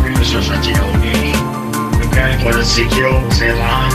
que 0.00 0.24
só 0.24 0.60
tinha 0.60 0.80
alguém. 0.80 1.32
Assim 2.60 2.88
que 2.88 3.00
eu, 3.00 3.30
sei 3.32 3.52
lá, 3.52 3.88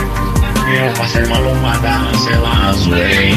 eu 0.72 0.94
passei 0.94 1.24
uma 1.24 1.38
lombada, 1.38 2.16
sei 2.18 2.36
lá, 2.36 2.72
zoei. 2.72 3.34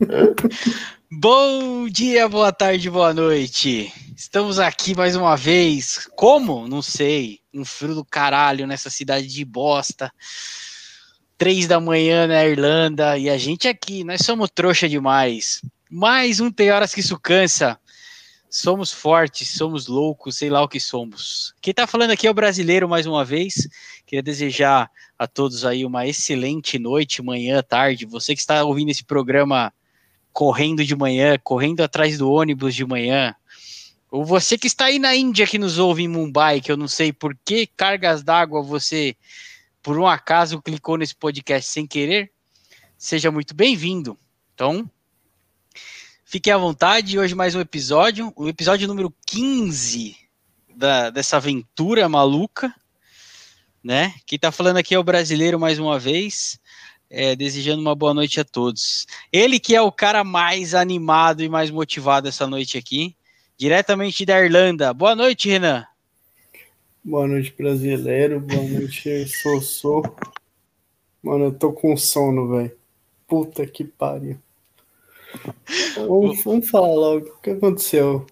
Bom 1.10 1.88
dia, 1.88 2.28
boa 2.28 2.52
tarde, 2.52 2.90
boa 2.90 3.14
noite. 3.14 3.92
Estamos 4.16 4.58
aqui 4.58 4.94
mais 4.94 5.16
uma 5.16 5.36
vez. 5.36 6.08
Como? 6.16 6.68
Não 6.68 6.82
sei. 6.82 7.38
Um 7.54 7.64
frio 7.64 7.94
do 7.94 8.04
caralho 8.04 8.66
nessa 8.66 8.90
cidade 8.90 9.28
de 9.28 9.44
bosta. 9.44 10.12
Três 11.44 11.66
da 11.66 11.78
manhã 11.78 12.26
na 12.26 12.42
Irlanda 12.42 13.18
e 13.18 13.28
a 13.28 13.36
gente 13.36 13.68
aqui, 13.68 14.02
nós 14.02 14.22
somos 14.22 14.48
trouxa 14.48 14.88
demais. 14.88 15.60
Mais 15.90 16.40
um 16.40 16.50
Tem 16.50 16.70
Horas 16.70 16.94
que 16.94 17.00
Isso 17.00 17.18
Cansa. 17.18 17.78
Somos 18.48 18.90
fortes, 18.90 19.48
somos 19.48 19.86
loucos, 19.86 20.38
sei 20.38 20.48
lá 20.48 20.62
o 20.62 20.68
que 20.68 20.80
somos. 20.80 21.52
Quem 21.60 21.74
tá 21.74 21.86
falando 21.86 22.12
aqui 22.12 22.26
é 22.26 22.30
o 22.30 22.34
brasileiro 22.34 22.88
mais 22.88 23.04
uma 23.04 23.26
vez. 23.26 23.68
Queria 24.06 24.22
desejar 24.22 24.90
a 25.18 25.26
todos 25.26 25.66
aí 25.66 25.84
uma 25.84 26.06
excelente 26.06 26.78
noite, 26.78 27.20
manhã, 27.20 27.62
tarde. 27.62 28.06
Você 28.06 28.34
que 28.34 28.40
está 28.40 28.64
ouvindo 28.64 28.88
esse 28.88 29.04
programa 29.04 29.70
correndo 30.32 30.82
de 30.82 30.96
manhã, 30.96 31.38
correndo 31.44 31.82
atrás 31.82 32.16
do 32.16 32.32
ônibus 32.32 32.74
de 32.74 32.86
manhã, 32.86 33.34
ou 34.10 34.24
você 34.24 34.56
que 34.56 34.66
está 34.66 34.86
aí 34.86 34.98
na 34.98 35.14
Índia 35.14 35.46
que 35.46 35.58
nos 35.58 35.76
ouve 35.76 36.04
em 36.04 36.08
Mumbai, 36.08 36.62
que 36.62 36.72
eu 36.72 36.76
não 36.78 36.88
sei 36.88 37.12
por 37.12 37.36
que 37.44 37.66
cargas 37.66 38.22
d'água 38.22 38.62
você, 38.62 39.14
por 39.84 39.98
um 39.98 40.06
acaso, 40.06 40.62
clicou 40.62 40.96
nesse 40.96 41.14
podcast 41.14 41.70
sem 41.70 41.86
querer, 41.86 42.32
seja 42.96 43.30
muito 43.30 43.54
bem-vindo. 43.54 44.18
Então, 44.54 44.90
fiquem 46.24 46.54
à 46.54 46.56
vontade. 46.56 47.18
Hoje 47.18 47.34
mais 47.34 47.54
um 47.54 47.60
episódio, 47.60 48.32
o 48.34 48.48
episódio 48.48 48.88
número 48.88 49.14
15 49.26 50.16
da, 50.74 51.10
dessa 51.10 51.36
aventura 51.36 52.08
maluca, 52.08 52.74
né? 53.82 54.14
Quem 54.24 54.36
está 54.36 54.50
falando 54.50 54.78
aqui 54.78 54.94
é 54.94 54.98
o 54.98 55.04
brasileiro 55.04 55.60
mais 55.60 55.78
uma 55.78 55.98
vez 55.98 56.58
é, 57.10 57.36
desejando 57.36 57.82
uma 57.82 57.94
boa 57.94 58.14
noite 58.14 58.40
a 58.40 58.44
todos. 58.44 59.06
Ele 59.30 59.60
que 59.60 59.76
é 59.76 59.82
o 59.82 59.92
cara 59.92 60.24
mais 60.24 60.74
animado 60.74 61.42
e 61.42 61.48
mais 61.48 61.70
motivado 61.70 62.26
essa 62.26 62.46
noite 62.46 62.78
aqui, 62.78 63.14
diretamente 63.58 64.24
da 64.24 64.42
Irlanda. 64.42 64.94
Boa 64.94 65.14
noite, 65.14 65.50
Renan. 65.50 65.86
Boa 67.06 67.28
noite, 67.28 67.52
brasileiro. 67.52 68.40
Boa 68.40 68.62
noite, 68.62 69.28
Sossô. 69.28 70.02
Mano, 71.22 71.44
eu 71.44 71.52
tô 71.52 71.70
com 71.70 71.94
sono, 71.98 72.48
velho. 72.48 72.72
Puta 73.28 73.66
que 73.66 73.84
pariu. 73.84 74.38
Vamos, 75.96 76.42
vamos 76.42 76.70
falar 76.70 76.94
logo. 76.94 77.26
O 77.26 77.40
que 77.42 77.50
aconteceu? 77.50 78.26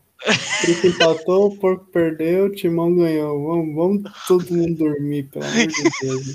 Trico 0.62 0.86
empatou, 0.86 1.48
o 1.48 1.56
Porco 1.58 1.84
perdeu, 1.92 2.46
o 2.46 2.50
Timão 2.50 2.96
ganhou. 2.96 3.46
Vamos, 3.46 3.74
vamos 3.74 4.12
todo 4.26 4.54
mundo 4.54 4.74
dormir, 4.74 5.24
pelo 5.24 5.44
amor 5.44 5.66
de 5.66 5.82
Deus. 6.00 6.34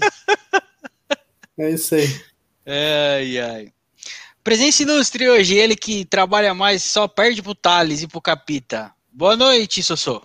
É 1.58 1.72
isso 1.72 1.96
aí. 1.96 2.22
Ai, 2.68 3.40
ai. 3.40 3.74
Presença 4.44 4.84
ilustre 4.84 5.28
hoje, 5.28 5.56
ele 5.56 5.76
que 5.76 6.06
trabalha 6.06 6.54
mais 6.54 6.84
só 6.84 7.08
perde 7.08 7.42
pro 7.42 7.56
Thales 7.56 8.04
e 8.04 8.08
pro 8.08 8.22
Capita. 8.22 8.94
Boa 9.12 9.36
noite, 9.36 9.82
Sossô. 9.82 10.22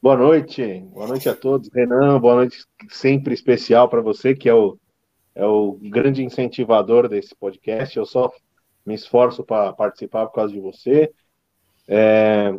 Boa 0.00 0.16
noite, 0.16 0.80
boa 0.92 1.08
noite 1.08 1.28
a 1.28 1.34
todos. 1.34 1.68
Renan, 1.74 2.20
boa 2.20 2.36
noite 2.36 2.64
sempre 2.88 3.34
especial 3.34 3.88
para 3.88 4.00
você, 4.00 4.32
que 4.32 4.48
é 4.48 4.54
o, 4.54 4.78
é 5.34 5.44
o 5.44 5.72
grande 5.72 6.22
incentivador 6.22 7.08
desse 7.08 7.34
podcast. 7.34 7.96
Eu 7.96 8.06
só 8.06 8.30
me 8.86 8.94
esforço 8.94 9.42
para 9.42 9.72
participar 9.72 10.26
por 10.26 10.34
causa 10.34 10.54
de 10.54 10.60
você. 10.60 11.12
É, 11.88 12.56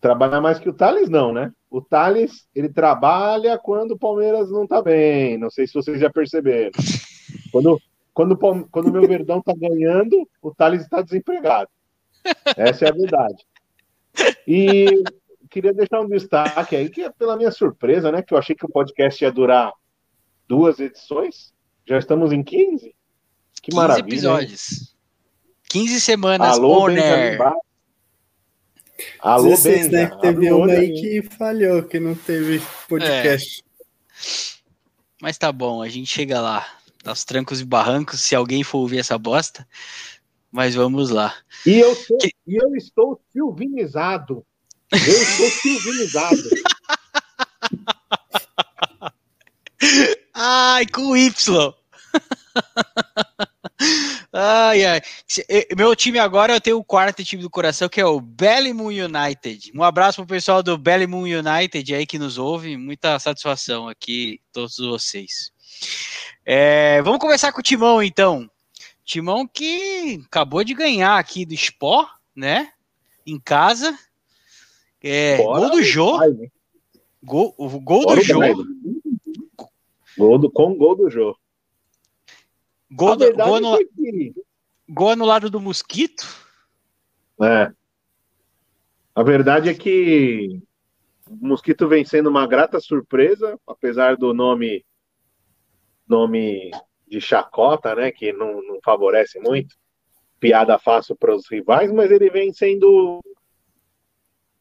trabalhar 0.00 0.40
mais 0.40 0.58
que 0.58 0.68
o 0.68 0.74
Thales, 0.74 1.08
não, 1.08 1.32
né? 1.32 1.52
O 1.70 1.80
Thales, 1.80 2.48
ele 2.52 2.68
trabalha 2.68 3.56
quando 3.56 3.92
o 3.92 3.98
Palmeiras 3.98 4.50
não 4.50 4.66
tá 4.66 4.82
bem. 4.82 5.38
Não 5.38 5.50
sei 5.50 5.68
se 5.68 5.74
vocês 5.74 6.00
já 6.00 6.10
perceberam. 6.10 6.72
Quando, 7.52 7.80
quando, 8.12 8.36
quando 8.36 8.88
o 8.88 8.92
meu 8.92 9.06
Verdão 9.06 9.40
tá 9.40 9.54
ganhando, 9.56 10.28
o 10.42 10.52
Thales 10.52 10.82
está 10.82 11.00
desempregado. 11.02 11.70
Essa 12.56 12.86
é 12.86 12.88
a 12.88 12.92
verdade. 12.92 13.46
E 14.46 15.04
queria 15.50 15.72
deixar 15.72 16.00
um 16.00 16.08
destaque 16.08 16.76
aí, 16.76 16.88
que 16.88 17.02
é 17.02 17.10
pela 17.10 17.36
minha 17.36 17.50
surpresa, 17.50 18.10
né? 18.10 18.22
Que 18.22 18.34
eu 18.34 18.38
achei 18.38 18.54
que 18.54 18.64
o 18.64 18.68
podcast 18.68 19.22
ia 19.22 19.32
durar 19.32 19.72
duas 20.48 20.78
edições. 20.78 21.52
Já 21.86 21.98
estamos 21.98 22.32
em 22.32 22.42
15. 22.42 22.94
Que 23.62 23.70
15 23.70 23.76
maravilha. 23.76 24.06
episódios. 24.06 24.72
Hein? 24.72 24.94
15 25.68 26.00
semanas 26.00 26.56
Alô, 26.56 26.84
Honor. 26.84 27.56
Alô, 29.20 29.48
16, 29.48 29.90
né? 29.90 30.06
Que 30.10 30.20
teve 30.20 30.48
Alô, 30.48 30.64
uma 30.64 30.72
aí 30.72 30.92
que 30.92 31.22
falhou, 31.36 31.82
que 31.82 31.98
não 31.98 32.14
teve 32.14 32.62
podcast. 32.88 33.60
É. 33.60 33.64
Mas 35.20 35.38
tá 35.38 35.50
bom, 35.50 35.82
a 35.82 35.88
gente 35.88 36.06
chega 36.06 36.40
lá 36.40 36.66
aos 37.04 37.24
trancos 37.24 37.60
e 37.60 37.64
barrancos, 37.64 38.20
se 38.20 38.34
alguém 38.34 38.62
for 38.62 38.78
ouvir 38.78 38.98
essa 38.98 39.18
bosta. 39.18 39.66
Mas 40.50 40.74
vamos 40.74 41.10
lá. 41.10 41.34
E 41.66 41.80
eu, 41.80 41.94
sou, 41.96 42.16
que... 42.18 42.30
e 42.46 42.56
eu 42.56 42.76
estou 42.76 43.20
silvinizado. 43.32 44.46
Eu 44.94 45.22
estou 45.22 45.50
silvinizado. 45.50 46.42
Ai, 50.32 50.86
com 50.86 51.16
Y. 51.16 51.74
ai, 54.32 54.84
ai. 54.84 55.00
Meu 55.76 55.94
time 55.96 56.18
agora 56.18 56.54
eu 56.54 56.60
tenho 56.60 56.78
o 56.78 56.84
quarto 56.84 57.24
time 57.24 57.42
do 57.42 57.50
coração, 57.50 57.88
que 57.88 58.00
é 58.00 58.06
o 58.06 58.20
Bellymoon 58.20 58.88
United. 58.88 59.72
Um 59.74 59.82
abraço 59.82 60.16
pro 60.18 60.34
pessoal 60.34 60.62
do 60.62 60.78
Bellymoon 60.78 61.24
United 61.24 61.94
aí 61.94 62.06
que 62.06 62.18
nos 62.18 62.38
ouve. 62.38 62.76
Muita 62.76 63.18
satisfação 63.18 63.88
aqui, 63.88 64.40
todos 64.52 64.76
vocês. 64.76 65.52
É, 66.44 67.02
vamos 67.02 67.18
começar 67.18 67.52
com 67.52 67.60
o 67.60 67.62
Timão, 67.62 68.02
então. 68.02 68.48
Timão 69.04 69.46
que 69.46 70.20
acabou 70.26 70.64
de 70.64 70.74
ganhar 70.74 71.18
aqui 71.18 71.44
do 71.44 71.54
Sport, 71.54 72.08
né? 72.34 72.70
Em 73.26 73.38
casa. 73.38 73.96
É, 75.06 75.36
gol 75.36 75.70
do 75.70 75.82
Jô. 75.82 76.18
Gol, 77.22 77.54
o 77.58 77.78
gol 77.78 78.06
do 78.06 78.22
Jô. 78.22 78.40
Gol 80.16 80.38
do, 80.38 80.50
com 80.50 80.74
gol 80.74 80.96
do 80.96 81.10
Jô. 81.10 81.36
Gol, 82.90 83.14
do, 83.14 83.34
gol, 83.34 83.60
no, 83.60 83.76
é 83.76 83.84
que... 83.84 84.34
gol 84.88 85.10
anulado 85.10 85.50
do 85.50 85.60
Mosquito. 85.60 86.24
É. 87.42 87.70
A 89.14 89.22
verdade 89.22 89.68
é 89.68 89.74
que 89.74 90.58
o 91.28 91.48
Mosquito 91.48 91.86
vem 91.86 92.06
sendo 92.06 92.30
uma 92.30 92.46
grata 92.46 92.80
surpresa, 92.80 93.60
apesar 93.66 94.16
do 94.16 94.32
nome 94.32 94.86
nome 96.08 96.70
de 97.06 97.20
chacota, 97.20 97.94
né, 97.94 98.10
que 98.10 98.32
não, 98.32 98.62
não 98.62 98.78
favorece 98.82 99.38
muito, 99.38 99.74
piada 100.40 100.78
fácil 100.78 101.14
para 101.14 101.34
os 101.34 101.50
rivais, 101.50 101.92
mas 101.92 102.10
ele 102.10 102.30
vem 102.30 102.52
sendo 102.52 103.20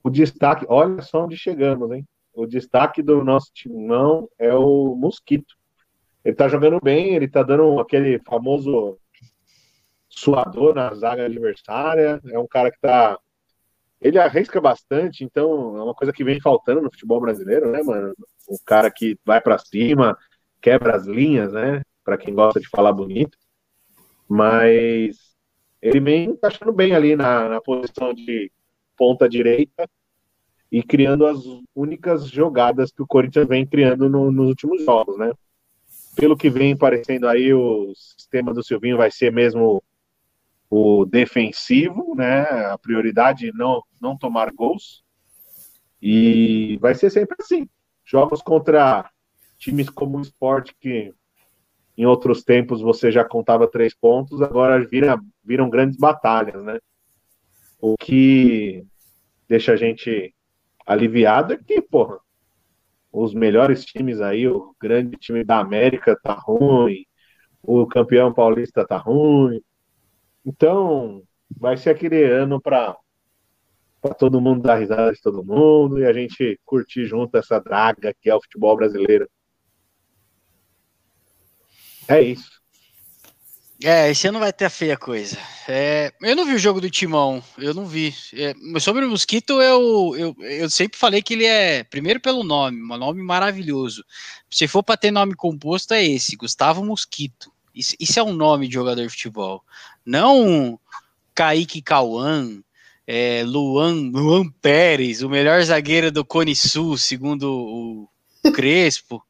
o 0.03 0.09
destaque. 0.09 0.65
Olha 0.67 1.01
só 1.01 1.23
onde 1.23 1.37
chegamos, 1.37 1.91
hein? 1.91 2.05
O 2.33 2.45
destaque 2.45 3.01
do 3.01 3.23
nosso 3.23 3.51
timão 3.53 4.27
é 4.37 4.53
o 4.53 4.95
Mosquito. 4.95 5.55
Ele 6.25 6.35
tá 6.35 6.47
jogando 6.47 6.79
bem, 6.81 7.15
ele 7.15 7.27
tá 7.27 7.43
dando 7.43 7.79
aquele 7.79 8.19
famoso 8.19 8.97
suador 10.09 10.73
na 10.73 10.93
zaga 10.93 11.25
adversária. 11.25 12.19
É 12.31 12.39
um 12.39 12.47
cara 12.47 12.71
que 12.71 12.79
tá. 12.79 13.17
Ele 14.01 14.19
arrisca 14.19 14.59
bastante, 14.59 15.23
então 15.23 15.77
é 15.77 15.83
uma 15.83 15.93
coisa 15.93 16.11
que 16.11 16.25
vem 16.25 16.41
faltando 16.41 16.81
no 16.81 16.91
futebol 16.91 17.21
brasileiro, 17.21 17.71
né, 17.71 17.81
mano? 17.83 18.13
Um 18.49 18.57
cara 18.65 18.91
que 18.91 19.17
vai 19.23 19.39
para 19.39 19.57
cima, 19.57 20.17
quebra 20.61 20.95
as 20.95 21.05
linhas, 21.05 21.53
né? 21.53 21.81
Para 22.03 22.17
quem 22.17 22.33
gosta 22.33 22.59
de 22.59 22.67
falar 22.67 22.91
bonito. 22.91 23.37
Mas 24.27 25.33
ele 25.81 25.99
vem 26.01 26.31
encaixando 26.31 26.73
bem 26.73 26.93
ali 26.93 27.15
na, 27.15 27.47
na 27.47 27.61
posição 27.61 28.13
de 28.13 28.51
ponta 28.97 29.29
direita 29.29 29.87
e 30.73 30.81
criando 30.81 31.27
as 31.27 31.37
únicas 31.75 32.27
jogadas 32.27 32.91
que 32.91 33.03
o 33.03 33.05
Corinthians 33.05 33.47
vem 33.47 33.63
criando 33.63 34.09
no, 34.09 34.31
nos 34.31 34.47
últimos 34.47 34.83
jogos, 34.83 35.15
né? 35.19 35.31
Pelo 36.15 36.35
que 36.35 36.49
vem 36.49 36.75
parecendo 36.75 37.27
aí, 37.27 37.53
o 37.53 37.93
sistema 37.95 38.51
do 38.51 38.63
Silvinho 38.63 38.97
vai 38.97 39.11
ser 39.11 39.31
mesmo 39.31 39.83
o 40.71 41.05
defensivo, 41.05 42.15
né? 42.15 42.41
A 42.71 42.77
prioridade 42.79 43.51
não 43.53 43.83
não 44.01 44.17
tomar 44.17 44.51
gols. 44.51 45.03
E 46.01 46.75
vai 46.81 46.95
ser 46.95 47.11
sempre 47.11 47.37
assim. 47.39 47.69
Jogos 48.03 48.41
contra 48.41 49.07
times 49.59 49.91
como 49.91 50.17
o 50.17 50.21
esporte, 50.21 50.75
que 50.79 51.13
em 51.95 52.05
outros 52.07 52.43
tempos 52.43 52.81
você 52.81 53.11
já 53.11 53.23
contava 53.23 53.69
três 53.69 53.93
pontos, 53.93 54.41
agora 54.41 54.83
vira, 54.83 55.19
viram 55.43 55.69
grandes 55.69 55.99
batalhas, 55.99 56.63
né? 56.63 56.79
O 57.79 57.95
que 57.95 58.83
deixa 59.47 59.73
a 59.73 59.75
gente 59.75 60.32
aliviado 60.85 61.53
é 61.53 61.57
que, 61.57 61.81
porra, 61.81 62.19
os 63.11 63.33
melhores 63.33 63.85
times 63.85 64.21
aí, 64.21 64.47
o 64.47 64.75
grande 64.81 65.17
time 65.17 65.43
da 65.43 65.59
América 65.59 66.17
tá 66.21 66.33
ruim, 66.33 67.05
o 67.61 67.87
campeão 67.87 68.33
paulista 68.33 68.85
tá 68.85 68.97
ruim, 68.97 69.61
Então, 70.45 71.23
vai 71.57 71.77
ser 71.77 71.91
aquele 71.91 72.23
ano 72.25 72.61
para 72.61 72.97
para 74.01 74.13
todo 74.15 74.41
mundo 74.41 74.61
dar 74.63 74.75
risada 74.75 75.13
de 75.13 75.21
todo 75.21 75.43
mundo 75.45 75.99
e 75.99 76.05
a 76.05 76.13
gente 76.13 76.59
curtir 76.65 77.05
junto 77.05 77.37
essa 77.37 77.59
draga 77.59 78.13
que 78.21 78.29
é 78.29 78.35
o 78.35 78.41
futebol 78.41 78.75
brasileiro. 78.75 79.29
É 82.07 82.21
isso. 82.21 82.62
É, 83.83 84.09
esse 84.09 84.25
ano 84.27 84.39
vai 84.39 84.53
ter 84.53 84.63
a 84.63 84.69
feia 84.69 84.95
coisa. 84.95 85.37
É, 85.67 86.13
eu 86.21 86.37
não 86.37 86.45
vi 86.45 86.53
o 86.53 86.59
jogo 86.59 86.79
do 86.79 86.89
Timão, 86.89 87.43
eu 87.57 87.73
não 87.73 87.85
vi. 87.85 88.15
É, 88.33 88.53
sobre 88.79 89.03
o 89.03 89.09
Mosquito, 89.09 89.61
eu, 89.61 90.15
eu, 90.17 90.35
eu 90.39 90.69
sempre 90.69 90.97
falei 90.97 91.21
que 91.21 91.33
ele 91.33 91.45
é, 91.45 91.83
primeiro 91.83 92.21
pelo 92.21 92.45
nome, 92.45 92.81
um 92.81 92.97
nome 92.97 93.21
maravilhoso. 93.21 94.05
Se 94.49 94.69
for 94.69 94.83
para 94.83 94.95
ter 94.95 95.11
nome 95.11 95.35
composto, 95.35 95.93
é 95.93 96.01
esse, 96.01 96.37
Gustavo 96.37 96.85
Mosquito. 96.85 97.51
Isso, 97.75 97.93
isso 97.99 98.17
é 98.17 98.23
um 98.23 98.31
nome 98.31 98.69
de 98.69 98.73
jogador 98.73 99.01
de 99.01 99.09
futebol. 99.09 99.61
Não 100.05 100.79
Kaique 101.35 101.81
Cauã, 101.81 102.63
é, 103.05 103.43
Luan, 103.45 104.11
Luan 104.13 104.49
Pérez, 104.61 105.21
o 105.21 105.29
melhor 105.29 105.61
zagueiro 105.61 106.09
do 106.09 106.23
Cone 106.23 106.55
Sul, 106.55 106.97
segundo 106.97 107.51
o 107.51 108.09
Crespo. 108.53 109.21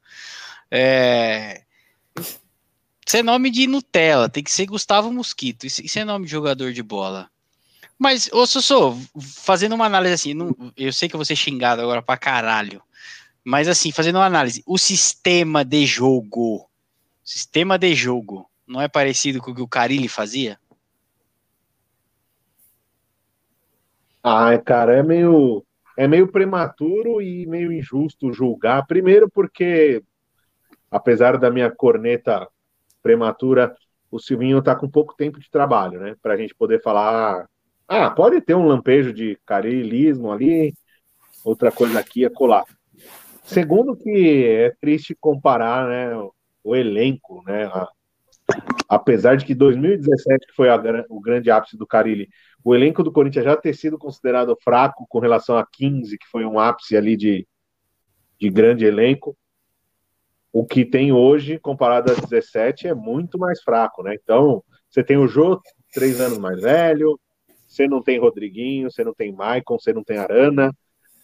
É, 0.69 1.62
isso 3.05 3.17
é 3.17 3.23
nome 3.23 3.51
de 3.51 3.67
Nutella, 3.67 4.29
tem 4.29 4.43
que 4.43 4.51
ser 4.51 4.65
Gustavo 4.65 5.11
Mosquito. 5.11 5.65
Isso, 5.65 5.99
é 5.99 6.05
nome 6.05 6.25
de 6.25 6.31
jogador 6.31 6.71
de 6.71 6.81
bola. 6.81 7.29
Mas, 7.99 8.29
ô 8.31 8.45
Sossô, 8.45 8.97
fazendo 9.19 9.75
uma 9.75 9.85
análise 9.85 10.13
assim, 10.13 10.33
não, 10.33 10.55
eu 10.75 10.91
sei 10.91 11.07
que 11.07 11.15
eu 11.15 11.17
vou 11.17 11.25
ser 11.25 11.35
xingado 11.35 11.81
agora 11.81 12.01
pra 12.01 12.17
caralho. 12.17 12.81
Mas 13.43 13.67
assim, 13.67 13.91
fazendo 13.91 14.15
uma 14.15 14.25
análise, 14.25 14.63
o 14.65 14.77
sistema 14.77 15.65
de 15.65 15.85
jogo, 15.85 16.69
sistema 17.23 17.77
de 17.77 17.93
jogo, 17.93 18.49
não 18.65 18.81
é 18.81 18.87
parecido 18.87 19.41
com 19.41 19.51
o 19.51 19.55
que 19.55 19.61
o 19.61 19.67
Carilli 19.67 20.07
fazia? 20.07 20.57
Ah, 24.23 24.57
cara, 24.57 24.95
é 24.95 25.03
meio, 25.03 25.65
é 25.97 26.07
meio 26.07 26.29
prematuro 26.29 27.21
e 27.21 27.45
meio 27.45 27.71
injusto 27.73 28.31
julgar. 28.31 28.87
Primeiro, 28.87 29.29
porque, 29.29 30.01
apesar 30.89 31.37
da 31.37 31.51
minha 31.51 31.69
corneta 31.69 32.47
prematura, 33.03 33.75
o 34.09 34.19
Silvinho 34.19 34.59
está 34.59 34.75
com 34.75 34.89
pouco 34.89 35.13
tempo 35.15 35.39
de 35.39 35.51
trabalho, 35.51 35.99
né? 35.99 36.15
Para 36.21 36.33
a 36.33 36.37
gente 36.37 36.55
poder 36.55 36.81
falar. 36.81 37.47
Ah, 37.87 38.09
pode 38.09 38.39
ter 38.41 38.55
um 38.55 38.65
lampejo 38.65 39.13
de 39.13 39.37
carilismo 39.45 40.31
ali, 40.31 40.73
outra 41.43 41.71
coisa 41.71 41.99
aqui 41.99 42.25
a 42.25 42.29
colar. 42.29 42.63
Segundo, 43.43 43.95
que 43.95 44.45
é 44.47 44.71
triste 44.79 45.15
comparar 45.19 45.87
né, 45.89 46.29
o 46.63 46.75
elenco, 46.75 47.43
né? 47.45 47.65
A, 47.65 47.87
apesar 48.87 49.35
de 49.35 49.45
que 49.45 49.53
2017 49.53 50.47
que 50.47 50.53
foi 50.53 50.69
a, 50.69 50.81
o 51.09 51.19
grande 51.19 51.51
ápice 51.51 51.77
do 51.77 51.85
Carilli, 51.85 52.29
o 52.63 52.73
elenco 52.73 53.03
do 53.03 53.11
Corinthians 53.11 53.45
já 53.45 53.57
ter 53.57 53.73
sido 53.73 53.97
considerado 53.97 54.57
fraco 54.63 55.05
com 55.09 55.19
relação 55.19 55.57
a 55.57 55.65
15, 55.65 56.17
que 56.17 56.27
foi 56.27 56.45
um 56.45 56.57
ápice 56.57 56.95
ali 56.95 57.17
de, 57.17 57.45
de 58.39 58.49
grande 58.49 58.85
elenco. 58.85 59.35
O 60.53 60.63
que 60.63 60.85
tem 60.85 61.11
hoje, 61.11 61.57
comparado 61.57 62.11
a 62.11 62.15
17, 62.15 62.87
é 62.87 62.93
muito 62.93 63.39
mais 63.39 63.61
fraco, 63.63 64.03
né? 64.03 64.13
Então, 64.13 64.63
você 64.87 65.03
tem 65.03 65.17
o 65.17 65.27
Jô, 65.27 65.59
três 65.91 66.21
anos 66.21 66.37
mais 66.37 66.61
velho, 66.61 67.19
você 67.67 67.87
não 67.87 68.03
tem 68.03 68.19
Rodriguinho, 68.19 68.91
você 68.91 69.03
não 69.03 69.15
tem 69.15 69.33
Maicon, 69.33 69.79
você 69.79 69.91
não 69.91 70.03
tem 70.03 70.17
Arana, 70.17 70.71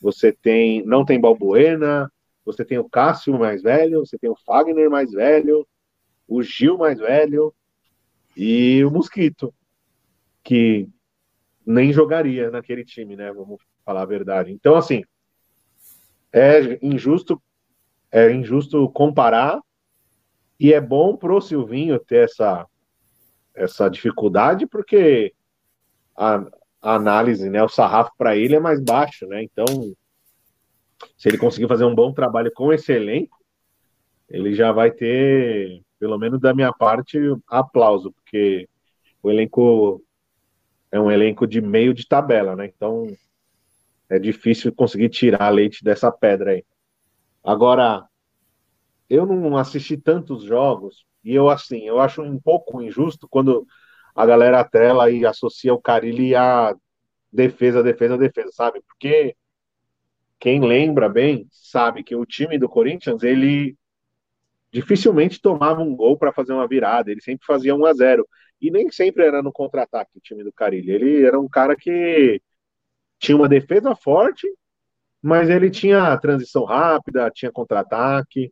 você 0.01 0.31
tem 0.31 0.83
não 0.83 1.05
tem 1.05 1.21
Balbuena, 1.21 2.11
você 2.43 2.65
tem 2.65 2.79
o 2.79 2.89
Cássio 2.89 3.37
mais 3.37 3.61
velho, 3.61 3.99
você 3.99 4.17
tem 4.17 4.31
o 4.31 4.35
Fagner 4.35 4.89
mais 4.89 5.11
velho, 5.11 5.67
o 6.27 6.41
Gil 6.41 6.79
mais 6.79 6.97
velho 6.97 7.53
e 8.35 8.83
o 8.83 8.89
Mosquito, 8.89 9.53
que 10.43 10.89
nem 11.63 11.93
jogaria 11.93 12.49
naquele 12.49 12.83
time, 12.83 13.15
né? 13.15 13.31
Vamos 13.31 13.61
falar 13.85 14.01
a 14.01 14.05
verdade. 14.05 14.51
Então, 14.51 14.75
assim, 14.75 15.03
é 16.33 16.79
injusto, 16.81 17.39
é 18.11 18.31
injusto 18.31 18.89
comparar 18.89 19.61
e 20.59 20.73
é 20.73 20.81
bom 20.81 21.15
pro 21.15 21.41
Silvinho 21.41 21.99
ter 21.99 22.25
essa 22.25 22.67
essa 23.55 23.89
dificuldade 23.89 24.65
porque 24.65 25.33
a, 26.15 26.45
a 26.81 26.95
análise, 26.95 27.49
né, 27.49 27.61
o 27.63 27.69
sarrafo 27.69 28.11
para 28.17 28.35
ele 28.35 28.55
é 28.55 28.59
mais 28.59 28.81
baixo, 28.81 29.27
né? 29.27 29.43
Então, 29.43 29.65
se 31.17 31.27
ele 31.27 31.37
conseguir 31.37 31.67
fazer 31.67 31.85
um 31.85 31.95
bom 31.95 32.13
trabalho 32.13 32.51
com 32.53 32.71
esse 32.71 32.91
elenco, 32.91 33.37
ele 34.29 34.53
já 34.53 34.71
vai 34.71 34.91
ter, 34.91 35.81
pelo 35.99 36.17
menos 36.17 36.39
da 36.39 36.53
minha 36.53 36.71
parte, 36.71 37.17
aplauso, 37.47 38.11
porque 38.11 38.67
o 39.21 39.29
elenco 39.29 40.01
é 40.91 40.99
um 40.99 41.11
elenco 41.11 41.45
de 41.45 41.61
meio 41.61 41.93
de 41.93 42.07
tabela, 42.07 42.55
né? 42.55 42.65
Então 42.65 43.07
é 44.09 44.17
difícil 44.17 44.73
conseguir 44.73 45.09
tirar 45.09 45.49
leite 45.49 45.83
dessa 45.83 46.11
pedra 46.11 46.51
aí. 46.51 46.63
Agora, 47.43 48.07
eu 49.09 49.25
não 49.25 49.57
assisti 49.57 49.97
tantos 49.97 50.43
jogos 50.43 51.05
e 51.23 51.33
eu 51.33 51.49
assim, 51.49 51.81
eu 51.87 51.99
acho 51.99 52.21
um 52.21 52.39
pouco 52.39 52.81
injusto 52.81 53.27
quando 53.27 53.65
a 54.15 54.25
galera 54.25 54.59
atrela 54.59 55.09
e 55.09 55.25
associa 55.25 55.73
o 55.73 55.81
Carilli 55.81 56.35
a 56.35 56.75
defesa, 57.31 57.83
defesa, 57.83 58.17
defesa, 58.17 58.51
sabe? 58.51 58.81
Porque 58.87 59.35
quem 60.39 60.61
lembra 60.61 61.09
bem 61.09 61.47
sabe 61.51 62.03
que 62.03 62.15
o 62.15 62.25
time 62.25 62.57
do 62.57 62.69
Corinthians 62.69 63.23
ele 63.23 63.75
dificilmente 64.71 65.41
tomava 65.41 65.81
um 65.81 65.95
gol 65.95 66.17
para 66.17 66.31
fazer 66.31 66.53
uma 66.53 66.67
virada, 66.67 67.11
ele 67.11 67.21
sempre 67.21 67.45
fazia 67.45 67.75
1 67.75 67.85
a 67.85 67.93
0 67.93 68.27
e 68.61 68.69
nem 68.71 68.91
sempre 68.91 69.25
era 69.25 69.41
no 69.41 69.51
contra-ataque 69.51 70.11
o 70.17 70.21
time 70.21 70.43
do 70.43 70.51
Carilli. 70.53 70.91
Ele 70.91 71.25
era 71.25 71.39
um 71.39 71.47
cara 71.47 71.75
que 71.75 72.41
tinha 73.19 73.35
uma 73.35 73.49
defesa 73.49 73.95
forte, 73.95 74.47
mas 75.21 75.49
ele 75.49 75.69
tinha 75.69 76.17
transição 76.17 76.63
rápida, 76.63 77.29
tinha 77.31 77.51
contra-ataque. 77.51 78.51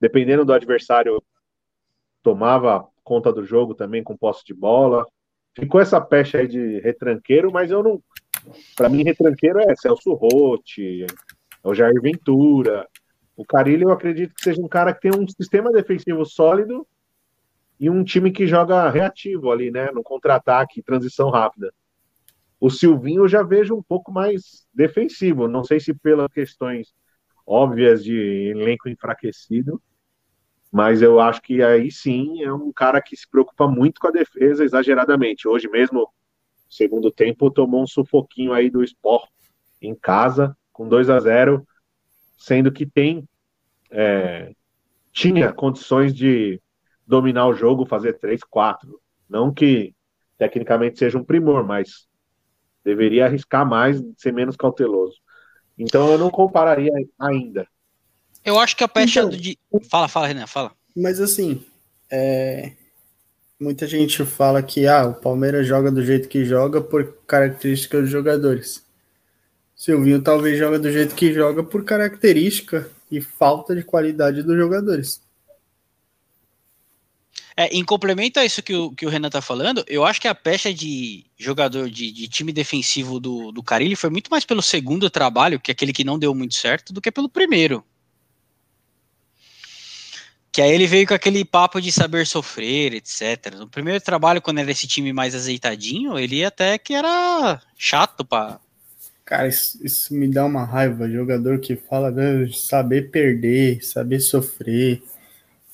Dependendo 0.00 0.44
do 0.44 0.52
adversário, 0.52 1.22
tomava 2.22 2.86
conta 3.04 3.32
do 3.32 3.44
jogo 3.44 3.74
também 3.74 4.02
com 4.02 4.16
posse 4.16 4.44
de 4.44 4.54
bola. 4.54 5.04
Ficou 5.54 5.80
essa 5.80 6.00
pecha 6.00 6.38
aí 6.38 6.48
de 6.48 6.80
retranqueiro, 6.80 7.52
mas 7.52 7.70
eu 7.70 7.82
não. 7.82 8.02
Para 8.76 8.88
mim, 8.88 9.04
retranqueiro 9.04 9.60
é 9.60 9.74
Celso 9.76 10.14
Rotti, 10.14 11.04
é 11.04 11.06
o 11.62 11.74
Jair 11.74 12.00
Ventura. 12.00 12.86
O 13.36 13.44
Carilli, 13.44 13.82
eu 13.82 13.90
acredito 13.90 14.34
que 14.34 14.42
seja 14.42 14.60
um 14.60 14.68
cara 14.68 14.94
que 14.94 15.00
tem 15.00 15.12
um 15.12 15.26
sistema 15.28 15.70
defensivo 15.72 16.24
sólido 16.24 16.86
e 17.78 17.88
um 17.88 18.04
time 18.04 18.30
que 18.30 18.46
joga 18.46 18.88
reativo 18.90 19.50
ali, 19.50 19.70
né? 19.70 19.90
No 19.92 20.02
contra-ataque, 20.02 20.82
transição 20.82 21.30
rápida. 21.30 21.72
O 22.60 22.68
Silvinho 22.68 23.22
eu 23.22 23.28
já 23.28 23.42
vejo 23.42 23.74
um 23.74 23.82
pouco 23.82 24.12
mais 24.12 24.66
defensivo. 24.72 25.48
Não 25.48 25.64
sei 25.64 25.80
se 25.80 25.94
pelas 25.94 26.28
questões 26.30 26.92
óbvias 27.46 28.04
de 28.04 28.14
elenco 28.50 28.88
enfraquecido, 28.88 29.82
mas 30.70 31.02
eu 31.02 31.18
acho 31.18 31.40
que 31.42 31.62
aí 31.62 31.90
sim 31.90 32.42
é 32.42 32.52
um 32.52 32.72
cara 32.72 33.00
que 33.02 33.16
se 33.16 33.28
preocupa 33.28 33.66
muito 33.66 33.98
com 33.98 34.08
a 34.08 34.12
defesa 34.12 34.62
exageradamente. 34.62 35.48
Hoje 35.48 35.68
mesmo, 35.68 36.08
segundo 36.68 37.10
tempo, 37.10 37.50
tomou 37.50 37.82
um 37.82 37.86
sufoquinho 37.86 38.52
aí 38.52 38.70
do 38.70 38.84
Sport 38.84 39.30
em 39.80 39.94
casa, 39.94 40.56
com 40.72 40.86
2 40.86 41.08
a 41.10 41.18
0 41.18 41.66
sendo 42.36 42.70
que 42.72 42.86
tem 42.86 43.28
é, 43.90 44.52
tinha 45.12 45.52
condições 45.52 46.14
de 46.14 46.60
dominar 47.06 47.48
o 47.48 47.54
jogo, 47.54 47.84
fazer 47.84 48.14
três, 48.18 48.42
quatro. 48.44 49.00
Não 49.28 49.52
que 49.52 49.94
tecnicamente 50.38 50.98
seja 50.98 51.18
um 51.18 51.24
primor, 51.24 51.66
mas 51.66 52.08
deveria 52.84 53.26
arriscar 53.26 53.66
mais, 53.66 54.02
ser 54.16 54.32
menos 54.32 54.56
cauteloso. 54.56 55.16
Então 55.78 56.10
eu 56.10 56.18
não 56.18 56.30
compararia 56.30 56.92
ainda. 57.18 57.66
Eu 58.44 58.58
acho 58.58 58.76
que 58.76 58.84
a 58.84 58.88
pecha 58.88 59.20
então, 59.20 59.30
de. 59.30 59.58
Fala, 59.90 60.08
fala, 60.08 60.26
Renan, 60.26 60.46
fala. 60.46 60.72
Mas 60.96 61.20
assim, 61.20 61.64
é... 62.10 62.72
muita 63.58 63.86
gente 63.86 64.24
fala 64.24 64.62
que 64.62 64.86
ah, 64.86 65.06
o 65.06 65.14
Palmeiras 65.14 65.66
joga 65.66 65.90
do 65.90 66.02
jeito 66.02 66.28
que 66.28 66.44
joga 66.44 66.80
por 66.80 67.18
características 67.26 68.02
dos 68.02 68.10
jogadores. 68.10 68.84
Silvinho 69.74 70.22
talvez 70.22 70.58
joga 70.58 70.78
do 70.78 70.92
jeito 70.92 71.14
que 71.14 71.32
joga 71.32 71.62
por 71.62 71.84
característica 71.84 72.90
e 73.10 73.20
falta 73.20 73.74
de 73.74 73.82
qualidade 73.82 74.42
dos 74.42 74.56
jogadores. 74.56 75.22
É, 77.56 77.66
em 77.76 77.84
complemento 77.84 78.38
a 78.38 78.44
isso 78.44 78.62
que 78.62 78.74
o, 78.74 78.90
que 78.92 79.04
o 79.04 79.08
Renan 79.08 79.28
tá 79.28 79.42
falando, 79.42 79.84
eu 79.86 80.04
acho 80.04 80.20
que 80.20 80.28
a 80.28 80.34
pecha 80.34 80.72
de 80.72 81.24
jogador 81.36 81.90
de, 81.90 82.12
de 82.12 82.28
time 82.28 82.52
defensivo 82.52 83.18
do, 83.18 83.50
do 83.50 83.62
Carilli 83.62 83.96
foi 83.96 84.10
muito 84.10 84.30
mais 84.30 84.44
pelo 84.44 84.62
segundo 84.62 85.10
trabalho, 85.10 85.60
que 85.60 85.70
é 85.70 85.72
aquele 85.72 85.92
que 85.92 86.04
não 86.04 86.18
deu 86.18 86.34
muito 86.34 86.54
certo, 86.54 86.92
do 86.92 87.00
que 87.00 87.10
pelo 87.10 87.28
primeiro. 87.28 87.84
Que 90.52 90.60
aí 90.60 90.72
ele 90.72 90.86
veio 90.86 91.06
com 91.06 91.14
aquele 91.14 91.44
papo 91.44 91.80
de 91.80 91.92
saber 91.92 92.26
sofrer, 92.26 92.92
etc. 92.94 93.54
No 93.56 93.68
primeiro 93.68 94.00
trabalho, 94.00 94.42
quando 94.42 94.58
era 94.58 94.70
esse 94.70 94.86
time 94.86 95.12
mais 95.12 95.34
azeitadinho, 95.34 96.18
ele 96.18 96.44
até 96.44 96.76
que 96.76 96.92
era 96.92 97.60
chato 97.78 98.24
pra. 98.24 98.58
Cara, 99.24 99.46
isso, 99.46 99.78
isso 99.84 100.12
me 100.12 100.26
dá 100.26 100.44
uma 100.44 100.64
raiva. 100.64 101.08
Jogador 101.08 101.60
que 101.60 101.76
fala 101.76 102.10
de 102.10 102.52
saber 102.52 103.12
perder, 103.12 103.84
saber 103.84 104.18
sofrer. 104.18 105.00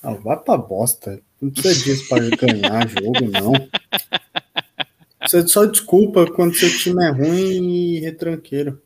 Ah, 0.01 0.13
vai 0.13 0.37
pra 0.37 0.55
bosta. 0.57 1.19
Não 1.41 1.49
precisa 1.49 1.83
disso 1.83 2.07
para 2.09 2.29
ganhar 2.35 2.87
jogo, 2.89 3.31
não. 3.31 3.53
Você 5.21 5.47
só 5.47 5.65
desculpa 5.65 6.25
quando 6.31 6.55
seu 6.55 6.69
time 6.77 7.03
é 7.03 7.09
ruim 7.09 7.95
e 7.95 7.99
retranqueiro. 7.99 8.81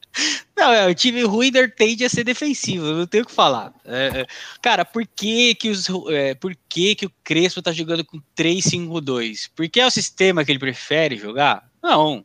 Não, 0.55 0.71
é, 0.71 0.87
o 0.87 0.93
time 0.93 1.23
ruim 1.23 1.51
tende 1.75 2.05
a 2.05 2.09
ser 2.09 2.23
defensivo, 2.23 2.85
não 2.85 3.07
tenho 3.07 3.23
o 3.23 3.27
que 3.27 3.33
falar. 3.33 3.73
É, 3.83 4.21
é, 4.21 4.27
cara, 4.61 4.85
por 4.85 5.07
que 5.07 5.55
que, 5.55 5.69
os, 5.69 5.87
é, 6.09 6.35
por 6.35 6.55
que 6.69 6.93
que 6.93 7.05
o 7.07 7.11
Crespo 7.23 7.61
tá 7.61 7.71
jogando 7.71 8.05
com 8.05 8.21
3-5-2? 8.37 9.49
Porque 9.55 9.79
é 9.79 9.87
o 9.87 9.91
sistema 9.91 10.45
que 10.45 10.51
ele 10.51 10.59
prefere 10.59 11.17
jogar? 11.17 11.67
Não. 11.81 12.23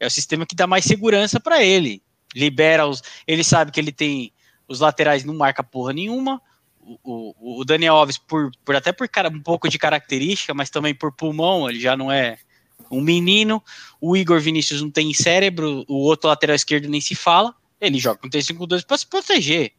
É 0.00 0.06
o 0.06 0.10
sistema 0.10 0.44
que 0.44 0.56
dá 0.56 0.66
mais 0.66 0.84
segurança 0.84 1.38
para 1.38 1.62
ele. 1.62 2.02
Libera 2.34 2.86
os. 2.86 3.02
Ele 3.26 3.44
sabe 3.44 3.70
que 3.70 3.78
ele 3.78 3.92
tem. 3.92 4.32
Os 4.66 4.80
laterais 4.80 5.24
não 5.24 5.34
marca 5.34 5.62
porra 5.62 5.92
nenhuma. 5.92 6.40
O, 7.04 7.60
o, 7.60 7.64
Daniel 7.64 7.94
Alves, 7.94 8.18
por, 8.18 8.50
por 8.64 8.74
até 8.74 8.92
por 8.92 9.08
cara, 9.08 9.28
um 9.28 9.40
pouco 9.40 9.68
de 9.68 9.78
característica, 9.78 10.52
mas 10.52 10.70
também 10.70 10.94
por 10.94 11.12
pulmão, 11.12 11.70
ele 11.70 11.78
já 11.78 11.96
não 11.96 12.10
é 12.10 12.38
um 12.90 13.00
menino. 13.00 13.62
O 14.00 14.16
Igor 14.16 14.40
Vinícius 14.40 14.82
não 14.82 14.90
tem 14.90 15.14
cérebro, 15.14 15.84
o 15.88 15.98
outro 15.98 16.28
lateral 16.28 16.56
esquerdo 16.56 16.88
nem 16.88 17.00
se 17.00 17.14
fala. 17.14 17.54
Ele 17.80 17.98
joga 17.98 18.18
com 18.18 18.28
3-5-2 18.28 18.84
para 18.84 18.98
se 18.98 19.06
proteger. 19.06 19.72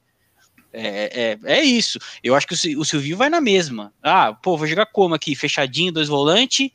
É, 0.73 1.37
é, 1.43 1.57
é, 1.57 1.63
isso. 1.63 1.99
Eu 2.23 2.33
acho 2.33 2.47
que 2.47 2.53
o, 2.53 2.85
Silvinho 2.85 3.17
vai 3.17 3.29
na 3.29 3.41
mesma. 3.41 3.93
Ah, 4.01 4.33
pô, 4.33 4.57
vou 4.57 4.67
jogar 4.67 4.85
como 4.85 5.13
aqui? 5.13 5.35
Fechadinho, 5.35 5.91
dois 5.91 6.07
volantes, 6.07 6.69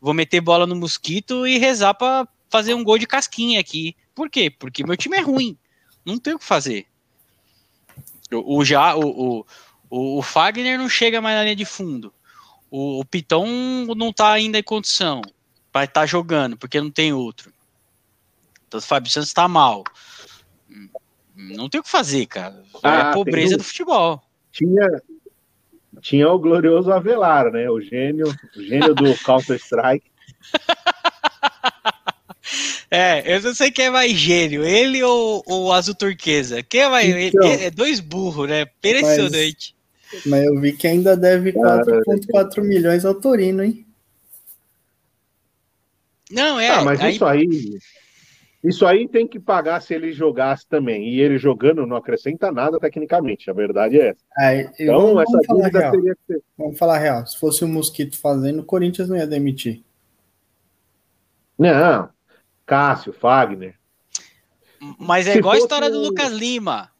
vou 0.00 0.14
meter 0.14 0.40
bola 0.40 0.66
no 0.66 0.76
mosquito 0.76 1.46
e 1.46 1.58
rezar 1.58 1.94
para 1.94 2.26
fazer 2.48 2.74
um 2.74 2.84
gol 2.84 2.98
de 2.98 3.06
casquinha 3.06 3.58
aqui. 3.58 3.96
Por 4.14 4.30
quê? 4.30 4.48
Porque 4.48 4.84
meu 4.84 4.96
time 4.96 5.16
é 5.16 5.20
ruim. 5.20 5.56
Não 6.04 6.18
tem 6.18 6.34
o 6.34 6.38
que 6.38 6.44
fazer. 6.44 6.86
O, 8.30 8.58
o 8.58 8.64
já, 8.64 8.94
o, 8.94 9.00
o, 9.00 9.46
o 9.94 10.22
Fagner 10.22 10.78
não 10.78 10.88
chega 10.88 11.20
mais 11.20 11.36
na 11.36 11.42
linha 11.42 11.56
de 11.56 11.66
fundo. 11.66 12.14
O, 12.70 13.00
o 13.00 13.04
Piton 13.04 13.46
não 13.94 14.10
tá 14.10 14.32
ainda 14.32 14.58
em 14.58 14.62
condição 14.62 15.20
para 15.70 15.84
estar 15.84 16.00
tá 16.00 16.06
jogando, 16.06 16.56
porque 16.56 16.80
não 16.80 16.90
tem 16.90 17.12
outro. 17.12 17.52
Então 18.66 18.78
o 18.78 18.82
Fábio 18.82 19.12
Santos 19.12 19.28
está 19.28 19.46
mal. 19.46 19.84
Não 21.36 21.68
tem 21.68 21.78
o 21.78 21.84
que 21.84 21.90
fazer, 21.90 22.24
cara. 22.24 22.64
É 22.82 22.88
ah, 22.88 23.10
a 23.10 23.12
pobreza 23.12 23.58
do 23.58 23.64
futebol. 23.64 24.22
Tinha, 24.50 25.02
tinha 26.00 26.30
o 26.30 26.38
glorioso 26.38 26.90
Avelar, 26.90 27.52
né? 27.52 27.68
O 27.68 27.78
gênio, 27.78 28.34
o 28.56 28.62
gênio 28.62 28.94
do 28.94 29.14
Counter-Strike. 29.22 30.10
É, 32.94 33.36
eu 33.36 33.40
não 33.40 33.54
sei 33.54 33.70
quem 33.70 33.86
é 33.86 33.90
mais 33.90 34.12
gênio, 34.12 34.62
ele 34.62 35.02
ou 35.02 35.42
o 35.46 35.72
azul 35.72 35.94
turquesa. 35.94 36.62
Quem 36.62 36.82
é 36.82 36.88
mais. 36.90 37.08
Então, 37.08 37.48
é 37.48 37.70
dois 37.70 38.00
burros, 38.00 38.46
né? 38.46 38.62
Impressionante. 38.62 39.74
Mas, 40.26 40.44
eu 40.44 40.60
vi 40.60 40.72
que 40.72 40.86
ainda 40.86 41.16
deve 41.16 41.52
4,4 41.52 42.62
milhões 42.62 43.04
ao 43.04 43.14
Torino, 43.14 43.62
hein? 43.62 43.86
Não, 46.30 46.58
é. 46.58 46.68
Ah, 46.68 46.84
mas 46.84 47.00
aí... 47.00 47.12
isso 47.14 47.24
aí. 47.24 47.48
Isso 48.64 48.86
aí 48.86 49.08
tem 49.08 49.26
que 49.26 49.40
pagar 49.40 49.82
se 49.82 49.92
ele 49.92 50.12
jogasse 50.12 50.66
também. 50.68 51.08
E 51.08 51.20
ele 51.20 51.36
jogando 51.36 51.84
não 51.84 51.96
acrescenta 51.96 52.52
nada 52.52 52.78
tecnicamente. 52.78 53.50
A 53.50 53.52
verdade 53.52 54.00
é 54.00 54.10
essa. 54.10 54.20
Aí, 54.38 54.70
então, 54.78 55.00
vamos, 55.00 55.22
essa 55.22 55.40
vamos 55.48 55.64
dúvida 55.64 55.90
teria 55.90 56.14
que 56.14 56.32
ser. 56.32 56.42
Vamos 56.56 56.78
falar 56.78 56.98
real. 56.98 57.26
Se 57.26 57.38
fosse 57.38 57.64
o 57.64 57.68
Mosquito 57.68 58.16
fazendo, 58.16 58.60
o 58.60 58.64
Corinthians 58.64 59.08
não 59.08 59.16
ia 59.16 59.26
demitir. 59.26 59.82
Não. 61.58 62.08
Cássio, 62.64 63.12
Fagner. 63.12 63.74
Mas 64.96 65.26
é 65.26 65.32
se 65.32 65.38
igual 65.38 65.54
a 65.54 65.58
história 65.58 65.90
do 65.90 65.98
Lucas 65.98 66.32
Lima. 66.32 66.91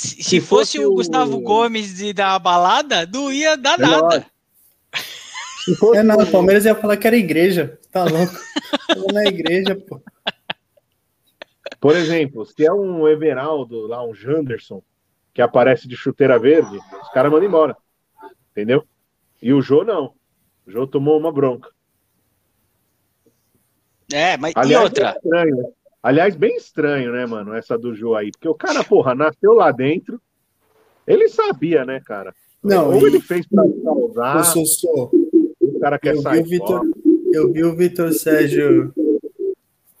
Se, 0.00 0.08
se, 0.08 0.22
se 0.22 0.40
fosse, 0.40 0.78
fosse, 0.78 0.86
o 0.86 0.94
Gustavo 0.94 1.38
Gomes 1.40 1.96
de 1.96 2.14
da 2.14 2.38
balada, 2.38 3.04
não 3.04 3.30
ia 3.30 3.54
dar 3.54 3.78
é 3.78 3.82
nada. 3.82 4.26
É 5.94 6.02
nada, 6.02 6.24
o 6.24 6.30
Palmeiras 6.30 6.64
ia 6.64 6.74
falar 6.74 6.96
que 6.96 7.06
era 7.06 7.18
igreja. 7.18 7.78
Tá 7.92 8.04
louco? 8.04 8.32
na 9.12 9.24
igreja, 9.26 9.76
pô. 9.76 10.00
Por 11.78 11.94
exemplo, 11.94 12.46
se 12.46 12.64
é 12.64 12.72
um 12.72 13.06
Everaldo, 13.06 13.86
lá, 13.86 14.02
um 14.02 14.14
Janderson, 14.14 14.82
que 15.34 15.42
aparece 15.42 15.86
de 15.86 15.98
chuteira 15.98 16.38
verde, 16.38 16.78
os 17.02 17.10
caras 17.10 17.30
mandam 17.30 17.46
embora. 17.46 17.76
Entendeu? 18.52 18.82
E 19.42 19.52
o 19.52 19.60
Jô 19.60 19.84
não. 19.84 20.14
O 20.66 20.70
Jô 20.70 20.86
tomou 20.86 21.18
uma 21.18 21.30
bronca. 21.30 21.68
É, 24.10 24.38
mas 24.38 24.54
Aliás, 24.56 24.80
e 24.80 24.82
outra? 24.82 25.14
Estranho, 25.22 25.56
né? 25.56 25.64
Aliás, 26.02 26.34
bem 26.34 26.56
estranho, 26.56 27.12
né, 27.12 27.26
mano, 27.26 27.54
essa 27.54 27.76
do 27.76 27.94
Jô 27.94 28.14
aí. 28.14 28.30
Porque 28.30 28.48
o 28.48 28.54
cara, 28.54 28.82
porra, 28.82 29.14
nasceu 29.14 29.52
lá 29.52 29.70
dentro. 29.70 30.20
Ele 31.06 31.28
sabia, 31.28 31.84
né, 31.84 32.00
cara? 32.04 32.34
Não, 32.62 32.94
Ou 32.94 33.06
ele 33.06 33.20
fez 33.20 33.46
pra 33.46 33.64
causar. 33.84 34.38
Eu 34.38 34.44
sou, 34.44 34.66
sou. 34.66 35.10
O 35.60 35.80
cara 35.80 35.98
quer 35.98 36.14
eu 36.14 36.22
sair. 36.22 36.42
Vi 36.42 36.50
Victor, 36.50 36.82
eu 37.32 37.52
vi 37.52 37.64
o 37.64 37.74
Vitor 37.74 38.12
Sérgio 38.12 38.92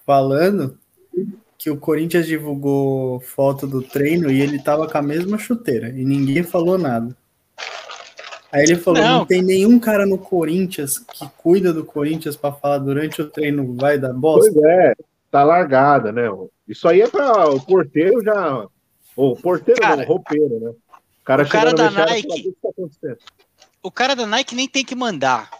falando 0.06 0.78
que 1.56 1.70
o 1.70 1.76
Corinthians 1.76 2.26
divulgou 2.26 3.20
foto 3.20 3.66
do 3.66 3.82
treino 3.82 4.30
e 4.30 4.40
ele 4.40 4.62
tava 4.62 4.88
com 4.88 4.96
a 4.96 5.02
mesma 5.02 5.36
chuteira 5.36 5.90
e 5.90 6.04
ninguém 6.04 6.42
falou 6.42 6.78
nada. 6.78 7.14
Aí 8.52 8.64
ele 8.64 8.76
falou: 8.76 9.02
não, 9.02 9.18
não 9.18 9.26
tem 9.26 9.42
nenhum 9.42 9.78
cara 9.78 10.06
no 10.06 10.18
Corinthians 10.18 10.98
que 10.98 11.28
cuida 11.36 11.72
do 11.72 11.84
Corinthians 11.84 12.36
para 12.36 12.52
falar 12.52 12.78
durante 12.78 13.22
o 13.22 13.28
treino 13.28 13.76
vai 13.76 13.98
dar 13.98 14.12
bosta. 14.12 14.50
Pois 14.52 14.64
é, 14.64 14.94
tá 15.30 15.44
largada, 15.44 16.12
né? 16.12 16.22
Isso 16.66 16.88
aí 16.88 17.00
é 17.00 17.08
para 17.08 17.48
o 17.48 17.60
porteiro 17.60 18.22
já. 18.22 18.66
O 19.16 19.36
porteiro 19.36 19.80
cara, 19.80 19.96
não, 19.96 20.04
o 20.04 20.06
roupeiro, 20.06 20.60
né? 20.60 20.70
O 20.70 21.24
cara, 21.24 21.42
o 21.42 21.48
cara 21.48 21.74
da 21.74 21.90
Nike. 21.90 22.52
Tá 22.62 22.68
o 23.82 23.90
cara 23.90 24.16
da 24.16 24.26
Nike 24.26 24.54
nem 24.54 24.68
tem 24.68 24.84
que 24.84 24.94
mandar. 24.94 25.50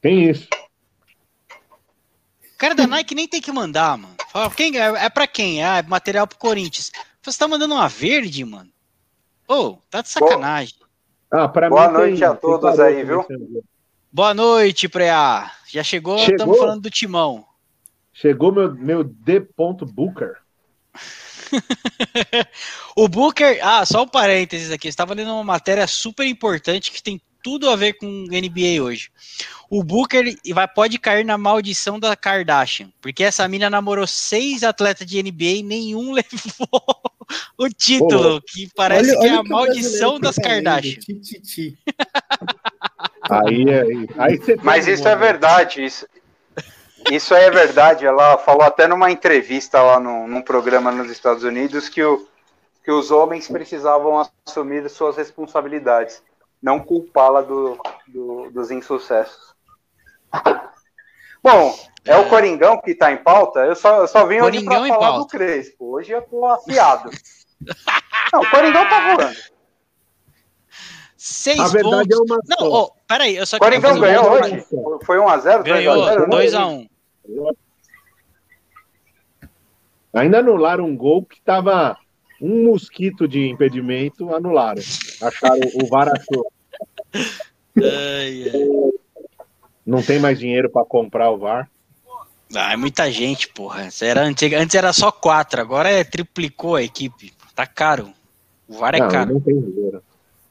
Tem 0.00 0.28
isso. 0.28 0.48
O 1.50 2.58
cara 2.58 2.74
da 2.74 2.86
Nike 2.86 3.14
nem 3.14 3.28
tem 3.28 3.40
que 3.40 3.52
mandar, 3.52 3.98
mano. 3.98 4.14
Fala, 4.30 4.50
quem, 4.50 4.78
é, 4.78 5.04
é 5.04 5.10
pra 5.10 5.26
quem? 5.26 5.62
Ah, 5.62 5.78
é 5.78 5.82
material 5.82 6.26
pro 6.26 6.38
Corinthians. 6.38 6.90
Você 7.22 7.38
tá 7.38 7.46
mandando 7.46 7.74
uma 7.74 7.88
verde, 7.88 8.44
mano? 8.44 8.70
Ô, 9.48 9.54
oh, 9.54 9.78
tá 9.90 10.00
de 10.00 10.08
sacanagem. 10.08 10.74
Ah, 11.30 11.46
Boa 11.48 11.90
noite 11.90 12.18
tem, 12.18 12.26
a 12.26 12.34
todos 12.34 12.78
aí, 12.78 13.04
viu? 13.04 13.26
Boa 14.16 14.32
noite, 14.32 14.88
Preá. 14.88 15.52
Já 15.68 15.82
chegou, 15.82 16.16
estamos 16.16 16.56
falando 16.56 16.80
do 16.80 16.88
Timão. 16.88 17.44
Chegou 18.14 18.50
meu, 18.50 18.74
meu 18.74 19.04
D. 19.04 19.46
Booker. 19.92 20.36
o 22.96 23.08
Booker, 23.08 23.60
ah, 23.62 23.84
só 23.84 24.04
um 24.04 24.08
parênteses 24.08 24.70
aqui, 24.70 24.88
estava 24.88 25.12
lendo 25.12 25.34
uma 25.34 25.44
matéria 25.44 25.86
super 25.86 26.26
importante 26.26 26.90
que 26.90 27.02
tem 27.02 27.20
tudo 27.42 27.68
a 27.68 27.76
ver 27.76 27.98
com 27.98 28.06
NBA 28.06 28.82
hoje. 28.82 29.10
O 29.68 29.84
Booker 29.84 30.34
vai, 30.54 30.66
pode 30.66 30.98
cair 30.98 31.22
na 31.22 31.36
maldição 31.36 32.00
da 32.00 32.16
Kardashian, 32.16 32.90
porque 33.02 33.22
essa 33.22 33.46
mina 33.46 33.68
namorou 33.68 34.06
seis 34.06 34.64
atletas 34.64 35.06
de 35.06 35.22
NBA 35.22 35.58
e 35.58 35.62
nenhum 35.62 36.12
levou 36.16 37.12
o 37.58 37.68
título, 37.68 38.40
que 38.40 38.66
parece 38.74 39.10
olha, 39.10 39.20
que 39.20 39.26
é 39.26 39.36
a 39.36 39.42
maldição 39.42 40.18
das 40.18 40.36
Kardashian. 40.36 41.00
aí, 43.30 43.70
aí, 43.70 44.08
aí 44.18 44.40
Mas 44.62 44.86
isso 44.86 45.06
é 45.06 45.16
verdade, 45.16 45.84
isso, 45.84 46.06
isso 47.10 47.34
é 47.34 47.50
verdade. 47.50 48.06
Ela 48.06 48.38
falou 48.38 48.62
até 48.62 48.86
numa 48.86 49.10
entrevista 49.10 49.80
lá 49.82 50.00
no, 50.00 50.26
num 50.26 50.42
programa 50.42 50.90
nos 50.90 51.10
Estados 51.10 51.44
Unidos 51.44 51.88
que, 51.88 52.02
o, 52.02 52.26
que 52.84 52.90
os 52.90 53.10
homens 53.10 53.48
precisavam 53.48 54.26
assumir 54.46 54.88
suas 54.88 55.16
responsabilidades 55.16 56.22
não 56.62 56.80
culpá-la 56.80 57.42
do, 57.42 57.78
do, 58.08 58.50
dos 58.50 58.70
insucessos. 58.70 59.54
Bom, 61.42 61.78
é, 62.04 62.16
o 62.16 62.28
Coringão 62.28 62.80
que 62.80 62.92
está 62.92 63.12
em 63.12 63.16
pauta. 63.16 63.60
Eu 63.60 63.76
só, 63.76 64.00
eu 64.00 64.08
só 64.08 64.26
vim 64.26 64.40
hoje 64.40 64.64
para 64.64 64.78
falar 64.86 64.98
pauta. 64.98 65.18
do 65.18 65.26
Crespo. 65.26 65.96
Hoje 65.96 66.12
eu 66.12 66.22
tô 66.22 66.44
afiado. 66.46 67.10
não, 68.32 68.40
o 68.40 68.50
Coringão 68.50 68.88
tá 68.88 69.14
voando. 69.14 69.36
Seis 71.28 71.58
A 71.58 71.66
verdade 71.66 72.10
pontos. 72.10 72.30
é 72.30 72.34
uma 72.34 72.40
Não, 72.46 72.70
oh, 72.70 72.92
peraí, 73.08 73.36
eu 73.36 73.44
só 73.44 73.58
Coringão 73.58 73.98
ganhou 73.98 74.30
hoje? 74.30 74.64
Foi 75.04 75.18
1x0? 75.18 75.64
Ganhou, 75.64 75.96
2x1. 76.28 76.88
Ainda 80.14 80.38
anularam 80.38 80.84
um 80.84 80.96
gol 80.96 81.24
que 81.24 81.34
estava 81.34 81.96
um 82.40 82.66
mosquito 82.66 83.26
de 83.26 83.48
impedimento, 83.48 84.32
anularam. 84.32 84.80
Acharam 85.20 85.68
o 85.74 85.86
VAR 85.88 86.12
achou. 86.12 86.46
Ai, 87.12 88.44
ai. 88.54 88.90
Não 89.84 90.04
tem 90.04 90.20
mais 90.20 90.38
dinheiro 90.38 90.70
para 90.70 90.86
comprar 90.86 91.32
o 91.32 91.38
VAR. 91.38 91.68
Ah, 92.54 92.72
é 92.72 92.76
muita 92.76 93.10
gente, 93.10 93.48
porra. 93.48 93.88
Era 94.00 94.22
antiga, 94.22 94.60
antes 94.60 94.76
era 94.76 94.92
só 94.92 95.10
quatro, 95.10 95.60
agora 95.60 95.90
é 95.90 96.04
triplicou 96.04 96.76
a 96.76 96.84
equipe. 96.84 97.32
Tá 97.52 97.66
caro. 97.66 98.12
O 98.68 98.74
VAR 98.74 98.94
é 98.94 99.00
não, 99.00 99.08
caro. 99.08 99.32
Não 99.34 99.40
tem 99.40 99.60
dinheiro. 99.60 100.00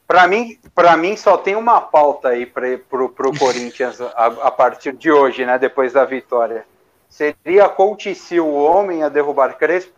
Para 0.08 0.28
mim, 0.28 0.60
para 0.74 0.96
mim 0.96 1.18
só 1.18 1.38
tem 1.38 1.56
uma 1.56 1.82
pauta 1.82 2.30
aí 2.30 2.46
para 2.46 2.78
pro, 2.78 3.10
pro 3.10 3.34
Corinthians 3.38 4.00
a, 4.00 4.26
a, 4.28 4.52
partir 4.52 4.94
de 4.94 5.12
hoje, 5.12 5.46
né? 5.46 5.58
Depois 5.58 5.94
da 5.94 6.06
vitória. 6.06 6.66
Seria 7.10 7.70
Coutinho 7.70 8.46
o 8.46 8.54
homem 8.54 9.04
a 9.04 9.10
derrubar 9.10 9.58
Crespo? 9.58 9.94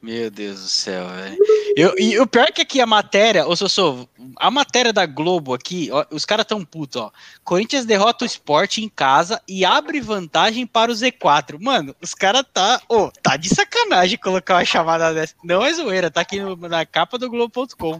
Meu 0.00 0.30
Deus 0.30 0.62
do 0.62 0.68
céu, 0.68 1.06
velho. 1.06 1.38
Eu, 1.76 1.94
e 1.98 2.18
o 2.18 2.26
pior 2.26 2.48
é 2.48 2.52
que 2.52 2.60
aqui 2.62 2.80
a 2.80 2.86
matéria, 2.86 3.46
ô 3.46 3.56
Sossô, 3.56 4.06
a 4.36 4.50
matéria 4.50 4.92
da 4.92 5.06
Globo 5.06 5.54
aqui, 5.54 5.88
ó, 5.90 6.04
os 6.10 6.24
caras 6.24 6.44
tão 6.44 6.64
putos, 6.64 7.00
ó. 7.00 7.10
Corinthians 7.42 7.86
derrota 7.86 8.24
o 8.24 8.26
esporte 8.26 8.82
em 8.84 8.88
casa 8.88 9.40
e 9.48 9.64
abre 9.64 10.00
vantagem 10.00 10.66
para 10.66 10.90
o 10.90 10.94
Z4. 10.94 11.58
Mano, 11.60 11.94
os 12.00 12.14
caras 12.14 12.44
tá. 12.52 12.80
Ô, 12.88 13.10
tá 13.22 13.36
de 13.36 13.48
sacanagem 13.48 14.18
colocar 14.18 14.56
uma 14.56 14.64
chamada 14.64 15.14
dessa. 15.14 15.34
Não 15.42 15.64
é 15.64 15.72
zoeira, 15.72 16.10
tá 16.10 16.20
aqui 16.20 16.40
no- 16.40 16.56
na 16.56 16.84
capa 16.84 17.16
do 17.16 17.30
Globo.com. 17.30 17.96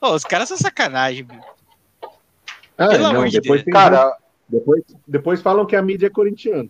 Ô, 0.00 0.14
os 0.14 0.24
caras 0.24 0.48
são 0.48 0.56
sacanagem, 0.56 1.24
meu. 1.24 1.40
Ah, 2.76 2.88
Pelo 2.88 3.02
não, 3.04 3.10
amor 3.10 3.28
de 3.28 3.40
depois 3.40 3.62
Deus. 3.64 3.72
Cara, 3.72 4.16
depois, 4.48 4.82
depois 5.06 5.42
falam 5.42 5.66
que 5.66 5.76
a 5.76 5.82
mídia 5.82 6.06
é 6.06 6.10
corintiana. 6.10 6.68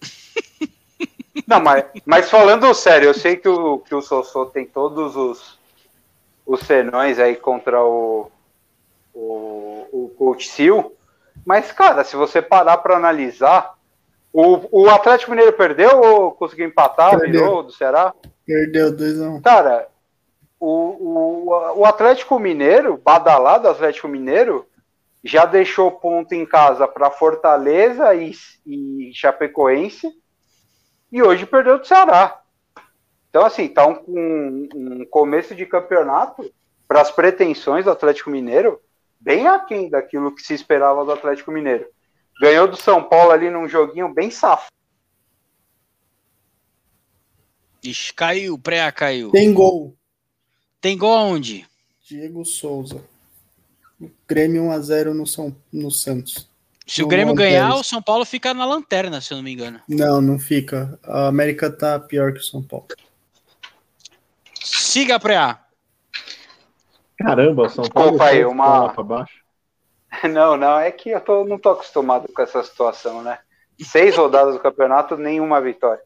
Não, 1.46 1.60
mas, 1.60 1.84
mas 2.04 2.30
falando 2.30 2.72
sério, 2.74 3.08
eu 3.08 3.14
sei 3.14 3.36
que 3.36 3.48
o, 3.48 3.78
que 3.78 3.94
o 3.94 4.02
Sossô 4.02 4.46
tem 4.46 4.66
todos 4.66 5.16
os, 5.16 5.58
os 6.46 6.60
senões 6.60 7.18
aí 7.18 7.36
contra 7.36 7.82
o, 7.82 8.30
o, 9.14 9.86
o 9.92 10.14
Coach 10.16 10.48
Sil, 10.48 10.92
mas, 11.44 11.72
cara, 11.72 12.04
se 12.04 12.16
você 12.16 12.42
parar 12.42 12.78
para 12.78 12.96
analisar, 12.96 13.74
o, 14.32 14.82
o 14.82 14.90
Atlético 14.90 15.30
Mineiro 15.30 15.52
perdeu 15.52 16.00
ou 16.00 16.32
conseguiu 16.32 16.66
empatar, 16.66 17.18
Perdeu. 17.18 17.40
virou 17.40 17.62
do 17.62 17.72
Ceará? 17.72 18.12
Perdeu 18.46 18.92
2x1. 18.94 19.42
Cara, 19.42 19.88
o, 20.60 20.68
o, 20.68 21.80
o 21.80 21.84
Atlético 21.84 22.38
Mineiro, 22.38 22.96
badalado 22.96 23.68
Atlético 23.68 24.08
Mineiro, 24.08 24.66
já 25.24 25.44
deixou 25.44 25.90
ponto 25.90 26.34
em 26.34 26.44
casa 26.44 26.86
para 26.86 27.10
Fortaleza 27.10 28.14
e, 28.14 28.32
e 28.66 29.10
Chapecoense 29.14 30.12
e 31.10 31.22
hoje 31.22 31.46
perdeu 31.46 31.78
do 31.78 31.86
Ceará. 31.86 32.40
Então, 33.30 33.44
assim, 33.44 33.68
tá 33.68 33.86
um, 33.86 34.02
um, 34.08 34.68
um 34.74 35.04
começo 35.06 35.54
de 35.54 35.66
campeonato 35.66 36.50
para 36.86 37.00
as 37.00 37.10
pretensões 37.10 37.84
do 37.84 37.90
Atlético 37.90 38.30
Mineiro 38.30 38.80
bem 39.20 39.46
aquém 39.46 39.88
daquilo 39.90 40.34
que 40.34 40.42
se 40.42 40.54
esperava 40.54 41.04
do 41.04 41.12
Atlético 41.12 41.50
Mineiro. 41.50 41.86
Ganhou 42.40 42.68
do 42.68 42.76
São 42.76 43.02
Paulo 43.02 43.32
ali 43.32 43.50
num 43.50 43.68
joguinho 43.68 44.12
bem 44.12 44.30
safado. 44.30 44.72
Ixi, 47.82 48.12
caiu, 48.12 48.58
pré 48.58 48.90
caiu. 48.92 49.30
Tem 49.30 49.52
gol. 49.52 49.96
Tem 50.80 50.96
gol 50.96 51.14
aonde? 51.14 51.66
Diego 52.04 52.44
Souza. 52.44 53.02
O 54.00 54.10
Grêmio 54.26 54.62
1x0 54.64 55.12
no, 55.12 55.26
São, 55.26 55.54
no 55.72 55.90
Santos. 55.90 56.47
Se 56.88 57.02
o 57.02 57.06
Grêmio 57.06 57.34
ganhar, 57.34 57.74
o 57.74 57.84
São 57.84 58.00
Paulo 58.00 58.24
fica 58.24 58.54
na 58.54 58.64
lanterna, 58.64 59.20
se 59.20 59.32
eu 59.32 59.36
não 59.36 59.44
me 59.44 59.52
engano. 59.52 59.78
Não, 59.86 60.20
não 60.22 60.38
fica. 60.38 60.98
A 61.04 61.26
América 61.28 61.70
tá 61.70 62.00
pior 62.00 62.32
que 62.32 62.40
o 62.40 62.42
São 62.42 62.62
Paulo. 62.62 62.86
Siga, 64.64 65.20
pré 65.20 65.56
Caramba, 67.18 67.66
o 67.66 67.68
São 67.68 67.84
Paulo 67.88 68.10
Desculpa 68.12 68.24
aí, 68.32 68.44
uma- 68.44 68.92
pra 68.92 69.02
baixo. 69.02 69.34
Não, 70.32 70.56
não, 70.56 70.78
é 70.80 70.90
que 70.90 71.10
eu 71.10 71.20
tô- 71.20 71.44
não 71.44 71.58
tô 71.58 71.68
acostumado 71.68 72.32
com 72.32 72.40
essa 72.40 72.62
situação, 72.64 73.22
né? 73.22 73.38
Seis 73.78 74.16
rodadas 74.16 74.54
do 74.54 74.60
campeonato, 74.60 75.18
nenhuma 75.18 75.60
vitória. 75.60 76.02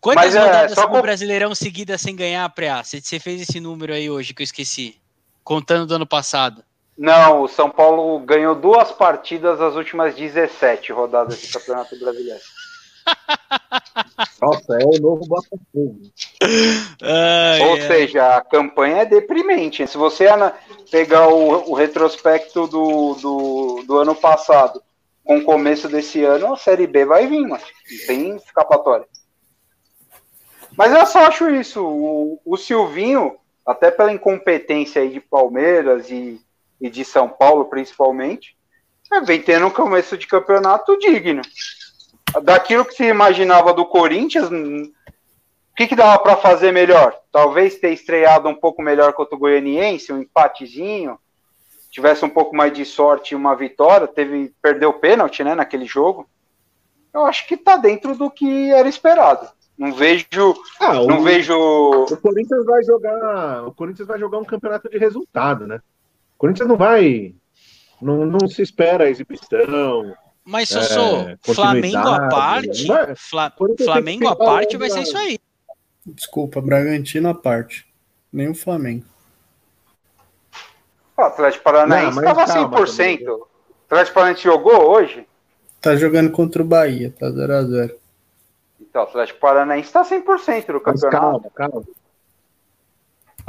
Quantas 0.00 0.24
Mas 0.24 0.34
é, 0.34 0.40
rodadas 0.40 0.72
só 0.74 0.82
no 0.84 0.88
com- 0.88 1.02
Brasileirão 1.02 1.54
seguidas 1.54 2.00
sem 2.00 2.16
ganhar, 2.16 2.48
Preá? 2.54 2.82
Você 2.82 3.02
você 3.02 3.20
fez 3.20 3.42
esse 3.42 3.60
número 3.60 3.92
aí 3.92 4.08
hoje 4.08 4.32
que 4.32 4.40
eu 4.40 4.44
esqueci. 4.44 4.98
Contando 5.44 5.86
do 5.86 5.94
ano 5.96 6.06
passado. 6.06 6.64
Não, 6.98 7.42
o 7.42 7.48
São 7.48 7.70
Paulo 7.70 8.18
ganhou 8.18 8.56
duas 8.56 8.90
partidas 8.90 9.60
das 9.60 9.76
últimas 9.76 10.16
17 10.16 10.92
rodadas 10.92 11.40
do 11.40 11.52
Campeonato 11.52 11.96
Brasileiro. 11.96 12.40
Nossa, 14.42 14.74
é 14.74 14.84
o 14.84 15.00
novo 15.00 15.24
Botafogo. 15.24 16.00
Ai, 17.00 17.60
Ou 17.60 17.74
ai. 17.74 17.80
seja, 17.82 18.36
a 18.36 18.40
campanha 18.40 19.02
é 19.02 19.04
deprimente. 19.04 19.86
Se 19.86 19.96
você 19.96 20.26
pegar 20.90 21.28
o, 21.28 21.70
o 21.70 21.74
retrospecto 21.74 22.66
do, 22.66 23.14
do, 23.14 23.84
do 23.86 23.98
ano 23.98 24.16
passado 24.16 24.82
com 25.22 25.38
o 25.38 25.44
começo 25.44 25.88
desse 25.88 26.24
ano, 26.24 26.52
a 26.52 26.56
Série 26.56 26.88
B 26.88 27.04
vai 27.04 27.28
vir, 27.28 27.46
mas 27.46 27.62
não 27.62 28.06
tem 28.08 28.36
escapatória. 28.36 29.06
Mas 30.76 30.92
eu 30.92 31.06
só 31.06 31.26
acho 31.26 31.48
isso. 31.50 31.80
O, 31.84 32.40
o 32.44 32.56
Silvinho, 32.56 33.36
até 33.64 33.88
pela 33.88 34.12
incompetência 34.12 35.00
aí 35.00 35.10
de 35.10 35.20
Palmeiras 35.20 36.10
e, 36.10 36.40
e 36.80 36.88
de 36.88 37.04
São 37.04 37.28
Paulo, 37.28 37.64
principalmente, 37.66 38.56
é, 39.12 39.20
vem 39.20 39.40
tendo 39.40 39.66
um 39.66 39.70
começo 39.70 40.16
de 40.16 40.26
campeonato 40.26 40.98
digno. 40.98 41.42
Daquilo 42.42 42.84
que 42.84 42.94
se 42.94 43.04
imaginava 43.04 43.72
do 43.72 43.86
Corinthians, 43.86 44.50
hum, 44.50 44.92
o 45.72 45.76
que, 45.76 45.86
que 45.86 45.96
dava 45.96 46.18
para 46.22 46.36
fazer 46.36 46.72
melhor? 46.72 47.16
Talvez 47.32 47.76
ter 47.76 47.92
estreado 47.92 48.48
um 48.48 48.54
pouco 48.54 48.82
melhor 48.82 49.12
contra 49.12 49.34
o 49.34 49.38
Goianiense, 49.38 50.12
um 50.12 50.20
empatezinho, 50.20 51.18
tivesse 51.90 52.24
um 52.24 52.28
pouco 52.28 52.54
mais 52.54 52.72
de 52.72 52.84
sorte 52.84 53.32
e 53.32 53.36
uma 53.36 53.56
vitória, 53.56 54.06
teve 54.06 54.52
perdeu 54.60 54.90
o 54.90 54.94
pênalti, 54.98 55.42
né, 55.42 55.54
naquele 55.54 55.86
jogo. 55.86 56.28
Eu 57.14 57.24
acho 57.24 57.46
que 57.46 57.56
tá 57.56 57.76
dentro 57.76 58.14
do 58.14 58.30
que 58.30 58.70
era 58.70 58.88
esperado. 58.88 59.48
Não 59.78 59.92
vejo, 59.92 60.26
Ah, 60.80 60.94
não 60.94 61.20
o, 61.20 61.22
vejo. 61.22 61.54
o 61.56 62.16
Corinthians 62.16 62.64
vai 62.66 62.82
jogar. 62.82 63.64
O 63.66 63.72
Corinthians 63.72 64.08
vai 64.08 64.18
jogar 64.18 64.38
um 64.38 64.44
campeonato 64.44 64.88
de 64.90 64.98
resultado, 64.98 65.66
né? 65.66 65.80
Corinthians 66.38 66.68
não 66.68 66.76
vai. 66.76 67.34
Não, 68.00 68.24
não 68.24 68.48
se 68.48 68.62
espera 68.62 69.04
a 69.04 69.10
exibição. 69.10 70.14
Mas, 70.44 70.68
Sossô, 70.70 71.16
É, 71.28 71.36
Flamengo 71.42 71.98
à 71.98 72.28
parte, 72.28 72.90
é? 72.90 73.14
Fla- 73.16 73.52
que 73.76 73.84
Flamengo 73.84 74.28
à 74.28 74.36
parte 74.36 74.76
vai 74.76 74.88
ser 74.88 75.02
isso 75.02 75.18
aí. 75.18 75.38
Desculpa, 76.06 76.60
Bragantino 76.62 77.28
à 77.28 77.34
parte. 77.34 77.86
Nem 78.32 78.48
o 78.48 78.54
Flamengo. 78.54 79.04
O 81.16 81.22
Atlético 81.22 81.64
Paranaense 81.64 82.14
mas 82.14 82.24
estava 82.24 82.46
calma 82.46 82.76
100%. 82.86 83.28
O 83.28 83.46
Atlético 83.86 84.14
Paranaense 84.14 84.42
jogou 84.42 84.90
hoje? 84.90 85.26
Tá 85.80 85.96
jogando 85.96 86.30
contra 86.30 86.62
o 86.62 86.64
Bahia, 86.64 87.12
tá 87.18 87.26
0x0. 87.26 87.92
Então, 88.80 89.02
o 89.02 89.04
Atlético 89.04 89.40
Paranaense 89.40 89.88
está 89.88 90.04
100% 90.04 90.66
do 90.66 90.80
Mas 90.84 91.00
campeonato. 91.02 91.10
calma, 91.10 91.50
calma. 91.54 91.82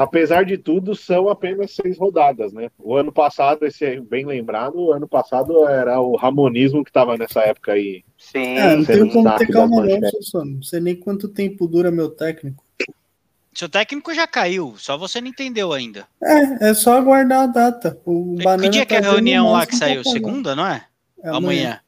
Apesar 0.02 0.46
de 0.46 0.58
tudo, 0.58 0.96
são 0.96 1.28
apenas 1.28 1.72
seis 1.76 1.98
rodadas, 1.98 2.54
né? 2.54 2.70
O 2.80 2.96
ano 2.96 3.12
passado, 3.12 3.66
esse 3.66 3.84
é 3.84 4.00
bem 4.00 4.26
lembrado, 4.26 4.80
o 4.80 4.94
ano 4.94 5.06
passado 5.06 5.68
era 5.68 6.00
o 6.00 6.16
Ramonismo 6.16 6.86
que 6.86 6.90
estava 6.90 7.18
nessa 7.18 7.42
época 7.42 7.74
aí. 7.74 8.06
Sim, 8.18 8.58
É, 8.58 8.78
não 8.78 8.86
tenho 8.86 9.06
não 9.08 9.12
como 9.12 9.24
tá 9.26 9.36
ter 9.36 9.48
calma 9.48 9.86
não. 9.86 10.10
Sossô. 10.12 10.46
Não 10.46 10.64
sei 10.64 10.80
nem 10.80 10.96
quanto 10.96 11.28
tempo 11.28 11.68
dura 11.68 11.92
meu 11.92 12.08
técnico. 12.10 12.64
Seu 13.54 13.68
técnico 13.68 14.14
já 14.14 14.26
caiu, 14.26 14.74
só 14.78 14.98
você 14.98 15.20
não 15.20 15.28
entendeu 15.28 15.74
ainda. 15.74 16.08
É, 16.24 16.70
é 16.70 16.74
só 16.74 16.94
aguardar 16.98 17.42
a 17.42 17.48
data. 17.48 18.00
O 18.06 18.38
que 18.62 18.70
dia 18.70 18.86
que 18.86 18.96
é 18.96 19.00
a 19.00 19.02
tá 19.02 19.12
reunião 19.12 19.52
lá 19.52 19.66
que 19.68 19.76
saiu? 19.76 20.02
fazer. 20.02 20.14
Segunda, 20.16 20.56
não 20.56 20.66
é? 20.66 20.86
É 21.22 21.30
Amanhã. 21.30 21.82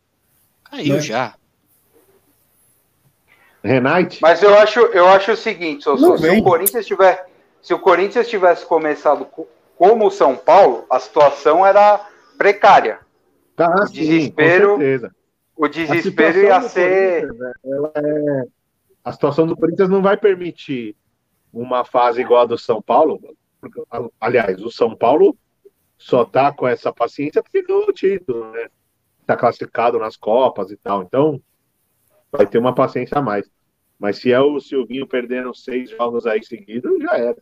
Caiu 0.65 0.97
É. 0.97 0.99
já. 0.99 1.33
Renate? 3.63 4.19
Mas 4.21 4.43
eu 4.43 4.53
acho, 4.57 4.79
eu 4.79 5.07
acho 5.07 5.31
o 5.31 5.37
seguinte, 5.37 5.85
Sossô, 5.85 6.09
Não 6.09 6.17
se 6.17 6.29
o 6.29 6.43
Corinthians 6.43 6.85
tiver, 6.85 7.30
se 7.61 7.73
o 7.73 7.79
Corinthians 7.79 8.27
tivesse 8.27 8.65
começado 8.65 9.25
co- 9.25 9.47
como 9.77 10.07
o 10.07 10.11
São 10.11 10.35
Paulo, 10.35 10.85
a 10.89 10.99
situação 10.99 11.65
era 11.65 11.99
precária. 12.37 12.99
Ah, 13.57 13.83
o 13.83 13.87
sim, 13.87 13.93
desespero 13.93 14.77
certeza. 14.77 15.15
O 15.55 15.65
A 15.65 15.69
desespero 15.69 16.33
situação 16.33 16.43
ia 16.43 16.61
ser 16.69 17.33
né, 17.33 17.53
é- 17.63 18.45
A 19.03 19.11
situação 19.11 19.45
do 19.47 19.55
Corinthians 19.55 19.89
não 19.89 20.01
vai 20.01 20.17
permitir 20.17 20.95
uma 21.53 21.83
fase 21.83 22.21
igual 22.21 22.41
a 22.41 22.45
do 22.45 22.57
São 22.57 22.81
Paulo. 22.81 23.19
porque, 23.59 23.81
aliás, 24.19 24.61
o 24.63 24.71
São 24.71 24.95
Paulo 24.95 25.37
só 25.97 26.25
tá 26.25 26.51
com 26.51 26.67
essa 26.67 26.91
paciência 26.91 27.43
porque 27.43 27.61
ganhou 27.61 27.87
o 27.87 27.93
título, 27.93 28.49
né? 28.51 28.69
Tá 29.25 29.37
classificado 29.37 29.99
nas 29.99 30.17
Copas 30.17 30.71
e 30.71 30.77
tal. 30.77 31.03
Então, 31.03 31.39
vai 32.31 32.47
ter 32.47 32.57
uma 32.57 32.73
paciência 32.73 33.19
a 33.19 33.21
mais. 33.21 33.47
Mas 33.99 34.17
se 34.17 34.31
é 34.31 34.39
o 34.39 34.59
Silvinho 34.59 35.05
perdendo 35.05 35.53
seis 35.53 35.91
jogos 35.91 36.25
aí 36.25 36.43
seguidos, 36.43 36.91
já 37.03 37.17
era. 37.17 37.37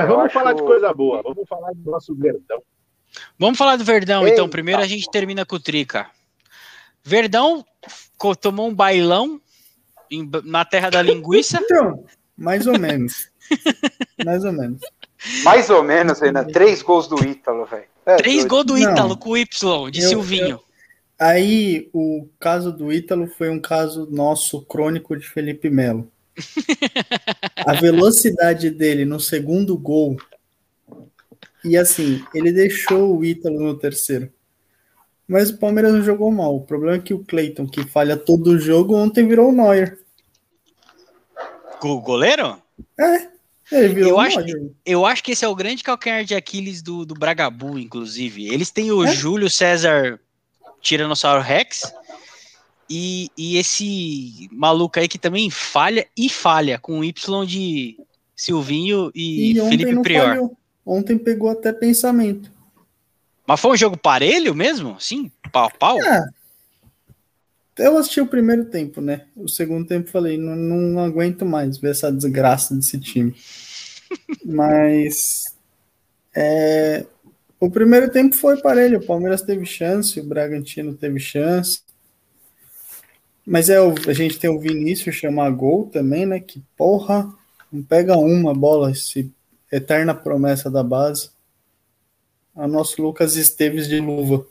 Mas 0.00 0.08
Eu 0.10 0.16
vamos 0.16 0.24
acho- 0.26 0.34
falar 0.34 0.52
de 0.52 0.62
coisa 0.62 0.92
boa. 0.92 1.22
Vamos 1.22 1.48
falar 1.48 1.72
do 1.74 1.90
nosso 1.90 2.14
verdão. 2.14 2.62
Vamos 3.38 3.58
falar 3.58 3.76
do 3.76 3.84
Verdão, 3.84 4.26
então. 4.28 4.44
Eita. 4.44 4.48
Primeiro 4.50 4.82
a 4.82 4.86
gente 4.86 5.10
termina 5.10 5.44
com 5.46 5.56
o 5.56 5.60
Trica. 5.60 6.10
Verdão 7.02 7.64
tomou 8.40 8.68
um 8.68 8.74
bailão 8.74 9.40
em- 10.10 10.28
na 10.44 10.64
terra 10.64 10.90
da 10.90 11.00
linguiça. 11.00 11.58
Então, 11.62 12.04
mais 12.36 12.66
ou 12.66 12.78
menos. 12.78 13.30
mais 14.24 14.44
ou 14.44 14.52
menos. 14.52 14.80
mais 15.42 15.70
ou 15.70 15.82
menos, 15.82 16.20
Renan, 16.20 16.44
três 16.44 16.82
gols 16.82 17.08
do 17.08 17.24
Ítalo, 17.24 17.64
velho. 17.64 17.86
É 18.04 18.16
Três 18.16 18.44
gols 18.44 18.66
do 18.66 18.76
Não. 18.76 18.92
Ítalo 18.92 19.16
com 19.16 19.36
Y, 19.36 19.90
de 19.90 20.00
Eu- 20.02 20.08
Silvinho. 20.10 20.60
Aí, 21.18 21.88
o 21.92 22.28
caso 22.38 22.70
do 22.72 22.92
Ítalo 22.92 23.26
foi 23.26 23.48
um 23.50 23.58
caso 23.60 24.06
nosso 24.10 24.62
crônico 24.66 25.16
de 25.16 25.26
Felipe 25.26 25.68
Melo. 25.70 26.12
A 27.56 27.74
velocidade 27.74 28.70
dele 28.70 29.04
no 29.04 29.18
segundo 29.20 29.76
gol. 29.76 30.16
E 31.64 31.76
assim, 31.76 32.24
ele 32.34 32.52
deixou 32.52 33.16
o 33.18 33.24
Ítalo 33.24 33.60
no 33.60 33.76
terceiro. 33.78 34.30
Mas 35.26 35.50
o 35.50 35.58
Palmeiras 35.58 35.92
não 35.92 36.02
jogou 36.02 36.30
mal. 36.30 36.56
O 36.56 36.62
problema 36.64 36.96
é 36.96 37.00
que 37.00 37.12
o 37.12 37.24
Cleiton, 37.24 37.66
que 37.66 37.84
falha 37.86 38.16
todo 38.16 38.48
o 38.52 38.58
jogo, 38.58 38.94
ontem 38.96 39.26
virou 39.28 39.50
o 39.50 39.52
Neuer. 39.52 39.98
O 41.82 42.00
goleiro? 42.00 42.56
É, 42.98 43.28
ele 43.70 43.88
virou 43.94 44.10
Eu 44.10 44.16
o 44.16 44.20
acho, 44.20 44.40
Neuer. 44.40 44.70
eu 44.86 45.04
acho 45.04 45.22
que 45.22 45.32
esse 45.32 45.44
é 45.44 45.48
o 45.48 45.54
grande 45.54 45.82
calcanhar 45.84 46.24
de 46.24 46.34
Aquiles 46.34 46.80
do, 46.80 47.04
do 47.04 47.14
Bragabu, 47.14 47.78
inclusive. 47.78 48.46
Eles 48.52 48.70
têm 48.70 48.90
o 48.90 49.04
É? 49.04 49.12
Júlio 49.12 49.50
César 49.50 50.18
Tiranossauro 50.80 51.42
Rex 51.42 51.92
e, 52.88 53.30
e 53.36 53.56
esse 53.56 54.48
maluco 54.52 54.98
aí 54.98 55.08
que 55.08 55.18
também 55.18 55.50
falha 55.50 56.06
e 56.16 56.28
falha 56.28 56.78
com 56.78 57.00
o 57.00 57.04
Y 57.04 57.46
de 57.46 57.98
Silvinho 58.34 59.10
e, 59.14 59.52
E 59.52 59.68
Felipe 59.68 60.00
Prior. 60.02 60.28
falhou. 60.28 60.56
Ontem 60.84 61.18
pegou 61.18 61.50
até 61.50 61.72
pensamento. 61.72 62.50
Mas 63.46 63.60
foi 63.60 63.72
um 63.72 63.76
jogo 63.76 63.96
parelho 63.96 64.54
mesmo? 64.54 64.96
Sim, 65.00 65.30
pau 65.52 65.66
a 65.66 65.70
pau? 65.70 66.02
É. 66.02 66.24
Eu 67.78 67.96
assisti 67.96 68.20
o 68.20 68.26
primeiro 68.26 68.64
tempo, 68.64 69.00
né? 69.00 69.26
O 69.36 69.48
segundo 69.48 69.86
tempo 69.86 70.10
falei, 70.10 70.36
não, 70.36 70.56
não 70.56 71.00
aguento 71.00 71.46
mais 71.46 71.78
ver 71.78 71.92
essa 71.92 72.10
desgraça 72.10 72.74
desse 72.74 72.98
time. 72.98 73.34
Mas 74.44 75.54
é, 76.34 77.06
o 77.60 77.70
primeiro 77.70 78.10
tempo 78.10 78.34
foi 78.34 78.60
parelho. 78.60 78.98
O 78.98 79.06
Palmeiras 79.06 79.42
teve 79.42 79.64
chance, 79.66 80.18
o 80.20 80.24
Bragantino 80.24 80.94
teve 80.94 81.18
chance. 81.18 81.80
Mas 83.50 83.70
é, 83.70 83.80
o- 83.80 83.94
a 84.08 84.12
gente 84.12 84.38
tem 84.38 84.50
o 84.50 84.60
Vinícius 84.60 85.14
chamar 85.16 85.50
gol 85.50 85.88
também, 85.90 86.26
né? 86.26 86.38
Que 86.38 86.62
porra, 86.76 87.32
não 87.72 87.82
pega 87.82 88.16
uma 88.16 88.52
bola, 88.54 88.90
esse 88.90 89.32
eterna 89.72 90.14
promessa 90.14 90.70
da 90.70 90.82
base. 90.82 91.30
A 92.54 92.66
nosso 92.68 93.00
Lucas 93.00 93.36
Esteves 93.36 93.88
de 93.88 94.00
luva. 94.00 94.46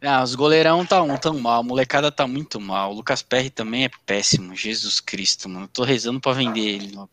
Ah, 0.00 0.22
os 0.22 0.34
goleirão 0.34 0.84
tá 0.84 1.00
um 1.02 1.16
tão 1.16 1.38
mal, 1.38 1.60
a 1.60 1.62
molecada 1.62 2.10
tá 2.10 2.26
muito 2.26 2.60
mal. 2.60 2.90
O 2.90 2.94
Lucas 2.94 3.22
Perry 3.22 3.50
também 3.50 3.84
é 3.84 3.90
péssimo. 4.04 4.54
Jesus 4.54 5.00
Cristo, 5.00 5.48
mano. 5.48 5.68
Tô 5.68 5.84
rezando 5.84 6.20
pra 6.20 6.32
vender 6.32 6.60
ele. 6.60 6.94
logo. 6.94 7.10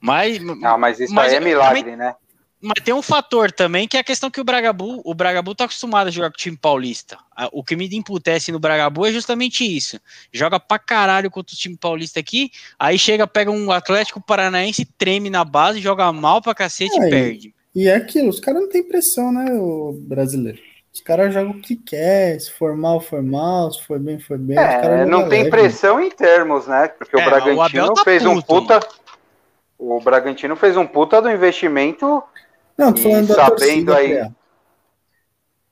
Mas, 0.00 0.38
Ah, 0.64 0.76
mas 0.76 0.98
isso 1.00 1.14
Mas 1.14 1.32
aí 1.32 1.36
é 1.36 1.40
milagre, 1.40 1.96
né? 1.96 2.14
Mas 2.62 2.84
tem 2.84 2.94
um 2.94 3.02
fator 3.02 3.50
também 3.50 3.88
que 3.88 3.96
é 3.96 4.00
a 4.00 4.04
questão 4.04 4.30
que 4.30 4.40
o 4.40 4.44
Bragabu, 4.44 5.02
o 5.04 5.14
Bragabu 5.14 5.54
tá 5.54 5.64
acostumado 5.64 6.06
a 6.06 6.10
jogar 6.10 6.30
com 6.30 6.36
o 6.36 6.38
time 6.38 6.56
paulista. 6.56 7.18
O 7.50 7.64
que 7.64 7.74
me 7.74 7.88
emputece 7.92 8.52
no 8.52 8.60
Bragabu 8.60 9.04
é 9.04 9.12
justamente 9.12 9.64
isso. 9.64 10.00
Joga 10.32 10.60
pra 10.60 10.78
caralho 10.78 11.30
contra 11.30 11.54
o 11.54 11.58
time 11.58 11.76
paulista 11.76 12.20
aqui, 12.20 12.52
aí 12.78 12.96
chega, 12.98 13.26
pega 13.26 13.50
um 13.50 13.72
Atlético 13.72 14.20
Paranaense, 14.20 14.84
treme 14.84 15.28
na 15.28 15.44
base, 15.44 15.80
joga 15.80 16.12
mal 16.12 16.40
pra 16.40 16.54
cacete 16.54 16.98
Aí. 17.00 17.08
e 17.08 17.10
perde. 17.10 17.54
E 17.74 17.88
é 17.88 17.96
aquilo, 17.96 18.28
os 18.28 18.38
caras 18.38 18.60
não 18.60 18.68
têm 18.68 18.82
pressão, 18.82 19.32
né, 19.32 19.52
o 19.52 19.92
brasileiro. 20.00 20.58
Os 20.92 21.00
caras 21.00 21.32
jogam 21.32 21.52
o 21.52 21.60
que 21.60 21.74
quer, 21.74 22.38
se 22.38 22.52
for 22.52 22.76
mal, 22.76 23.00
foi 23.00 23.22
mal, 23.22 23.72
se 23.72 23.82
foi 23.82 23.98
bem, 23.98 24.20
foi 24.20 24.36
bem. 24.36 24.58
É, 24.58 25.06
não 25.06 25.26
tem 25.26 25.38
leve. 25.44 25.50
pressão 25.50 25.98
em 25.98 26.10
termos, 26.10 26.66
né? 26.66 26.88
Porque 26.88 27.18
É, 27.18 27.18
o 27.18 27.26
o 27.26 27.30
Bragantino 27.30 27.94
tá 27.94 28.04
fez 28.04 28.26
um 28.26 28.42
puto, 28.42 28.44
puta. 28.44 28.88
O 29.78 30.00
Bragantino 30.00 30.54
fez 30.54 30.76
um 30.76 30.86
puta 30.86 31.22
do 31.22 31.30
investimento. 31.30 32.22
Não, 32.76 32.92
tô 32.92 33.00
E 33.00 33.02
falando 33.02 33.28
da 33.28 33.34
sabendo 33.34 33.56
torcida, 33.56 33.96
aí- 33.96 34.08
Pé. 34.08 34.32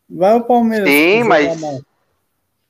Vai 0.09 0.35
o 0.35 0.45
Palmeiras 0.45 0.89
Sim, 0.89 1.23
mas- 1.25 1.61
mal 1.61 1.81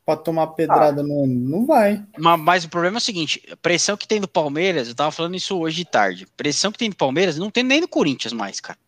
pra 0.04 0.16
tomar 0.16 0.48
pedrada 0.48 1.02
no 1.04 1.22
ano. 1.24 1.34
Não 1.34 1.66
vai. 1.66 2.04
Ma- 2.18 2.36
Mas, 2.36 2.64
o 2.64 2.68
problema 2.68 2.96
é 2.96 2.98
o 2.98 3.02
seguinte: 3.02 3.42
a 3.50 3.56
pressão 3.56 3.96
que 3.96 4.08
tem 4.08 4.20
do 4.20 4.26
Palmeiras, 4.28 4.88
eu 4.88 4.94
tava 4.94 5.10
falando 5.12 5.36
isso 5.36 5.56
hoje 5.58 5.76
de 5.76 5.84
tarde. 5.84 6.26
Pressão 6.36 6.72
que 6.72 6.78
tem 6.78 6.90
do 6.90 6.96
Palmeiras 6.96 7.38
não 7.38 7.50
tem 7.50 7.62
nem 7.62 7.80
no 7.80 7.88
Corinthians 7.88 8.32
mais, 8.32 8.60
cara. 8.60 8.78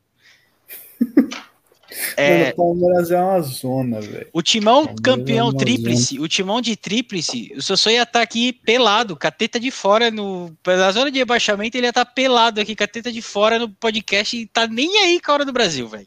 Mano, 1.93 2.15
É, 2.17 2.51
o 2.51 2.57
Palmeiras 2.57 3.11
é 3.11 3.21
uma 3.21 3.41
zona, 3.41 4.01
velho. 4.01 4.27
o 4.33 4.43
timão 4.43 4.85
Palmeiras 4.87 5.01
campeão 5.03 5.49
é 5.51 5.57
tríplice, 5.57 6.19
o 6.19 6.29
timão 6.29 6.61
de 6.61 6.77
tríplice, 6.77 7.53
o 7.57 7.63
Sossô 7.63 7.91
ia 7.91 8.03
estar 8.03 8.23
aqui 8.23 8.53
pelado, 8.53 9.17
com 9.17 9.27
a 9.27 9.31
teta 9.31 9.59
de 9.61 9.71
fora 9.71 10.11
no. 10.11 10.53
Na 10.67 10.91
zona 10.93 11.11
de 11.11 11.19
rebaixamento, 11.19 11.77
ele 11.77 11.87
ia 11.87 11.91
estar 11.91 12.05
pelado 12.05 12.61
aqui, 12.61 12.75
com 12.75 12.85
a 12.85 12.89
teta 12.89 13.13
de 13.13 13.23
fora 13.23 13.59
no 13.59 13.69
podcast 13.69 14.37
e 14.37 14.47
tá 14.47 14.67
nem 14.67 14.99
aí 14.99 15.21
com 15.21 15.31
a 15.31 15.35
hora 15.35 15.45
do 15.45 15.53
Brasil, 15.53 15.89
velho. 15.89 16.07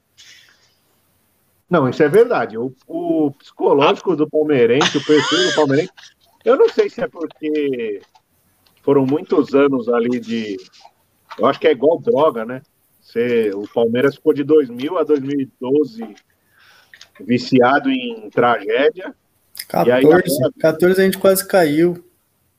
Não, 1.70 1.90
isso 1.90 2.04
é 2.04 2.08
verdade. 2.08 2.58
O, 2.58 2.72
o 2.88 3.32
psicológico 3.32 4.16
do 4.16 4.30
palmeirense, 4.30 4.98
o 4.98 5.04
perfil 5.04 5.50
do 5.50 5.56
palmeirense, 5.56 5.92
eu 6.44 6.56
não 6.58 6.70
sei 6.70 6.90
se 6.90 7.02
é 7.02 7.08
porque 7.08 8.02
foram 8.84 9.06
muitos 9.06 9.54
anos 9.56 9.90
ali 9.90 10.20
de. 10.20 10.58
Eu 11.38 11.48
acho 11.48 11.60
que 11.60 11.68
é 11.68 11.72
igual 11.72 12.00
droga, 12.00 12.46
né? 12.46 12.62
Você, 13.06 13.52
o 13.54 13.68
Palmeiras 13.72 14.16
ficou 14.16 14.34
de 14.34 14.44
2000 14.44 14.98
a 14.98 15.04
2012 15.04 16.16
viciado 17.22 17.90
em 17.92 18.30
tragédia. 18.32 19.14
E 19.86 19.92
aí 19.92 20.02
14, 20.04 20.08
agora- 20.08 20.54
14 20.60 21.02
a 21.02 21.06
gente 21.06 21.18
quase 21.20 21.48
caiu. 21.48 22.04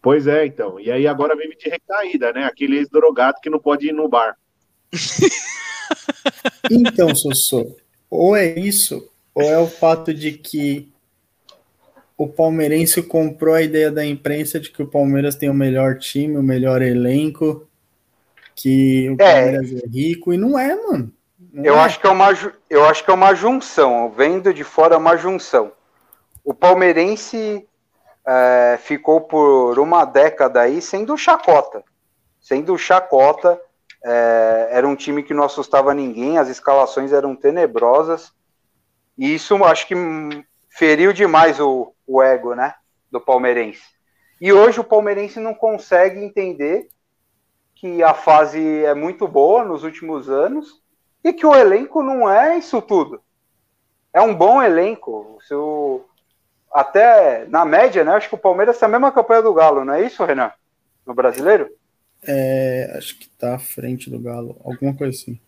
Pois 0.01 0.29
é, 0.29 0.47
então. 0.47 0.79
E 0.79 0.89
aí 0.91 1.05
agora 1.07 1.35
vive 1.37 1.57
de 1.57 1.69
recaída, 1.69 2.33
né? 2.33 2.45
Aquele 2.45 2.77
ex-drogado 2.77 3.41
que 3.43 3.51
não 3.51 3.59
pode 3.59 3.89
ir 3.89 3.93
no 3.93 4.09
bar. 4.09 4.37
Então, 6.69 7.15
Sossô, 7.15 7.77
ou 8.11 8.35
é 8.35 8.59
isso, 8.59 9.09
ou 9.33 9.45
é 9.45 9.57
o 9.57 9.69
fato 9.69 10.13
de 10.13 10.33
que 10.33 10.89
o 12.19 12.27
palmeirense 12.27 13.01
comprou 13.03 13.55
a 13.55 13.63
ideia 13.63 13.89
da 13.89 14.05
imprensa 14.05 14.59
de 14.59 14.71
que 14.71 14.83
o 14.83 14.87
Palmeiras 14.89 15.37
tem 15.37 15.49
o 15.49 15.55
melhor 15.55 15.97
time, 15.99 16.37
o 16.37 16.43
melhor 16.43 16.83
elenco, 16.83 17.69
que 18.57 19.11
o 19.11 19.23
É. 19.23 19.43
Palmeiras 19.43 19.85
é 19.85 19.87
rico, 19.87 20.33
e 20.33 20.39
não 20.39 20.59
é, 20.59 20.75
mano. 20.75 21.13
Não 21.53 21.65
Eu 21.65 21.77
é. 21.77 21.81
acho 21.81 22.01
que 22.01 22.07
é 22.07 22.11
uma, 22.11 22.29
eu 22.71 22.85
acho 22.87 23.05
que 23.05 23.11
é 23.11 23.15
uma 23.15 23.35
junção. 23.35 24.11
Vendo 24.11 24.53
de 24.53 24.65
fora 24.65 24.95
é 24.95 24.99
uma 24.99 25.17
junção. 25.17 25.73
O 26.43 26.55
palmeirense 26.55 27.69
é, 28.27 28.79
ficou 28.83 29.21
por 29.21 29.79
uma 29.79 30.05
década 30.05 30.63
aí 30.63 30.81
sendo 30.81 31.17
chacota. 31.17 31.85
Sendo 32.41 32.77
chacota. 32.79 33.61
é, 34.05 34.69
era 34.71 34.87
um 34.87 34.95
time 34.95 35.23
que 35.23 35.35
não 35.35 35.43
assustava 35.43 35.93
ninguém, 35.93 36.39
as 36.39 36.49
escalações 36.49 37.13
eram 37.13 37.35
tenebrosas. 37.35 38.33
E 39.19 39.35
isso 39.35 39.63
acho 39.65 39.87
que 39.89 39.95
feriu 40.69 41.13
demais 41.13 41.59
o, 41.59 41.93
o 42.07 42.23
ego, 42.23 42.55
né? 42.55 42.75
Do 43.11 43.21
palmeirense. 43.21 43.83
E 44.41 44.53
hoje 44.53 44.79
o 44.79 44.85
palmeirense 44.85 45.41
não 45.41 45.55
consegue 45.55 46.21
entender 46.23 46.89
que 47.77 48.03
a 48.03 48.13
fase 48.15 48.85
é 48.85 48.95
muito 48.95 49.29
boa 49.29 49.65
nos 49.65 49.85
últimos 49.85 50.29
anos 50.29 50.83
e 51.23 51.33
que 51.33 51.47
o 51.47 51.55
elenco 51.55 52.03
não 52.03 52.29
é 52.29 52.57
isso 52.59 52.81
tudo. 52.83 53.21
É 54.13 54.21
um 54.21 54.35
bom 54.35 54.61
elenco. 54.63 55.39
Se 55.47 55.55
o- 55.55 56.05
Até 56.73 57.47
na 57.47 57.65
média, 57.65 58.05
né? 58.05 58.13
Acho 58.13 58.29
que 58.29 58.35
o 58.35 58.39
Palmeiras 58.39 58.77
tem 58.79 58.87
a 58.87 58.91
mesma 58.91 59.11
campanha 59.13 59.41
do 59.41 59.55
Galo, 59.55 59.83
não 59.85 59.95
é 59.95 60.03
isso, 60.03 60.23
Renan? 60.25 60.51
No 61.07 61.15
brasileiro? 61.15 61.71
É, 62.27 62.93
acho 62.99 63.19
que 63.19 63.29
tá 63.31 63.55
à 63.55 63.59
frente 63.59 64.11
do 64.11 64.19
Galo, 64.19 64.61
alguma 64.65 64.95
coisa 64.95 65.17
assim. 65.17 65.41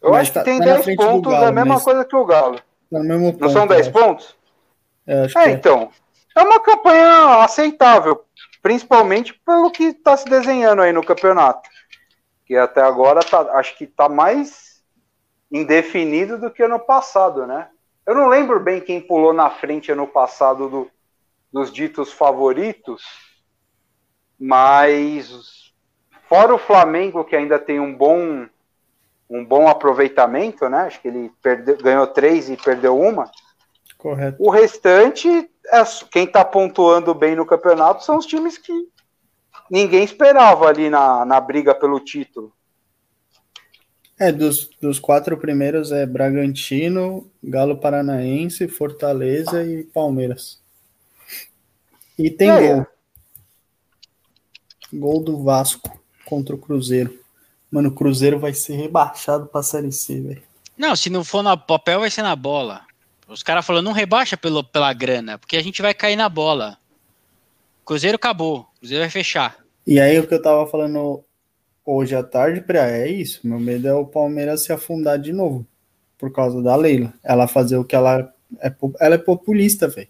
Eu 0.00 0.10
Mas 0.10 0.20
acho 0.22 0.34
tá- 0.34 0.40
que 0.40 0.44
tem 0.50 0.58
tá 0.60 0.66
na 0.66 0.72
10 0.74 0.84
frente 0.84 0.98
do 0.98 1.04
pontos, 1.04 1.32
Galo, 1.32 1.44
é 1.44 1.48
a 1.48 1.52
mesma 1.52 1.74
mas- 1.74 1.82
coisa 1.84 2.04
que 2.04 2.14
o 2.14 2.24
Galo. 2.24 2.56
Tá 2.58 2.98
no 2.98 3.04
mesmo 3.04 3.24
Não 3.24 3.32
ponto, 3.32 3.50
são 3.50 3.66
10 3.66 3.86
eu 3.88 3.92
acho. 3.92 4.06
pontos? 4.06 4.36
É, 5.06 5.24
acho 5.24 5.38
É, 5.38 5.44
é. 5.46 5.50
então. 5.50 5.90
É 6.36 6.42
uma 6.42 6.60
campanha 6.60 7.42
aceitável, 7.42 8.24
principalmente 8.62 9.34
pelo 9.44 9.70
que 9.70 9.84
está 9.84 10.16
se 10.16 10.24
desenhando 10.28 10.82
aí 10.82 10.92
no 10.92 11.04
campeonato. 11.04 11.68
Que 12.44 12.56
até 12.56 12.80
agora 12.82 13.20
tá, 13.22 13.40
acho 13.58 13.76
que 13.76 13.84
está 13.84 14.08
mais 14.08 14.82
indefinido 15.50 16.38
do 16.38 16.50
que 16.50 16.62
ano 16.62 16.78
passado, 16.78 17.46
né? 17.46 17.68
Eu 18.06 18.14
não 18.14 18.26
lembro 18.28 18.58
bem 18.60 18.80
quem 18.80 19.00
pulou 19.00 19.32
na 19.32 19.50
frente 19.50 19.92
ano 19.92 20.06
passado 20.06 20.68
do- 20.68 20.90
dos 21.52 21.72
ditos 21.72 22.12
favoritos, 22.12 23.02
mas 24.38 25.72
fora 26.28 26.54
o 26.54 26.58
Flamengo, 26.58 27.24
que 27.24 27.36
ainda 27.36 27.58
tem 27.58 27.80
um 27.80 27.94
bom, 27.94 28.46
um 29.28 29.44
bom 29.44 29.68
aproveitamento, 29.68 30.68
né? 30.68 30.82
Acho 30.82 31.00
que 31.00 31.08
ele 31.08 31.32
perdeu, 31.42 31.76
ganhou 31.78 32.06
três 32.06 32.48
e 32.48 32.56
perdeu 32.56 32.98
uma. 32.98 33.30
correto. 33.96 34.36
O 34.40 34.50
restante, 34.50 35.50
é, 35.72 35.82
quem 36.10 36.24
está 36.24 36.44
pontuando 36.44 37.14
bem 37.14 37.34
no 37.36 37.46
campeonato 37.46 38.04
são 38.04 38.18
os 38.18 38.26
times 38.26 38.58
que 38.58 38.72
ninguém 39.70 40.02
esperava 40.04 40.66
ali 40.66 40.88
na, 40.90 41.24
na 41.24 41.40
briga 41.40 41.74
pelo 41.74 42.00
título. 42.00 42.52
É, 44.18 44.32
dos, 44.32 44.68
dos 44.80 44.98
quatro 44.98 45.36
primeiros 45.38 45.92
é 45.92 46.04
Bragantino, 46.04 47.30
Galo 47.42 47.78
Paranaense, 47.78 48.66
Fortaleza 48.66 49.62
e 49.64 49.84
Palmeiras. 49.84 50.60
E 52.18 52.28
tem 52.30 52.50
É. 52.50 52.74
gol. 52.74 52.86
Gol 54.92 55.22
do 55.22 55.44
Vasco 55.44 56.00
contra 56.24 56.54
o 56.54 56.58
Cruzeiro. 56.58 57.16
Mano, 57.70 57.90
o 57.90 57.94
Cruzeiro 57.94 58.38
vai 58.40 58.54
ser 58.54 58.74
rebaixado 58.74 59.46
pra 59.46 59.62
Série 59.62 59.92
C, 59.92 60.20
velho. 60.20 60.42
Não, 60.76 60.96
se 60.96 61.10
não 61.10 61.22
for 61.22 61.42
no 61.42 61.56
papel, 61.56 62.00
vai 62.00 62.10
ser 62.10 62.22
na 62.22 62.34
bola. 62.34 62.87
Os 63.28 63.42
caras 63.42 63.66
falaram, 63.66 63.84
não 63.84 63.92
rebaixa 63.92 64.36
pelo, 64.36 64.64
pela 64.64 64.92
grana, 64.92 65.38
porque 65.38 65.56
a 65.56 65.62
gente 65.62 65.82
vai 65.82 65.92
cair 65.92 66.16
na 66.16 66.28
bola. 66.28 66.78
Cruzeiro 67.84 68.16
acabou, 68.16 68.66
Cruzeiro 68.78 69.02
vai 69.02 69.10
fechar. 69.10 69.56
E 69.86 70.00
aí, 70.00 70.18
o 70.18 70.26
que 70.26 70.34
eu 70.34 70.42
tava 70.42 70.66
falando 70.66 71.22
hoje 71.84 72.14
à 72.14 72.22
tarde, 72.22 72.60
pra 72.60 72.90
é 72.90 73.08
isso. 73.08 73.46
Meu 73.46 73.60
medo 73.60 73.86
é 73.86 73.94
o 73.94 74.06
Palmeiras 74.06 74.64
se 74.64 74.72
afundar 74.72 75.18
de 75.18 75.32
novo. 75.32 75.66
por 76.18 76.32
causa 76.32 76.60
da 76.62 76.74
Leila. 76.74 77.12
Ela 77.22 77.46
fazer 77.46 77.76
o 77.76 77.84
que 77.84 77.94
ela 77.94 78.32
é, 78.60 78.74
ela 79.00 79.14
é 79.14 79.18
populista, 79.18 79.88
velho. 79.88 80.08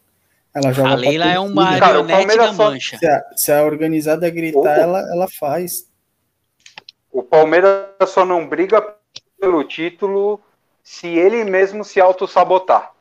Ela 0.54 0.72
joga 0.72 0.90
A 0.90 0.94
Leila 0.94 1.26
é 1.26 1.38
um 1.38 1.52
marionete 1.52 2.36
da 2.36 2.52
mancha. 2.52 2.96
Se 2.98 3.06
a, 3.06 3.24
se 3.36 3.52
a 3.52 3.64
organizada 3.64 4.28
gritar, 4.30 4.58
Opa. 4.58 4.70
ela, 4.70 5.00
ela 5.12 5.28
faz. 5.28 5.86
O 7.12 7.22
Palmeiras 7.22 7.86
só 8.08 8.24
não 8.24 8.48
briga 8.48 8.82
pelo 9.38 9.62
título 9.64 10.40
se 10.82 11.06
ele 11.06 11.44
mesmo 11.44 11.84
se 11.84 12.00
auto-sabotar. 12.00 12.92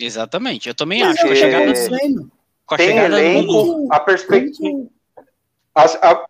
Exatamente, 0.00 0.68
eu 0.68 0.74
também 0.74 1.00
Mas 1.04 1.16
acho. 1.16 1.26
Com 1.26 1.32
a 1.32 1.36
é- 1.36 1.54
acontecendo. 1.56 2.30
com 2.66 2.74
a 2.74 2.78
Tem 2.78 2.88
chegada 2.88 3.20
elenco, 3.22 3.52
Lulu. 3.52 3.88
a 3.92 4.00
perspectiva. 4.00 4.86
A, 5.74 5.84
a, 6.10 6.26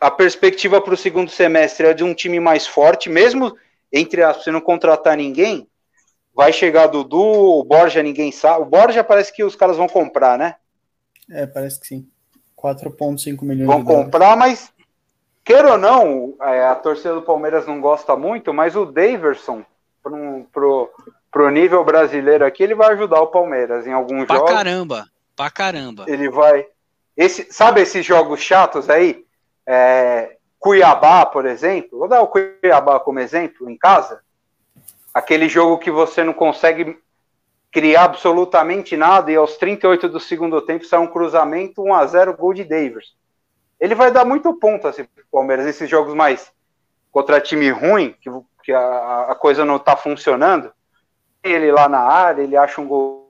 a 0.00 0.10
perspectiva 0.10 0.80
para 0.80 0.94
o 0.94 0.96
segundo 0.96 1.30
semestre 1.30 1.86
é 1.86 1.94
de 1.94 2.04
um 2.04 2.14
time 2.14 2.38
mais 2.40 2.66
forte, 2.66 3.08
mesmo 3.08 3.56
entre 3.92 4.22
aspas, 4.22 4.44
se 4.44 4.50
não 4.50 4.60
contratar 4.60 5.16
ninguém, 5.16 5.68
vai 6.34 6.52
chegar 6.52 6.88
Dudu, 6.88 7.20
o 7.20 7.62
Borja 7.64 8.02
ninguém 8.02 8.32
sabe. 8.32 8.62
O 8.62 8.66
Borja 8.66 9.04
parece 9.04 9.32
que 9.32 9.44
os 9.44 9.54
caras 9.54 9.76
vão 9.76 9.86
comprar, 9.86 10.36
né? 10.36 10.56
É, 11.30 11.46
parece 11.46 11.78
que 11.80 11.86
sim. 11.86 12.08
4,5 12.60 13.42
milhões 13.44 13.66
Vão 13.68 13.78
de 13.78 13.84
dólares. 13.84 14.04
comprar, 14.06 14.36
mas 14.36 14.72
queira 15.44 15.72
ou 15.72 15.78
não, 15.78 16.34
é, 16.42 16.64
a 16.66 16.74
torcida 16.74 17.14
do 17.14 17.22
Palmeiras 17.22 17.66
não 17.68 17.80
gosta 17.80 18.16
muito, 18.16 18.52
mas 18.52 18.74
o 18.74 18.84
Daverson, 18.84 19.64
pro, 20.02 20.44
pro, 20.52 20.90
pro 21.34 21.50
nível 21.50 21.82
brasileiro 21.82 22.46
aqui, 22.46 22.62
ele 22.62 22.76
vai 22.76 22.92
ajudar 22.92 23.20
o 23.20 23.26
Palmeiras 23.26 23.88
em 23.88 23.92
alguns 23.92 24.24
Pra 24.24 24.36
jogos. 24.36 24.52
caramba, 24.52 25.04
pra 25.34 25.50
caramba. 25.50 26.04
ele 26.06 26.30
vai. 26.30 26.64
Esse, 27.16 27.52
sabe 27.52 27.80
esses 27.80 28.06
jogos 28.06 28.38
chatos 28.38 28.88
aí? 28.88 29.24
É, 29.66 30.36
Cuiabá, 30.60 31.26
por 31.26 31.44
exemplo. 31.44 31.98
Vou 31.98 32.06
dar 32.06 32.22
o 32.22 32.28
Cuiabá 32.28 33.00
como 33.00 33.18
exemplo 33.18 33.68
em 33.68 33.76
casa. 33.76 34.20
Aquele 35.12 35.48
jogo 35.48 35.78
que 35.78 35.90
você 35.90 36.22
não 36.22 36.32
consegue 36.32 36.96
criar 37.72 38.04
absolutamente 38.04 38.96
nada 38.96 39.32
e 39.32 39.34
aos 39.34 39.56
38 39.56 40.08
do 40.08 40.20
segundo 40.20 40.60
tempo 40.62 40.84
sai 40.84 41.00
um 41.00 41.08
cruzamento 41.08 41.82
1 41.82 41.94
a 41.94 42.06
0 42.06 42.36
gol 42.36 42.54
de 42.54 42.62
Davis. 42.62 43.12
Ele 43.80 43.96
vai 43.96 44.12
dar 44.12 44.24
muito 44.24 44.54
ponto 44.54 44.86
assim, 44.86 45.02
pro 45.02 45.24
Palmeiras 45.32 45.66
nesses 45.66 45.90
jogos 45.90 46.14
mais 46.14 46.52
contra 47.10 47.40
time 47.40 47.70
ruim, 47.70 48.14
que, 48.20 48.30
que 48.62 48.72
a, 48.72 49.26
a 49.30 49.34
coisa 49.34 49.64
não 49.64 49.80
tá 49.80 49.96
funcionando. 49.96 50.72
Ele 51.44 51.70
lá 51.70 51.88
na 51.88 52.00
área, 52.00 52.42
ele 52.42 52.56
acha 52.56 52.80
um 52.80 52.88
gol 52.88 53.24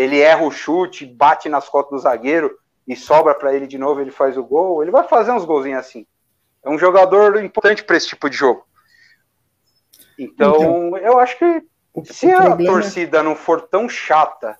ele 0.00 0.18
erra 0.18 0.42
o 0.42 0.50
chute, 0.50 1.04
bate 1.04 1.46
nas 1.46 1.68
costas 1.68 1.90
do 1.90 2.02
zagueiro 2.02 2.58
e 2.88 2.96
sobra 2.96 3.34
para 3.34 3.54
ele 3.54 3.66
de 3.66 3.76
novo, 3.76 4.00
ele 4.00 4.10
faz 4.10 4.36
o 4.38 4.42
gol. 4.42 4.82
Ele 4.82 4.90
vai 4.90 5.06
fazer 5.06 5.30
uns 5.30 5.44
golzinhos 5.44 5.80
assim. 5.80 6.06
É 6.64 6.70
um 6.70 6.78
jogador 6.78 7.42
importante 7.42 7.84
para 7.84 7.98
esse 7.98 8.08
tipo 8.08 8.30
de 8.30 8.36
jogo. 8.36 8.64
Então, 10.18 10.96
eu 10.96 11.18
acho 11.18 11.36
que 11.38 11.62
O, 11.92 12.02
se 12.04 12.26
o 12.26 12.36
a 12.38 12.42
problema 12.46 12.72
torcida 12.72 13.22
não 13.22 13.36
for 13.36 13.60
tão 13.60 13.90
chata 13.90 14.56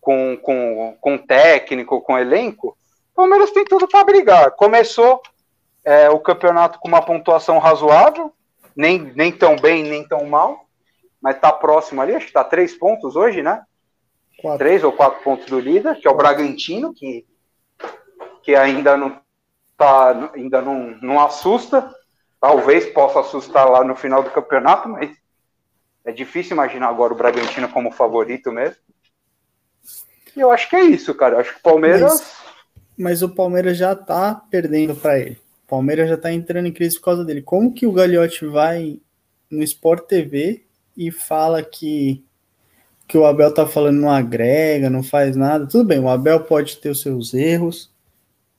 com, 0.00 0.36
com, 0.38 0.96
com 1.00 1.16
técnico, 1.18 2.00
com 2.00 2.18
elenco, 2.18 2.76
o 3.12 3.14
Palmeiras 3.14 3.52
tem 3.52 3.64
tudo 3.64 3.86
para 3.86 4.04
brigar. 4.04 4.50
Começou 4.52 5.22
é, 5.84 6.10
o 6.10 6.18
campeonato 6.18 6.80
com 6.80 6.88
uma 6.88 7.00
pontuação 7.00 7.58
razoável, 7.58 8.32
nem, 8.76 8.98
nem 9.14 9.32
tão 9.32 9.56
bem, 9.56 9.82
nem 9.82 10.06
tão 10.06 10.26
mal, 10.26 10.66
mas 11.20 11.40
tá 11.40 11.52
próximo 11.52 12.00
ali, 12.00 12.14
acho 12.14 12.26
que 12.26 12.32
tá 12.32 12.44
três 12.44 12.76
pontos 12.76 13.16
hoje, 13.16 13.42
né? 13.42 13.62
quatro. 14.44 14.58
três 14.58 14.84
ou 14.84 14.92
quatro 14.92 15.22
pontos 15.22 15.46
do 15.46 15.58
líder, 15.58 15.96
que 15.96 16.06
é 16.06 16.10
o 16.10 16.16
Bragantino, 16.16 16.92
que, 16.92 17.26
que 18.42 18.54
ainda 18.54 18.96
não 18.96 19.18
tá, 19.76 20.30
ainda 20.34 20.60
não, 20.60 20.96
não 21.00 21.20
assusta. 21.20 21.90
Talvez 22.38 22.86
possa 22.86 23.20
assustar 23.20 23.68
lá 23.68 23.82
no 23.82 23.96
final 23.96 24.22
do 24.22 24.30
campeonato, 24.30 24.88
mas 24.88 25.16
é 26.04 26.12
difícil 26.12 26.52
imaginar 26.52 26.88
agora 26.88 27.14
o 27.14 27.16
Bragantino 27.16 27.70
como 27.70 27.90
favorito 27.90 28.52
mesmo. 28.52 28.76
E 30.36 30.40
eu 30.40 30.50
acho 30.50 30.68
que 30.68 30.76
é 30.76 30.82
isso, 30.82 31.14
cara. 31.14 31.36
Eu 31.36 31.40
acho 31.40 31.54
que 31.54 31.60
o 31.60 31.62
Palmeiras. 31.62 32.44
Mas 32.98 33.22
o 33.22 33.28
Palmeiras 33.28 33.78
já 33.78 33.96
tá 33.96 34.42
perdendo 34.50 34.94
para 34.94 35.18
ele. 35.18 35.40
Palmeiras 35.66 36.08
já 36.08 36.16
tá 36.16 36.32
entrando 36.32 36.66
em 36.66 36.72
crise 36.72 36.96
por 36.96 37.04
causa 37.06 37.24
dele. 37.24 37.42
Como 37.42 37.72
que 37.72 37.86
o 37.86 37.92
Gagliotti 37.92 38.46
vai 38.46 39.00
no 39.50 39.62
Sport 39.62 40.06
TV 40.06 40.64
e 40.96 41.10
fala 41.10 41.62
que 41.62 42.22
que 43.06 43.18
o 43.18 43.26
Abel 43.26 43.52
tá 43.52 43.66
falando 43.66 44.00
não 44.00 44.10
agrega, 44.10 44.88
não 44.88 45.02
faz 45.02 45.36
nada? 45.36 45.66
Tudo 45.66 45.84
bem, 45.84 45.98
o 45.98 46.08
Abel 46.08 46.40
pode 46.40 46.78
ter 46.78 46.88
os 46.88 47.02
seus 47.02 47.34
erros, 47.34 47.90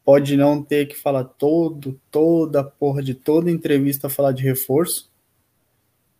pode 0.03 0.37
não 0.37 0.61
ter 0.61 0.87
que 0.87 0.95
falar 0.95 1.23
todo, 1.23 1.99
toda 2.11 2.63
porra 2.63 3.01
de 3.01 3.15
toda 3.15 3.49
entrevista 3.49 4.07
falar 4.07 4.33
de 4.33 4.43
reforço. 4.43 5.09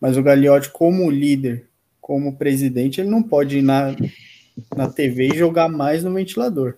Mas 0.02 0.18
o 0.18 0.24
Gagliotti 0.24 0.72
como 0.72 1.10
líder, 1.12 1.70
como 2.02 2.36
presidente, 2.36 3.00
ele 3.00 3.10
não 3.10 3.22
pode 3.22 3.60
ir 3.60 3.62
na 3.62 3.96
na 4.76 4.90
TV 4.90 5.28
e 5.28 5.38
jogar 5.38 5.70
mais 5.70 6.04
no 6.04 6.14
ventilador. 6.14 6.78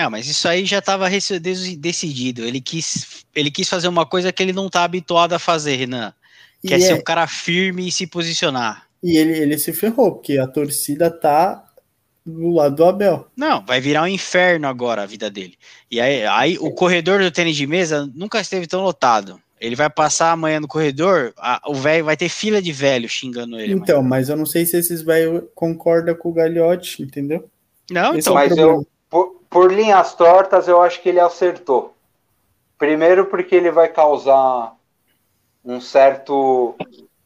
Ah, 0.00 0.08
mas 0.08 0.28
isso 0.28 0.46
aí 0.46 0.64
já 0.64 0.78
estava 0.78 1.08
decidido. 1.10 2.44
Ele 2.44 2.60
quis, 2.60 3.24
ele 3.34 3.50
quis 3.50 3.68
fazer 3.68 3.88
uma 3.88 4.06
coisa 4.06 4.32
que 4.32 4.40
ele 4.42 4.52
não 4.52 4.68
tá 4.70 4.84
habituado 4.84 5.32
a 5.32 5.38
fazer, 5.40 5.74
Renan. 5.74 6.14
Que 6.62 6.72
E 6.72 6.74
é, 6.74 6.78
ser 6.80 6.92
é- 6.92 6.94
um 6.94 7.02
cara 7.02 7.26
firme 7.26 7.88
e 7.88 7.92
se 7.92 8.06
posicionar. 8.06 8.86
E 9.02 9.16
ele, 9.16 9.36
ele 9.38 9.58
se 9.58 9.72
ferrou, 9.72 10.12
porque 10.12 10.38
a 10.38 10.46
torcida 10.46 11.10
tá 11.10 11.64
do 12.24 12.50
lado 12.50 12.76
do 12.76 12.84
Abel. 12.84 13.26
Não, 13.36 13.64
vai 13.64 13.80
virar 13.80 14.02
um 14.02 14.06
inferno 14.08 14.68
agora 14.68 15.02
a 15.02 15.06
vida 15.06 15.28
dele. 15.30 15.54
E 15.90 16.00
aí, 16.00 16.24
aí 16.26 16.58
o 16.58 16.70
corredor 16.72 17.20
do 17.20 17.30
tênis 17.30 17.56
de 17.56 17.66
mesa 17.66 18.08
nunca 18.14 18.40
esteve 18.40 18.66
tão 18.66 18.82
lotado. 18.82 19.40
Ele 19.60 19.74
vai 19.74 19.90
passar 19.90 20.30
amanhã 20.30 20.60
no 20.60 20.68
corredor, 20.68 21.32
a- 21.36 21.60
o 21.66 21.74
velho 21.74 22.04
vai 22.04 22.16
ter 22.16 22.28
fila 22.28 22.62
de 22.62 22.70
velho 22.70 23.08
xingando 23.08 23.58
ele. 23.58 23.72
Então, 23.72 24.00
mas 24.02 24.28
eu 24.28 24.36
não 24.36 24.46
sei 24.46 24.64
se 24.64 24.76
esses 24.76 25.02
velhos 25.02 25.42
concordam 25.54 26.14
com 26.14 26.28
o 26.28 26.32
Gagliotti, 26.32 27.02
entendeu? 27.02 27.48
amanhã. 27.90 28.10
não, 28.12 28.18
esse 28.18 28.28
então. 28.28 28.32
é 28.32 28.34
o 28.34 28.34
mas 28.34 28.54
problema. 28.54 28.72
eu, 28.80 28.86
por, 29.10 29.40
por 29.48 29.72
linhas 29.72 30.14
tortas, 30.14 30.68
eu 30.68 30.80
acho 30.80 31.00
que 31.02 31.08
ele 31.08 31.20
acertou. 31.20 31.94
Primeiro, 32.78 33.26
porque 33.26 33.54
ele 33.54 33.70
vai 33.70 33.88
causar 33.88 34.74
um 35.64 35.80
certo. 35.80 36.74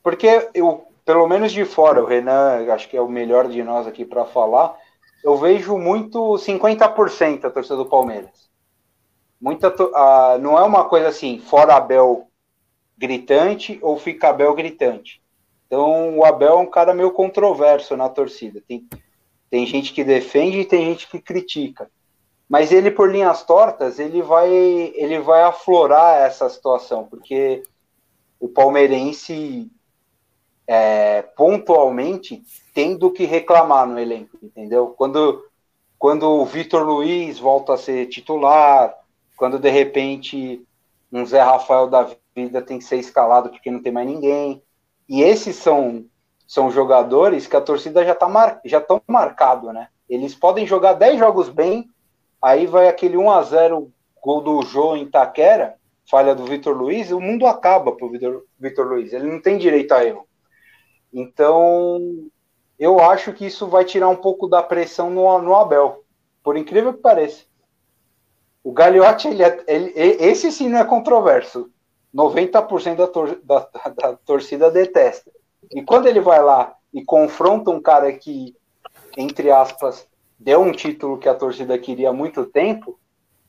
Porque 0.02 0.48
eu, 0.54 0.86
pelo 1.04 1.26
menos 1.26 1.52
de 1.52 1.64
fora, 1.64 2.02
o 2.02 2.06
Renan, 2.06 2.72
acho 2.72 2.88
que 2.88 2.96
é 2.96 3.00
o 3.00 3.08
melhor 3.08 3.48
de 3.48 3.62
nós 3.62 3.86
aqui 3.86 4.04
para 4.04 4.24
falar, 4.24 4.76
eu 5.22 5.36
vejo 5.36 5.76
muito 5.76 6.18
50% 6.34 7.44
a 7.44 7.50
torcida 7.50 7.76
do 7.76 7.86
Palmeiras. 7.86 8.50
Muita, 9.40 9.74
não 10.40 10.58
é 10.58 10.62
uma 10.62 10.84
coisa 10.84 11.08
assim, 11.08 11.38
fora 11.40 11.74
Abel 11.74 12.28
gritante 12.96 13.78
ou 13.82 13.98
fica 13.98 14.28
Abel 14.28 14.54
gritante. 14.54 15.20
Então, 15.66 16.18
o 16.18 16.24
Abel 16.24 16.52
é 16.52 16.60
um 16.60 16.70
cara 16.70 16.94
meio 16.94 17.10
controverso 17.10 17.96
na 17.96 18.08
torcida. 18.08 18.62
Tem, 18.66 18.86
tem 19.52 19.66
gente 19.66 19.92
que 19.92 20.02
defende 20.02 20.60
e 20.60 20.64
tem 20.64 20.86
gente 20.86 21.06
que 21.06 21.20
critica. 21.20 21.90
Mas 22.48 22.72
ele, 22.72 22.90
por 22.90 23.12
linhas 23.12 23.42
tortas, 23.42 23.98
ele 23.98 24.22
vai, 24.22 24.50
ele 24.50 25.18
vai 25.20 25.42
aflorar 25.42 26.22
essa 26.22 26.48
situação, 26.48 27.04
porque 27.04 27.62
o 28.40 28.48
palmeirense, 28.48 29.70
é, 30.66 31.20
pontualmente, 31.20 32.42
tem 32.72 32.96
do 32.96 33.10
que 33.10 33.26
reclamar 33.26 33.86
no 33.86 34.00
elenco, 34.00 34.38
entendeu? 34.42 34.94
Quando, 34.96 35.44
quando 35.98 36.22
o 36.30 36.46
Vitor 36.46 36.82
Luiz 36.82 37.38
volta 37.38 37.74
a 37.74 37.78
ser 37.78 38.06
titular, 38.06 38.96
quando 39.36 39.58
de 39.58 39.68
repente 39.68 40.66
um 41.12 41.26
Zé 41.26 41.42
Rafael 41.42 41.90
da 41.90 42.10
vida 42.34 42.62
tem 42.62 42.78
que 42.78 42.84
ser 42.84 42.96
escalado 42.96 43.50
porque 43.50 43.70
não 43.70 43.82
tem 43.82 43.92
mais 43.92 44.08
ninguém. 44.08 44.62
E 45.06 45.20
esses 45.20 45.56
são, 45.56 46.06
são 46.52 46.70
jogadores 46.70 47.46
que 47.46 47.56
a 47.56 47.62
torcida 47.62 48.04
já 48.04 48.12
está 48.12 48.28
mar, 48.28 48.60
já 48.62 48.78
tão 48.78 49.00
marcado, 49.06 49.72
né? 49.72 49.88
Eles 50.06 50.34
podem 50.34 50.66
jogar 50.66 50.92
10 50.92 51.18
jogos 51.18 51.48
bem, 51.48 51.88
aí 52.42 52.66
vai 52.66 52.88
aquele 52.88 53.16
1 53.16 53.30
a 53.30 53.42
0 53.42 53.90
gol 54.22 54.42
do 54.42 54.60
Jô 54.60 54.94
em 54.94 55.10
Taquera, 55.10 55.76
falha 56.10 56.34
do 56.34 56.44
Vitor 56.44 56.76
Luiz, 56.76 57.10
o 57.10 57.18
mundo 57.18 57.46
acaba 57.46 57.92
pro 57.92 58.10
Vitor, 58.10 58.44
Vitor 58.60 58.86
Luiz. 58.86 59.14
Ele 59.14 59.32
não 59.32 59.40
tem 59.40 59.56
direito 59.56 59.92
a 59.92 60.04
erro. 60.04 60.28
Então, 61.10 61.98
eu 62.78 63.00
acho 63.00 63.32
que 63.32 63.46
isso 63.46 63.66
vai 63.66 63.86
tirar 63.86 64.10
um 64.10 64.16
pouco 64.16 64.46
da 64.46 64.62
pressão 64.62 65.08
no, 65.08 65.38
no 65.38 65.54
Abel, 65.56 66.04
por 66.44 66.58
incrível 66.58 66.92
que 66.92 67.00
pareça. 67.00 67.46
O 68.62 68.72
Gagliotti, 68.72 69.28
ele, 69.28 69.42
é- 69.42 69.64
ele- 69.66 69.92
esse 69.96 70.52
sim 70.52 70.68
não 70.68 70.80
é 70.80 70.84
controverso. 70.84 71.70
90% 72.12 72.98
da, 72.98 73.08
tor 73.08 73.40
da, 73.42 73.66
da 73.96 74.16
torcida 74.18 74.70
detesta. 74.70 75.32
E 75.70 75.82
quando 75.82 76.06
ele 76.06 76.20
vai 76.20 76.42
lá 76.42 76.74
e 76.92 77.04
confronta 77.04 77.70
um 77.70 77.80
cara 77.80 78.12
que, 78.12 78.54
entre 79.16 79.50
aspas, 79.50 80.06
deu 80.38 80.60
um 80.60 80.72
título 80.72 81.18
que 81.18 81.28
a 81.28 81.34
torcida 81.34 81.78
queria 81.78 82.10
há 82.10 82.12
muito 82.12 82.44
tempo, 82.44 82.98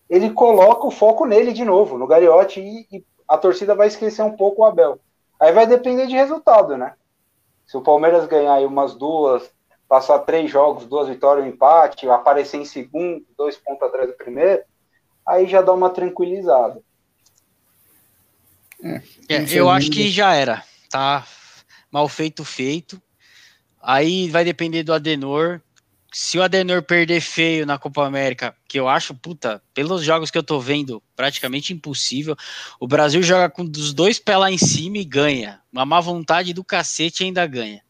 ele 0.10 0.30
coloca 0.32 0.86
o 0.86 0.92
foco 0.92 1.26
nele 1.26 1.52
de 1.52 1.66
novo, 1.66 1.98
no 1.98 2.08
Gagliotti, 2.08 2.60
e, 2.60 2.88
e 2.92 3.06
a 3.28 3.38
torcida 3.38 3.74
vai 3.74 3.88
esquecer 3.88 4.22
um 4.22 4.36
pouco 4.38 4.62
o 4.62 4.66
Abel. 4.66 5.00
Aí 5.40 5.52
vai 5.52 5.66
depender 5.66 6.08
de 6.08 6.16
resultado, 6.16 6.78
né? 6.78 6.94
Se 7.66 7.76
o 7.76 7.82
Palmeiras 7.82 8.28
ganhar 8.28 8.54
aí 8.54 8.66
umas 8.66 8.94
duas, 8.94 9.52
passar 9.88 10.20
três 10.20 10.50
jogos, 10.50 10.86
duas 10.86 11.08
vitórias, 11.08 11.46
um 11.46 11.50
empate, 11.50 12.10
aparecer 12.10 12.58
em 12.58 12.66
segundo, 12.66 13.26
dois 13.38 13.58
pontos 13.58 13.84
atrás 13.84 14.08
do 14.08 14.16
primeiro, 14.16 14.62
aí 15.26 15.48
já 15.48 15.62
dá 15.62 15.74
uma 15.74 15.90
tranquilizada. 15.90 16.82
É, 18.84 19.02
eu 19.52 19.70
acho 19.70 19.90
que 19.90 20.10
já 20.10 20.36
era, 20.36 20.64
tá? 20.90 21.26
Mal 21.94 22.10
feito, 22.10 22.44
feito. 22.44 23.00
Aí 23.80 24.28
vai 24.28 24.44
depender 24.44 24.82
do 24.82 24.92
Adenor. 24.92 25.62
Se 26.12 26.40
o 26.40 26.42
Adenor 26.42 26.82
perder 26.82 27.22
feio 27.22 27.68
na 27.68 27.78
Copa 27.78 28.04
América, 28.04 28.56
que 28.68 28.80
eu 28.80 28.90
acho, 28.90 29.14
puta, 29.14 29.62
pelos 29.76 30.04
jogos 30.04 30.32
que 30.32 30.38
eu 30.38 30.42
tô 30.42 30.60
vendo, 30.60 31.04
praticamente 31.16 31.72
impossível. 31.72 32.36
O 32.80 32.88
Brasil 32.88 33.22
joga 33.22 33.48
com 33.48 33.62
os 33.62 33.94
dois 33.94 34.18
pés 34.18 34.40
lá 34.40 34.52
em 34.52 34.58
cima 34.58 34.98
e 34.98 35.06
ganha. 35.06 35.62
Uma 35.72 35.86
má 35.86 36.02
vontade 36.02 36.52
do 36.52 36.64
cacete 36.64 37.24
ainda 37.24 37.46
ganha. 37.46 37.84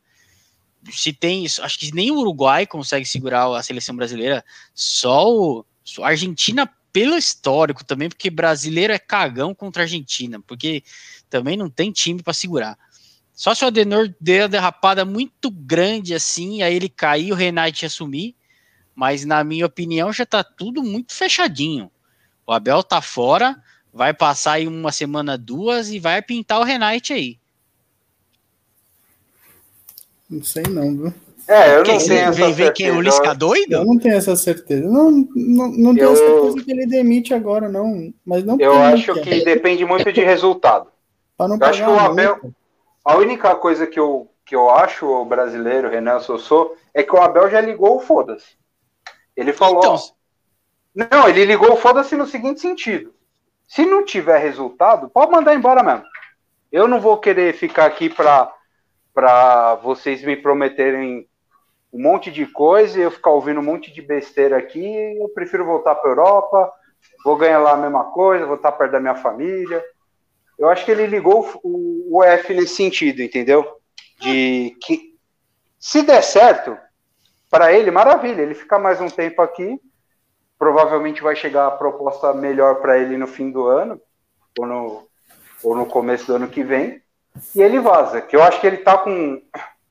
Se 0.91 1.13
tem, 1.13 1.45
acho 1.45 1.79
que 1.79 1.95
nem 1.95 2.11
o 2.11 2.17
Uruguai 2.17 2.67
consegue 2.67 3.05
segurar 3.05 3.47
a 3.55 3.63
seleção 3.63 3.95
brasileira, 3.95 4.43
só 4.75 5.29
o 5.29 5.65
a 6.01 6.07
Argentina 6.07 6.69
pelo 6.91 7.17
histórico 7.17 7.85
também, 7.85 8.09
porque 8.09 8.29
brasileiro 8.29 8.91
é 8.91 8.99
cagão 8.99 9.55
contra 9.55 9.83
a 9.83 9.85
Argentina, 9.85 10.41
porque 10.45 10.83
também 11.29 11.55
não 11.55 11.69
tem 11.69 11.89
time 11.89 12.21
para 12.21 12.33
segurar. 12.33 12.77
Só 13.33 13.53
se 13.55 13.63
o 13.63 13.67
Adenor 13.67 14.13
der 14.21 14.43
uma 14.43 14.49
derrapada 14.49 15.03
muito 15.03 15.49
grande 15.49 16.13
assim, 16.13 16.61
aí 16.61 16.75
ele 16.75 16.87
cair, 16.89 17.31
o 17.31 17.35
Renate 17.35 17.85
assumir, 17.85 18.35
mas 18.95 19.25
na 19.25 19.43
minha 19.43 19.65
opinião 19.65 20.13
já 20.13 20.25
tá 20.25 20.43
tudo 20.43 20.83
muito 20.83 21.13
fechadinho. 21.13 21.89
O 22.45 22.51
Abel 22.51 22.83
tá 22.83 23.01
fora, 23.01 23.55
vai 23.91 24.13
passar 24.13 24.53
aí 24.53 24.67
uma 24.67 24.91
semana, 24.91 25.37
duas 25.37 25.89
e 25.89 25.99
vai 25.99 26.21
pintar 26.21 26.59
o 26.59 26.63
Renate 26.63 27.11
aí. 27.13 27.39
Não 30.29 30.43
sei 30.43 30.63
não, 30.69 30.95
viu? 30.95 31.13
É, 31.47 31.77
eu 31.77 31.83
Quem, 31.83 31.97
não 31.97 32.05
tenho 32.07 32.19
essa 32.21 32.31
vem, 32.31 32.45
vem 32.45 32.55
certeza. 32.55 32.71
quem? 32.71 32.91
O 32.91 33.01
Lisca 33.01 33.33
doido? 33.35 33.73
Eu 33.73 33.85
não 33.85 33.97
tenho 33.99 34.15
essa 34.15 34.35
certeza. 34.35 34.87
Não, 34.87 35.11
não, 35.35 35.71
não 35.71 35.93
tenho 35.93 36.09
Eu- 36.09 36.15
certeza 36.15 36.63
que 36.65 36.71
ele 36.71 36.85
demite 36.87 37.33
agora, 37.33 37.67
não. 37.67 38.13
Mas 38.25 38.43
não 38.45 38.57
Eu 38.59 38.73
acho 38.81 39.13
que 39.21 39.43
depende 39.43 39.83
muito 39.85 40.11
de 40.13 40.21
resultado. 40.23 40.87
eu 41.37 41.45
acho 41.65 41.83
que 41.83 41.89
o 41.89 41.99
Abel- 41.99 42.39
multa. 42.41 42.62
A 43.05 43.17
única 43.17 43.55
coisa 43.55 43.85
que 43.85 43.99
eu, 43.99 44.31
que 44.45 44.55
eu 44.55 44.69
acho, 44.69 45.05
o 45.05 45.25
brasileiro, 45.25 45.89
Renan 45.89 46.19
Sossô, 46.19 46.75
é 46.93 47.03
que 47.03 47.15
o 47.15 47.21
Abel 47.21 47.49
já 47.49 47.59
ligou 47.59 47.97
o 47.97 47.99
foda-se. 47.99 48.57
Ele 49.35 49.51
falou. 49.51 49.79
Então, 49.79 49.97
não, 50.95 51.27
ele 51.27 51.43
ligou 51.43 51.73
o 51.73 51.77
foda-se 51.77 52.15
no 52.15 52.25
seguinte 52.25 52.61
sentido. 52.61 53.13
Se 53.67 53.85
não 53.85 54.05
tiver 54.05 54.37
resultado, 54.37 55.09
pode 55.09 55.31
mandar 55.31 55.55
embora 55.55 55.81
mesmo. 55.81 56.05
Eu 56.71 56.87
não 56.87 56.99
vou 56.99 57.17
querer 57.17 57.53
ficar 57.53 57.85
aqui 57.85 58.09
pra 58.09 59.75
vocês 59.81 60.23
me 60.23 60.35
prometerem 60.35 61.27
um 61.91 62.01
monte 62.01 62.31
de 62.31 62.45
coisa 62.47 62.97
e 62.97 63.01
eu 63.01 63.11
ficar 63.11 63.29
ouvindo 63.31 63.59
um 63.59 63.63
monte 63.63 63.91
de 63.91 64.01
besteira 64.01 64.57
aqui. 64.57 64.85
Eu 65.19 65.29
prefiro 65.29 65.65
voltar 65.65 65.95
pra 65.95 66.09
Europa, 66.09 66.71
vou 67.23 67.35
ganhar 67.35 67.59
lá 67.59 67.73
a 67.73 67.77
mesma 67.77 68.05
coisa, 68.05 68.45
vou 68.45 68.55
estar 68.55 68.71
perto 68.71 68.91
da 68.91 68.99
minha 68.99 69.15
família. 69.15 69.83
Eu 70.57 70.69
acho 70.69 70.85
que 70.85 70.91
ele 70.91 71.07
ligou 71.07 71.59
o, 71.63 72.17
o 72.17 72.23
F 72.23 72.53
nesse 72.53 72.75
sentido, 72.75 73.21
entendeu? 73.21 73.77
De 74.19 74.75
que 74.81 75.13
se 75.79 76.01
der 76.01 76.21
certo, 76.21 76.77
para 77.53 77.71
ele, 77.71 77.91
maravilha. 77.91 78.41
Ele 78.41 78.55
fica 78.55 78.79
mais 78.79 78.99
um 78.99 79.07
tempo 79.07 79.39
aqui. 79.39 79.79
Provavelmente 80.57 81.21
vai 81.21 81.35
chegar 81.35 81.67
a 81.67 81.71
proposta 81.71 82.33
melhor 82.33 82.81
para 82.81 82.97
ele 82.97 83.15
no 83.15 83.27
fim 83.27 83.51
do 83.51 83.67
ano, 83.67 84.01
ou 84.57 84.65
no, 84.65 85.07
ou 85.63 85.75
no 85.75 85.85
começo 85.85 86.25
do 86.25 86.35
ano 86.35 86.47
que 86.47 86.63
vem. 86.63 86.99
E 87.55 87.61
ele 87.61 87.79
vaza. 87.79 88.21
Que 88.21 88.35
eu 88.35 88.41
acho 88.41 88.59
que 88.59 88.65
ele 88.65 88.77
tá 88.77 88.97
com, 88.97 89.39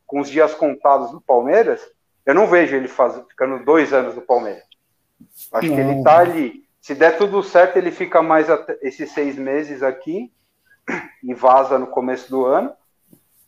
com 0.05 0.21
os 0.21 0.29
dias 0.29 0.55
contados 0.55 1.13
no 1.13 1.21
Palmeiras. 1.21 1.81
Eu 2.27 2.35
não 2.35 2.49
vejo 2.49 2.75
ele 2.75 2.89
faz, 2.89 3.15
ficando 3.29 3.65
dois 3.65 3.93
anos 3.93 4.17
no 4.17 4.23
Palmeiras. 4.23 4.65
Acho 5.53 5.69
que 5.69 5.73
ele 5.81 5.97
Não. 5.97 6.03
tá 6.03 6.19
ali. 6.19 6.65
Se 6.81 6.97
der 6.97 7.17
tudo 7.17 7.45
certo, 7.45 7.77
ele 7.77 7.93
fica 7.93 8.21
mais 8.23 8.49
esses 8.81 9.13
seis 9.13 9.37
meses 9.37 9.85
aqui 9.85 10.33
e 11.23 11.35
vaza 11.35 11.79
no 11.79 11.87
começo 11.87 12.31
do 12.31 12.45
ano. 12.45 12.73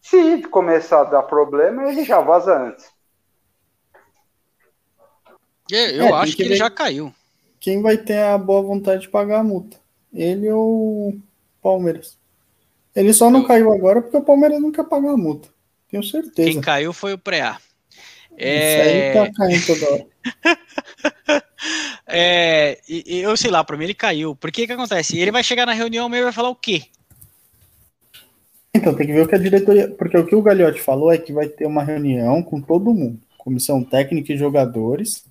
Se 0.00 0.42
começar 0.48 1.00
a 1.00 1.04
dar 1.04 1.22
problema, 1.22 1.90
ele 1.90 2.04
já 2.04 2.20
vaza 2.20 2.56
antes. 2.58 2.86
eu, 5.70 5.78
eu 5.90 6.06
É, 6.06 6.12
acho 6.12 6.32
que 6.32 6.36
que 6.38 6.42
ele 6.48 6.56
já 6.56 6.70
caiu. 6.70 7.12
Quem 7.58 7.80
vai 7.80 7.96
ter 7.96 8.18
a 8.18 8.36
boa 8.36 8.62
vontade 8.62 9.02
de 9.02 9.08
pagar 9.08 9.40
a 9.40 9.44
multa? 9.44 9.78
Ele 10.12 10.50
ou 10.50 11.08
o 11.08 11.22
Palmeiras? 11.62 12.18
Ele 12.94 13.12
só 13.12 13.30
não 13.30 13.40
Eu- 13.40 13.46
caiu 13.46 13.72
agora 13.72 14.02
porque 14.02 14.16
o 14.16 14.22
Palmeiras 14.22 14.60
não 14.60 14.70
quer 14.70 14.84
pagar 14.84 15.10
a 15.12 15.16
multa. 15.16 15.48
Tenho 15.88 16.02
certeza. 16.02 16.50
Quem 16.50 16.60
caiu 16.60 16.92
foi 16.92 17.14
o 17.14 17.18
Preá. 17.18 17.58
Isso 18.36 18.40
aí 18.40 19.00
É, 19.00 19.12
tá 19.14 19.32
caindo 19.32 19.66
toda 19.66 19.92
hora. 19.92 20.06
é, 22.06 22.80
eu 23.06 23.36
sei 23.36 23.50
lá, 23.50 23.64
pra 23.64 23.76
mim 23.76 23.84
ele 23.84 23.94
caiu. 23.94 24.36
Porque 24.36 24.66
que 24.66 24.72
acontece? 24.72 25.18
Ele 25.18 25.30
vai 25.32 25.42
chegar 25.42 25.66
na 25.66 25.72
reunião 25.72 26.12
e 26.14 26.22
vai 26.22 26.32
falar 26.32 26.50
o 26.50 26.54
quê? 26.56 26.84
Então, 28.84 28.94
tem 28.94 29.06
que 29.06 29.14
ver 29.14 29.22
o 29.22 29.28
que 29.28 29.34
a 29.34 29.38
diretoria. 29.38 29.88
Porque 29.88 30.18
o 30.18 30.26
que 30.26 30.36
o 30.36 30.42
Gagliotti 30.42 30.80
falou 30.80 31.10
é 31.10 31.16
que 31.16 31.32
vai 31.32 31.48
ter 31.48 31.66
uma 31.66 31.82
reunião 31.82 32.42
com 32.42 32.60
todo 32.60 32.92
mundo, 32.92 33.18
comissão 33.38 33.82
técnica 33.82 34.30
e 34.30 34.36
jogadores, 34.36 35.24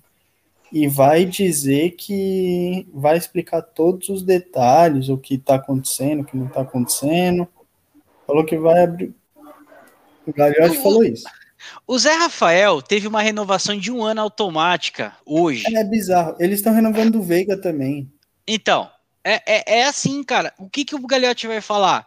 e 0.72 0.88
vai 0.88 1.24
dizer 1.24 1.92
que 1.92 2.84
vai 2.92 3.16
explicar 3.16 3.62
todos 3.62 4.08
os 4.08 4.24
detalhes, 4.24 5.08
o 5.08 5.16
que 5.16 5.38
tá 5.38 5.54
acontecendo, 5.54 6.22
o 6.22 6.24
que 6.24 6.36
não 6.36 6.48
tá 6.48 6.62
acontecendo. 6.62 7.46
Falou 8.26 8.44
que 8.44 8.58
vai 8.58 8.82
abrir. 8.82 9.14
O 10.26 10.32
Gagliotti 10.32 10.82
falou 10.82 11.04
isso. 11.04 11.24
O 11.86 11.96
Zé 11.96 12.12
Rafael 12.12 12.82
teve 12.82 13.06
uma 13.06 13.22
renovação 13.22 13.78
de 13.78 13.92
um 13.92 14.02
ano 14.02 14.20
automática 14.20 15.12
hoje. 15.24 15.64
É 15.76 15.84
bizarro. 15.84 16.34
Eles 16.40 16.58
estão 16.58 16.74
renovando 16.74 17.16
o 17.16 17.22
Veiga 17.22 17.56
também. 17.56 18.10
Então, 18.46 18.90
é, 19.22 19.40
é, 19.46 19.78
é 19.78 19.86
assim, 19.86 20.24
cara. 20.24 20.52
O 20.58 20.68
que, 20.68 20.84
que 20.84 20.96
o 20.96 21.06
Gagliotti 21.06 21.46
vai 21.46 21.60
falar? 21.60 22.06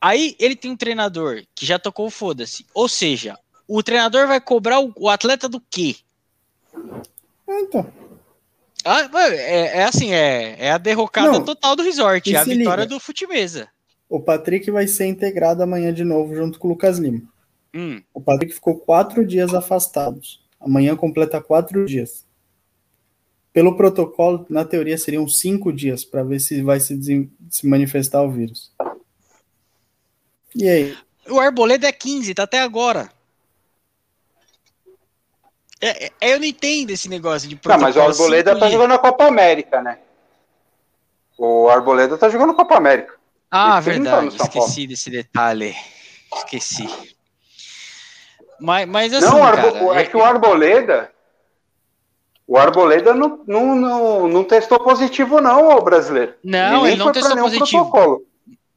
Aí 0.00 0.36
ele 0.38 0.54
tem 0.56 0.70
um 0.70 0.76
treinador 0.76 1.42
que 1.54 1.66
já 1.66 1.78
tocou 1.78 2.08
foda-se. 2.10 2.64
Ou 2.72 2.88
seja, 2.88 3.36
o 3.66 3.82
treinador 3.82 4.26
vai 4.28 4.40
cobrar 4.40 4.80
o, 4.80 4.92
o 4.96 5.08
atleta 5.08 5.48
do 5.48 5.60
quê? 5.60 5.96
Então, 7.48 7.90
Ah, 8.84 9.08
é, 9.32 9.78
é 9.80 9.84
assim, 9.84 10.12
é, 10.12 10.56
é 10.66 10.70
a 10.70 10.78
derrocada 10.78 11.32
Não. 11.32 11.44
total 11.44 11.74
do 11.74 11.82
resort, 11.82 12.32
é 12.32 12.38
a 12.38 12.44
vitória 12.44 12.84
liga. 12.84 12.94
do 12.94 13.00
Futimesa. 13.00 13.68
o 14.08 14.20
Patrick 14.20 14.70
vai 14.70 14.86
ser 14.86 15.06
integrado 15.06 15.62
amanhã 15.62 15.92
de 15.92 16.04
novo 16.04 16.34
junto 16.34 16.58
com 16.58 16.68
o 16.68 16.70
Lucas 16.70 16.98
Lima. 16.98 17.22
Hum, 17.74 18.00
O 18.14 18.20
Patrick 18.20 18.54
ficou 18.54 18.78
quatro 18.78 19.26
dias 19.26 19.52
afastados. 19.52 20.42
Amanhã 20.60 20.96
completa 20.96 21.40
quatro 21.40 21.84
dias. 21.86 22.24
Pelo 23.52 23.76
protocolo, 23.76 24.46
na 24.48 24.64
teoria, 24.64 24.96
seriam 24.96 25.26
cinco 25.28 25.72
dias 25.72 26.04
para 26.04 26.22
ver 26.22 26.38
se 26.40 26.62
vai 26.62 26.78
se, 26.80 27.28
se 27.50 27.66
manifestar 27.66 28.22
o 28.22 28.30
vírus. 28.30 28.72
E 30.58 30.68
aí? 30.68 30.98
o 31.30 31.38
Arboleda 31.40 31.86
é 31.88 31.92
15, 31.92 32.34
tá 32.34 32.42
até 32.42 32.60
agora. 32.60 33.08
É, 35.80 36.06
é- 36.06 36.12
eu 36.20 36.38
não 36.38 36.44
entendo 36.46 36.90
esse 36.90 37.08
negócio 37.08 37.48
de 37.48 37.58
Não, 37.64 37.78
mas 37.78 37.94
o 37.96 38.00
Arboleda 38.02 38.52
tá 38.54 38.60
dias. 38.60 38.72
jogando 38.72 38.94
a 38.94 38.98
Copa 38.98 39.26
América, 39.26 39.80
né? 39.80 39.98
O 41.38 41.68
Arboleda 41.68 42.18
tá 42.18 42.28
jogando 42.28 42.50
a 42.50 42.54
Copa 42.54 42.76
América. 42.76 43.14
Ah, 43.50 43.76
Ele 43.76 43.84
tá 43.84 43.90
verdade, 44.20 44.36
Paulo. 44.36 44.42
esqueci 44.42 44.86
desse 44.88 45.08
detalhe. 45.10 45.76
Esqueci. 46.34 46.88
Mas, 48.60 48.88
mas 48.88 49.12
assim, 49.14 49.24
não, 49.24 49.44
Arbo- 49.44 49.72
cara, 49.72 50.00
é 50.00 50.04
que 50.04 50.16
o 50.16 50.22
Arboleda. 50.24 51.12
O 52.46 52.56
Arboleda 52.58 53.14
não, 53.14 53.44
não, 53.46 53.74
não, 53.76 54.28
não 54.28 54.42
testou 54.44 54.80
positivo, 54.80 55.40
não, 55.40 55.68
o 55.76 55.82
brasileiro. 55.82 56.34
Não, 56.42 56.82
nem 56.82 56.92
ele 56.92 56.96
não 56.96 57.12
testou 57.12 57.34
nenhum 57.36 57.46
positivo. 57.50 57.90
protocolo. 57.90 58.26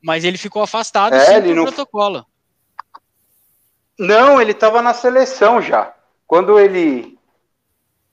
Mas 0.01 0.23
ele 0.23 0.37
ficou 0.37 0.61
afastado 0.63 1.13
É, 1.15 1.37
ele 1.37 1.53
não- 1.53 1.63
protocolo. 1.63 2.25
Não, 3.99 4.41
ele 4.41 4.51
estava 4.51 4.81
na 4.81 4.93
seleção 4.93 5.61
já. 5.61 5.93
Quando 6.25 6.59
ele 6.59 7.17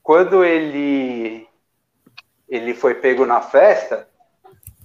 quando 0.03 0.43
ele 0.43 1.47
ele 2.47 2.73
foi 2.73 2.95
pego 2.95 3.25
na 3.25 3.41
festa, 3.41 4.07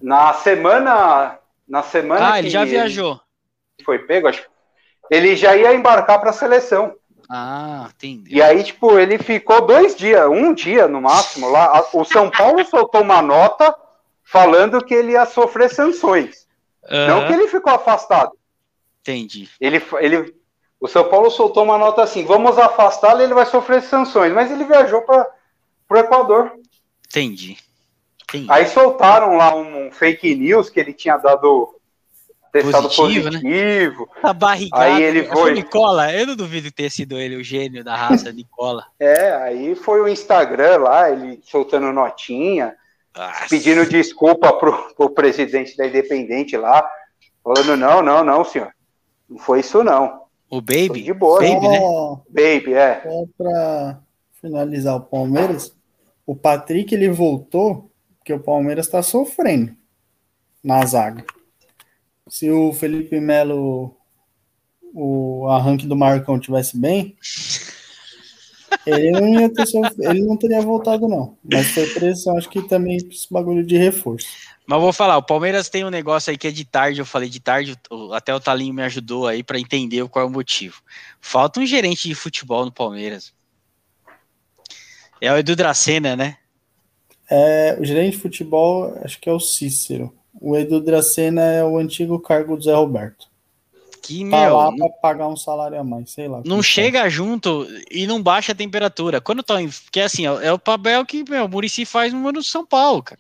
na 0.01 0.33
semana 0.35 1.39
na 1.67 1.83
semana 1.83 2.33
Ah, 2.33 2.39
ele 2.39 2.51
já 2.51 2.65
viajou. 2.65 3.19
foi 3.85 3.99
pego, 4.01 4.29
acho, 4.29 4.45
ele 5.11 5.35
já 5.35 5.57
ia 5.57 5.75
embarcar 5.75 6.21
para 6.21 6.31
a 6.31 6.35
seleção. 6.35 6.95
Ah, 7.29 7.89
entendi. 7.89 8.35
E 8.37 8.43
aí, 8.43 8.63
tipo, 8.63 8.99
ele 8.99 9.17
ficou 9.19 9.67
dois 9.67 9.97
dias, 9.97 10.27
um 10.29 10.53
dia 10.53 10.87
no 10.87 11.01
máximo 11.01 11.49
lá. 11.49 11.83
O 11.95 12.05
São 12.05 12.31
Paulo 12.31 12.63
soltou 12.67 13.01
uma 13.01 13.23
nota 13.23 13.75
falando 14.23 14.85
que 14.85 14.93
ele 14.93 15.13
ia 15.13 15.25
sofrer 15.25 15.71
sanções. 15.71 16.44
Não 16.91 17.19
Aham, 17.19 17.27
que 17.27 17.33
ele 17.33 17.49
ficou 17.49 17.73
afastado. 17.73 18.33
Entendi. 19.01 19.49
Ele, 19.61 19.83
ele, 20.01 20.35
o 20.81 20.89
São 20.89 21.05
Paulo 21.09 21.31
soltou 21.31 21.65
uma 21.65 21.79
nota 21.79 22.03
assim: 22.03 22.25
vamos 22.25 22.59
afastá-lo, 22.59 23.23
ele 23.23 23.35
vai 23.35 23.47
sofrer 23.47 23.83
sanções. 23.83 24.33
Mas 24.33 24.51
ele 24.51 24.65
viajou 24.65 25.03
para 25.03 25.29
o 25.91 25.97
Equador. 25.97 26.53
Entendi. 27.07 27.57
Entendi. 28.23 28.47
Aí 28.51 28.67
soltaram 28.67 29.37
lá 29.37 29.55
um 29.55 29.91
fake 29.93 30.35
news 30.35 30.69
que 30.69 30.81
ele 30.81 30.93
tinha 30.93 31.17
dado 31.17 31.75
testado 32.55 32.89
Positivo, 32.89 33.31
positivo. 33.31 34.09
né? 34.15 34.21
Tá 34.23 34.33
barrigado. 34.33 34.83
Aí 34.83 35.03
ele 35.03 35.25
Foi 35.25 35.37
foi. 35.37 35.51
o 35.51 35.55
Nicola? 35.55 36.13
Eu 36.13 36.29
não 36.29 36.37
duvido 36.37 36.71
ter 36.71 36.89
sido 36.89 37.19
ele, 37.19 37.35
o 37.37 37.43
gênio 37.43 37.83
da 37.83 37.97
raça, 37.97 38.31
Nicola. 38.33 38.87
É, 39.01 39.33
aí 39.35 39.75
foi 39.75 40.01
o 40.01 40.09
Instagram 40.09 40.79
lá, 40.79 41.11
ele 41.11 41.41
soltando 41.45 41.93
notinha. 41.93 42.77
Nossa. 43.17 43.49
pedindo 43.49 43.87
desculpa 43.87 44.53
pro, 44.55 44.95
pro 44.95 45.11
presidente 45.11 45.77
da 45.77 45.87
Independente 45.87 46.57
lá, 46.57 46.85
Falando, 47.45 47.77
não, 47.77 48.03
não, 48.03 48.25
não, 48.25 48.43
senhor. 48.43 48.73
Não 49.29 49.39
foi 49.39 49.61
isso, 49.61 49.85
não. 49.85 50.23
O 50.49 50.63
Baby? 50.63 51.03
De 51.03 51.13
boa, 51.13 51.41
Baby, 51.41 51.69
né? 51.69 51.79
Só, 51.79 52.23
Baby, 52.31 52.73
é. 52.73 53.03
só 53.03 53.25
pra 53.37 54.01
finalizar 54.41 54.97
o 54.97 55.01
Palmeiras, 55.01 55.77
o 56.25 56.35
Patrick 56.35 56.95
ele 56.95 57.11
voltou 57.11 57.91
porque 58.17 58.33
o 58.33 58.41
Palmeiras 58.41 58.89
tá 58.89 59.03
sofrendo 59.03 59.77
na 60.63 60.85
zaga. 60.87 61.23
Se 62.29 62.51
o 62.51 62.73
Felipe 62.73 63.21
Melo, 63.21 63.95
o 64.95 65.47
arranque 65.51 65.87
do 65.87 65.95
Marcão 65.95 66.41
tivesse 66.41 66.79
bem, 66.79 67.15
ele 68.87 69.11
não 69.11 69.29
ia 69.29 69.49
ter 69.49 69.65
ele 69.99 70.23
não 70.23 70.37
teria 70.37 70.61
voltado 70.61 71.09
não. 71.09 71.37
Mas 71.45 71.69
foi 71.69 71.87
pressão, 71.89 72.37
acho 72.37 72.49
que 72.49 72.63
também 72.63 72.97
esse 72.97 73.27
bagulho 73.31 73.65
de 73.65 73.77
reforço. 73.77 74.27
Mas 74.67 74.81
vou 74.81 74.93
falar, 74.93 75.19
o 75.19 75.23
Palmeiras 75.23 75.69
tem 75.69 75.85
um 75.85 75.91
negócio 75.91 76.31
aí 76.31 76.39
que 76.39 76.49
é 76.49 76.51
de 76.51 76.65
tarde, 76.65 77.01
eu 77.01 77.05
falei 77.05 77.29
de 77.29 77.39
tarde, 77.39 77.77
até 78.13 78.35
o 78.35 78.41
Talinho 78.41 78.73
me 78.73 78.83
ajudou 78.83 79.27
aí 79.27 79.43
pra 79.43 79.59
entender 79.59 80.09
qual 80.09 80.25
é 80.25 80.29
o 80.29 80.31
motivo. 80.31 80.81
Falta 81.21 81.61
um 81.61 81.67
gerente 81.67 82.09
de 82.09 82.15
futebol 82.15 82.65
no 82.65 82.73
Palmeiras. 82.73 83.33
É 85.21 85.31
o 85.33 85.37
Edu 85.37 85.55
Dracena, 85.55 86.17
né? 86.17 86.39
É, 87.31 87.77
o 87.79 87.85
gerente 87.85 88.17
de 88.17 88.23
futebol, 88.23 88.99
acho 89.03 89.21
que 89.21 89.29
é 89.29 89.33
o 89.33 89.41
Cícero. 89.41 90.15
O 90.41 90.57
Edu 90.57 90.81
Dracena 90.81 91.43
é 91.43 91.65
o 91.65 91.79
antigo 91.79 92.19
cargo 92.19 92.57
do 92.57 92.63
Zé 92.63 92.75
Roberto. 92.75 93.27
Que, 94.07 94.21
Tá 94.29 94.37
meu, 94.37 94.73
não, 94.73 94.77
pra 94.77 94.89
pagar 94.91 95.29
um 95.29 95.37
salário 95.37 95.81
a 95.81 95.83
mais, 95.83 96.11
sei 96.11 96.29
lá. 96.29 96.39
não 96.39 96.45
como 96.45 96.63
chega 96.63 97.09
junto 97.09 97.67
e 97.91 98.07
não 98.07 98.23
baixa 98.23 98.53
a 98.53 98.55
temperatura. 98.55 99.19
Quando 99.19 99.43
tá 99.43 99.63
em. 99.63 99.71
Porque 99.71 100.01
assim, 100.01 100.27
é 100.27 100.53
o 100.53 100.59
papel 100.59 101.07
que 101.07 101.25
meu, 101.29 101.47
o 101.47 101.49
Murici 101.49 101.87
faz 101.87 102.13
no 102.13 102.31
no 102.31 102.43
São 102.43 102.67
Paulo, 102.67 103.03
cara. 103.03 103.19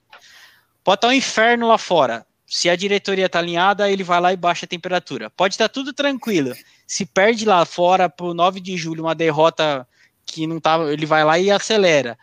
Pode 0.84 0.98
estar 0.98 1.08
um 1.08 1.12
inferno 1.12 1.66
lá 1.66 1.78
fora. 1.78 2.26
Se 2.46 2.68
a 2.68 2.76
diretoria 2.76 3.30
tá 3.30 3.38
alinhada, 3.38 3.90
ele 3.90 4.04
vai 4.04 4.20
lá 4.20 4.30
e 4.30 4.36
baixa 4.36 4.66
a 4.66 4.68
temperatura. 4.68 5.30
Pode 5.30 5.54
estar 5.54 5.70
tudo 5.70 5.94
tranquilo. 5.94 6.54
Se 6.86 7.06
perde 7.06 7.46
lá 7.46 7.64
fora 7.64 8.10
pro 8.10 8.34
9 8.34 8.60
de 8.60 8.76
julho 8.76 9.04
uma 9.04 9.14
derrota 9.14 9.88
que 10.26 10.46
não 10.46 10.60
tava, 10.60 10.92
ele 10.92 11.06
vai 11.06 11.24
lá 11.24 11.38
e 11.38 11.50
acelera. 11.50 12.18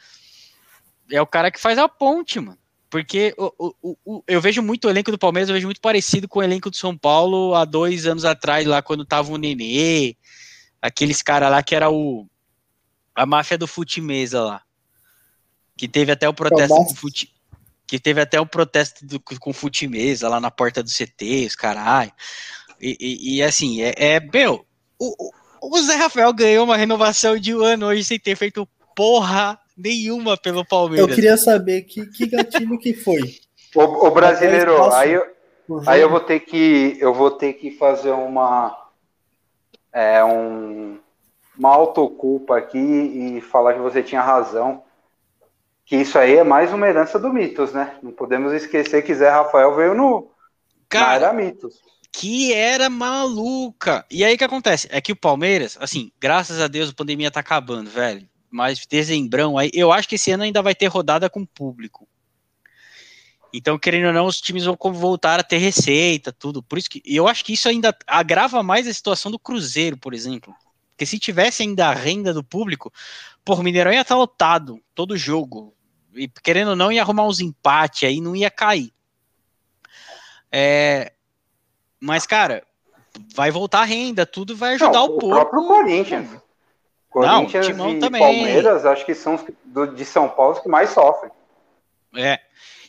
É 1.12 1.20
o 1.20 1.26
cara 1.26 1.50
que 1.50 1.60
faz 1.60 1.80
a 1.80 1.90
ponte, 1.90 2.40
mano. 2.40 2.61
Porque 2.92 3.34
o, 3.38 3.74
o, 3.82 3.98
o- 4.06 4.24
eu 4.28 4.42
vejo 4.42 4.62
muito 4.62 4.86
o 4.86 4.90
elenco 4.90 5.10
do 5.12 5.18
Palmeiras, 5.18 5.48
eu 5.50 5.56
vejo 5.56 5.66
muito 5.66 5.80
parecido 5.80 6.28
com 6.28 6.40
o 6.40 6.44
elenco 6.44 6.70
do 6.70 6.76
São 6.76 6.96
Paulo 6.96 7.56
há 7.56 7.64
dois 7.64 8.06
anos 8.06 8.26
atrás, 8.26 8.68
lá 8.68 8.82
quando 8.82 9.06
tava 9.06 9.32
o 9.32 9.38
Nenê, 9.38 10.18
aqueles 10.82 11.22
caras 11.22 11.50
lá 11.50 11.64
que 11.64 11.74
era 11.74 11.90
o 11.90 12.28
a 13.16 13.26
máfia 13.26 13.58
do 13.58 13.66
fute 13.66 14.02
mesa 14.02 14.42
lá. 14.44 14.62
Que 15.78 15.88
teve 15.88 16.12
até 16.12 16.28
o 16.28 16.34
protesto 16.34 16.76
com 16.76 16.96
fute, 16.96 17.34
que 17.88 17.98
teve 17.98 18.20
até 18.22 18.40
o 18.42 18.46
protesto 18.46 19.06
do, 19.06 19.20
com 19.20 19.54
fute 19.54 19.88
mesa 19.88 20.28
lá 20.28 20.40
na 20.42 20.52
porta 20.52 20.84
do 20.84 20.90
CT, 20.90 21.46
os 21.48 21.56
caralho. 21.56 22.12
E, 22.80 22.98
e- 23.00 23.36
e, 23.38 23.44
assim, 23.44 23.82
é, 23.82 23.94
é 23.98 24.20
meu, 24.20 24.66
o- 25.00 25.32
o 25.62 25.82
Zé 25.82 25.96
Rafael 25.96 26.34
ganhou 26.34 26.66
uma 26.66 26.76
renovação 26.76 27.38
de 27.40 27.56
um 27.56 27.62
ano 27.62 27.86
hoje 27.86 28.04
sem 28.04 28.20
ter 28.20 28.36
feito 28.36 28.68
porra 28.96 29.58
nenhuma 29.82 30.38
pelo 30.38 30.66
Palmeiras. 30.66 31.10
Eu 31.10 31.16
queria 31.16 31.38
saber 31.38 31.82
que, 31.84 32.06
que 32.06 32.28
gatilho 32.28 32.78
que 32.78 32.94
foi. 32.94 33.20
O, 33.74 34.08
o 34.08 34.12
brasileiro, 34.12 34.84
aí, 34.92 35.14
eu- 35.14 35.26
Por 35.66 35.88
aí 35.88 36.02
eu 36.02 36.10
vou 36.10 36.20
ter 36.20 36.42
que 36.42 36.98
eu 37.00 37.14
vou 37.14 37.32
ter 37.32 37.54
que 37.54 37.72
fazer 37.72 38.12
uma 38.12 38.78
é 39.94 40.22
um 40.26 41.00
uma 41.58 41.70
autoculpa 41.70 42.58
aqui 42.58 42.78
e 42.78 43.40
falar 43.40 43.74
que 43.74 43.80
você 43.80 44.04
tinha 44.04 44.22
razão. 44.22 44.84
Que 45.86 45.96
isso 45.96 46.18
aí 46.20 46.36
é 46.36 46.44
mais 46.44 46.74
uma 46.74 46.86
herança 46.88 47.18
do 47.18 47.32
Mitos, 47.32 47.72
né? 47.72 47.96
Não 48.04 48.12
podemos 48.12 48.52
esquecer 48.52 49.04
que 49.04 49.16
Zé 49.16 49.30
Rafael 49.30 49.74
veio 49.76 49.94
no 49.94 50.30
Cara, 50.90 51.28
era 51.28 51.34
Mitos. 51.34 51.76
que 52.12 52.54
era 52.54 52.90
maluca. 52.90 54.06
E 54.12 54.24
aí 54.26 54.36
o 54.36 54.38
que 54.38 54.44
acontece? 54.44 54.88
É 54.92 55.00
que 55.00 55.14
o 55.14 55.16
Palmeiras, 55.16 55.78
assim, 55.80 56.12
graças 56.20 56.60
a 56.60 56.68
Deus 56.68 56.90
a 56.90 56.94
pandemia 56.94 57.32
tá 57.32 57.40
acabando, 57.40 57.90
velho. 57.90 58.28
Mas 58.52 58.86
dezembrão 58.86 59.58
aí, 59.58 59.72
eu 59.74 59.92
acho 59.94 60.08
que 60.10 60.16
esse 60.16 60.30
ano 60.32 60.44
ainda 60.44 60.62
vai 60.62 60.76
ter 60.76 60.88
rodada 60.88 61.30
com 61.30 61.46
público. 61.46 62.08
Então, 63.54 63.80
querendo 63.80 64.08
ou 64.08 64.14
não, 64.14 64.26
os 64.26 64.40
times 64.40 64.66
vão 64.66 64.78
voltar 64.94 65.40
a 65.40 65.44
ter 65.44 65.58
receita, 65.58 66.32
tudo. 66.32 66.62
Por 66.62 66.78
isso 66.78 66.90
que 66.90 67.02
eu 67.06 67.28
acho 67.28 67.44
que 67.44 67.54
isso 67.54 67.68
ainda 67.68 67.98
agrava 68.06 68.62
mais 68.62 68.88
a 68.88 68.94
situação 68.94 69.32
do 69.32 69.40
Cruzeiro, 69.40 69.98
por 69.98 70.14
exemplo. 70.14 70.54
Porque 70.92 71.06
se 71.06 71.18
tivesse 71.18 71.64
ainda 71.64 71.88
a 71.88 71.94
renda 71.94 72.34
do 72.34 72.44
público, 72.44 72.94
o 73.46 73.64
Mineirão 73.64 73.92
ia 73.92 74.02
estar 74.02 74.16
lotado 74.16 74.80
todo 74.94 75.18
jogo. 75.18 75.74
E 76.14 76.28
querendo 76.28 76.70
ou 76.70 76.76
não, 76.76 76.92
ia 76.92 77.02
arrumar 77.02 77.26
uns 77.26 77.40
empates 77.40 78.08
aí, 78.08 78.22
não 78.22 78.36
ia 78.36 78.52
cair. 78.52 78.94
É, 80.52 81.14
mas, 82.00 82.26
cara, 82.26 82.64
vai 83.34 83.52
voltar 83.52 83.82
a 83.82 83.86
renda, 83.86 84.26
tudo 84.26 84.56
vai 84.56 84.76
ajudar 84.76 84.92
Não, 84.94 85.08
o 85.08 85.16
o 85.16 85.18
povo. 85.20 85.34
próprio 85.34 85.68
Corinthians. 85.68 86.30
Corinthians 87.12 87.68
Timão 87.68 87.92
e 87.92 88.00
também. 88.00 88.22
Palmeiras, 88.22 88.86
acho 88.86 89.06
que 89.06 89.14
são 89.14 89.38
do, 89.66 89.86
de 89.88 90.06
São 90.06 90.30
Paulo 90.30 90.54
os 90.54 90.60
que 90.60 90.70
mais 90.70 90.90
sofrem. 90.92 91.32
É. 92.16 92.40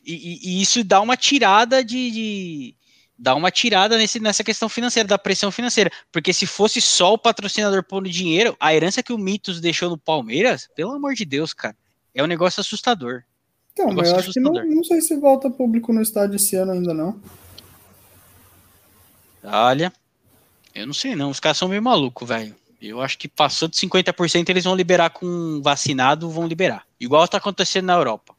E, 0.05 0.15
e- 0.15 0.41
e 0.59 0.63
isso 0.63 0.83
dá 0.83 1.01
uma 1.01 1.17
tirada 1.17 1.85
de. 1.85 2.11
de- 2.11 2.75
dá 3.19 3.35
uma 3.37 3.51
tirada 3.53 3.97
nesse, 3.99 4.19
nessa 4.19 4.43
questão 4.43 4.69
financeira, 4.69 5.09
da 5.09 5.19
pressão 5.19 5.51
financeira. 5.53 5.91
Porque 6.11 6.33
se 6.33 6.45
fosse 6.47 6.81
só 6.81 7.13
o 7.15 7.19
patrocinador 7.19 7.85
pondo 7.85 8.09
dinheiro, 8.09 8.57
a 8.59 8.75
herança 8.75 9.03
que 9.03 9.13
o 9.13 9.19
Mitos 9.19 9.61
deixou 9.61 9.91
no 9.91 9.99
Palmeiras, 9.99 10.69
pelo 10.75 10.93
amor 10.93 11.15
de 11.15 11.25
Deus, 11.25 11.53
cara, 11.53 11.77
é 12.15 12.23
um 12.23 12.27
negócio 12.27 12.61
assustador. 12.61 13.23
Então, 13.73 13.87
mas 13.87 14.09
negócio 14.09 14.15
eu 14.15 14.19
acho 14.19 14.33
que 14.33 14.41
não, 14.41 14.53
não 14.53 14.85
sei 14.85 15.01
se 15.01 15.17
volta 15.17 15.49
público 15.49 15.93
no 15.93 16.03
estádio 16.03 16.37
esse 16.37 16.57
ano 16.57 16.73
ainda 16.73 16.93
não. 16.93 17.21
Olha, 19.45 19.93
eu 20.75 20.87
não 20.87 20.95
sei 20.95 21.15
não, 21.17 21.31
os 21.31 21.41
caras 21.41 21.59
são 21.59 21.69
meio 21.69 21.83
malucos, 21.83 22.29
velho. 22.29 22.55
Eu 22.83 23.01
acho 23.01 23.17
que 23.17 23.29
passou 23.29 23.69
de 23.69 23.77
50% 23.77 24.49
eles 24.51 24.65
vão 24.65 24.75
liberar 24.75 25.11
com 25.11 25.61
vacinado, 25.63 26.29
vão 26.29 26.47
liberar. 26.49 26.85
Igual 26.99 27.29
tá 27.29 27.39
acontecendo 27.39 27.87
na 27.87 27.95
Europa. 27.95 28.35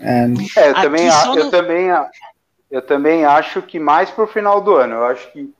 É, 0.00 0.22
É, 0.22 0.68
eu 0.68 0.72
Aqui 0.72 0.82
também, 0.82 1.08
a- 1.08 1.24
eu, 1.26 1.44
no- 1.44 1.50
também, 1.50 1.86
eu 2.70 2.82
também 2.82 3.24
acho 3.26 3.60
que 3.62 3.78
mais 3.78 4.10
pro 4.10 4.26
final 4.26 4.60
do 4.60 4.74
ano. 4.74 4.94
Eu 4.94 5.04
acho 5.04 5.30
que 5.32 5.52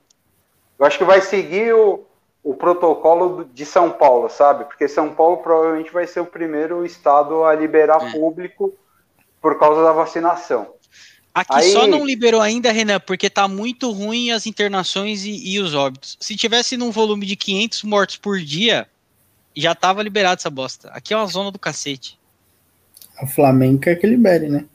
eu 0.79 0.85
acho 0.85 0.97
que 0.97 1.03
vai 1.03 1.21
seguir 1.21 1.71
o, 1.75 2.03
o 2.43 2.55
protocolo 2.55 3.45
de 3.53 3.63
São 3.67 3.91
Paulo, 3.91 4.27
sabe? 4.29 4.65
Porque 4.65 4.87
São 4.87 5.13
Paulo 5.13 5.37
provavelmente 5.37 5.91
vai 5.93 6.07
ser 6.07 6.21
o 6.21 6.25
primeiro 6.25 6.83
estado 6.83 7.43
a 7.43 7.53
liberar 7.53 8.01
É. 8.07 8.11
público 8.11 8.73
por 9.39 9.59
causa 9.59 9.83
da 9.83 9.91
vacinação. 9.91 10.73
Aqui 11.33 11.53
Aí- 11.55 11.71
só 11.71 11.87
não 11.87 12.05
liberou 12.05 12.41
ainda, 12.41 12.71
Renan, 12.71 12.99
porque 12.99 13.29
tá 13.29 13.47
muito 13.47 13.91
ruim 13.91 14.31
as 14.31 14.45
internações 14.45 15.23
e, 15.23 15.53
e 15.53 15.59
os 15.59 15.73
óbitos. 15.73 16.17
Se 16.19 16.35
tivesse 16.35 16.75
num 16.75 16.91
volume 16.91 17.25
de 17.25 17.35
500 17.35 17.83
mortos 17.83 18.17
por 18.17 18.39
dia, 18.39 18.87
já 19.55 19.73
tava 19.73 20.03
liberado 20.03 20.39
essa 20.39 20.49
bosta. 20.49 20.89
Aqui 20.89 21.13
é 21.13 21.17
uma 21.17 21.27
zona 21.27 21.51
do 21.51 21.59
cacete. 21.59 22.19
o 23.21 23.27
Flamengo 23.27 23.79
quer 23.79 23.95
que 23.95 24.07
libere, 24.07 24.49
né? 24.49 24.65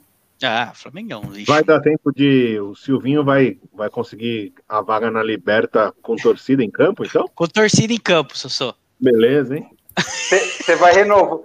Ah, 0.42 0.72
Flamengão, 0.74 1.22
lixo. 1.32 1.50
Vai 1.50 1.64
dar 1.64 1.80
tempo 1.80 2.12
de. 2.14 2.60
O 2.60 2.74
Silvinho 2.74 3.24
vai, 3.24 3.58
vai 3.72 3.88
conseguir 3.88 4.52
a 4.68 4.82
vaga 4.82 5.10
na 5.10 5.22
Liberta 5.22 5.94
com 6.02 6.14
torcida 6.14 6.62
em 6.62 6.70
campo, 6.70 7.04
então? 7.04 7.26
Com 7.34 7.46
torcida 7.46 7.92
em 7.92 7.98
campo, 7.98 8.36
Sossô. 8.36 8.74
Beleza, 9.00 9.56
hein? 9.56 9.70
Você 9.98 10.76
vai 10.76 10.92
renovar, 10.92 11.38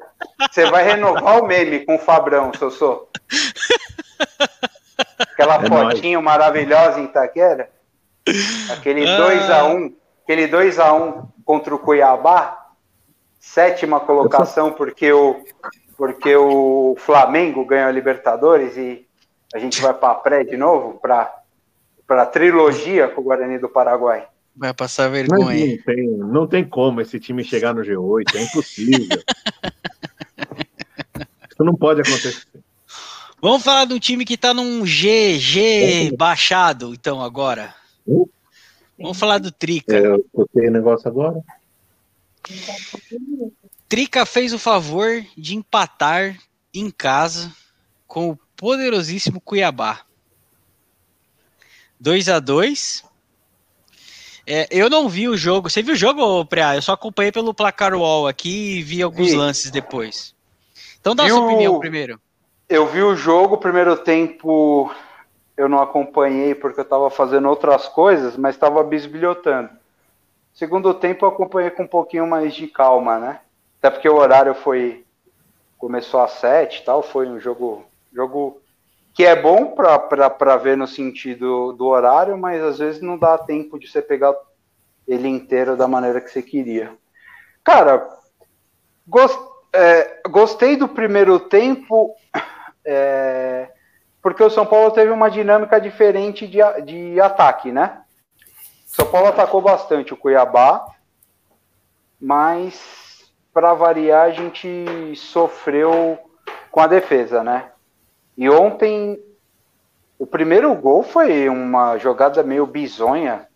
você 0.51 0.69
vai 0.69 0.83
renovar 0.83 1.41
o 1.41 1.47
meme 1.47 1.85
com 1.85 1.95
o 1.95 1.99
Fabrão, 1.99 2.51
Sossô. 2.53 3.07
Aquela 5.21 5.55
É 5.55 5.67
fotinho 5.67 6.21
maravilhosa 6.21 6.99
em 6.99 7.05
Itaquera. 7.05 7.69
Aquele 8.71 9.07
Ah. 9.07 9.17
2x1, 9.17 9.93
aquele 10.23 10.47
2x1 10.47 11.27
contra 11.43 11.73
o 11.73 11.79
Cuiabá, 11.79 12.69
sétima 13.39 13.99
colocação 13.99 14.71
porque 14.71 15.11
o 15.11 15.43
porque 15.97 16.35
o 16.35 16.95
Flamengo 16.97 17.63
ganhou 17.63 17.87
a 17.87 17.91
Libertadores 17.91 18.75
e 18.75 19.05
a 19.53 19.59
gente 19.59 19.79
vai 19.79 19.93
para 19.93 20.11
a 20.11 20.15
pré 20.15 20.43
de 20.43 20.57
novo 20.57 20.99
para 20.99 21.31
para 22.07 22.25
trilogia 22.25 23.07
com 23.07 23.21
o 23.21 23.23
Guarani 23.23 23.57
do 23.59 23.69
Paraguai. 23.69 24.27
Vai 24.55 24.73
passar 24.73 25.09
vergonha. 25.09 25.45
não 25.45 25.83
tem, 25.83 26.07
não 26.17 26.47
tem 26.47 26.65
como 26.67 26.99
esse 26.99 27.19
time 27.19 27.43
chegar 27.43 27.73
no 27.73 27.81
G8, 27.81 28.35
é 28.35 28.41
impossível. 28.41 29.17
Isso 31.49 31.63
não 31.63 31.75
pode 31.75 32.01
acontecer. 32.01 32.47
Vamos 33.41 33.63
falar 33.63 33.85
de 33.85 33.93
um 33.93 33.99
time 33.99 34.23
que 34.23 34.37
tá 34.37 34.53
num 34.53 34.83
GG 34.83 36.15
baixado, 36.15 36.93
então, 36.93 37.21
agora. 37.21 37.73
Hum? 38.07 38.25
Vamos 38.99 39.17
falar 39.17 39.39
do 39.39 39.51
Trica. 39.51 39.95
É, 39.97 40.05
eu 40.05 40.23
botei 40.31 40.67
o 40.67 40.71
negócio 40.71 41.07
agora. 41.07 41.41
Trica 43.89 44.25
fez 44.25 44.53
o 44.53 44.59
favor 44.59 45.25
de 45.35 45.55
empatar 45.55 46.37
em 46.73 46.89
casa 46.91 47.51
com 48.07 48.29
o 48.29 48.39
poderosíssimo 48.55 49.41
Cuiabá. 49.41 50.01
2 51.99 52.29
a 52.29 52.39
2 52.39 53.03
É, 54.45 54.67
eu 54.71 54.89
não 54.89 55.09
vi 55.09 55.27
o 55.27 55.37
jogo. 55.37 55.69
Você 55.69 55.81
viu 55.81 55.93
o 55.93 55.97
jogo, 55.97 56.45
Preá? 56.45 56.75
Eu 56.75 56.81
só 56.81 56.93
acompanhei 56.93 57.31
pelo 57.31 57.53
placar 57.53 57.93
wall 57.95 58.27
aqui 58.27 58.77
e 58.77 58.83
vi 58.83 59.01
alguns 59.01 59.33
lances 59.33 59.71
depois. 59.71 60.35
Então 60.99 61.15
dá 61.15 61.23
a 61.23 61.25
Viu- 61.27 61.35
sua 61.37 61.45
opinião 61.45 61.79
primeiro. 61.79 62.21
Eu 62.73 62.87
vi 62.87 63.03
o 63.03 63.13
jogo, 63.17 63.57
primeiro 63.57 63.97
tempo. 63.97 64.89
eu 65.57 65.67
não 65.67 65.81
acompanhei 65.81 66.55
porque 66.55 66.79
eu 66.79 66.83
estava 66.83 67.09
fazendo 67.09 67.49
outras 67.49 67.89
coisas, 67.89 68.37
mas 68.37 68.55
estava 68.55 68.81
bisbilhotando. 68.81 69.69
Segundo 70.53 70.93
tempo 70.93 71.25
eu 71.25 71.29
acompanhei 71.29 71.69
com 71.69 71.83
um 71.83 71.87
pouquinho 71.87 72.25
mais 72.25 72.55
de 72.55 72.67
calma, 72.67 73.19
né? 73.19 73.41
Até 73.77 73.89
porque 73.89 74.07
o 74.07 74.15
horário 74.15 74.55
foi 74.55 75.03
começou 75.77 76.21
às 76.21 76.31
sete, 76.31 76.85
tal, 76.85 77.03
foi 77.03 77.27
um 77.27 77.41
jogo 77.41 77.83
jogo 78.13 78.61
que 79.13 79.25
é 79.25 79.35
bom 79.35 79.75
para 79.75 80.55
ver 80.55 80.77
no 80.77 80.87
sentido 80.87 81.73
do 81.73 81.87
horário, 81.87 82.37
mas 82.37 82.63
às 82.63 82.79
vezes 82.79 83.01
não 83.01 83.17
dá 83.17 83.37
tempo 83.37 83.77
de 83.77 83.89
você 83.89 84.01
pegar 84.01 84.33
ele 85.05 85.27
inteiro 85.27 85.75
da 85.75 85.89
maneira 85.89 86.21
que 86.21 86.31
você 86.31 86.41
queria. 86.41 86.93
Cara, 87.65 88.07
gost, 89.05 89.37
é, 89.73 90.21
gostei 90.29 90.77
do 90.77 90.87
primeiro 90.87 91.37
tempo, 91.37 92.15
é, 92.85 93.69
porque 94.21 94.43
o 94.43 94.49
São 94.49 94.65
Paulo 94.65 94.91
teve 94.91 95.11
uma 95.11 95.29
dinâmica 95.29 95.79
diferente 95.79 96.47
de, 96.47 96.59
de 96.85 97.19
ataque, 97.19 97.71
né? 97.71 98.01
São 98.85 99.09
Paulo 99.09 99.27
atacou 99.27 99.61
bastante 99.61 100.13
o 100.13 100.17
Cuiabá, 100.17 100.85
mas 102.19 103.31
para 103.53 103.73
variar 103.73 104.27
a 104.27 104.31
gente 104.31 105.13
sofreu 105.15 106.19
com 106.69 106.79
a 106.79 106.87
defesa, 106.87 107.43
né? 107.43 107.69
E 108.37 108.49
ontem 108.49 109.19
o 110.17 110.25
primeiro 110.25 110.73
gol 110.75 111.03
foi 111.03 111.49
uma 111.49 111.97
jogada 111.97 112.43
meio 112.43 112.65
bizonha. 112.65 113.47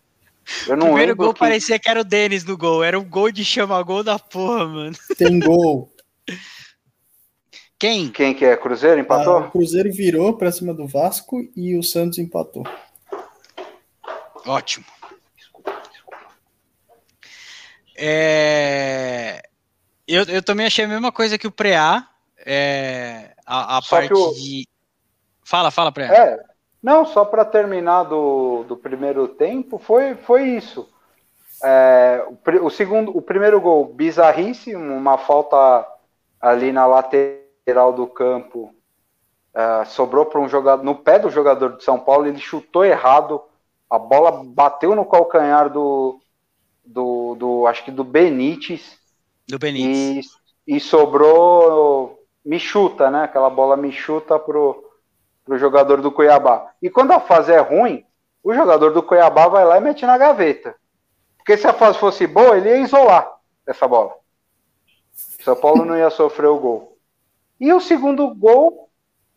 Eu 0.66 0.76
não 0.76 0.88
o 0.88 0.90
primeiro 0.90 1.16
gol 1.16 1.32
que... 1.32 1.40
parecia 1.40 1.78
que 1.78 1.88
era 1.88 2.00
o 2.00 2.04
Denis 2.04 2.44
no 2.44 2.56
gol. 2.56 2.82
Era 2.82 2.98
um 2.98 3.04
gol 3.04 3.30
de 3.30 3.44
chama-gol 3.44 4.02
da 4.02 4.18
porra, 4.18 4.66
mano. 4.66 4.96
Tem 5.16 5.38
gol. 5.38 5.90
Quem? 7.78 8.10
Quem 8.10 8.34
que 8.34 8.44
é? 8.44 8.56
Cruzeiro 8.56 9.00
empatou? 9.00 9.36
Ah, 9.36 9.40
o 9.40 9.50
Cruzeiro 9.50 9.92
virou 9.92 10.36
para 10.36 10.50
cima 10.50 10.72
do 10.72 10.86
Vasco 10.86 11.46
e 11.54 11.76
o 11.76 11.82
Santos 11.82 12.18
empatou. 12.18 12.64
Ótimo. 14.46 14.86
É... 17.98 19.42
Eu, 20.08 20.24
eu 20.24 20.42
também 20.42 20.66
achei 20.66 20.84
a 20.84 20.88
mesma 20.88 21.12
coisa 21.12 21.36
que 21.36 21.46
o 21.46 21.52
Preá. 21.52 22.08
É... 22.38 23.34
A, 23.44 23.78
a 23.78 23.82
parte 23.82 24.12
o... 24.12 24.32
de. 24.32 24.66
Fala, 25.44 25.70
fala, 25.70 25.92
Preá. 25.92 26.14
É, 26.14 26.42
não, 26.82 27.04
só 27.04 27.24
para 27.24 27.44
terminar 27.44 28.04
do, 28.04 28.64
do 28.64 28.76
primeiro 28.76 29.28
tempo, 29.28 29.78
foi, 29.78 30.14
foi 30.14 30.48
isso. 30.48 30.88
É, 31.62 32.24
o, 32.28 32.66
o, 32.66 32.70
segundo, 32.70 33.16
o 33.16 33.22
primeiro 33.22 33.60
gol, 33.60 33.84
bizarrice, 33.86 34.74
uma 34.74 35.18
falta 35.18 35.86
ali 36.40 36.72
na 36.72 36.86
lateral 36.86 37.45
do 37.74 38.06
campo, 38.06 38.72
é, 39.52 39.84
sobrou 39.86 40.24
para 40.24 40.40
um 40.40 40.48
jogador 40.48 40.84
no 40.84 40.94
pé 40.94 41.18
do 41.18 41.30
jogador 41.30 41.76
de 41.76 41.82
São 41.82 41.98
Paulo, 41.98 42.26
ele 42.26 42.38
chutou 42.38 42.84
errado, 42.84 43.42
a 43.90 43.98
bola 43.98 44.44
bateu 44.44 44.94
no 44.94 45.04
calcanhar 45.04 45.68
do, 45.68 46.20
do, 46.84 47.34
do 47.34 47.66
acho 47.66 47.84
que 47.84 47.90
do 47.90 48.04
Benítez. 48.04 48.96
Do 49.48 49.58
Benítez. 49.58 50.26
E, 50.66 50.76
e 50.76 50.80
sobrou 50.80 52.22
me 52.44 52.60
chuta, 52.60 53.10
né? 53.10 53.24
Aquela 53.24 53.50
bola 53.50 53.76
me 53.76 53.90
chuta 53.90 54.38
pro 54.38 54.84
para 55.46 55.54
o 55.54 55.58
jogador 55.58 56.02
do 56.02 56.10
Cuiabá. 56.10 56.72
E 56.82 56.90
quando 56.90 57.12
a 57.12 57.20
fase 57.20 57.52
é 57.52 57.60
ruim, 57.60 58.04
o 58.42 58.52
jogador 58.52 58.92
do 58.92 59.02
Cuiabá 59.02 59.46
vai 59.46 59.64
lá 59.64 59.76
e 59.76 59.80
mete 59.80 60.04
na 60.04 60.18
gaveta. 60.18 60.74
Porque 61.38 61.56
se 61.56 61.68
a 61.68 61.72
fase 61.72 61.98
fosse 61.98 62.26
boa, 62.26 62.56
ele 62.56 62.68
ia 62.68 62.78
isolar 62.78 63.32
essa 63.64 63.86
bola. 63.86 64.12
São 65.14 65.54
Paulo 65.54 65.84
não 65.84 65.96
ia 65.96 66.10
sofrer 66.10 66.48
o 66.48 66.58
gol. 66.58 66.95
E 67.58 67.72
o 67.72 67.80
segundo 67.80 68.32
gol, 68.34 68.88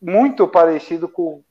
muito 0.01 0.47
parecido 0.47 1.07
com, 1.07 1.41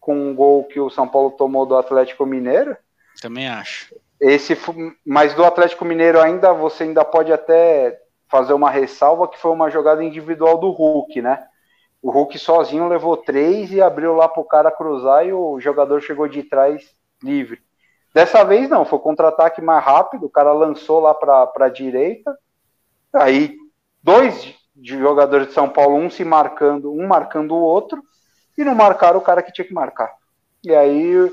com 0.00 0.30
o 0.30 0.34
gol 0.34 0.64
que 0.64 0.80
o 0.80 0.90
São 0.90 1.08
Paulo 1.08 1.32
tomou 1.32 1.66
do 1.66 1.76
Atlético 1.76 2.24
Mineiro. 2.24 2.76
Também 3.20 3.48
acho. 3.48 3.94
Esse, 4.20 4.56
mas 5.04 5.34
do 5.34 5.44
Atlético 5.44 5.84
Mineiro 5.84 6.20
ainda 6.20 6.52
você 6.52 6.84
ainda 6.84 7.04
pode 7.04 7.32
até 7.32 8.00
fazer 8.28 8.52
uma 8.52 8.70
ressalva 8.70 9.28
que 9.28 9.38
foi 9.38 9.50
uma 9.50 9.70
jogada 9.70 10.02
individual 10.02 10.58
do 10.58 10.70
Hulk, 10.70 11.20
né? 11.20 11.46
o 12.04 12.10
Hulk 12.10 12.38
sozinho 12.38 12.86
levou 12.86 13.16
três 13.16 13.72
e 13.72 13.80
abriu 13.80 14.14
lá 14.14 14.28
para 14.28 14.42
o 14.42 14.44
cara 14.44 14.70
cruzar 14.70 15.26
e 15.26 15.32
o 15.32 15.58
jogador 15.58 16.02
chegou 16.02 16.28
de 16.28 16.42
trás 16.42 16.94
livre. 17.22 17.62
Dessa 18.12 18.44
vez 18.44 18.68
não, 18.68 18.84
foi 18.84 18.98
contra-ataque 18.98 19.62
mais 19.62 19.82
rápido, 19.82 20.26
o 20.26 20.30
cara 20.30 20.52
lançou 20.52 21.00
lá 21.00 21.14
para 21.14 21.50
a 21.60 21.68
direita, 21.70 22.36
aí 23.14 23.56
dois 24.02 24.54
jogadores 24.82 25.48
de 25.48 25.52
São 25.52 25.68
Paulo, 25.68 25.96
um 25.96 26.10
se 26.10 26.24
marcando, 26.24 26.92
um 26.92 27.06
marcando 27.06 27.54
o 27.54 27.60
outro, 27.60 28.02
e 28.56 28.64
não 28.64 28.74
marcaram 28.74 29.18
o 29.18 29.22
cara 29.22 29.42
que 29.42 29.52
tinha 29.52 29.66
que 29.66 29.74
marcar. 29.74 30.12
E 30.62 30.74
aí, 30.74 31.32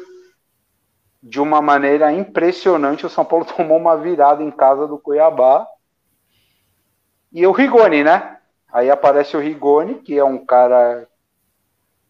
de 1.21 1.39
uma 1.39 1.61
maneira 1.61 2.11
impressionante, 2.11 3.05
o 3.05 3.09
São 3.09 3.25
Paulo 3.25 3.45
tomou 3.55 3.77
uma 3.77 3.97
virada 3.97 4.43
em 4.43 4.51
casa 4.51 4.87
do 4.87 4.97
Cuiabá. 4.97 5.65
E 7.31 7.45
o 7.47 7.51
Rigoni, 7.51 8.03
né? 8.03 8.37
Aí 8.71 8.89
aparece 8.89 9.35
o 9.35 9.39
Rigoni, 9.39 9.95
que 9.95 10.17
é 10.17 10.23
um 10.23 10.45
cara 10.45 11.07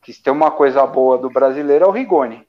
que 0.02 0.14
tem 0.14 0.34
uma 0.34 0.50
coisa 0.50 0.86
boa 0.86 1.18
do 1.18 1.30
brasileiro, 1.30 1.86
é 1.86 1.88
o 1.88 1.92
Rigoni. 1.92 2.48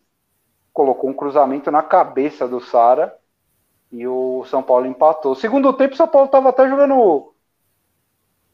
Colocou 0.72 1.10
um 1.10 1.14
cruzamento 1.14 1.70
na 1.70 1.82
cabeça 1.82 2.48
do 2.48 2.60
Sara 2.60 3.14
e 3.90 4.06
o 4.06 4.42
São 4.46 4.62
Paulo 4.62 4.86
empatou. 4.86 5.34
Segundo 5.34 5.72
tempo, 5.74 5.92
o 5.92 5.96
São 5.96 6.08
Paulo 6.08 6.26
estava 6.26 6.48
até 6.48 6.66
jogando 6.66 7.31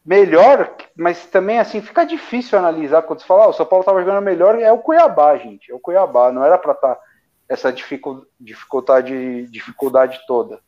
melhor, 0.08 0.74
mas 0.96 1.26
também 1.26 1.58
assim 1.58 1.82
fica 1.82 2.02
difícil 2.02 2.58
analisar 2.58 3.02
quando 3.02 3.20
você 3.20 3.26
fala, 3.26 3.44
ah, 3.44 3.48
o 3.48 3.52
São 3.52 3.66
Paulo 3.66 3.82
estava 3.82 4.00
jogando 4.00 4.24
melhor, 4.24 4.58
é 4.58 4.72
o 4.72 4.78
Cuiabá, 4.78 5.36
gente, 5.36 5.70
é 5.70 5.74
o 5.74 5.78
Cuiabá, 5.78 6.32
não 6.32 6.42
era 6.42 6.56
para 6.56 6.72
estar 6.72 6.94
tá 6.94 7.00
essa 7.46 7.70
dificuldade, 7.70 9.46
dificuldade 9.50 10.18
toda. 10.26 10.60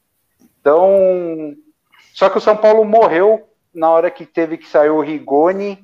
Então, 0.61 1.55
só 2.12 2.28
que 2.28 2.36
o 2.36 2.41
São 2.41 2.55
Paulo 2.55 2.84
morreu 2.84 3.49
na 3.74 3.88
hora 3.88 4.11
que 4.11 4.26
teve 4.26 4.59
que 4.59 4.68
sair 4.68 4.91
o 4.91 5.01
Rigoni, 5.01 5.82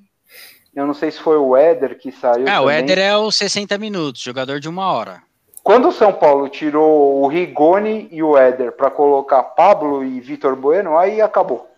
eu 0.75 0.87
não 0.87 0.93
sei 0.93 1.11
se 1.11 1.19
foi 1.19 1.39
o 1.39 1.57
Éder 1.57 1.99
que 1.99 2.13
saiu. 2.13 2.47
É, 2.47 2.53
também. 2.53 2.67
o 2.67 2.69
Éder 2.69 2.99
é 2.99 3.17
os 3.17 3.37
60 3.37 3.79
minutos, 3.79 4.21
jogador 4.21 4.61
de 4.61 4.69
uma 4.69 4.93
hora. 4.93 5.23
Quando 5.63 5.89
o 5.89 5.93
São 5.93 6.13
Paulo 6.13 6.47
tirou 6.51 7.23
o 7.23 7.27
Rigoni 7.27 8.07
e 8.13 8.23
o 8.23 8.37
Éder 8.37 8.73
para 8.73 8.91
colocar 8.91 9.43
Pablo 9.43 10.05
e 10.05 10.21
Vitor 10.21 10.55
Bueno, 10.55 10.99
aí 10.99 11.23
acabou. 11.23 11.75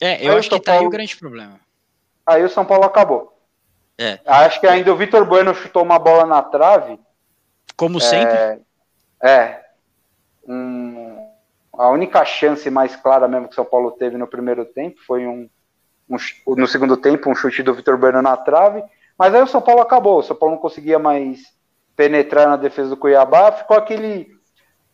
É, 0.00 0.26
eu 0.26 0.32
aí 0.32 0.38
acho 0.38 0.50
que 0.50 0.60
tá 0.60 0.72
Paulo... 0.72 0.80
aí 0.80 0.86
o 0.86 0.90
grande 0.90 1.16
problema. 1.16 1.60
Aí 2.26 2.42
o 2.42 2.48
São 2.48 2.64
Paulo 2.64 2.84
acabou. 2.84 3.32
É. 3.98 4.18
Acho 4.26 4.60
que 4.60 4.66
ainda 4.66 4.92
o 4.92 4.96
Vitor 4.96 5.24
Bueno 5.24 5.54
chutou 5.54 5.82
uma 5.82 5.98
bola 5.98 6.26
na 6.26 6.42
trave. 6.42 6.98
Como 7.76 8.00
sempre. 8.00 8.34
É. 8.34 8.58
é 9.22 9.64
um, 10.46 11.28
a 11.72 11.88
única 11.88 12.24
chance 12.24 12.68
mais 12.70 12.94
clara 12.96 13.28
mesmo 13.28 13.46
que 13.46 13.52
o 13.52 13.56
São 13.56 13.64
Paulo 13.64 13.92
teve 13.92 14.16
no 14.16 14.26
primeiro 14.26 14.64
tempo 14.64 15.00
foi 15.06 15.26
um, 15.26 15.48
um 16.08 16.16
no 16.56 16.66
segundo 16.66 16.96
tempo 16.96 17.30
um 17.30 17.34
chute 17.34 17.62
do 17.62 17.74
Vitor 17.74 17.96
Bueno 17.96 18.20
na 18.22 18.36
trave, 18.36 18.82
mas 19.18 19.34
aí 19.34 19.42
o 19.42 19.46
São 19.46 19.60
Paulo 19.60 19.80
acabou, 19.80 20.18
o 20.18 20.22
São 20.22 20.36
Paulo 20.36 20.54
não 20.54 20.60
conseguia 20.60 20.98
mais 20.98 21.40
penetrar 21.96 22.48
na 22.48 22.56
defesa 22.56 22.90
do 22.90 22.96
Cuiabá, 22.96 23.52
ficou 23.52 23.76
aquele 23.76 24.34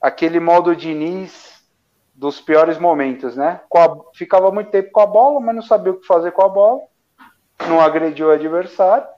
aquele 0.00 0.40
modo 0.40 0.76
Diniz 0.76 1.59
dos 2.20 2.38
piores 2.38 2.76
momentos, 2.76 3.34
né? 3.34 3.62
A, 3.74 3.96
ficava 4.12 4.52
muito 4.52 4.70
tempo 4.70 4.90
com 4.92 5.00
a 5.00 5.06
bola, 5.06 5.40
mas 5.40 5.54
não 5.54 5.62
sabia 5.62 5.90
o 5.90 5.96
que 5.96 6.06
fazer 6.06 6.32
com 6.32 6.42
a 6.42 6.48
bola, 6.50 6.82
não 7.66 7.80
agrediu 7.80 8.26
o 8.26 8.30
adversário. 8.30 9.08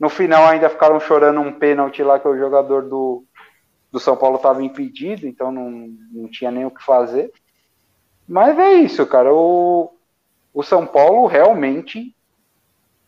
No 0.00 0.08
final 0.08 0.44
ainda 0.48 0.68
ficaram 0.68 0.98
chorando 0.98 1.40
um 1.40 1.52
pênalti 1.52 2.02
lá 2.02 2.18
que 2.18 2.26
o 2.26 2.36
jogador 2.36 2.88
do, 2.88 3.24
do 3.92 4.00
São 4.00 4.16
Paulo 4.16 4.34
estava 4.34 4.64
impedido, 4.64 5.28
então 5.28 5.52
não, 5.52 5.70
não 6.10 6.28
tinha 6.28 6.50
nem 6.50 6.64
o 6.64 6.72
que 6.72 6.82
fazer. 6.82 7.32
Mas 8.26 8.58
é 8.58 8.72
isso, 8.72 9.06
cara. 9.06 9.32
O, 9.32 9.94
o 10.52 10.64
São 10.64 10.84
Paulo 10.84 11.28
realmente 11.28 12.12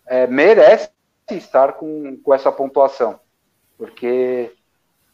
é, 0.06 0.24
merece 0.28 0.88
estar 1.32 1.72
com, 1.72 2.16
com 2.22 2.32
essa 2.32 2.52
pontuação, 2.52 3.18
porque 3.76 4.52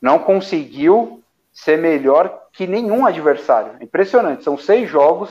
não 0.03 0.19
conseguiu 0.19 1.23
ser 1.51 1.79
melhor 1.79 2.48
que 2.59 2.67
nenhum 2.67 3.07
adversário. 3.07 3.77
Impressionante. 3.81 4.43
São 4.43 4.59
seis 4.59 4.91
jogos. 4.91 5.31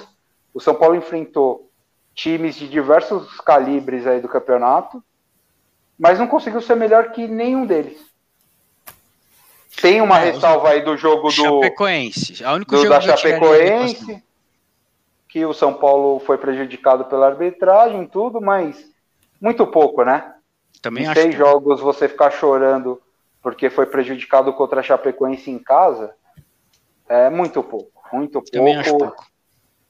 O 0.53 0.61
São 0.61 0.73
Paulo 0.73 0.95
enfrentou 0.95 1.69
times 2.15 2.55
de 2.55 2.69
diversos 2.69 3.41
calibres 3.41 4.07
aí 4.07 4.21
do 4.21 4.29
campeonato, 4.29 5.03
mas 5.99 6.17
não 6.19 6.25
conseguiu 6.25 6.61
ser 6.61 6.75
melhor 6.75 7.11
que 7.11 7.27
nenhum 7.27 7.65
deles. 7.65 7.99
Tem 9.81 10.01
uma 10.01 10.21
é, 10.21 10.31
ressalva 10.31 10.69
aí 10.69 10.81
do 10.81 10.95
jogo 10.95 11.27
do 11.27 11.31
Chapecoense. 11.31 12.45
A 12.45 12.53
única 12.53 12.77
do, 12.77 12.83
jogo 12.83 12.89
da 12.91 13.01
Chapecoense, 13.01 14.23
que 15.27 15.45
o 15.45 15.53
São 15.53 15.73
Paulo 15.73 16.21
foi 16.21 16.37
prejudicado 16.37 17.03
pela 17.05 17.27
arbitragem, 17.27 18.07
tudo, 18.07 18.39
mas 18.39 18.89
muito 19.41 19.67
pouco, 19.67 20.05
né? 20.05 20.33
Também 20.81 21.03
em 21.03 21.07
acho. 21.07 21.19
Seis 21.19 21.35
que... 21.35 21.37
jogos 21.37 21.81
você 21.81 22.07
ficar 22.07 22.31
chorando 22.31 23.01
porque 23.43 23.69
foi 23.69 23.85
prejudicado 23.85 24.53
contra 24.53 24.79
a 24.79 24.83
Chapecoense 24.83 25.51
em 25.51 25.59
casa 25.59 26.15
é 27.07 27.29
muito 27.29 27.63
pouco, 27.63 27.91
muito 28.11 28.41
Também 28.41 28.81
pouco. 28.83 29.05
Pouco. 29.05 29.25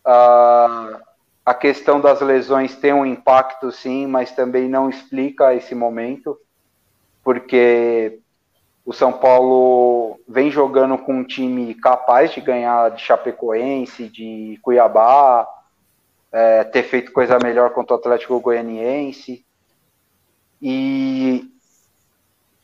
Ah, 0.05 0.99
a 1.45 1.53
questão 1.53 1.99
das 1.99 2.21
lesões 2.21 2.75
tem 2.75 2.93
um 2.93 3.05
impacto, 3.05 3.71
sim, 3.71 4.05
mas 4.05 4.31
também 4.31 4.67
não 4.67 4.89
explica 4.89 5.53
esse 5.53 5.73
momento, 5.73 6.37
porque 7.23 8.19
o 8.85 8.93
São 8.93 9.11
Paulo 9.11 10.19
vem 10.27 10.49
jogando 10.49 10.97
com 10.97 11.13
um 11.13 11.23
time 11.23 11.73
capaz 11.75 12.31
de 12.31 12.41
ganhar 12.41 12.91
de 12.91 13.01
Chapecoense, 13.01 14.07
de 14.07 14.59
Cuiabá, 14.61 15.47
é, 16.31 16.63
ter 16.63 16.83
feito 16.83 17.11
coisa 17.11 17.37
melhor 17.41 17.71
contra 17.71 17.95
o 17.95 17.99
Atlético 17.99 18.39
Goianiense. 18.39 19.45
E 20.61 21.51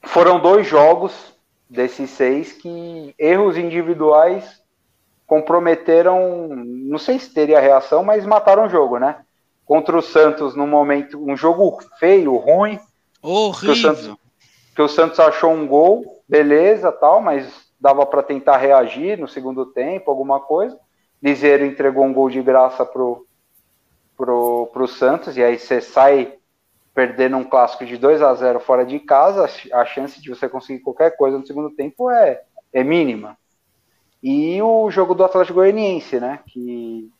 foram 0.01 0.39
dois 0.39 0.67
jogos 0.67 1.32
desses 1.73 2.09
seis 2.11 2.53
que 2.53 3.15
erros 3.17 3.57
individuais 3.57 4.61
comprometeram, 5.25 6.47
não 6.47 6.99
sei 6.99 7.17
se 7.17 7.33
teria 7.33 7.59
reação, 7.59 8.03
mas 8.03 8.25
mataram 8.25 8.65
o 8.65 8.69
jogo, 8.69 8.99
né? 8.99 9.17
Contra 9.65 9.97
o 9.97 10.01
Santos, 10.01 10.55
no 10.55 10.67
momento, 10.67 11.17
um 11.19 11.35
jogo 11.35 11.79
feio, 11.99 12.35
ruim. 12.35 12.79
Horrível. 13.21 13.59
Que 13.59 13.71
o 13.71 13.75
Santos, 13.75 14.17
que 14.75 14.81
o 14.81 14.87
Santos 14.87 15.19
achou 15.19 15.51
um 15.51 15.65
gol 15.65 16.21
beleza, 16.27 16.91
tal, 16.91 17.21
mas 17.21 17.51
dava 17.79 18.05
para 18.05 18.23
tentar 18.23 18.57
reagir 18.57 19.17
no 19.17 19.27
segundo 19.27 19.65
tempo, 19.65 20.11
alguma 20.11 20.39
coisa. 20.39 20.77
Liseiro 21.21 21.65
entregou 21.65 22.05
um 22.05 22.13
gol 22.13 22.29
de 22.29 22.41
graça 22.41 22.85
pro, 22.85 23.25
pro, 24.15 24.69
pro 24.71 24.87
Santos, 24.87 25.37
e 25.37 25.43
aí 25.43 25.57
você 25.57 25.81
sai 25.81 26.33
perdendo 26.93 27.37
um 27.37 27.43
clássico 27.43 27.85
de 27.85 27.97
2 27.97 28.21
a 28.21 28.33
0 28.33 28.59
fora 28.59 28.85
de 28.85 28.99
casa, 28.99 29.49
a 29.73 29.85
chance 29.85 30.21
de 30.21 30.29
você 30.29 30.47
conseguir 30.47 30.79
qualquer 30.79 31.15
coisa 31.15 31.37
no 31.37 31.45
segundo 31.45 31.69
tempo 31.71 32.09
é, 32.09 32.41
é 32.71 32.83
mínima. 32.83 33.37
E 34.21 34.61
o 34.61 34.89
jogo 34.89 35.13
do 35.13 35.23
Atlético 35.23 35.55
Goianiense, 35.55 36.19
né? 36.19 36.39
Que 36.47 37.11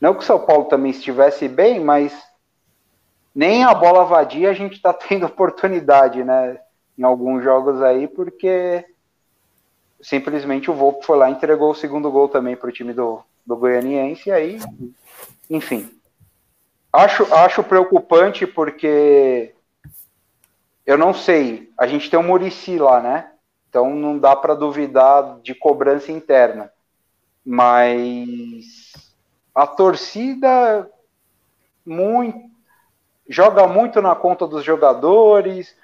não 0.00 0.14
que 0.14 0.20
o 0.20 0.26
São 0.26 0.38
Paulo 0.44 0.64
também 0.66 0.90
estivesse 0.90 1.48
bem, 1.48 1.80
mas 1.80 2.16
nem 3.34 3.64
a 3.64 3.74
bola 3.74 4.04
vadia 4.04 4.50
a 4.50 4.54
gente 4.54 4.74
está 4.74 4.92
tendo 4.92 5.26
oportunidade, 5.26 6.22
né? 6.22 6.58
em 6.96 7.02
alguns 7.02 7.42
jogos 7.42 7.82
aí, 7.82 8.06
porque 8.06 8.84
simplesmente 10.00 10.70
o 10.70 10.74
Volpe 10.74 11.04
foi 11.04 11.18
lá 11.18 11.28
e 11.28 11.32
entregou 11.32 11.70
o 11.70 11.74
segundo 11.74 12.10
gol 12.10 12.28
também 12.28 12.56
para 12.56 12.68
o 12.68 12.72
time 12.72 12.92
do, 12.92 13.20
do 13.44 13.56
Goianiense, 13.56 14.28
e 14.28 14.32
aí, 14.32 14.58
enfim. 15.50 15.90
Acho, 16.94 17.24
acho 17.34 17.64
preocupante 17.64 18.46
porque 18.46 19.52
eu 20.86 20.96
não 20.96 21.12
sei, 21.12 21.72
a 21.76 21.88
gente 21.88 22.08
tem 22.08 22.16
o 22.16 22.22
Murici 22.22 22.78
lá, 22.78 23.00
né? 23.00 23.32
Então 23.68 23.90
não 23.96 24.16
dá 24.16 24.36
para 24.36 24.54
duvidar 24.54 25.40
de 25.40 25.56
cobrança 25.56 26.12
interna. 26.12 26.70
Mas 27.44 28.92
a 29.52 29.66
torcida 29.66 30.88
muito, 31.84 32.38
joga 33.28 33.66
muito 33.66 34.00
na 34.00 34.14
conta 34.14 34.46
dos 34.46 34.62
jogadores, 34.62 35.76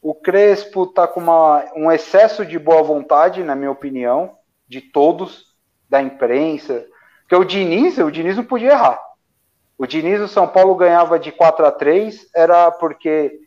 o 0.00 0.14
Crespo 0.14 0.84
está 0.84 1.06
com 1.06 1.20
uma, 1.20 1.62
um 1.76 1.92
excesso 1.92 2.42
de 2.42 2.58
boa 2.58 2.82
vontade, 2.82 3.44
na 3.44 3.54
minha 3.54 3.70
opinião, 3.70 4.38
de 4.66 4.80
todos, 4.80 5.54
da 5.90 6.00
imprensa. 6.00 6.86
Porque 7.20 7.36
o 7.36 7.44
Diniz, 7.44 7.98
o 7.98 8.10
Diniz 8.10 8.38
não 8.38 8.44
podia 8.44 8.70
errar. 8.70 9.03
O 9.76 9.86
Diniz, 9.86 10.20
o 10.20 10.28
São 10.28 10.46
Paulo 10.46 10.74
ganhava 10.74 11.18
de 11.18 11.32
4 11.32 11.66
a 11.66 11.70
3 11.70 12.28
era 12.34 12.70
porque 12.70 13.40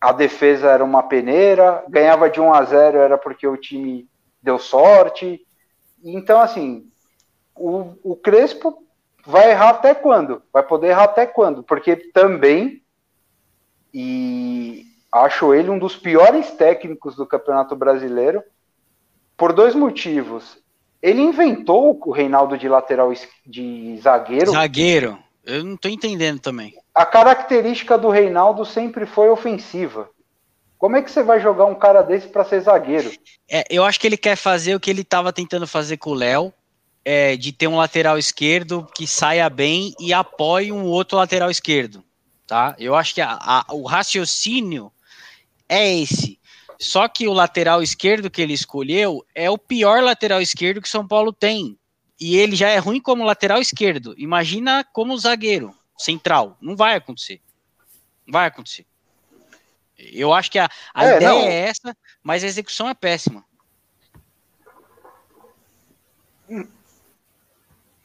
a 0.00 0.12
defesa 0.12 0.70
era 0.70 0.84
uma 0.84 1.02
peneira, 1.02 1.84
ganhava 1.88 2.30
de 2.30 2.40
1 2.40 2.52
a 2.52 2.62
0 2.64 2.98
era 2.98 3.18
porque 3.18 3.46
o 3.46 3.56
time 3.56 4.08
deu 4.42 4.58
sorte. 4.58 5.44
Então, 6.02 6.40
assim, 6.40 6.90
o, 7.54 7.94
o 8.02 8.16
Crespo 8.16 8.82
vai 9.26 9.50
errar 9.50 9.70
até 9.70 9.94
quando? 9.94 10.42
Vai 10.52 10.62
poder 10.62 10.88
errar 10.88 11.04
até 11.04 11.26
quando? 11.26 11.62
Porque 11.62 11.96
também, 11.96 12.82
e 13.92 14.88
Acho 15.10 15.54
ele 15.54 15.70
um 15.70 15.78
dos 15.78 15.96
piores 15.96 16.50
técnicos 16.52 17.16
do 17.16 17.26
Campeonato 17.26 17.74
Brasileiro 17.74 18.42
por 19.36 19.52
dois 19.52 19.74
motivos. 19.74 20.62
Ele 21.02 21.22
inventou 21.22 22.00
o 22.04 22.10
Reinaldo 22.10 22.58
de 22.58 22.68
lateral 22.68 23.12
de 23.46 23.96
zagueiro. 24.02 24.50
Zagueiro. 24.50 25.18
Eu 25.44 25.64
não 25.64 25.76
tô 25.76 25.88
entendendo 25.88 26.40
também. 26.40 26.74
A 26.94 27.06
característica 27.06 27.96
do 27.96 28.10
Reinaldo 28.10 28.64
sempre 28.64 29.06
foi 29.06 29.30
ofensiva. 29.30 30.10
Como 30.76 30.96
é 30.96 31.02
que 31.02 31.10
você 31.10 31.22
vai 31.22 31.40
jogar 31.40 31.64
um 31.64 31.74
cara 31.74 32.02
desse 32.02 32.28
para 32.28 32.44
ser 32.44 32.60
zagueiro? 32.60 33.10
É, 33.50 33.64
eu 33.70 33.84
acho 33.84 33.98
que 33.98 34.06
ele 34.06 34.16
quer 34.16 34.36
fazer 34.36 34.74
o 34.74 34.80
que 34.80 34.90
ele 34.90 35.00
estava 35.00 35.32
tentando 35.32 35.66
fazer 35.66 35.96
com 35.96 36.10
o 36.10 36.14
Léo, 36.14 36.52
é, 37.04 37.36
de 37.36 37.52
ter 37.52 37.66
um 37.66 37.76
lateral 37.76 38.18
esquerdo 38.18 38.86
que 38.94 39.06
saia 39.06 39.48
bem 39.48 39.94
e 39.98 40.12
apoie 40.12 40.70
um 40.70 40.84
outro 40.84 41.16
lateral 41.16 41.50
esquerdo, 41.50 42.04
tá? 42.46 42.76
Eu 42.78 42.94
acho 42.94 43.14
que 43.14 43.20
a, 43.20 43.38
a, 43.40 43.64
o 43.72 43.86
raciocínio 43.86 44.92
é 45.68 45.96
esse. 45.96 46.37
Só 46.78 47.08
que 47.08 47.26
o 47.26 47.32
lateral 47.32 47.82
esquerdo 47.82 48.30
que 48.30 48.40
ele 48.40 48.52
escolheu 48.52 49.24
é 49.34 49.50
o 49.50 49.58
pior 49.58 50.02
lateral 50.02 50.40
esquerdo 50.40 50.80
que 50.80 50.88
São 50.88 51.06
Paulo 51.06 51.32
tem. 51.32 51.76
E 52.20 52.36
ele 52.36 52.54
já 52.54 52.68
é 52.68 52.78
ruim 52.78 53.00
como 53.00 53.24
lateral 53.24 53.60
esquerdo. 53.60 54.14
Imagina 54.16 54.84
como 54.92 55.18
zagueiro 55.18 55.74
central. 55.96 56.56
Não 56.60 56.76
vai 56.76 56.94
acontecer. 56.94 57.40
Não 58.24 58.32
vai 58.32 58.46
acontecer. 58.46 58.86
Eu 59.98 60.32
acho 60.32 60.50
que 60.50 60.58
a, 60.58 60.68
a 60.94 61.04
é, 61.04 61.16
ideia 61.16 61.30
não. 61.30 61.40
é 61.40 61.54
essa, 61.68 61.96
mas 62.22 62.44
a 62.44 62.46
execução 62.46 62.88
é 62.88 62.94
péssima. 62.94 63.44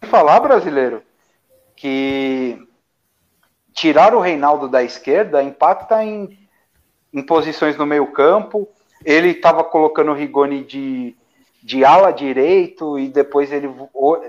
Falar, 0.02 0.40
brasileiro, 0.40 1.04
que 1.76 2.68
tirar 3.74 4.16
o 4.16 4.20
Reinaldo 4.20 4.68
da 4.68 4.84
esquerda 4.84 5.44
impacta 5.44 6.04
em 6.04 6.43
em 7.14 7.22
posições 7.22 7.78
no 7.78 7.86
meio 7.86 8.08
campo. 8.08 8.68
Ele 9.06 9.30
estava 9.30 9.64
colocando 9.64 10.12
o 10.12 10.16
Rigoni 10.16 10.64
de, 10.64 11.16
de 11.62 11.86
ala 11.86 12.12
direito 12.12 12.98
e 12.98 13.08
depois 13.08 13.52
ele, 13.52 13.70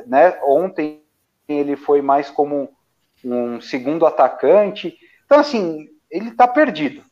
né, 0.06 0.38
ontem 0.44 1.00
ele 1.48 1.76
foi 1.76 2.02
mais 2.02 2.30
como 2.30 2.68
um 3.24 3.60
segundo 3.60 4.06
atacante. 4.06 4.96
Então, 5.24 5.38
assim, 5.38 5.88
ele 6.10 6.28
está 6.28 6.46
perdido. 6.46 7.02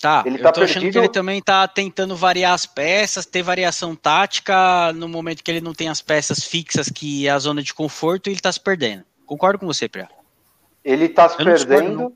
Tá, 0.00 0.22
ele 0.26 0.38
tá 0.38 0.50
eu 0.50 0.52
tô 0.52 0.60
perdido. 0.60 0.78
achando 0.78 0.92
que 0.92 0.98
ele 0.98 1.08
também 1.08 1.40
tá 1.40 1.66
tentando 1.66 2.14
variar 2.14 2.52
as 2.52 2.66
peças, 2.66 3.24
ter 3.24 3.42
variação 3.42 3.94
tática 3.94 4.92
no 4.92 5.08
momento 5.08 5.42
que 5.42 5.50
ele 5.50 5.60
não 5.60 5.72
tem 5.72 5.88
as 5.88 6.02
peças 6.02 6.44
fixas, 6.44 6.90
que 6.90 7.26
é 7.26 7.30
a 7.30 7.38
zona 7.38 7.62
de 7.62 7.72
conforto, 7.72 8.28
e 8.28 8.32
ele 8.32 8.40
tá 8.40 8.52
se 8.52 8.60
perdendo. 8.60 9.04
Concordo 9.24 9.58
com 9.58 9.66
você, 9.66 9.88
Priá. 9.88 10.08
Ele 10.84 11.08
tá 11.08 11.28
se 11.28 11.40
eu 11.40 11.44
perdendo. 11.44 12.12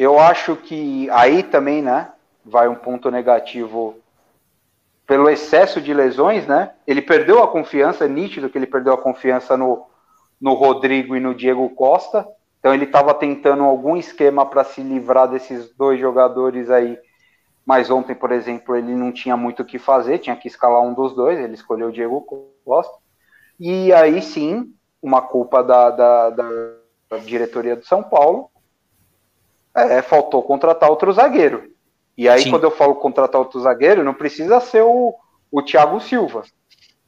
Eu 0.00 0.18
acho 0.18 0.56
que 0.56 1.10
aí 1.10 1.42
também, 1.42 1.82
né, 1.82 2.10
vai 2.42 2.66
um 2.66 2.74
ponto 2.74 3.10
negativo 3.10 3.98
pelo 5.06 5.28
excesso 5.28 5.78
de 5.78 5.92
lesões, 5.92 6.46
né? 6.46 6.72
Ele 6.86 7.02
perdeu 7.02 7.42
a 7.42 7.48
confiança, 7.48 8.06
é 8.06 8.08
nítido 8.08 8.48
que 8.48 8.56
ele 8.56 8.66
perdeu 8.66 8.94
a 8.94 9.02
confiança 9.02 9.58
no, 9.58 9.84
no 10.40 10.54
Rodrigo 10.54 11.14
e 11.14 11.20
no 11.20 11.34
Diego 11.34 11.68
Costa. 11.68 12.26
Então 12.58 12.72
ele 12.72 12.86
estava 12.86 13.12
tentando 13.12 13.62
algum 13.62 13.94
esquema 13.94 14.46
para 14.46 14.64
se 14.64 14.80
livrar 14.80 15.28
desses 15.28 15.68
dois 15.76 16.00
jogadores 16.00 16.70
aí. 16.70 16.98
Mas 17.66 17.90
ontem, 17.90 18.14
por 18.14 18.32
exemplo, 18.32 18.74
ele 18.74 18.94
não 18.94 19.12
tinha 19.12 19.36
muito 19.36 19.60
o 19.60 19.66
que 19.66 19.78
fazer, 19.78 20.16
tinha 20.16 20.34
que 20.34 20.48
escalar 20.48 20.80
um 20.80 20.94
dos 20.94 21.14
dois, 21.14 21.38
ele 21.38 21.52
escolheu 21.52 21.88
o 21.88 21.92
Diego 21.92 22.26
Costa. 22.64 22.96
E 23.58 23.92
aí 23.92 24.22
sim, 24.22 24.72
uma 25.02 25.20
culpa 25.20 25.62
da, 25.62 25.90
da, 25.90 26.30
da 26.30 27.18
diretoria 27.18 27.76
do 27.76 27.84
São 27.84 28.02
Paulo, 28.02 28.49
é, 29.74 30.02
faltou 30.02 30.42
contratar 30.42 30.90
outro 30.90 31.12
zagueiro. 31.12 31.70
E 32.16 32.28
aí, 32.28 32.42
Sim. 32.42 32.50
quando 32.50 32.64
eu 32.64 32.70
falo 32.70 32.94
contratar 32.96 33.40
outro 33.40 33.60
zagueiro, 33.60 34.04
não 34.04 34.12
precisa 34.12 34.60
ser 34.60 34.82
o, 34.82 35.14
o 35.50 35.62
Thiago 35.62 36.00
Silva. 36.00 36.42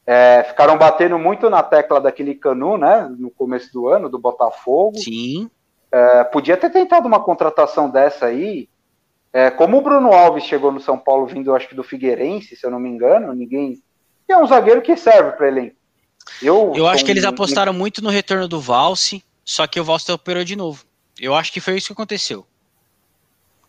É, 0.07 0.45
ficaram 0.49 0.77
batendo 0.77 1.19
muito 1.19 1.49
na 1.49 1.63
tecla 1.63 2.01
daquele 2.01 2.35
Canu, 2.35 2.77
né? 2.77 3.09
No 3.19 3.31
começo 3.31 3.73
do 3.73 3.89
ano, 3.89 4.09
do 4.09 4.19
Botafogo. 4.19 4.99
Sim. 4.99 5.51
É, 5.93 6.25
podia 6.25 6.57
ter 6.57 6.71
tentado 6.71 7.07
uma 7.07 7.21
contratação 7.21 7.91
dessa 7.91 8.27
aí. 8.27 8.69
É, 9.33 9.51
como 9.51 9.79
o 9.79 9.81
Bruno 9.81 10.13
Alves 10.13 10.45
chegou 10.45 10.73
no 10.73 10.81
São 10.81 10.99
Paulo 10.99 11.27
vindo, 11.27 11.55
acho 11.55 11.69
que 11.69 11.75
do 11.75 11.85
Figueirense, 11.85 12.57
se 12.57 12.67
eu 12.67 12.71
não 12.71 12.81
me 12.81 12.89
engano, 12.89 13.33
ninguém. 13.33 13.83
E 14.29 14.33
é 14.33 14.37
um 14.37 14.47
zagueiro 14.47 14.83
que 14.83 14.97
serve 14.97 15.33
para 15.33 15.49
ele. 15.49 15.75
Eu, 16.41 16.73
eu 16.75 16.87
acho 16.87 17.05
que 17.05 17.11
eles 17.11 17.25
apostaram 17.25 17.73
muito 17.73 18.03
no 18.03 18.11
retorno 18.11 18.47
do 18.47 18.61
Valse, 18.61 19.23
só 19.45 19.67
que 19.67 19.81
o 19.81 19.85
Valse 19.85 20.11
operou 20.11 20.45
de 20.45 20.57
novo. 20.57 20.85
Eu 21.21 21.35
acho 21.35 21.53
que 21.53 21.61
foi 21.61 21.77
isso 21.77 21.89
que 21.89 21.93
aconteceu. 21.93 22.47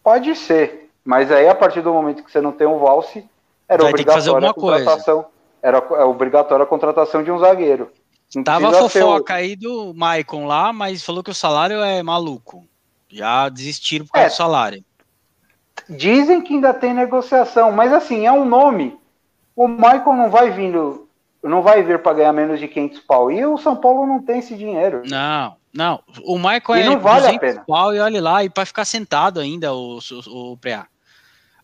Pode 0.03 0.35
ser, 0.35 0.89
mas 1.03 1.31
aí 1.31 1.47
a 1.47 1.55
partir 1.55 1.81
do 1.81 1.93
momento 1.93 2.23
que 2.23 2.31
você 2.31 2.41
não 2.41 2.51
tem 2.51 2.67
um 2.67 2.79
valse, 2.79 3.25
era 3.67 3.85
obrigatória 3.85 4.49
a 4.49 4.53
contratação. 4.53 5.15
Coisa. 5.15 5.33
Era 5.61 5.77
é 5.77 6.03
obrigatória 6.03 6.63
a 6.63 6.67
contratação 6.67 7.23
de 7.23 7.31
um 7.31 7.39
zagueiro. 7.39 7.89
Não 8.35 8.43
Tava 8.43 8.69
a 8.69 8.73
fofoca 8.73 9.33
o... 9.33 9.35
aí 9.35 9.55
do 9.55 9.93
Maicon 9.93 10.45
lá, 10.45 10.73
mas 10.73 11.03
falou 11.03 11.23
que 11.23 11.31
o 11.31 11.35
salário 11.35 11.81
é 11.81 12.03
maluco. 12.03 12.65
Já 13.07 13.47
desistiram 13.47 14.05
por 14.05 14.13
causa 14.13 14.27
é, 14.27 14.29
do 14.29 14.35
salário. 14.35 14.85
Dizem 15.87 16.41
que 16.41 16.53
ainda 16.53 16.73
tem 16.73 16.93
negociação, 16.93 17.71
mas 17.71 17.93
assim, 17.93 18.25
é 18.25 18.31
um 18.31 18.43
nome. 18.43 18.97
O 19.55 19.67
Maicon 19.67 20.15
não 20.15 20.29
vai 20.29 20.49
vindo, 20.49 21.07
não 21.43 21.61
vai 21.61 21.83
vir 21.83 21.99
para 21.99 22.13
ganhar 22.13 22.33
menos 22.33 22.59
de 22.59 22.67
500 22.67 22.99
pau. 23.01 23.31
E 23.31 23.45
o 23.45 23.57
São 23.57 23.75
Paulo 23.75 24.05
não 24.05 24.21
tem 24.21 24.39
esse 24.39 24.55
dinheiro. 24.55 25.03
Não, 25.05 25.55
não, 25.74 26.03
o 26.24 26.38
Michael 26.38 26.76
e 26.76 26.82
é 26.82 26.86
não 26.86 26.99
vale 26.99 27.28
a 27.28 27.39
pena. 27.39 27.63
pau 27.65 27.93
e 27.95 27.99
olha 27.99 28.21
lá, 28.21 28.43
e 28.43 28.49
para 28.49 28.65
ficar 28.65 28.86
sentado 28.86 29.39
ainda 29.39 29.74
o, 29.74 29.97
o, 30.28 30.51
o 30.53 30.57
Preá. 30.57 30.88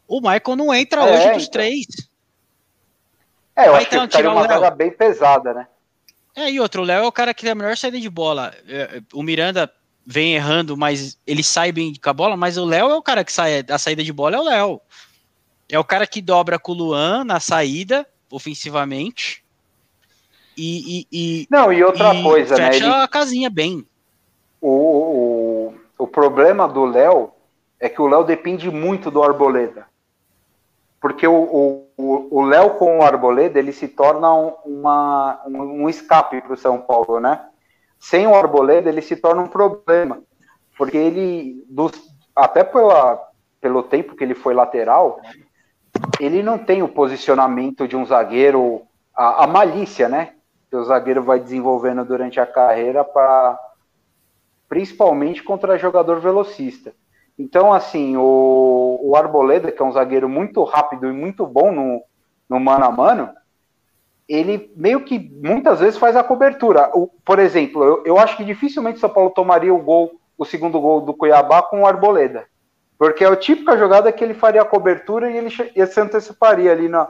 O 0.08 0.20
Michael 0.20 0.56
não 0.58 0.74
entra 0.74 1.02
É, 1.02 1.14
hoje 1.14 1.34
dos 1.34 1.44
então. 1.44 1.52
três. 1.52 1.86
É, 3.56 3.68
eu 3.68 3.72
Vai 3.74 3.82
acho 3.82 3.90
que 3.90 3.96
então 3.96 4.08
ficaria 4.08 4.30
o 4.30 4.34
uma 4.34 4.48
zaga 4.48 4.72
bem 4.72 4.92
pesada, 4.92 5.54
né? 5.54 5.68
É, 6.36 6.50
e 6.50 6.60
outro, 6.60 6.82
o 6.82 6.86
Léo 6.86 7.04
é 7.04 7.08
o 7.08 7.12
cara 7.12 7.34
que 7.34 7.42
tem 7.44 7.52
a 7.52 7.56
melhor 7.56 7.76
saída 7.78 8.00
de 8.00 8.10
bola. 8.10 8.54
É, 8.68 9.02
O 9.14 9.22
Miranda 9.22 9.72
vem 10.06 10.34
errando, 10.34 10.76
mas 10.78 11.20
ele 11.28 11.44
sai 11.44 11.72
bem 11.72 11.94
com 12.02 12.10
a 12.10 12.14
bola, 12.14 12.36
mas 12.38 12.58
o 12.58 12.66
Léo 12.66 12.90
é 12.90 12.96
o 12.96 13.02
cara 13.02 13.24
que 13.24 13.32
sai, 13.34 13.64
a 13.70 13.78
saída 13.78 14.04
de 14.04 14.14
bola 14.14 14.38
é 14.38 14.40
o 14.40 14.44
Léo. 14.44 14.82
É 15.68 15.78
o 15.78 15.84
cara 15.84 16.08
que 16.08 16.22
dobra 16.22 16.58
com 16.58 16.72
o 16.72 16.76
Luan 16.76 17.24
na 17.24 17.40
saída, 17.40 18.08
ofensivamente. 18.32 19.44
E, 20.58 21.08
e, 21.12 21.42
e- 21.42 21.48
Não, 21.50 21.72
e 21.72 21.84
outra 21.84 22.14
e 22.16 22.24
coisa, 22.24 22.58
né? 22.58 22.72
fecha 22.72 22.86
Ele, 22.86 22.94
a 22.94 23.08
casinha 23.08 23.50
bem. 23.50 23.86
O, 24.62 24.70
o, 24.70 25.74
o 26.04 26.08
problema 26.08 26.68
do 26.68 26.86
Léo 26.86 27.32
é 27.80 27.88
que 27.90 28.02
o 28.02 28.08
Léo 28.08 28.24
depende 28.24 28.70
muito 28.70 29.10
do 29.10 29.24
Arboleda. 29.24 29.88
Porque 31.02 31.26
o- 31.26 31.86
Léo 32.50 32.72
com 32.72 33.00
o 33.00 33.04
Arboleda, 33.04 33.60
ele 33.60 33.72
se 33.72 33.88
torna 33.88 34.34
um, 34.34 34.54
uma, 34.66 35.42
um, 35.46 35.84
um 35.84 35.90
escape 35.90 36.42
para 36.42 36.54
o 36.54 36.58
São 36.58 36.82
Paulo, 36.82 37.20
né? 37.20 37.46
Sem 38.00 38.28
o 38.28 38.34
Arboleda, 38.36 38.90
ele 38.90 39.02
se 39.02 39.16
torna 39.16 39.42
um 39.42 39.48
problema. 39.48 40.22
Porque 40.78 40.98
ele, 40.98 41.64
dos, 41.70 41.92
até 42.36 42.64
pela, 42.64 43.22
pelo 43.62 43.84
tempo 43.84 44.16
que 44.16 44.24
ele 44.24 44.34
foi 44.34 44.54
lateral, 44.54 45.22
ele 46.20 46.42
não 46.42 46.58
tem 46.58 46.82
o 46.82 46.88
posicionamento 46.88 47.88
de 47.88 47.96
um 47.96 48.06
zagueiro, 48.06 48.82
a, 49.16 49.44
a 49.44 49.48
malícia, 49.48 50.10
né? 50.10 50.34
Que 50.70 50.76
o 50.76 50.84
zagueiro 50.84 51.24
vai 51.24 51.40
desenvolvendo 51.40 52.04
durante 52.04 52.40
a 52.40 52.46
carreira 52.46 53.04
para 53.04 53.58
principalmente 54.70 55.44
contra 55.44 55.78
jogador 55.78 56.22
velocista. 56.22 56.94
Então, 57.38 57.74
assim, 57.74 58.16
o, 58.16 59.00
o 59.02 59.16
Arboleda, 59.16 59.72
que 59.72 59.82
é 59.82 59.86
um 59.86 59.92
zagueiro 59.92 60.30
muito 60.30 60.64
rápido 60.64 61.08
e 61.08 61.12
muito 61.12 61.48
bom 61.48 61.72
no, 61.72 62.04
no 62.48 62.60
mano 62.60 62.86
a 62.86 62.92
mano, 62.92 63.30
ele 64.28 64.72
meio 64.76 65.04
que 65.04 65.18
muitas 65.42 65.80
vezes 65.80 65.98
faz 65.98 66.16
a 66.16 66.24
cobertura. 66.24 66.92
O, 66.94 67.08
por 67.08 67.40
exemplo, 67.40 67.84
eu, 67.84 68.04
eu 68.06 68.20
acho 68.20 68.38
que 68.38 68.46
dificilmente 68.46 68.98
o 68.98 69.00
São 69.00 69.10
Paulo 69.10 69.32
tomaria 69.32 69.74
o 69.74 69.82
gol, 69.82 70.20
o 70.38 70.46
segundo 70.46 70.80
gol 70.80 71.02
do 71.02 71.14
Cuiabá 71.14 71.64
com 71.64 71.82
o 71.82 71.88
Arboleda. 71.88 72.46
Porque 72.98 73.24
é 73.24 73.28
a 73.28 73.36
típica 73.36 73.78
jogada 73.78 74.12
que 74.12 74.24
ele 74.24 74.34
faria 74.34 74.62
a 74.62 74.66
cobertura 74.66 75.32
e 75.32 75.38
ele, 75.38 75.50
ele 75.74 75.88
se 75.88 76.00
anteciparia 76.00 76.72
ali 76.72 76.88
na, 76.88 77.10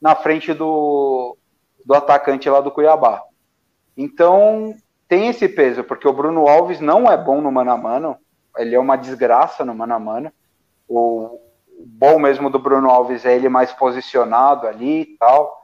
na 0.00 0.14
frente 0.14 0.52
do, 0.52 1.36
do 1.84 1.94
atacante 1.94 2.48
lá 2.48 2.60
do 2.60 2.70
Cuiabá. 2.70 3.22
Então, 3.96 4.74
tem 5.14 5.28
esse 5.28 5.48
peso, 5.48 5.84
porque 5.84 6.08
o 6.08 6.12
Bruno 6.12 6.48
Alves 6.48 6.80
não 6.80 7.08
é 7.08 7.16
bom 7.16 7.40
no 7.40 7.52
mano 7.52 7.70
a 7.70 7.76
mano, 7.76 8.16
ele 8.58 8.74
é 8.74 8.80
uma 8.80 8.96
desgraça 8.96 9.64
no 9.64 9.72
mano 9.72 9.94
a 9.94 9.98
mano. 10.00 10.32
O 10.88 11.38
bom 11.86 12.18
mesmo 12.18 12.50
do 12.50 12.58
Bruno 12.58 12.90
Alves 12.90 13.24
é 13.24 13.32
ele 13.32 13.48
mais 13.48 13.72
posicionado 13.72 14.66
ali 14.66 15.02
e 15.02 15.16
tal, 15.16 15.62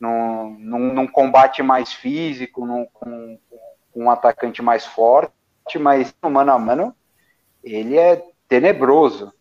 num, 0.00 0.56
num, 0.58 0.92
num 0.94 1.06
combate 1.06 1.62
mais 1.62 1.92
físico, 1.92 2.66
num, 2.66 2.84
com, 2.92 3.38
um 3.94 4.10
atacante 4.10 4.60
mais 4.60 4.84
forte, 4.84 5.32
mas 5.78 6.12
no 6.20 6.28
mano 6.28 6.50
a 6.50 6.58
mano 6.58 6.92
ele 7.62 7.96
é 7.96 8.20
tenebroso. 8.48 9.32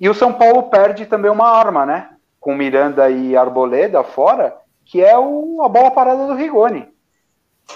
E 0.00 0.08
o 0.08 0.14
São 0.14 0.32
Paulo 0.32 0.64
perde 0.64 1.06
também 1.06 1.30
uma 1.30 1.48
arma, 1.48 1.86
né? 1.86 2.10
Com 2.40 2.56
Miranda 2.56 3.08
e 3.08 3.36
Arboleda 3.36 4.02
fora, 4.02 4.56
que 4.84 5.00
é 5.00 5.16
o, 5.16 5.62
a 5.62 5.68
bola 5.68 5.92
parada 5.92 6.26
do 6.26 6.34
Rigoni. 6.34 6.92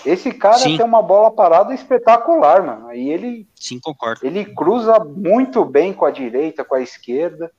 Esse 0.04 0.32
cara 0.32 0.58
Sim. 0.58 0.76
tem 0.76 0.84
uma 0.86 1.02
bola 1.02 1.30
parada 1.30 1.72
espetacular, 1.74 2.62
mano. 2.62 2.88
Aí 2.88 3.10
ele, 3.10 3.46
Sim, 3.54 3.78
concordo. 3.80 4.20
ele 4.26 4.44
cruza 4.44 4.98
muito 4.98 5.64
bem 5.64 5.92
com 5.92 6.04
a 6.04 6.10
direita, 6.10 6.64
com 6.64 6.74
a 6.74 6.80
esquerda. 6.80 7.50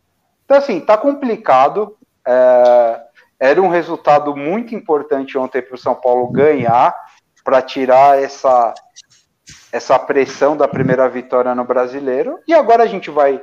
Então, 0.43 0.57
assim, 0.57 0.79
tá 0.79 0.97
complicado. 0.97 1.95
É, 2.27 3.01
era 3.39 3.61
um 3.61 3.69
resultado 3.69 4.35
muito 4.35 4.75
importante 4.75 5.37
ontem 5.37 5.61
para 5.61 5.75
o 5.75 5.77
São 5.77 5.95
Paulo 5.95 6.27
ganhar, 6.27 6.93
para 7.43 7.61
tirar 7.61 8.21
essa, 8.21 8.73
essa 9.71 9.99
pressão 9.99 10.55
da 10.57 10.67
primeira 10.67 11.07
vitória 11.07 11.53
no 11.53 11.63
brasileiro. 11.63 12.39
E 12.47 12.53
agora 12.53 12.83
a 12.83 12.87
gente 12.87 13.09
vai 13.09 13.41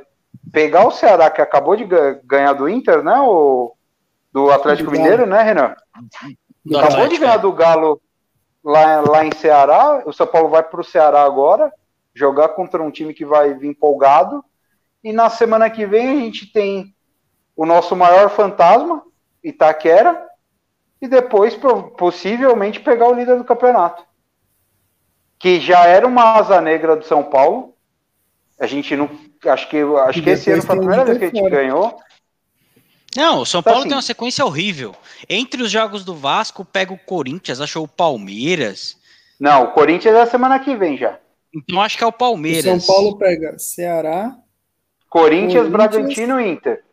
pegar 0.51 0.85
o 0.85 0.91
Ceará, 0.91 1.29
que 1.29 1.41
acabou 1.41 1.75
de 1.75 1.85
ga- 1.85 2.19
ganhar 2.23 2.53
do 2.53 2.67
Inter, 2.67 3.03
né? 3.03 3.19
O, 3.19 3.73
do 4.31 4.51
Atlético. 4.51 4.91
Mineiro, 4.91 5.25
né, 5.25 5.41
Renan? 5.41 5.75
Acabou 6.75 7.07
de 7.07 7.17
ganhar 7.17 7.35
é. 7.35 7.39
do 7.39 7.51
Galo 7.51 8.01
lá, 8.63 9.01
lá 9.01 9.25
em 9.25 9.31
Ceará. 9.33 10.03
O 10.05 10.13
São 10.13 10.27
Paulo 10.27 10.49
vai 10.49 10.63
para 10.63 10.81
o 10.81 10.83
Ceará 10.83 11.23
agora, 11.23 11.71
jogar 12.13 12.49
contra 12.49 12.81
um 12.81 12.91
time 12.91 13.13
que 13.13 13.25
vai 13.25 13.53
vir 13.53 13.69
empolgado. 13.69 14.43
E 15.03 15.11
na 15.11 15.29
semana 15.29 15.69
que 15.69 15.85
vem 15.85 16.09
a 16.09 16.21
gente 16.21 16.51
tem 16.51 16.95
o 17.55 17.65
nosso 17.65 17.95
maior 17.95 18.29
fantasma, 18.29 19.03
Itaquera, 19.43 20.27
e 21.01 21.07
depois 21.07 21.57
possivelmente 21.97 22.79
pegar 22.79 23.07
o 23.07 23.13
líder 23.13 23.37
do 23.37 23.43
campeonato. 23.43 24.03
Que 25.39 25.59
já 25.59 25.85
era 25.85 26.05
uma 26.05 26.35
asa 26.35 26.61
negra 26.61 26.95
do 26.95 27.03
São 27.03 27.23
Paulo. 27.23 27.75
A 28.59 28.67
gente 28.67 28.95
não. 28.95 29.09
Acho 29.45 29.67
que, 29.67 29.81
acho 29.81 30.21
que 30.21 30.29
esse 30.29 30.51
ano 30.51 30.61
foi 30.61 30.75
a 30.75 30.77
primeira 30.77 31.03
vez 31.03 31.17
que 31.17 31.23
a 31.23 31.27
gente 31.27 31.39
fora. 31.39 31.55
ganhou. 31.55 31.99
Não, 33.15 33.39
o 33.41 33.45
São 33.45 33.59
Então, 33.59 33.71
Paulo 33.73 33.79
assim- 33.81 33.89
tem 33.89 33.95
uma 33.95 34.01
sequência 34.01 34.45
horrível. 34.45 34.95
Entre 35.29 35.61
os 35.61 35.69
jogos 35.71 36.05
do 36.05 36.15
Vasco, 36.15 36.63
pega 36.63 36.93
o 36.93 36.97
Corinthians, 36.97 37.59
achou 37.59 37.83
o 37.83 37.87
Palmeiras. 37.87 38.97
Não, 39.39 39.63
o 39.65 39.71
Corinthians 39.71 40.15
é 40.15 40.21
a 40.21 40.27
semana 40.27 40.59
que 40.59 40.75
vem 40.75 40.97
já. 40.97 41.19
Então 41.53 41.81
acho 41.81 41.97
que 41.97 42.03
é 42.03 42.07
o 42.07 42.09
O 42.09 42.13
Palmeiras. 42.13 42.83
São 42.83 42.95
Paulo 42.95 43.17
pega 43.17 43.59
Ceará, 43.59 44.35
Corinthians, 45.09 45.67
Corinthians. 45.67 45.69
Bragantino 45.69 46.39
e 46.39 46.49
Inter. 46.51 46.83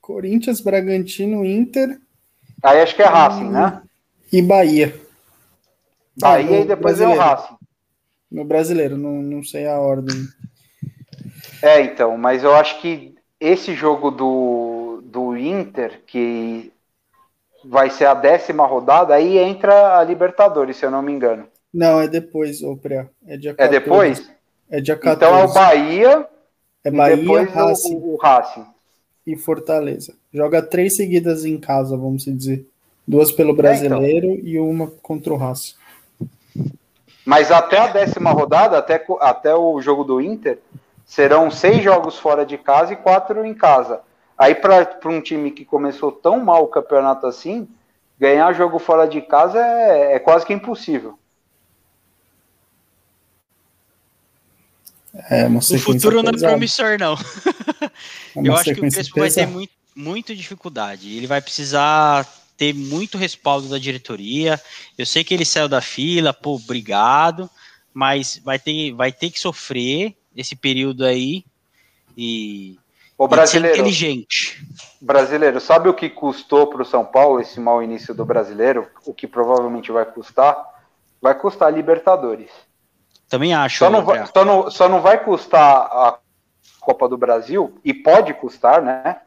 Corinthians, 0.00 0.60
Bragantino, 0.60 1.44
Inter 1.44 1.98
Aí 2.62 2.80
acho 2.80 2.94
que 2.96 3.02
é 3.02 3.06
Racing, 3.06 3.50
né? 3.50 3.82
e 4.32 4.40
Bahia. 4.40 4.98
Bahia 6.18 6.50
no 6.58 6.62
e 6.62 6.64
depois 6.64 7.00
é 7.00 7.04
o 7.04 7.08
brasileiro. 7.08 7.20
Racing. 7.20 7.56
No 8.30 8.44
brasileiro, 8.44 8.96
não, 8.96 9.22
não 9.22 9.42
sei 9.44 9.66
a 9.66 9.78
ordem. 9.78 10.16
É, 11.62 11.80
então, 11.82 12.16
mas 12.16 12.42
eu 12.42 12.54
acho 12.54 12.80
que 12.80 13.14
esse 13.38 13.74
jogo 13.74 14.10
do, 14.10 14.75
do 15.36 15.42
Inter, 15.42 16.02
que 16.06 16.72
vai 17.64 17.90
ser 17.90 18.06
a 18.06 18.14
décima 18.14 18.66
rodada, 18.66 19.14
aí 19.14 19.38
entra 19.38 19.98
a 19.98 20.04
Libertadores, 20.04 20.76
se 20.76 20.86
eu 20.86 20.90
não 20.90 21.02
me 21.02 21.12
engano. 21.12 21.48
Não, 21.72 22.00
é 22.00 22.08
depois, 22.08 22.62
ô 22.62 22.76
Priá. 22.76 23.08
É 23.26 23.36
dia 23.36 23.54
É 23.56 23.68
14. 23.68 23.68
depois? 23.68 24.30
É 24.68 24.80
dia 24.80 24.96
14. 24.98 25.16
Então 25.16 25.36
é 25.38 25.44
o 25.44 25.52
Bahia 25.52 26.28
É 26.84 26.90
Bahia, 26.90 27.16
depois 27.16 27.50
Racing 27.50 27.96
o, 27.96 28.14
o 28.14 28.16
Racing. 28.16 28.66
e 29.26 29.36
Fortaleza. 29.36 30.14
Joga 30.32 30.62
três 30.62 30.96
seguidas 30.96 31.44
em 31.44 31.58
casa, 31.58 31.96
vamos 31.96 32.24
dizer. 32.24 32.66
Duas 33.06 33.30
É, 33.32 33.32
pelo 33.32 33.54
então. 33.54 33.86
brasileiro 33.88 34.34
e 34.44 34.58
uma 34.58 34.90
contra 34.90 35.32
o 35.32 35.36
Racing. 35.36 35.74
Mas 37.24 37.50
até 37.50 37.78
a 37.78 37.88
décima 37.88 38.30
rodada, 38.30 38.78
até, 38.78 39.04
até 39.20 39.54
o 39.54 39.80
jogo 39.80 40.04
do 40.04 40.20
Inter, 40.20 40.58
serão 41.04 41.50
seis 41.50 41.82
jogos 41.82 42.18
fora 42.18 42.46
de 42.46 42.56
casa 42.56 42.92
e 42.92 42.96
quatro 42.96 43.44
em 43.44 43.54
casa. 43.54 44.00
Aí, 44.38 44.54
para 44.54 44.86
um 45.06 45.20
time 45.20 45.50
que 45.50 45.64
começou 45.64 46.12
tão 46.12 46.44
mal 46.44 46.64
o 46.64 46.68
campeonato 46.68 47.26
assim, 47.26 47.66
ganhar 48.18 48.52
jogo 48.52 48.78
fora 48.78 49.06
de 49.06 49.20
casa 49.22 49.58
é, 49.58 50.14
é 50.14 50.18
quase 50.18 50.44
que 50.44 50.52
impossível. 50.52 51.18
É 55.30 55.46
uma 55.46 55.60
O 55.60 55.78
futuro 55.78 56.22
não 56.22 56.30
é 56.30 56.38
promissor, 56.38 56.98
não. 56.98 57.14
É 57.14 58.40
Eu 58.44 58.54
acho 58.54 58.74
que 58.74 58.80
o 58.80 58.90
Crespo 58.90 59.20
vai 59.20 59.30
ter 59.30 59.46
muito, 59.46 59.72
muito 59.94 60.36
dificuldade. 60.36 61.16
Ele 61.16 61.26
vai 61.26 61.40
precisar 61.40 62.26
ter 62.56 62.74
muito 62.74 63.16
respaldo 63.16 63.68
da 63.68 63.78
diretoria. 63.78 64.60
Eu 64.96 65.06
sei 65.06 65.24
que 65.24 65.32
ele 65.32 65.44
saiu 65.44 65.68
da 65.68 65.80
fila, 65.80 66.34
pô, 66.34 66.56
obrigado, 66.56 67.48
mas 67.94 68.40
vai 68.44 68.58
ter, 68.58 68.92
vai 68.92 69.10
ter 69.10 69.30
que 69.30 69.40
sofrer 69.40 70.14
esse 70.36 70.54
período 70.54 71.04
aí 71.04 71.44
e, 72.16 72.78
O 73.18 73.26
brasileiro, 73.26 73.78
inteligente. 73.78 74.62
brasileiro, 75.00 75.58
sabe 75.58 75.88
o 75.88 75.94
que 75.94 76.10
custou 76.10 76.66
para 76.66 76.82
o 76.82 76.84
São 76.84 77.04
Paulo 77.04 77.40
esse 77.40 77.58
mau 77.58 77.82
início 77.82 78.14
do 78.14 78.24
brasileiro? 78.26 78.88
O 79.06 79.14
que 79.14 79.26
provavelmente 79.26 79.90
vai 79.90 80.04
custar? 80.04 80.56
Vai 81.20 81.34
custar 81.34 81.68
a 81.68 81.70
Libertadores. 81.70 82.50
Também 83.28 83.54
acho. 83.54 83.78
Só 83.78 83.90
não, 83.90 84.04
vai, 84.04 84.26
só, 84.26 84.44
não, 84.44 84.70
só 84.70 84.88
não 84.88 85.00
vai 85.00 85.22
custar 85.24 85.62
a 85.62 86.18
Copa 86.86 87.08
do 87.08 87.16
Brasil, 87.16 87.76
e 87.84 87.92
pode 87.92 88.32
custar, 88.34 88.80
né? 88.80 89.20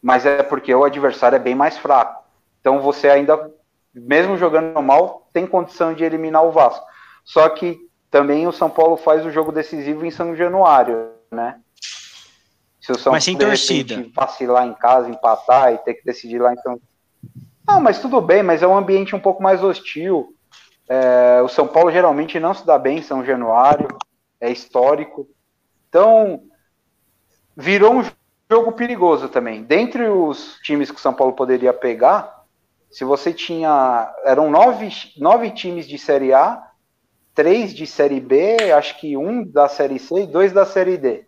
Mas 0.00 0.24
é 0.24 0.42
porque 0.42 0.72
o 0.72 0.84
adversário 0.84 1.36
é 1.36 1.38
bem 1.40 1.54
mais 1.54 1.76
fraco. 1.76 2.22
Então 2.60 2.80
você 2.80 3.08
ainda, 3.08 3.50
mesmo 3.92 4.36
jogando 4.36 4.80
mal, 4.80 5.28
tem 5.32 5.46
condição 5.46 5.94
de 5.94 6.04
eliminar 6.04 6.44
o 6.44 6.52
Vasco. 6.52 6.86
Só 7.24 7.48
que 7.48 7.78
também 8.08 8.46
o 8.46 8.52
São 8.52 8.70
Paulo 8.70 8.96
faz 8.96 9.26
o 9.26 9.32
jogo 9.32 9.50
decisivo 9.50 10.06
em 10.06 10.10
São 10.12 10.36
Januário, 10.36 11.10
né? 11.30 11.56
Se 12.82 12.90
o 12.90 12.98
São 12.98 13.12
Mas 13.12 13.22
sem 13.22 13.38
torcida. 13.38 13.94
repente, 13.94 14.12
vacilar 14.14 14.66
em 14.66 14.74
casa, 14.74 15.08
empatar 15.08 15.72
e 15.72 15.78
ter 15.78 15.94
que 15.94 16.04
decidir 16.04 16.40
lá, 16.40 16.52
então. 16.52 16.80
Não, 17.66 17.80
mas 17.80 18.00
tudo 18.00 18.20
bem, 18.20 18.42
mas 18.42 18.60
é 18.60 18.66
um 18.66 18.76
ambiente 18.76 19.14
um 19.14 19.20
pouco 19.20 19.40
mais 19.40 19.62
hostil. 19.62 20.34
É, 20.88 21.40
o 21.42 21.48
São 21.48 21.66
Paulo 21.68 21.92
geralmente 21.92 22.40
não 22.40 22.52
se 22.52 22.66
dá 22.66 22.76
bem 22.76 22.98
em 22.98 23.02
São 23.02 23.24
Januário, 23.24 23.86
é 24.40 24.50
histórico. 24.50 25.28
Então, 25.88 26.42
virou 27.56 27.94
um 27.94 28.04
jogo 28.50 28.72
perigoso 28.72 29.28
também. 29.28 29.62
Dentre 29.62 30.08
os 30.08 30.58
times 30.64 30.90
que 30.90 30.98
o 30.98 31.00
São 31.00 31.14
Paulo 31.14 31.34
poderia 31.34 31.72
pegar, 31.72 32.42
se 32.90 33.04
você 33.04 33.32
tinha. 33.32 34.12
Eram 34.24 34.50
nove, 34.50 34.88
nove 35.18 35.52
times 35.52 35.86
de 35.86 35.98
Série 35.98 36.34
A, 36.34 36.60
três 37.32 37.72
de 37.72 37.86
Série 37.86 38.20
B, 38.20 38.72
acho 38.72 38.98
que 38.98 39.16
um 39.16 39.44
da 39.44 39.68
Série 39.68 40.00
C 40.00 40.24
e 40.24 40.26
dois 40.26 40.52
da 40.52 40.66
Série 40.66 40.96
D. 40.96 41.24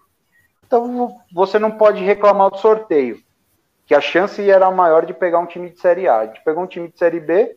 Então 0.75 1.17
você 1.33 1.57
não 1.57 1.71
pode 1.71 2.03
reclamar 2.03 2.51
do 2.51 2.59
sorteio, 2.59 3.21
que 3.87 3.95
a 3.95 4.01
chance 4.01 4.43
era 4.51 4.69
maior 4.73 5.07
de 5.07 5.15
pegar 5.15 5.39
um 5.39 5.47
time 5.47 5.71
de 5.71 5.79
Série 5.79 6.09
A. 6.09 6.19
A 6.19 6.27
gente 6.27 6.43
pegou 6.45 6.65
um 6.65 6.67
time 6.67 6.89
de 6.89 6.99
Série 6.99 7.21
B, 7.21 7.57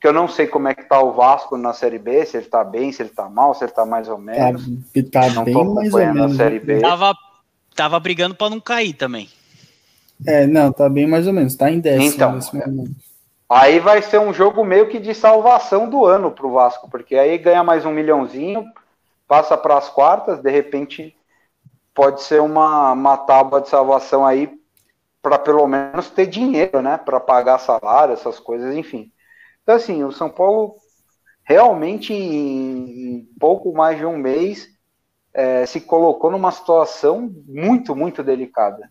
que 0.00 0.08
eu 0.08 0.12
não 0.12 0.26
sei 0.26 0.48
como 0.48 0.66
é 0.66 0.74
que 0.74 0.82
tá 0.82 1.00
o 1.00 1.12
Vasco 1.12 1.56
na 1.56 1.72
Série 1.72 2.00
B, 2.00 2.26
se 2.26 2.36
ele 2.36 2.46
tá 2.46 2.64
bem, 2.64 2.90
se 2.90 3.00
ele 3.00 3.10
tá 3.10 3.28
mal, 3.28 3.54
se 3.54 3.62
ele 3.62 3.70
tá 3.70 3.86
mais 3.86 4.08
ou 4.08 4.18
menos. 4.18 4.66
Tá, 5.12 5.32
tá 5.32 5.44
bem 5.44 5.54
mais 5.54 5.94
ou 5.94 6.00
menos. 6.00 6.36
Série 6.36 6.58
B. 6.58 6.80
Tava, 6.80 7.14
tava 7.76 8.00
brigando 8.00 8.34
para 8.34 8.50
não 8.50 8.60
cair 8.60 8.92
também. 8.92 9.28
É, 10.26 10.44
não, 10.44 10.72
tá 10.72 10.88
bem 10.88 11.06
mais 11.06 11.28
ou 11.28 11.32
menos, 11.32 11.54
tá 11.54 11.70
em 11.70 11.78
décimo 11.78 12.12
Então, 12.12 12.32
nesse 12.32 12.56
momento. 12.56 12.90
Aí 13.48 13.78
vai 13.78 14.02
ser 14.02 14.18
um 14.18 14.34
jogo 14.34 14.64
meio 14.64 14.88
que 14.88 14.98
de 14.98 15.14
salvação 15.14 15.88
do 15.88 16.04
ano 16.04 16.32
pro 16.32 16.50
Vasco, 16.50 16.90
porque 16.90 17.14
aí 17.14 17.38
ganha 17.38 17.62
mais 17.62 17.86
um 17.86 17.92
milhãozinho, 17.92 18.64
passa 19.28 19.56
para 19.56 19.78
as 19.78 19.88
quartas, 19.88 20.40
de 20.40 20.50
repente 20.50 21.14
pode 21.98 22.22
ser 22.22 22.40
uma, 22.40 22.92
uma 22.92 23.16
tábua 23.16 23.60
de 23.60 23.68
salvação 23.68 24.24
aí 24.24 24.56
para 25.20 25.36
pelo 25.36 25.66
menos 25.66 26.08
ter 26.08 26.26
dinheiro, 26.26 26.80
né, 26.80 26.96
para 26.96 27.18
pagar 27.18 27.58
salário, 27.58 28.14
essas 28.14 28.38
coisas, 28.38 28.72
enfim. 28.76 29.10
Então 29.64 29.74
assim, 29.74 30.04
o 30.04 30.12
São 30.12 30.30
Paulo 30.30 30.76
realmente 31.42 32.12
em 32.12 33.28
pouco 33.40 33.72
mais 33.72 33.98
de 33.98 34.06
um 34.06 34.16
mês 34.16 34.68
é, 35.34 35.66
se 35.66 35.80
colocou 35.80 36.30
numa 36.30 36.52
situação 36.52 37.34
muito, 37.48 37.96
muito 37.96 38.22
delicada 38.22 38.88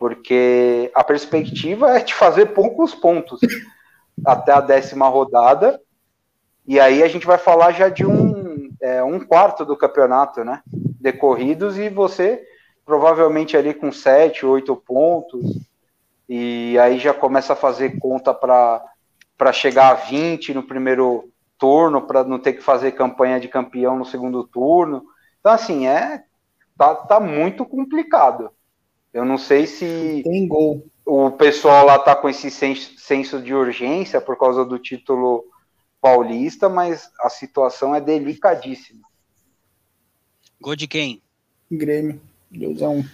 porque 0.00 0.90
a 0.94 1.04
perspectiva 1.04 1.98
é 1.98 2.02
de 2.02 2.14
fazer 2.14 2.54
poucos 2.54 2.94
pontos 2.94 3.38
até 4.24 4.50
a 4.50 4.62
décima 4.62 5.06
rodada, 5.08 5.78
e 6.66 6.80
aí 6.80 7.02
a 7.02 7.08
gente 7.08 7.26
vai 7.26 7.36
falar 7.36 7.72
já 7.72 7.90
de 7.90 8.06
um, 8.06 8.70
é, 8.80 9.02
um 9.02 9.20
quarto 9.20 9.62
do 9.62 9.76
campeonato, 9.76 10.42
né? 10.42 10.62
Decorridos, 11.00 11.78
e 11.78 11.88
você 11.88 12.46
provavelmente 12.84 13.56
ali 13.56 13.72
com 13.72 13.90
sete, 13.90 14.44
oito 14.44 14.74
pontos, 14.76 15.68
e 16.28 16.78
aí 16.78 16.98
já 16.98 17.14
começa 17.14 17.54
a 17.54 17.56
fazer 17.56 17.98
conta 17.98 18.34
para 18.34 19.52
chegar 19.52 19.90
a 19.90 19.94
20 19.94 20.54
no 20.54 20.62
primeiro 20.62 21.30
turno, 21.58 22.02
para 22.02 22.24
não 22.24 22.38
ter 22.38 22.54
que 22.54 22.62
fazer 22.62 22.92
campanha 22.92 23.38
de 23.38 23.48
campeão 23.48 23.98
no 23.98 24.04
segundo 24.04 24.44
turno. 24.44 25.04
Então, 25.40 25.52
assim, 25.52 25.86
é 25.86 26.24
tá, 26.76 26.94
tá 26.94 27.20
muito 27.20 27.64
complicado. 27.64 28.50
Eu 29.12 29.24
não 29.24 29.36
sei 29.36 29.66
se 29.66 30.22
Tem 30.24 30.48
gol. 30.48 30.86
o 31.04 31.30
pessoal 31.32 31.84
lá 31.84 31.98
tá 31.98 32.14
com 32.14 32.28
esse 32.28 32.50
senso, 32.50 32.98
senso 32.98 33.42
de 33.42 33.54
urgência 33.54 34.20
por 34.20 34.38
causa 34.38 34.64
do 34.64 34.78
título 34.78 35.44
paulista, 36.00 36.68
mas 36.68 37.10
a 37.20 37.28
situação 37.28 37.94
é 37.94 38.00
delicadíssima. 38.00 39.09
Gol 40.60 40.76
de 40.76 40.86
quem? 40.86 41.22
Grêmio. 41.70 42.20
2x1. 42.52 43.08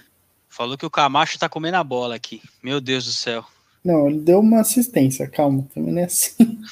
Falou 0.48 0.78
que 0.78 0.86
o 0.86 0.90
Camacho 0.90 1.38
tá 1.38 1.48
comendo 1.48 1.76
a 1.76 1.84
bola 1.84 2.14
aqui. 2.14 2.42
Meu 2.62 2.80
Deus 2.80 3.04
do 3.04 3.12
céu. 3.12 3.44
Não, 3.84 4.08
ele 4.08 4.18
deu 4.18 4.40
uma 4.40 4.60
assistência, 4.60 5.28
calma, 5.28 5.64
também 5.72 5.92
não 5.92 6.00
é 6.00 6.04
assim. 6.04 6.34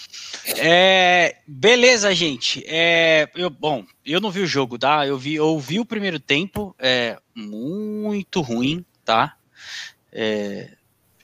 É, 0.58 1.36
beleza, 1.46 2.14
gente. 2.14 2.62
É, 2.66 3.30
eu, 3.34 3.48
bom, 3.48 3.82
eu 4.04 4.20
não 4.20 4.30
vi 4.30 4.40
o 4.40 4.46
jogo, 4.46 4.78
tá? 4.78 5.06
Eu 5.06 5.16
vi, 5.16 5.36
eu 5.36 5.58
vi 5.58 5.80
o 5.80 5.86
primeiro 5.86 6.20
tempo, 6.20 6.76
é 6.78 7.18
muito 7.34 8.42
ruim, 8.42 8.84
tá? 9.06 9.36
É, 10.12 10.70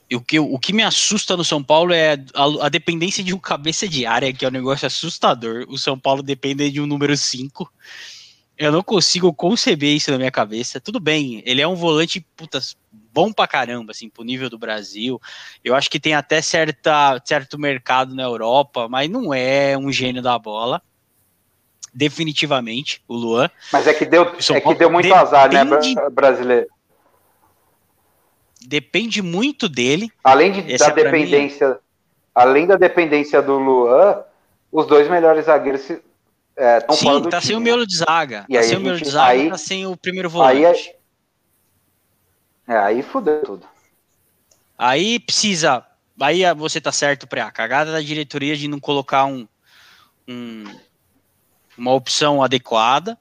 e 0.08 0.16
o, 0.16 0.22
que, 0.22 0.40
o 0.40 0.58
que 0.58 0.72
me 0.72 0.82
assusta 0.82 1.36
no 1.36 1.44
São 1.44 1.62
Paulo 1.62 1.92
é 1.92 2.14
a, 2.34 2.66
a 2.66 2.68
dependência 2.70 3.22
de 3.22 3.34
um 3.34 3.38
cabeça 3.38 3.86
de 3.86 4.06
área, 4.06 4.32
que 4.32 4.42
é 4.42 4.48
um 4.48 4.52
negócio 4.52 4.86
assustador. 4.86 5.66
O 5.68 5.76
São 5.76 5.98
Paulo 5.98 6.22
depende 6.22 6.70
de 6.70 6.80
um 6.80 6.86
número 6.86 7.14
5. 7.14 7.70
Eu 8.60 8.70
não 8.70 8.82
consigo 8.82 9.32
conceber 9.32 9.96
isso 9.96 10.10
na 10.10 10.18
minha 10.18 10.30
cabeça. 10.30 10.78
Tudo 10.78 11.00
bem, 11.00 11.42
ele 11.46 11.62
é 11.62 11.66
um 11.66 11.74
volante 11.74 12.20
putas, 12.36 12.76
bom 12.92 13.32
pra 13.32 13.48
caramba, 13.48 13.92
assim, 13.92 14.10
pro 14.10 14.22
nível 14.22 14.50
do 14.50 14.58
Brasil. 14.58 15.18
Eu 15.64 15.74
acho 15.74 15.90
que 15.90 15.98
tem 15.98 16.12
até 16.12 16.42
certa, 16.42 17.18
certo 17.24 17.58
mercado 17.58 18.14
na 18.14 18.22
Europa, 18.22 18.86
mas 18.86 19.08
não 19.08 19.32
é 19.32 19.78
um 19.78 19.90
gênio 19.90 20.20
da 20.20 20.38
bola. 20.38 20.82
Definitivamente, 21.94 23.02
o 23.08 23.16
Luan. 23.16 23.48
Mas 23.72 23.86
é 23.86 23.94
que 23.94 24.04
deu, 24.04 24.24
é 24.50 24.60
que 24.60 24.74
deu 24.74 24.90
muito 24.90 25.14
azar, 25.14 25.50
né, 25.50 25.64
depende- 25.64 25.94
bra- 25.94 26.10
brasileiro? 26.10 26.66
Depende 28.60 29.22
muito 29.22 29.70
dele. 29.70 30.10
Além 30.22 30.52
de, 30.52 30.76
da 30.76 30.84
é 30.84 30.88
mim, 30.90 30.94
dependência, 31.02 31.78
além 32.34 32.66
da 32.66 32.76
dependência 32.76 33.40
do 33.40 33.58
Luan, 33.58 34.22
os 34.70 34.86
dois 34.86 35.08
melhores 35.08 35.46
zagueiros 35.46 35.90
estão 36.78 36.96
fora 36.96 37.18
Sim, 37.24 37.30
tá 37.30 37.40
time. 37.40 37.46
sem 37.48 37.56
o 37.56 37.58
né? 37.58 37.64
miolo 37.64 37.86
de 37.86 37.96
zaga. 37.96 38.44
E 38.48 38.54
Tá 38.54 38.60
aí 38.60 38.66
sem 38.68 38.76
o 38.76 38.80
miolo 38.80 39.00
de 39.00 39.10
zaga, 39.10 39.30
aí- 39.30 39.50
tá 39.50 39.58
sem 39.58 39.86
o 39.86 39.96
primeiro 39.96 40.28
Aí, 40.28 40.32
volante. 40.62 40.94
é, 42.66 42.72
é, 42.74 42.78
aí 42.78 43.02
fudeu 43.02 43.42
tudo. 43.42 43.66
Aí 44.78 45.18
precisa. 45.20 45.84
Aí 46.20 46.42
você 46.54 46.80
tá 46.80 46.92
certo, 46.92 47.26
Pré. 47.26 47.40
A 47.40 47.50
cagada 47.50 47.92
da 47.92 48.00
diretoria 48.00 48.56
de 48.56 48.68
não 48.68 48.78
colocar 48.80 49.24
um, 49.24 49.46
um- 50.28 50.64
uma 51.76 51.92
opção 51.92 52.42
adequada, 52.42 53.18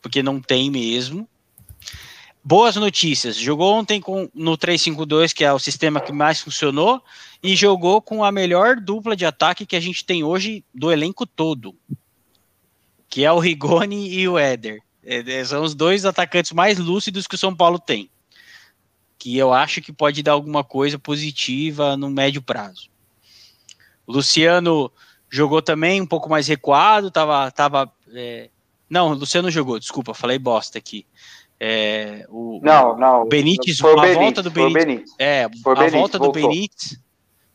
porque 0.00 0.22
não 0.22 0.40
tem 0.40 0.70
mesmo. 0.70 1.28
Boas 2.42 2.76
notícias. 2.76 3.36
Jogou 3.36 3.74
ontem 3.74 4.00
com, 4.00 4.30
no 4.32 4.56
3-5-2, 4.56 5.32
que 5.32 5.44
é 5.44 5.52
o 5.52 5.58
sistema 5.58 6.00
que 6.00 6.12
mais 6.12 6.40
funcionou, 6.40 7.02
e 7.42 7.56
jogou 7.56 8.00
com 8.00 8.22
a 8.22 8.30
melhor 8.30 8.76
dupla 8.76 9.16
de 9.16 9.26
ataque 9.26 9.66
que 9.66 9.74
a 9.76 9.80
gente 9.80 10.04
tem 10.04 10.22
hoje 10.22 10.64
do 10.72 10.92
elenco 10.92 11.26
todo, 11.26 11.74
que 13.08 13.24
é 13.24 13.32
o 13.32 13.38
Rigoni 13.38 14.08
e 14.12 14.28
o 14.28 14.38
Éder. 14.38 14.80
É, 15.04 15.18
é, 15.18 15.44
são 15.44 15.62
os 15.62 15.74
dois 15.74 16.04
atacantes 16.04 16.52
mais 16.52 16.78
lúcidos 16.78 17.26
que 17.26 17.34
o 17.36 17.38
São 17.38 17.54
Paulo 17.54 17.78
tem 17.78 18.10
que 19.18 19.36
eu 19.36 19.52
acho 19.52 19.80
que 19.80 19.92
pode 19.92 20.22
dar 20.22 20.32
alguma 20.32 20.62
coisa 20.62 20.98
positiva 20.98 21.96
no 21.96 22.10
médio 22.10 22.42
prazo. 22.42 22.88
O 24.06 24.12
Luciano 24.12 24.92
jogou 25.28 25.60
também 25.60 26.00
um 26.00 26.06
pouco 26.06 26.28
mais 26.28 26.46
recuado, 26.46 27.10
tava, 27.10 27.50
tava 27.50 27.92
é, 28.14 28.50
não, 28.88 29.10
o 29.10 29.14
Luciano 29.14 29.50
jogou, 29.50 29.78
desculpa, 29.78 30.14
falei 30.14 30.38
bosta 30.38 30.78
aqui. 30.78 31.04
É, 31.58 32.26
o, 32.28 32.60
Não, 32.62 32.96
não. 32.98 33.22
o 33.22 33.28
Benítez, 33.28 33.80
a 33.82 33.94
Benítez, 33.94 34.14
volta 34.14 34.42
do 34.42 34.50
Benítez, 34.50 34.84
Benítez. 34.84 35.14
é, 35.18 35.44
a 35.44 35.48
Benítez, 35.48 35.92
volta 35.92 36.18
do 36.18 36.24
voltou. 36.24 36.48
Benítez, 36.48 37.00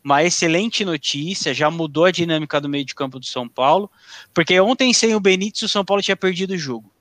uma 0.03 0.23
excelente 0.23 0.83
notícia, 0.83 1.53
já 1.53 1.69
mudou 1.69 2.05
a 2.05 2.11
dinâmica 2.11 2.59
do 2.59 2.69
meio 2.69 2.83
de 2.83 2.95
campo 2.95 3.19
do 3.19 3.25
São 3.25 3.47
Paulo, 3.47 3.89
porque 4.33 4.59
ontem 4.59 4.93
sem 4.93 5.15
o 5.15 5.19
Benítez 5.19 5.63
o 5.63 5.69
São 5.69 5.85
Paulo 5.85 6.01
tinha 6.01 6.17
perdido 6.17 6.51
o 6.51 6.57
jogo. 6.57 6.91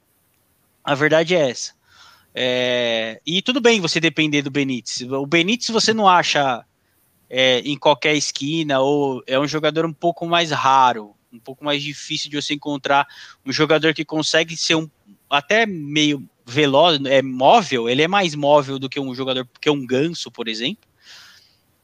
A 0.85 0.95
verdade 0.95 1.35
é 1.35 1.51
essa. 1.51 1.73
É, 2.35 3.21
e 3.27 3.43
tudo 3.43 3.61
bem 3.61 3.81
você 3.81 3.99
depender 3.99 4.43
do 4.43 4.51
Benítez. 4.51 5.03
O 5.03 5.27
Benítez 5.27 5.71
você 5.71 5.93
não 5.93 6.09
acha 6.09 6.65
é, 7.29 7.61
em 7.61 7.77
qualquer 7.77 8.15
esquina, 8.15 8.81
ou 8.81 9.23
é 9.27 9.39
um 9.39 9.47
jogador 9.47 9.87
um 9.87 9.93
pouco 9.93 10.27
mais 10.27 10.51
raro, 10.51 11.15
um 11.33 11.39
pouco 11.39 11.65
mais 11.65 11.83
difícil 11.83 12.29
de 12.29 12.41
você 12.41 12.55
encontrar 12.55 13.07
um 13.47 13.53
jogador 13.53 13.95
que 13.95 14.05
consegue 14.05 14.57
ser 14.57 14.75
um 14.75 14.89
até 15.29 15.65
meio 15.65 16.29
veloz, 16.45 17.01
é 17.05 17.23
móvel, 17.23 17.89
ele 17.89 18.03
é 18.03 18.09
mais 18.09 18.35
móvel 18.35 18.79
do 18.79 18.89
que 18.89 18.99
um 18.99 19.15
jogador, 19.15 19.49
que 19.61 19.71
um 19.71 19.87
ganso, 19.87 20.31
por 20.31 20.49
exemplo. 20.49 20.90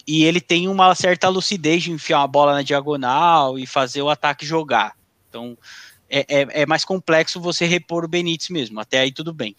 E 0.06 0.24
ele 0.24 0.40
tem 0.40 0.68
uma 0.68 0.94
certa 0.94 1.28
lucidez 1.28 1.82
de 1.82 1.90
enfiar 1.90 2.18
uma 2.20 2.28
bola 2.28 2.54
na 2.54 2.62
diagonal 2.62 3.58
e 3.58 3.66
fazer 3.66 4.02
o 4.02 4.08
ataque 4.08 4.46
jogar. 4.46 4.94
Então 5.28 5.58
é, 6.08 6.20
é, 6.28 6.62
é 6.62 6.66
mais 6.66 6.84
complexo 6.84 7.40
você 7.40 7.66
repor 7.66 8.04
o 8.04 8.08
Benítez 8.08 8.48
mesmo. 8.48 8.78
Até 8.78 9.00
aí 9.00 9.10
tudo 9.10 9.32
bem. 9.32 9.56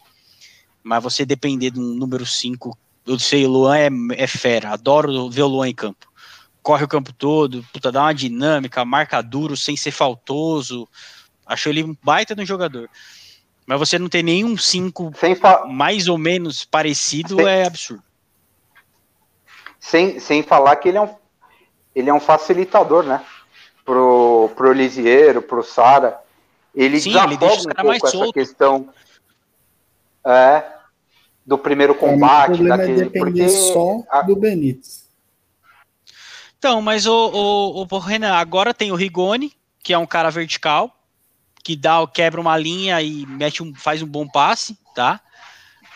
Mas 0.81 1.03
você 1.03 1.25
depender 1.25 1.71
de 1.71 1.79
um 1.79 1.83
número 1.95 2.25
5, 2.25 2.77
eu 3.05 3.19
sei, 3.19 3.45
o 3.45 3.49
Luan 3.49 3.77
é, 3.77 3.89
é 4.15 4.27
fera, 4.27 4.69
adoro 4.71 5.29
ver 5.29 5.41
o 5.41 5.47
Luan 5.47 5.67
em 5.67 5.75
campo. 5.75 6.07
Corre 6.63 6.85
o 6.85 6.87
campo 6.87 7.11
todo, 7.11 7.65
puta, 7.73 7.91
dá 7.91 8.03
uma 8.03 8.13
dinâmica, 8.13 8.85
marca 8.85 9.21
duro 9.21 9.57
sem 9.57 9.75
ser 9.75 9.91
faltoso. 9.91 10.87
Acho 11.45 11.69
ele 11.69 11.83
um 11.83 11.95
baita 12.01 12.35
no 12.35 12.45
jogador. 12.45 12.89
Mas 13.65 13.79
você 13.79 13.99
não 13.99 14.07
ter 14.07 14.23
nenhum 14.23 14.57
5 14.57 15.11
Sem, 15.19 15.35
fa- 15.35 15.65
mais 15.65 16.07
ou 16.07 16.17
menos 16.17 16.63
parecido 16.63 17.35
Sem- 17.35 17.47
é 17.47 17.65
absurdo. 17.65 18.03
Sem, 19.89 20.19
sem 20.19 20.43
falar 20.43 20.75
que 20.75 20.89
ele 20.89 20.97
é 20.97 21.01
um, 21.01 21.15
ele 21.95 22.09
é 22.09 22.13
um 22.13 22.19
facilitador, 22.19 23.03
né? 23.03 23.25
Pro, 23.85 24.51
pro 24.55 24.73
Lisieiro, 24.73 25.41
pro 25.41 25.63
Sara. 25.63 26.19
Ele 26.75 26.99
Sim, 26.99 27.11
ele 27.11 27.37
desafoga 27.37 27.45
deixa 27.45 27.59
os 27.59 27.65
um 27.65 27.69
caras 27.69 27.75
pouco 27.75 27.87
mais 27.87 28.03
essa 28.03 28.11
soltos. 28.11 28.33
questão 28.33 28.89
é, 30.25 30.63
do 31.45 31.57
primeiro 31.57 31.93
o 31.93 31.95
combate. 31.95 32.47
problema 32.47 32.75
é 32.75 32.77
daquele, 32.79 33.03
depender 33.05 33.43
porque 33.45 33.49
só 33.49 34.03
a- 34.11 34.21
do 34.23 34.35
Benítez. 34.35 35.07
Então, 36.59 36.81
mas 36.81 37.05
o, 37.05 37.13
o, 37.13 37.87
o 37.89 37.99
Renan, 37.99 38.33
agora 38.33 38.73
tem 38.73 38.91
o 38.91 38.95
Rigoni, 38.95 39.53
que 39.81 39.93
é 39.93 39.97
um 39.97 40.07
cara 40.07 40.29
vertical, 40.29 40.91
que 41.63 41.75
dá, 41.77 42.05
quebra 42.07 42.41
uma 42.41 42.57
linha 42.57 43.01
e 43.01 43.25
mete 43.25 43.63
um, 43.63 43.73
faz 43.73 44.01
um 44.01 44.07
bom 44.07 44.27
passe, 44.27 44.77
tá? 44.93 45.21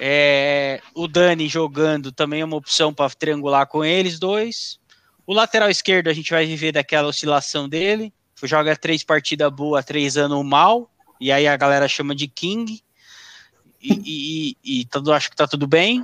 É, 0.03 0.81
o 0.95 1.07
Dani 1.07 1.47
jogando 1.47 2.11
também 2.11 2.41
é 2.41 2.45
uma 2.45 2.57
opção 2.57 2.91
para 2.91 3.07
triangular 3.13 3.67
com 3.67 3.85
eles 3.85 4.17
dois. 4.17 4.79
O 5.27 5.33
lateral 5.33 5.69
esquerdo 5.69 6.07
a 6.07 6.13
gente 6.13 6.31
vai 6.31 6.43
viver 6.47 6.71
daquela 6.71 7.07
oscilação 7.07 7.69
dele. 7.69 8.11
Joga 8.41 8.75
três 8.75 9.03
partidas 9.03 9.51
boas, 9.53 9.85
três 9.85 10.17
anos 10.17 10.43
mal. 10.43 10.89
E 11.19 11.31
aí 11.31 11.47
a 11.47 11.55
galera 11.55 11.87
chama 11.87 12.15
de 12.15 12.27
King. 12.27 12.81
E, 13.79 14.55
e, 14.65 14.79
e 14.81 14.85
tudo, 14.85 15.13
acho 15.13 15.29
que 15.29 15.35
tá 15.35 15.47
tudo 15.47 15.67
bem. 15.67 16.03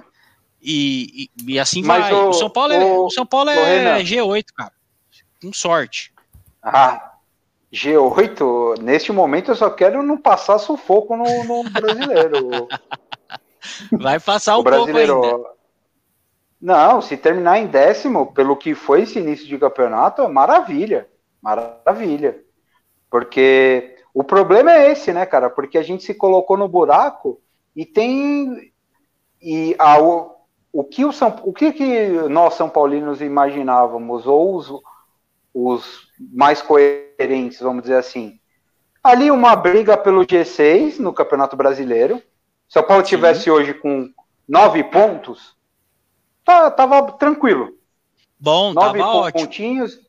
E, 0.62 1.30
e, 1.44 1.54
e 1.54 1.60
assim 1.60 1.82
Mas 1.82 2.04
vai. 2.04 2.14
o- 2.14 2.30
O, 2.30 2.34
São 2.34 2.52
Paulo 2.52 2.74
é, 2.74 2.78
o- 2.86 3.06
o 3.06 3.10
São 3.10 3.26
Paulo 3.26 3.50
é 3.50 3.80
Renan. 3.96 4.04
G8, 4.04 4.46
cara. 4.56 4.72
Com 5.42 5.52
sorte. 5.52 6.14
Ah, 6.62 7.14
G8, 7.74 8.80
neste 8.82 9.12
momento 9.12 9.50
eu 9.52 9.56
só 9.56 9.72
quero 9.72 10.04
não 10.04 10.18
passar 10.18 10.60
sufoco 10.60 11.18
no, 11.18 11.44
no 11.44 11.70
brasileiro. 11.72 12.68
Vai 13.92 14.20
passar 14.20 14.58
um 14.58 14.62
o 14.62 14.64
pouco 14.64 14.86
brasileiro. 14.86 15.24
ainda. 15.24 15.58
Não, 16.60 17.02
se 17.02 17.16
terminar 17.16 17.60
em 17.60 17.68
décimo, 17.68 18.34
pelo 18.34 18.56
que 18.56 18.74
foi 18.74 19.04
esse 19.04 19.20
início 19.20 19.46
de 19.46 19.58
campeonato, 19.58 20.24
é 20.24 20.28
maravilha. 20.28 21.08
Maravilha. 21.42 22.44
Porque 23.10 23.96
o 24.14 24.24
problema 24.24 24.72
é 24.74 24.92
esse, 24.92 25.14
né, 25.14 25.26
cara? 25.26 25.50
Porque 25.50 25.78
a 25.78 25.84
gente 25.84 26.04
se 26.04 26.14
colocou 26.14 26.58
no 26.58 26.68
buraco 26.68 27.40
e 27.76 27.86
tem. 27.86 28.74
E 29.40 29.76
a, 29.78 30.02
o, 30.02 30.36
o 30.74 30.84
que 30.84 31.06
o 31.06 31.12
São, 31.12 31.36
o 31.44 31.54
que, 31.54 31.72
que 31.72 32.10
nós 32.28 32.56
São 32.56 32.68
Paulinos 32.68 33.22
imaginávamos, 33.22 34.26
ou 34.26 34.56
os, 34.56 34.72
os 35.54 36.08
mais 36.34 36.62
coerentes, 36.62 37.60
vamos 37.60 37.84
dizer 37.84 37.98
assim. 37.98 38.40
Ali 39.04 39.30
uma 39.30 39.56
briga 39.56 39.96
pelo 39.96 40.26
G6 40.26 40.98
no 40.98 41.14
Campeonato 41.14 41.56
Brasileiro. 41.56 42.22
Se 42.68 42.78
o 42.80 42.84
Paulo 42.84 43.04
tivesse 43.04 43.50
hoje 43.50 43.74
com 43.74 44.10
nove 44.48 44.84
pontos, 44.84 45.56
tá, 46.44 46.70
tava 46.72 47.12
tranquilo. 47.14 47.78
Bom, 48.40 48.74
Nove 48.74 49.00
tava 49.00 49.12
pon- 49.12 49.20
ótimo. 49.20 49.44
pontinhos. 49.46 50.00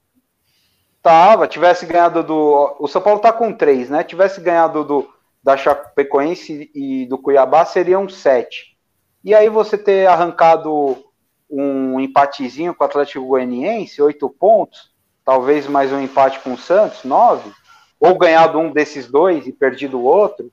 Tava, 1.03 1.47
tivesse 1.49 1.87
ganhado 1.87 2.23
do. 2.23 2.77
O 2.79 2.89
São 2.89 3.01
Paulo 3.01 3.21
tá 3.21 3.33
com 3.33 3.53
três, 3.53 3.89
né? 3.89 4.03
Tivesse 4.05 4.41
ganhado 4.41 4.85
do 4.85 5.09
da 5.43 5.57
Chapecoense 5.57 6.71
e 6.75 7.07
do 7.07 7.17
Cuiabá, 7.17 7.65
seriam 7.65 8.09
sete. 8.09 8.77
E 9.25 9.35
aí 9.35 9.49
você 9.49 9.79
ter 9.79 10.07
arrancado 10.07 11.03
um 11.49 11.99
empatezinho 12.01 12.75
com 12.75 12.85
o 12.85 12.87
Atlético 12.87 13.25
Goianiense, 13.25 14.03
oito 14.03 14.29
pontos, 14.29 14.91
talvez 15.25 15.67
mais 15.67 15.93
um 15.93 16.01
empate 16.01 16.41
com 16.41 16.53
o 16.53 16.59
Santos, 16.59 17.05
nove, 17.05 17.51
ou 17.99 18.19
ganhado 18.19 18.59
um 18.59 18.71
desses 18.71 19.07
dois 19.11 19.47
e 19.47 19.53
perdido 19.53 19.99
o 19.99 20.05
outro, 20.05 20.53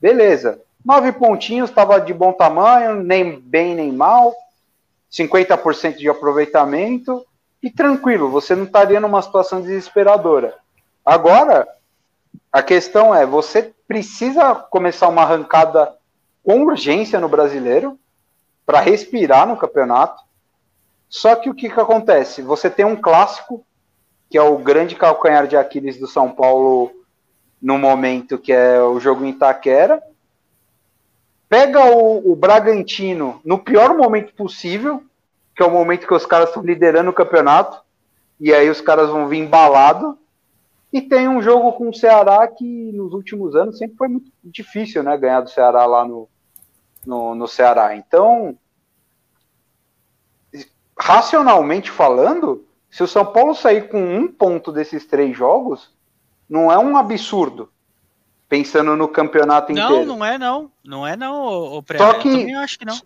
beleza. 0.00 0.62
Nove 0.84 1.12
pontinhos, 1.12 1.70
estava 1.70 2.00
de 2.00 2.14
bom 2.14 2.32
tamanho, 2.32 3.02
nem 3.02 3.38
bem 3.38 3.74
nem 3.74 3.92
mal, 3.92 4.34
50% 5.10 5.96
de 5.96 6.08
aproveitamento 6.08 7.24
e 7.62 7.70
tranquilo, 7.70 8.30
você 8.30 8.54
não 8.54 8.64
estaria 8.64 9.00
numa 9.00 9.20
situação 9.20 9.60
desesperadora. 9.60 10.54
Agora, 11.04 11.66
a 12.52 12.62
questão 12.62 13.14
é, 13.14 13.26
você 13.26 13.74
precisa 13.86 14.54
começar 14.54 15.08
uma 15.08 15.22
arrancada 15.22 15.94
com 16.44 16.62
urgência 16.62 17.18
no 17.18 17.28
brasileiro 17.28 17.98
para 18.64 18.80
respirar 18.80 19.46
no 19.46 19.56
campeonato. 19.56 20.22
Só 21.08 21.34
que 21.34 21.50
o 21.50 21.54
que, 21.54 21.68
que 21.68 21.80
acontece? 21.80 22.42
Você 22.42 22.70
tem 22.70 22.84
um 22.84 22.96
clássico, 22.96 23.64
que 24.30 24.36
é 24.36 24.42
o 24.42 24.58
grande 24.58 24.94
calcanhar 24.94 25.46
de 25.46 25.56
Aquiles 25.56 25.98
do 25.98 26.06
São 26.06 26.30
Paulo 26.30 26.92
no 27.60 27.78
momento, 27.78 28.38
que 28.38 28.52
é 28.52 28.80
o 28.82 29.00
jogo 29.00 29.24
em 29.24 29.30
Itaquera. 29.30 30.02
Pega 31.48 31.84
o, 31.84 32.32
o 32.32 32.36
Bragantino 32.36 33.40
no 33.44 33.58
pior 33.58 33.96
momento 33.96 34.34
possível, 34.34 35.02
que 35.56 35.62
é 35.62 35.66
o 35.66 35.70
momento 35.70 36.06
que 36.06 36.14
os 36.14 36.26
caras 36.26 36.48
estão 36.48 36.62
liderando 36.62 37.10
o 37.10 37.14
campeonato, 37.14 37.80
e 38.38 38.52
aí 38.52 38.68
os 38.68 38.80
caras 38.80 39.08
vão 39.08 39.26
vir 39.26 39.38
embalado. 39.38 40.18
E 40.92 41.02
tem 41.02 41.28
um 41.28 41.42
jogo 41.42 41.72
com 41.72 41.88
o 41.88 41.94
Ceará 41.94 42.46
que 42.46 42.92
nos 42.92 43.12
últimos 43.12 43.54
anos 43.54 43.78
sempre 43.78 43.96
foi 43.96 44.08
muito 44.08 44.30
difícil, 44.42 45.02
né? 45.02 45.16
Ganhar 45.16 45.40
do 45.40 45.50
Ceará 45.50 45.84
lá 45.84 46.06
no, 46.06 46.28
no, 47.04 47.34
no 47.34 47.48
Ceará. 47.48 47.94
Então, 47.96 48.56
racionalmente 50.98 51.90
falando, 51.90 52.64
se 52.90 53.02
o 53.02 53.08
São 53.08 53.24
Paulo 53.24 53.54
sair 53.54 53.88
com 53.88 54.00
um 54.00 54.28
ponto 54.28 54.72
desses 54.72 55.06
três 55.06 55.36
jogos, 55.36 55.92
não 56.48 56.72
é 56.72 56.78
um 56.78 56.96
absurdo. 56.96 57.70
Pensando 58.48 58.96
no 58.96 59.08
campeonato 59.08 59.72
Não, 59.72 59.90
inteiro. 59.90 60.06
não 60.06 60.24
é 60.24 60.38
não. 60.38 60.70
Não 60.82 61.06
é 61.06 61.16
não, 61.16 61.44
ô 61.74 61.82
Pré. 61.82 61.98
Só 61.98 62.12
Eu 62.12 62.18
que- 62.20 62.30
também 62.30 62.54
acho 62.54 62.78
que 62.78 62.84
não. 62.84 62.98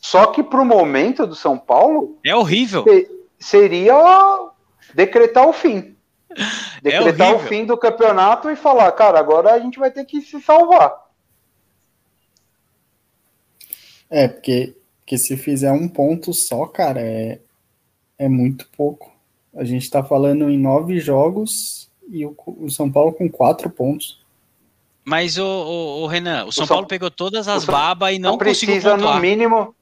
Só 0.00 0.26
que 0.26 0.42
pro 0.42 0.64
momento 0.64 1.26
do 1.26 1.34
São 1.34 1.56
Paulo, 1.58 2.18
É 2.24 2.34
horrível. 2.34 2.82
se- 2.84 3.08
seria 3.38 3.94
decretar 4.94 5.46
o 5.48 5.52
fim. 5.52 5.94
Decretar 6.82 7.28
o 7.28 7.30
É 7.30 7.34
horrível. 7.34 7.48
fim 7.48 7.64
do 7.66 7.76
campeonato 7.76 8.50
e 8.50 8.56
falar, 8.56 8.90
cara, 8.92 9.18
agora 9.18 9.52
a 9.54 9.58
gente 9.58 9.78
vai 9.78 9.90
ter 9.90 10.04
que 10.04 10.20
se 10.20 10.40
salvar. 10.40 11.06
É, 14.10 14.26
porque, 14.28 14.74
porque 15.00 15.18
se 15.18 15.36
fizer 15.36 15.72
um 15.72 15.88
ponto 15.88 16.32
só, 16.32 16.66
cara, 16.66 17.00
é, 17.00 17.40
é 18.18 18.28
muito 18.28 18.68
pouco. 18.76 19.12
A 19.54 19.64
gente 19.64 19.90
tá 19.90 20.02
falando 20.02 20.48
em 20.48 20.58
nove 20.58 20.98
jogos 21.00 21.90
e 22.08 22.24
o, 22.24 22.34
o 22.46 22.70
São 22.70 22.90
Paulo 22.90 23.12
com 23.12 23.28
quatro 23.28 23.68
pontos. 23.70 24.24
Mas 25.08 25.38
o, 25.38 25.44
o, 25.44 26.02
o 26.02 26.06
Renan, 26.06 26.44
o 26.44 26.52
São, 26.52 26.66
São- 26.66 26.76
Paulo 26.76 26.86
pegou 26.86 27.10
todas 27.10 27.48
as 27.48 27.64
o 27.64 27.66
babas 27.66 28.12
e 28.12 28.18
não, 28.18 28.32
Não 28.32 28.38
conseguiu 28.38 28.74
precisa, 28.74 28.90
no 28.96 29.02
pontuar. 29.04 29.20
mínimo, 29.20 29.74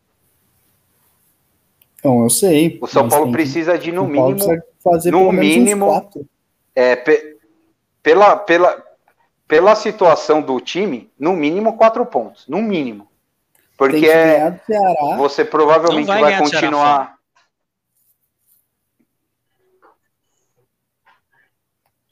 Então, 1.98 2.22
eu 2.22 2.30
sei. 2.30 2.78
o 2.80 2.86
São 2.86 3.08
Paulo 3.08 3.32
precisa 3.32 3.76
de, 3.78 3.90
no 3.90 4.06
mínimo, 4.06 4.34
precisa 4.36 4.62
fazer 4.84 5.10
no 5.10 5.18
pelo 5.18 5.32
menos 5.32 5.48
uns 5.50 5.56
mínimo, 5.58 6.10
é, 6.74 6.94
pe- 6.94 7.36
pela, 8.02 8.36
pela, 8.36 8.82
pela 9.48 9.74
situação 9.74 10.40
do 10.40 10.60
time, 10.60 11.10
no 11.18 11.32
mínimo 11.32 11.76
quatro 11.76 12.06
pontos. 12.06 12.44
No 12.46 12.62
mínimo. 12.62 13.08
Porque 13.76 13.98
que 14.00 14.08
é, 14.08 14.58
Ceará. 14.66 15.16
você 15.16 15.44
provavelmente 15.44 16.06
Não 16.06 16.14
vai 16.14 16.22
vai, 16.22 16.38
continuar. 16.38 17.15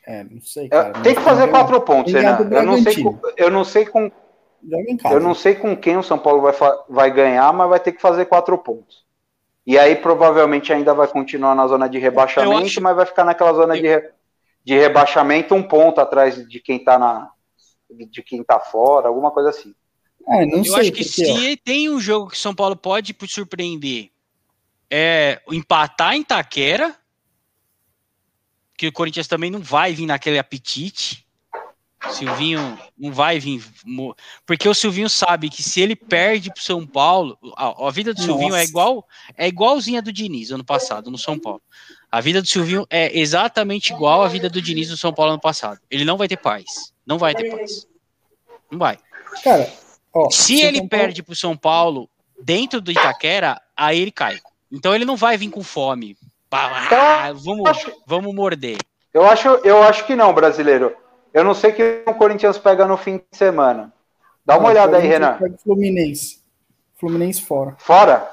É, 0.07 0.25
não 0.25 0.41
sei, 0.41 0.67
É, 0.67 0.69
cara. 0.69 0.93
tem 1.03 1.15
que 1.15 1.21
fazer 1.23 1.49
quatro 1.49 1.81
pontos, 1.81 2.13
Renan. 2.13 2.37
do 2.43 2.55
Eu 2.55 2.63
não, 2.63 2.83
sei 2.83 3.03
com, 3.03 3.19
eu, 3.37 3.51
não 3.51 3.65
sei 3.65 3.87
com, 3.87 4.13
eu 5.11 5.21
não 5.21 5.35
sei 5.35 5.55
com 5.55 5.77
quem 5.77 5.97
o 5.97 6.03
São 6.03 6.19
Paulo 6.19 6.43
vai, 6.43 6.53
vai 6.89 7.11
ganhar, 7.11 7.53
mas 7.53 7.69
vai 7.69 7.81
ter 7.81 7.93
que 7.93 8.03
fazer 8.03 8.27
quatro 8.27 8.57
pontos. 8.59 9.05
E 9.67 9.79
aí 9.79 9.97
provavelmente 9.97 10.73
ainda 10.73 10.93
vai 10.93 11.09
continuar 11.09 11.55
na 11.55 11.67
zona 11.67 11.89
de 11.89 11.99
rebaixamento, 11.99 12.53
Eu 12.61 12.67
acho- 12.67 12.81
mas 12.83 12.95
vai 12.97 13.07
ficar 13.07 13.25
naquela 13.25 13.55
zona 13.55 13.75
de, 13.75 13.87
re- 13.89 14.11
de 14.63 14.75
rebaixamento 14.79 15.55
um 15.55 15.63
ponto 15.63 16.01
atrás 16.01 16.37
de 16.47 16.61
quem 16.61 16.83
tá 16.85 16.99
na 16.99 17.31
de 17.91 18.23
quem 18.23 18.43
tá 18.43 18.59
fora, 18.59 19.09
alguma 19.09 19.31
coisa 19.31 19.51
assim. 19.51 19.75
É, 20.27 20.45
não 20.45 20.59
Eu 20.59 20.65
sei, 20.65 20.75
acho 20.81 20.93
que 20.93 21.05
porque, 21.05 21.31
ó, 21.31 21.37
se 21.37 21.57
tem 21.59 21.89
um 21.91 22.01
jogo 22.01 22.29
que 22.31 22.35
o 22.37 22.39
São 22.39 22.55
Paulo 22.55 22.75
pode 22.77 23.15
surpreender 23.29 24.11
é 24.91 25.41
empatar 25.51 26.15
em 26.15 26.23
Taquera, 26.23 26.95
que 28.77 28.87
o 28.89 28.93
Corinthians 28.93 29.27
também 29.29 29.51
não 29.51 29.61
vai 29.61 29.93
vir 29.95 30.07
naquele 30.07 30.39
apetite. 30.39 31.25
O 32.07 32.11
Silvinho 32.13 32.79
não 32.99 33.11
vai 33.13 33.39
vir. 33.39 33.65
Porque 34.45 34.69
o 34.69 34.75
Silvinho 34.75 35.09
sabe 35.09 35.49
que 35.49 35.63
se 35.63 35.81
ele 35.81 35.97
perde 35.97 36.53
pro 36.53 36.63
São 36.63 36.87
Paulo, 36.87 37.39
a, 37.57 37.87
a 37.89 37.91
vida 37.91 38.13
do 38.13 38.21
Silvinho 38.21 38.55
é 38.55 38.59
Nossa. 38.59 38.69
igual 38.69 39.09
é 39.39 39.49
igualzinha 39.49 40.03
do 40.03 40.13
Diniz 40.13 40.51
ano 40.51 40.65
passado 40.65 41.11
no 41.11 41.17
São 41.17 41.39
Paulo. 41.39 41.63
A 42.13 42.21
vida 42.21 42.43
do 42.43 42.47
Silvinho 42.49 42.87
é 42.91 43.19
exatamente 43.19 43.93
igual 43.93 44.23
à 44.23 44.29
vida 44.29 44.51
do 44.51 44.61
Diniz 44.61 44.91
no 44.91 44.97
São 44.99 45.15
Paulo 45.15 45.33
ano 45.33 45.41
passado. 45.41 45.81
Ele 45.91 46.05
não 46.05 46.19
vai 46.19 46.29
ter 46.29 46.37
paz. 46.37 46.93
Não 47.07 47.17
vai 47.17 47.35
ter 47.35 47.51
paz. 47.51 47.87
Não 48.71 48.79
vai. 48.79 48.99
cara, 49.43 49.73
ó, 50.13 50.29
Se 50.31 50.61
ele 50.61 50.79
Paulo- 50.79 50.89
perde 50.91 51.23
pro 51.23 51.35
São 51.35 51.57
Paulo 51.57 52.09
dentro 52.43 52.81
do 52.83 52.91
Itaquera, 52.93 53.61
aí 53.75 53.99
ele 54.01 54.13
cai. 54.13 54.39
Então 54.71 54.95
ele 54.95 55.05
não 55.07 55.17
vai 55.17 55.39
vir 55.39 55.49
com 55.49 55.63
fome. 55.63 56.19
Pá, 56.55 56.89
ah, 57.29 57.33
vamos, 57.33 57.69
Acho- 57.69 57.93
vamos 58.07 58.33
morder. 58.35 58.79
Eu 59.13 59.27
acho, 59.27 59.49
eu 59.65 59.83
acho 59.83 60.07
que 60.07 60.15
não, 60.15 60.33
brasileiro. 60.33 60.95
Eu 61.33 61.43
não 61.43 61.53
sei 61.55 61.73
quem 61.73 62.03
o 62.07 62.15
Corinthians 62.15 62.59
pega 62.59 62.87
no 62.87 62.97
fim 62.97 63.17
de 63.19 63.37
semana. 63.37 63.93
Dá 64.47 64.57
uma 64.57 64.69
olhada 64.69 64.97
aí, 64.99 65.07
Renan. 65.07 65.37
pega 65.39 65.57
Fluminense. 65.59 66.43
Fluminense 66.97 67.43
fora. 67.43 67.75
Fora? 67.79 68.31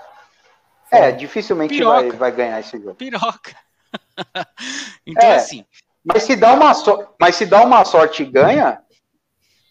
É, 0.92 1.12
dificilmente 1.12 1.74
Piroca. 1.74 2.02
vai, 2.02 2.12
vai 2.12 2.32
ganhar 2.32 2.60
esse 2.60 2.78
jogo. 2.78 2.96
Piroca. 2.96 3.56
então, 5.06 5.30
É. 5.30 5.36
assim, 5.36 5.66
Mas 6.04 6.24
se 6.24 6.36
dá 6.36 6.54
uma, 6.54 6.74
so- 6.74 7.08
mas 7.20 7.36
se 7.36 7.46
dá 7.46 7.64
uma 7.64 7.84
sorte 7.86 8.24
e 8.24 8.26
ganha, 8.26 8.82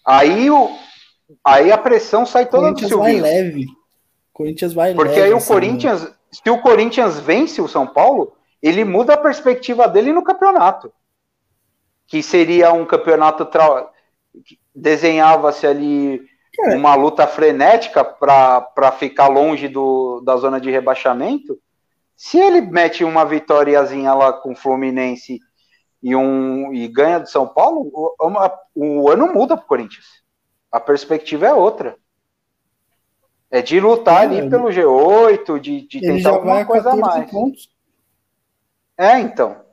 aí, 0.04 0.50
o, 0.50 0.70
aí 1.44 1.70
a 1.72 1.78
pressão 1.78 2.24
sai 2.24 2.46
toda 2.46 2.68
do 2.72 2.74
Corinthians 2.74 2.90
vai 2.98 3.20
leve. 3.20 3.66
Corinthians 4.32 4.72
vai 4.72 4.94
Porque 4.94 5.14
leve. 5.20 5.22
aí 5.22 5.32
o 5.32 5.44
Corinthians, 5.44 6.08
se 6.32 6.48
o 6.50 6.58
Corinthians 6.60 7.18
vence 7.20 7.60
o 7.60 7.68
São 7.68 7.86
Paulo, 7.86 8.36
ele 8.62 8.84
muda 8.84 9.14
a 9.14 9.18
perspectiva 9.18 9.88
dele 9.88 10.12
no 10.12 10.22
campeonato. 10.22 10.92
Que 12.06 12.22
seria 12.22 12.72
um 12.72 12.84
campeonato 12.84 13.46
tra... 13.46 13.88
desenhava-se 14.74 15.66
ali 15.66 16.20
é. 16.58 16.74
uma 16.74 16.94
luta 16.94 17.26
frenética 17.26 18.04
para 18.04 18.92
ficar 18.92 19.28
longe 19.28 19.68
do, 19.68 20.20
da 20.20 20.36
zona 20.36 20.60
de 20.60 20.70
rebaixamento, 20.70 21.58
se 22.16 22.38
ele 22.38 22.60
mete 22.60 23.02
uma 23.02 23.24
vitóriazinha 23.24 24.12
lá 24.12 24.30
com 24.32 24.52
o 24.52 24.56
Fluminense 24.56 25.40
e, 26.02 26.14
um, 26.14 26.72
e 26.72 26.86
ganha 26.86 27.20
do 27.20 27.28
São 27.28 27.46
Paulo, 27.46 27.90
o, 27.94 28.14
uma, 28.20 28.52
o 28.74 29.08
ano 29.08 29.32
muda 29.32 29.56
para 29.56 29.64
o 29.64 29.68
Corinthians. 29.68 30.04
A 30.70 30.78
perspectiva 30.78 31.46
é 31.46 31.54
outra. 31.54 31.96
É 33.50 33.62
de 33.62 33.80
lutar 33.80 34.22
é, 34.22 34.26
ali 34.26 34.50
pelo 34.50 34.68
G8, 34.68 35.58
de, 35.58 35.88
de 35.88 36.00
tentar 36.00 36.30
alguma 36.30 36.64
coisa 36.64 36.90
a 36.90 36.96
mais. 36.96 37.30
Pontos. 37.30 37.70
É, 39.00 39.18
então. 39.18 39.64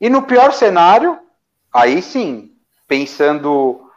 E 0.00 0.10
no 0.10 0.22
pior 0.22 0.52
cenário, 0.52 1.20
aí 1.72 2.02
sim, 2.02 2.52
pensando 2.88 3.88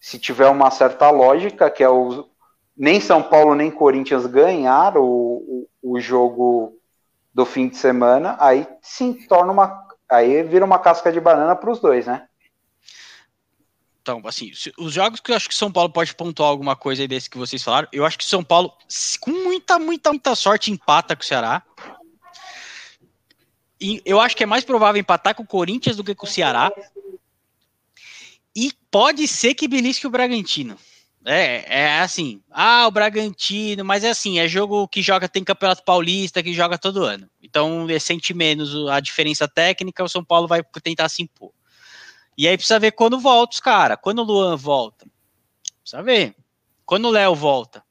se 0.00 0.18
tiver 0.18 0.48
uma 0.48 0.68
certa 0.68 1.08
lógica, 1.10 1.70
que 1.70 1.84
é 1.84 1.88
o 1.88 2.28
nem 2.76 3.00
São 3.00 3.22
Paulo 3.22 3.54
nem 3.54 3.70
Corinthians 3.70 4.26
ganhar 4.26 4.96
o, 4.96 5.04
o, 5.04 5.94
o 5.94 6.00
jogo 6.00 6.76
do 7.32 7.46
fim 7.46 7.68
de 7.68 7.76
semana, 7.76 8.36
aí 8.40 8.66
sim 8.82 9.12
torna 9.28 9.52
uma. 9.52 9.88
Aí 10.10 10.42
vira 10.42 10.64
uma 10.64 10.80
casca 10.80 11.12
de 11.12 11.20
banana 11.20 11.54
para 11.54 11.70
os 11.70 11.78
dois, 11.78 12.08
né? 12.08 12.26
Então, 14.02 14.20
assim, 14.24 14.50
os 14.76 14.92
jogos 14.92 15.20
que 15.20 15.30
eu 15.30 15.36
acho 15.36 15.48
que 15.48 15.54
São 15.54 15.70
Paulo 15.70 15.92
pode 15.92 16.16
pontuar 16.16 16.48
alguma 16.48 16.74
coisa 16.74 17.02
aí 17.02 17.06
desse 17.06 17.30
que 17.30 17.38
vocês 17.38 17.62
falaram, 17.62 17.86
eu 17.92 18.04
acho 18.04 18.18
que 18.18 18.24
São 18.24 18.42
Paulo, 18.42 18.72
com 19.20 19.30
muita, 19.30 19.78
muita, 19.78 20.10
muita 20.10 20.34
sorte, 20.34 20.72
empata 20.72 21.14
com 21.14 21.22
o 21.22 21.24
Ceará. 21.24 21.62
Eu 24.04 24.20
acho 24.20 24.36
que 24.36 24.42
é 24.42 24.46
mais 24.46 24.64
provável 24.64 25.00
empatar 25.00 25.34
com 25.34 25.42
o 25.42 25.46
Corinthians 25.46 25.96
do 25.96 26.04
que 26.04 26.14
com 26.14 26.26
o 26.26 26.28
Ceará. 26.28 26.70
E 28.54 28.72
pode 28.90 29.26
ser 29.26 29.54
que 29.54 29.68
belisque 29.68 30.06
o 30.06 30.10
Bragantino. 30.10 30.76
É, 31.24 31.82
é 31.82 32.00
assim. 32.00 32.42
Ah, 32.50 32.86
o 32.86 32.90
Bragantino, 32.90 33.84
mas 33.84 34.04
é 34.04 34.10
assim, 34.10 34.38
é 34.38 34.48
jogo 34.48 34.88
que 34.88 35.02
joga, 35.02 35.28
tem 35.28 35.44
Campeonato 35.44 35.84
Paulista, 35.84 36.42
que 36.42 36.52
joga 36.52 36.78
todo 36.78 37.04
ano. 37.04 37.28
Então, 37.42 37.86
sente 38.00 38.34
menos 38.34 38.74
a 38.88 39.00
diferença 39.00 39.46
técnica, 39.46 40.04
o 40.04 40.08
São 40.08 40.24
Paulo 40.24 40.48
vai 40.48 40.62
tentar 40.82 41.08
se 41.08 41.22
impor. 41.22 41.52
E 42.36 42.48
aí 42.48 42.56
precisa 42.56 42.78
ver 42.78 42.92
quando 42.92 43.20
volta 43.20 43.54
os 43.54 43.60
caras. 43.60 43.98
Quando 44.00 44.20
o 44.20 44.24
Luan 44.24 44.56
volta. 44.56 45.06
Precisa 45.82 46.02
ver. 46.02 46.34
Quando 46.86 47.06
o 47.06 47.10
Léo 47.10 47.34
volta. 47.34 47.84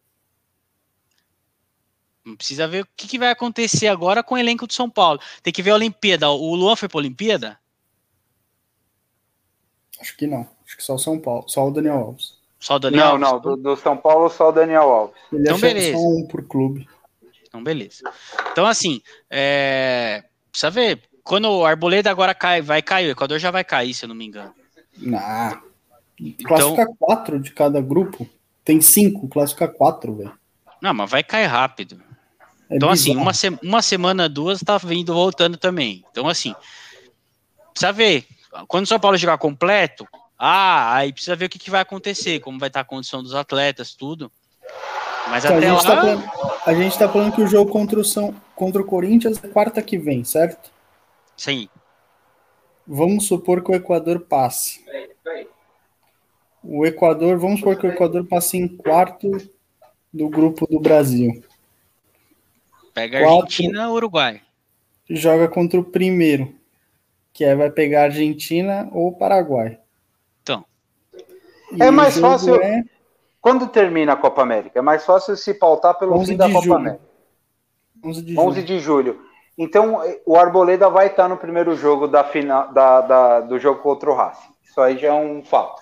Precisa 2.36 2.67
ver 2.67 2.84
o 2.84 2.88
que, 2.95 3.07
que, 3.07 3.19
vai 3.19 3.30
acontecer 3.30 3.88
agora 3.88 4.23
com 4.23 4.36
o 4.36 4.38
elenco 4.38 4.67
do 4.67 4.73
São 4.73 4.89
Paulo. 4.89 5.19
Tem 5.41 5.53
que 5.53 5.61
ver 5.61 5.71
a 5.71 5.75
Olimpíada. 5.75 6.30
O 6.30 6.55
Luan 6.55 6.75
foi 6.75 6.88
para 6.88 6.97
a 6.97 7.01
Olimpíada? 7.01 7.59
Acho 9.99 10.15
que 10.15 10.27
não. 10.27 10.47
Acho 10.65 10.77
que 10.77 10.84
só 10.84 10.95
o 10.95 10.99
São 10.99 11.19
Paulo. 11.19 11.43
Só 11.47 11.67
o 11.67 11.71
Daniel 11.71 11.95
Alves. 11.95 12.38
Só 12.59 12.75
o 12.75 12.80
Daniel 12.80 13.17
não, 13.17 13.27
Alves? 13.27 13.45
Não, 13.45 13.55
do, 13.55 13.61
do, 13.61 13.75
São 13.75 13.97
Paulo 13.97 14.30
só 14.30 14.49
o 14.49 14.51
Daniel 14.51 14.84
Alves. 14.84 15.15
Ele 15.32 15.41
então, 15.43 15.59
beleza. 15.59 15.97
só 15.97 16.03
um 16.03 16.27
por 16.27 16.43
clube. 16.43 16.88
Então, 17.47 17.63
beleza. 17.63 18.03
Então, 18.51 18.65
assim, 18.65 19.01
é... 19.30 20.23
precisa 20.51 20.69
ver. 20.69 21.01
Quando 21.23 21.49
o 21.49 21.65
Arboleda 21.65 22.09
agora 22.09 22.34
cai, 22.34 22.61
vai 22.61 22.82
cair, 22.82 23.07
o 23.07 23.11
Equador 23.11 23.38
já 23.39 23.51
vai 23.51 23.63
cair, 23.63 23.93
se 23.93 24.05
eu 24.05 24.09
não 24.09 24.15
me 24.15 24.25
engano. 24.25 24.53
Não. 24.97 25.61
Classifica 26.43 26.82
então... 26.82 26.95
quatro 26.99 27.39
de 27.39 27.51
cada 27.51 27.80
grupo. 27.82 28.27
Tem 28.63 28.82
cinco, 28.82 29.27
classifica 29.27 29.67
quatro, 29.67 30.15
velho. 30.15 30.34
Não, 30.82 30.93
mas 30.93 31.09
vai 31.09 31.23
cair 31.23 31.45
rápido. 31.45 32.01
É 32.70 32.76
então, 32.76 32.89
assim, 32.89 33.11
bizarro. 33.11 33.30
assim, 33.30 33.47
uma, 33.49 33.57
se... 33.57 33.67
uma 33.67 33.82
semana, 33.82 34.30
duas, 34.30 34.59
tá 34.59 34.78
vindo, 34.78 35.13
voltando 35.13 35.57
também. 35.57 36.03
Então, 36.11 36.28
assim, 36.28 36.53
precisa 37.72 37.91
ver. 37.91 38.26
Quando 38.67 38.86
o 38.86 38.88
São 38.88 38.99
Paulo 38.99 39.17
jogar 39.17 39.38
completo, 39.38 40.07
ah, 40.38 40.95
aí 40.95 41.11
precisa 41.11 41.36
ver 41.36 41.45
o 41.45 41.49
que, 41.49 41.59
que 41.59 41.70
vai 41.70 41.82
acontecer, 41.82 42.39
como 42.39 42.59
vai 42.59 42.70
estar 42.70 42.82
a 42.82 42.86
condição 42.86 43.22
dos 43.22 43.36
atletas, 43.36 43.93
tudo. 43.93 44.32
Mas 45.30 45.45
então, 45.45 45.57
até 45.57 45.67
a 45.67 45.74
lá... 45.74 45.82
Tá 45.82 45.95
falando, 46.01 46.32
a 46.65 46.74
gente 46.74 46.97
tá 46.97 47.09
falando 47.09 47.34
que 47.34 47.41
o 47.41 47.47
jogo 47.47 47.72
contra 47.72 47.99
o, 47.99 48.05
São, 48.05 48.34
contra 48.55 48.82
o 48.82 48.86
Corinthians 48.86 49.43
é 49.43 49.47
quarta 49.47 49.82
que 49.82 49.97
vem, 49.97 50.24
certo? 50.24 50.72
Sim. 51.36 51.70
Vamos 52.88 53.28
supor 53.28 53.63
que 53.63 53.72
o 53.72 53.76
Equador 53.76 54.22
passe. 54.22 54.84
O 56.63 56.86
Equador, 56.86 57.38
vamos 57.38 57.59
supor 57.59 57.78
que 57.78 57.88
o 57.88 57.91
Equador 57.91 58.26
passe 58.26 58.57
em 58.57 58.67
quarto 58.67 59.32
do 60.11 60.28
grupo 60.28 60.67
do 60.67 60.80
Brasil. 60.80 61.43
Pega 62.99 63.19
a 63.19 63.31
Argentina 63.31 63.91
Uruguai. 63.91 64.41
Joga 65.09 65.47
contra 65.47 65.79
o 65.79 65.83
primeiro, 65.83 66.53
que 67.33 67.43
é 67.43 67.55
vai 67.55 67.69
pegar 67.69 68.03
Argentina 68.03 68.89
ou 68.91 69.11
Paraguai. 69.13 69.79
E 71.71 71.83
é 71.83 71.91
mais 71.91 72.17
fácil. 72.17 72.55
É... 72.55 72.83
Quando 73.41 73.67
termina 73.67 74.13
a 74.13 74.17
Copa 74.17 74.41
América? 74.41 74.79
É 74.79 74.81
mais 74.81 75.05
fácil 75.05 75.35
se 75.37 75.53
pautar 75.53 75.97
pelo 75.97 76.19
fim 76.25 76.35
da 76.35 76.47
Copa 76.47 76.61
julho. 76.61 76.75
América. 76.75 77.03
11 78.03 78.21
de, 78.21 78.39
11 78.39 78.55
julho. 78.55 78.67
de 78.67 78.79
julho. 78.79 79.21
Então, 79.57 80.01
o 80.25 80.37
Arboleda 80.37 80.89
vai 80.89 81.07
estar 81.07 81.27
no 81.27 81.37
primeiro 81.37 81.75
jogo 81.75 82.07
da 82.07 82.23
final, 82.23 82.71
da, 82.73 83.01
da, 83.01 83.39
do 83.41 83.59
jogo 83.59 83.81
contra 83.81 84.09
o 84.09 84.15
Racing. 84.15 84.49
Isso 84.63 84.79
aí 84.79 84.97
já 84.97 85.09
é 85.09 85.13
um 85.13 85.43
fato. 85.43 85.81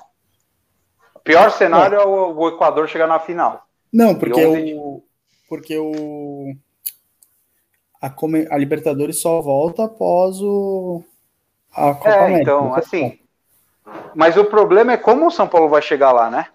O 1.15 1.19
pior 1.19 1.51
cenário 1.51 1.99
é, 1.99 2.01
é 2.01 2.05
o, 2.05 2.35
o, 2.35 2.47
Equador 2.49 2.87
chegar 2.87 3.07
na 3.07 3.19
final. 3.19 3.67
Não, 3.93 4.15
porque 4.15 4.45
o, 4.45 5.03
porque 5.47 5.77
o 5.77 6.55
a, 8.01 8.13
a 8.51 8.57
Libertadores 8.57 9.21
só 9.21 9.41
volta 9.41 9.85
após 9.85 10.41
o 10.41 11.03
a 11.73 11.93
Copa 11.93 12.09
é, 12.09 12.19
América. 12.19 12.41
Então, 12.41 12.73
assim, 12.73 13.19
mas 14.15 14.35
o 14.37 14.45
problema 14.45 14.93
é 14.93 14.97
como 14.97 15.27
o 15.27 15.31
São 15.31 15.47
Paulo 15.47 15.69
vai 15.69 15.81
chegar 15.81 16.11
lá, 16.11 16.29
né? 16.29 16.47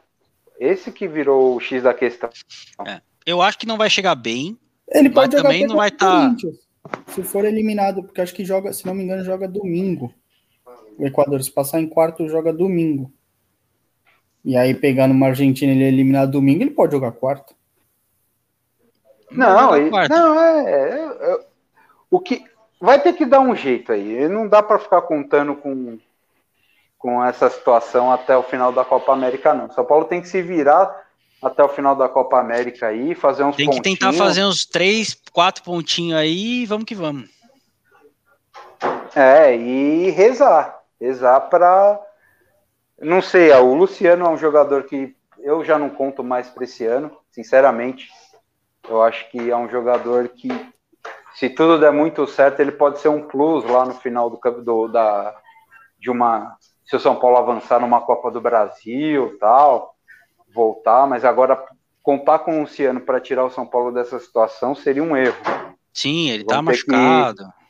Esse 0.59 0.93
que 0.93 1.09
virou 1.09 1.57
o 1.57 1.61
X 1.61 1.82
da 1.82 1.95
questão. 1.95 2.30
É, 2.86 3.01
eu 3.26 3.40
acho 3.40 3.59
que 3.59 3.66
não 3.66 3.76
vai 3.76 3.90
chegar 3.90 4.14
bem. 4.14 4.59
Ele 4.88 5.11
pode 5.11 5.34
mas 5.34 5.43
também 5.43 5.66
não 5.66 5.76
vai 5.76 5.88
estar. 5.88 6.30
Tá... 6.30 6.36
Se 7.07 7.22
for 7.22 7.45
eliminado, 7.45 8.03
porque 8.03 8.20
acho 8.20 8.34
que 8.34 8.45
joga, 8.45 8.72
se 8.72 8.84
não 8.84 8.95
me 8.95 9.03
engano, 9.03 9.24
joga 9.24 9.49
domingo. 9.49 10.12
O 10.99 11.07
Equador, 11.07 11.43
se 11.43 11.51
passar 11.51 11.80
em 11.80 11.88
quarto, 11.88 12.28
joga 12.28 12.53
domingo. 12.53 13.12
E 14.45 14.57
aí, 14.57 14.74
pegando 14.74 15.12
uma 15.12 15.28
Argentina 15.28 15.72
ele 15.72 15.84
é 15.84 15.88
eliminado 15.88 16.32
domingo, 16.32 16.62
ele 16.62 16.72
pode 16.72 16.93
jogar 16.93 17.12
quarto. 17.12 17.55
Não, 19.35 19.76
ele, 19.76 19.91
não 20.09 20.41
é, 20.41 20.70
é, 20.70 21.33
é, 21.33 21.41
o 22.11 22.20
que 22.20 22.45
vai 22.80 23.01
ter 23.01 23.12
que 23.14 23.24
dar 23.24 23.41
um 23.41 23.55
jeito 23.55 23.93
aí. 23.93 24.28
Não 24.28 24.49
dá 24.49 24.62
para 24.62 24.78
ficar 24.78 25.03
contando 25.03 25.55
com 25.55 25.99
com 27.03 27.22
essa 27.24 27.51
situação 27.51 28.12
até 28.12 28.37
o 28.37 28.45
final 28.45 28.72
da 28.72 28.85
Copa 28.85 29.12
América, 29.12 29.53
não. 29.53 29.68
São 29.72 29.85
Paulo 29.85 30.05
tem 30.05 30.22
que 30.22 30.28
se 30.28 30.41
virar 30.41 31.05
até 31.43 31.61
o 31.64 31.68
final 31.68 31.97
da 31.97 32.09
Copa 32.09 32.39
América 32.39 32.87
aí, 32.87 33.12
fazer 33.16 33.43
uns 33.43 33.57
Tem 33.57 33.68
que 33.68 33.76
pontinhos. 33.76 33.99
tentar 33.99 34.12
fazer 34.12 34.45
uns 34.45 34.64
três, 34.64 35.20
quatro 35.33 35.64
pontinhos 35.64 36.16
aí 36.16 36.62
e 36.62 36.66
vamos 36.66 36.85
que 36.85 36.95
vamos. 36.95 37.28
É, 39.16 39.56
e 39.56 40.11
rezar. 40.11 40.81
Rezar 41.01 41.40
para. 41.40 42.01
Não 43.01 43.20
sei, 43.20 43.51
o 43.51 43.74
Luciano 43.74 44.24
é 44.24 44.28
um 44.28 44.39
jogador 44.39 44.85
que 44.85 45.12
eu 45.40 45.65
já 45.65 45.77
não 45.77 45.90
conto 45.90 46.23
mais 46.23 46.48
para 46.48 46.62
esse 46.62 46.86
ano, 46.86 47.11
sinceramente. 47.32 48.09
Eu 48.88 49.02
acho 49.02 49.30
que 49.30 49.50
é 49.50 49.56
um 49.56 49.68
jogador 49.68 50.28
que, 50.28 50.48
se 51.34 51.48
tudo 51.48 51.78
der 51.78 51.92
muito 51.92 52.26
certo, 52.26 52.60
ele 52.60 52.72
pode 52.72 53.00
ser 53.00 53.09
um 53.09 53.22
plus 53.22 53.64
lá 53.64 53.84
no 53.84 53.94
final 53.94 54.28
do, 54.28 54.38
do 54.62 54.88
da, 54.88 55.34
de 55.98 56.10
uma 56.10 56.56
se 56.84 56.96
o 56.96 57.00
São 57.00 57.16
Paulo 57.16 57.38
avançar 57.38 57.80
numa 57.80 58.02
Copa 58.02 58.30
do 58.30 58.40
Brasil, 58.40 59.36
tal, 59.40 59.94
voltar, 60.54 61.06
mas 61.06 61.24
agora 61.24 61.62
contar 62.02 62.40
com 62.40 62.59
o 62.59 62.60
Luciano 62.62 63.00
para 63.00 63.20
tirar 63.20 63.44
o 63.44 63.50
São 63.50 63.64
Paulo 63.64 63.92
dessa 63.92 64.18
situação 64.18 64.74
seria 64.74 65.02
um 65.02 65.16
erro. 65.16 65.36
Sim, 65.94 66.28
ele 66.28 66.42
está 66.42 66.60
machucado. 66.60 67.44
Que, 67.44 67.62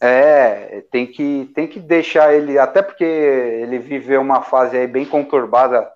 é, 0.00 0.84
tem 0.90 1.06
que, 1.06 1.50
tem 1.54 1.68
que 1.68 1.78
deixar 1.78 2.34
ele, 2.34 2.58
até 2.58 2.82
porque 2.82 3.04
ele 3.04 3.78
viveu 3.78 4.20
uma 4.20 4.42
fase 4.42 4.76
aí 4.76 4.86
bem 4.86 5.04
conturbada 5.04 5.88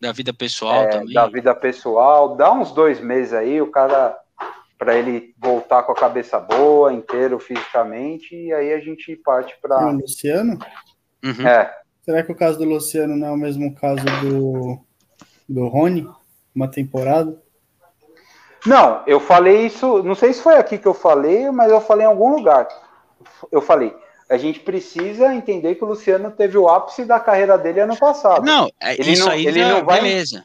da 0.00 0.12
vida 0.12 0.32
pessoal 0.32 0.84
é, 0.84 0.88
também. 0.88 1.14
Da 1.14 1.26
vida 1.26 1.54
pessoal, 1.54 2.34
dá 2.36 2.52
uns 2.52 2.72
dois 2.72 3.00
meses 3.00 3.32
aí, 3.32 3.60
o 3.60 3.70
cara 3.70 4.16
para 4.78 4.94
ele 4.96 5.34
voltar 5.38 5.82
com 5.82 5.92
a 5.92 5.94
cabeça 5.94 6.40
boa, 6.40 6.90
inteiro 6.90 7.38
fisicamente, 7.38 8.34
e 8.34 8.50
aí 8.50 8.72
a 8.72 8.80
gente 8.80 9.14
parte 9.16 9.54
para. 9.60 9.88
O 9.88 9.92
Luciano? 9.92 10.58
Uhum. 11.22 11.46
É. 11.46 11.70
Será 12.02 12.22
que 12.22 12.32
o 12.32 12.34
caso 12.34 12.58
do 12.58 12.64
Luciano 12.64 13.14
não 13.14 13.28
é 13.28 13.30
o 13.30 13.36
mesmo 13.36 13.74
caso 13.74 14.02
do, 14.22 14.78
do 15.46 15.68
Rony? 15.68 16.08
Uma 16.54 16.66
temporada? 16.66 17.38
Não, 18.66 19.02
eu 19.06 19.20
falei 19.20 19.66
isso, 19.66 20.02
não 20.02 20.14
sei 20.14 20.32
se 20.32 20.42
foi 20.42 20.54
aqui 20.54 20.78
que 20.78 20.88
eu 20.88 20.94
falei, 20.94 21.50
mas 21.50 21.70
eu 21.70 21.80
falei 21.80 22.06
em 22.06 22.08
algum 22.08 22.34
lugar. 22.34 22.66
Eu 23.52 23.60
falei, 23.60 23.94
a 24.30 24.36
gente 24.36 24.60
precisa 24.60 25.34
entender 25.34 25.74
que 25.74 25.82
o 25.82 25.88
Luciano 25.88 26.30
teve 26.30 26.56
o 26.56 26.68
ápice 26.68 27.04
da 27.04 27.18
carreira 27.18 27.58
dele 27.58 27.80
ano 27.80 27.96
passado. 27.96 28.44
Não, 28.46 28.70
é, 28.80 28.94
ele 28.94 29.10
isso 29.10 29.24
não, 29.24 29.32
aí 29.32 29.44
ele 29.44 29.64
não 29.64 29.84
vai, 29.84 30.00
beleza. 30.00 30.44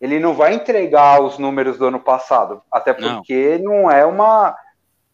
Ele 0.00 0.18
não 0.18 0.34
vai 0.34 0.54
entregar 0.54 1.22
os 1.22 1.38
números 1.38 1.78
do 1.78 1.86
ano 1.86 2.00
passado, 2.00 2.60
até 2.70 2.92
porque 2.92 3.58
não. 3.58 3.82
não 3.82 3.90
é 3.90 4.04
uma 4.04 4.56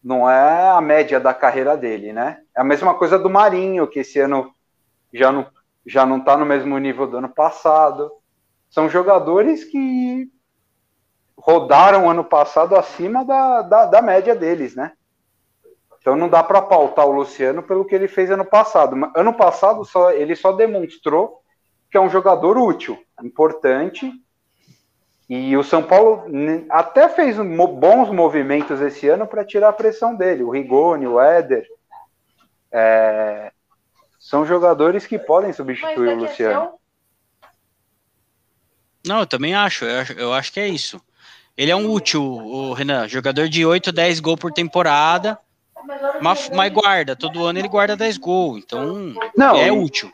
não 0.03 0.29
é 0.29 0.69
a 0.69 0.81
média 0.81 1.19
da 1.19 1.33
carreira 1.33 1.77
dele, 1.77 2.11
né? 2.11 2.39
É 2.55 2.61
a 2.61 2.63
mesma 2.63 2.95
coisa 2.95 3.19
do 3.19 3.29
Marinho, 3.29 3.85
que 3.85 3.99
esse 3.99 4.19
ano 4.19 4.51
já 5.13 5.31
não 5.31 5.45
já 5.85 6.03
não 6.03 6.17
está 6.17 6.35
no 6.35 6.45
mesmo 6.45 6.77
nível 6.79 7.05
do 7.05 7.17
ano 7.17 7.29
passado. 7.29 8.11
são 8.71 8.89
jogadores 8.89 9.63
que 9.63 10.27
rodaram 11.37 12.09
ano 12.09 12.23
passado 12.23 12.75
acima 12.75 13.23
da, 13.23 13.61
da, 13.61 13.85
da 13.85 14.01
média 14.01 14.35
deles, 14.35 14.75
né? 14.75 14.93
Então 16.09 16.17
não 16.17 16.27
dá 16.27 16.41
para 16.41 16.59
pautar 16.59 17.05
o 17.05 17.11
Luciano 17.11 17.61
pelo 17.61 17.85
que 17.85 17.93
ele 17.93 18.07
fez 18.07 18.31
ano 18.31 18.43
passado. 18.43 18.95
Ano 19.15 19.31
passado 19.31 19.85
só, 19.85 20.09
ele 20.09 20.35
só 20.35 20.51
demonstrou 20.51 21.43
que 21.91 21.97
é 21.97 22.01
um 22.01 22.09
jogador 22.09 22.57
útil, 22.57 22.97
importante. 23.23 24.11
E 25.29 25.55
o 25.55 25.63
São 25.63 25.83
Paulo 25.83 26.25
até 26.71 27.07
fez 27.09 27.37
bons 27.37 28.09
movimentos 28.09 28.81
esse 28.81 29.07
ano 29.07 29.27
para 29.27 29.45
tirar 29.45 29.69
a 29.69 29.73
pressão 29.73 30.15
dele. 30.15 30.41
O 30.41 30.49
Rigoni, 30.49 31.05
o 31.05 31.21
Éder. 31.21 31.67
É, 32.71 33.51
são 34.19 34.47
jogadores 34.47 35.05
que 35.05 35.19
podem 35.19 35.53
substituir 35.53 36.17
o 36.17 36.21
Luciano. 36.21 36.71
Não, 39.05 39.19
eu 39.19 39.27
também 39.27 39.53
acho. 39.53 39.85
Eu, 39.85 40.01
acho. 40.01 40.13
eu 40.13 40.33
acho 40.33 40.51
que 40.51 40.59
é 40.59 40.67
isso. 40.67 40.99
Ele 41.55 41.69
é 41.69 41.75
um 41.75 41.91
útil, 41.91 42.23
o 42.23 42.73
Renan. 42.73 43.07
Jogador 43.07 43.47
de 43.47 43.63
8, 43.63 43.91
10 43.91 44.19
gols 44.19 44.39
por 44.39 44.51
temporada. 44.51 45.39
Mas, 46.21 46.49
mas 46.49 46.71
guarda, 46.71 47.15
todo 47.15 47.45
ano 47.45 47.59
ele 47.59 47.67
guarda 47.67 47.95
10 47.95 48.17
gols. 48.17 48.63
Então, 48.63 49.13
Não, 49.35 49.55
é 49.55 49.71
útil. 49.71 50.11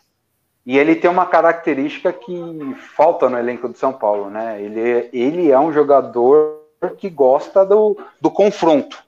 E 0.66 0.78
ele 0.78 0.96
tem 0.96 1.10
uma 1.10 1.26
característica 1.26 2.12
que 2.12 2.76
falta 2.96 3.30
no 3.30 3.38
elenco 3.38 3.68
do 3.68 3.78
São 3.78 3.94
Paulo, 3.94 4.30
né? 4.30 4.62
Ele, 4.62 5.10
ele 5.14 5.52
é 5.52 5.60
um 5.60 5.72
jogador 5.72 6.62
que 6.98 7.10
gosta 7.10 7.66
do, 7.66 7.98
do 8.20 8.32
confronto. 8.32 9.04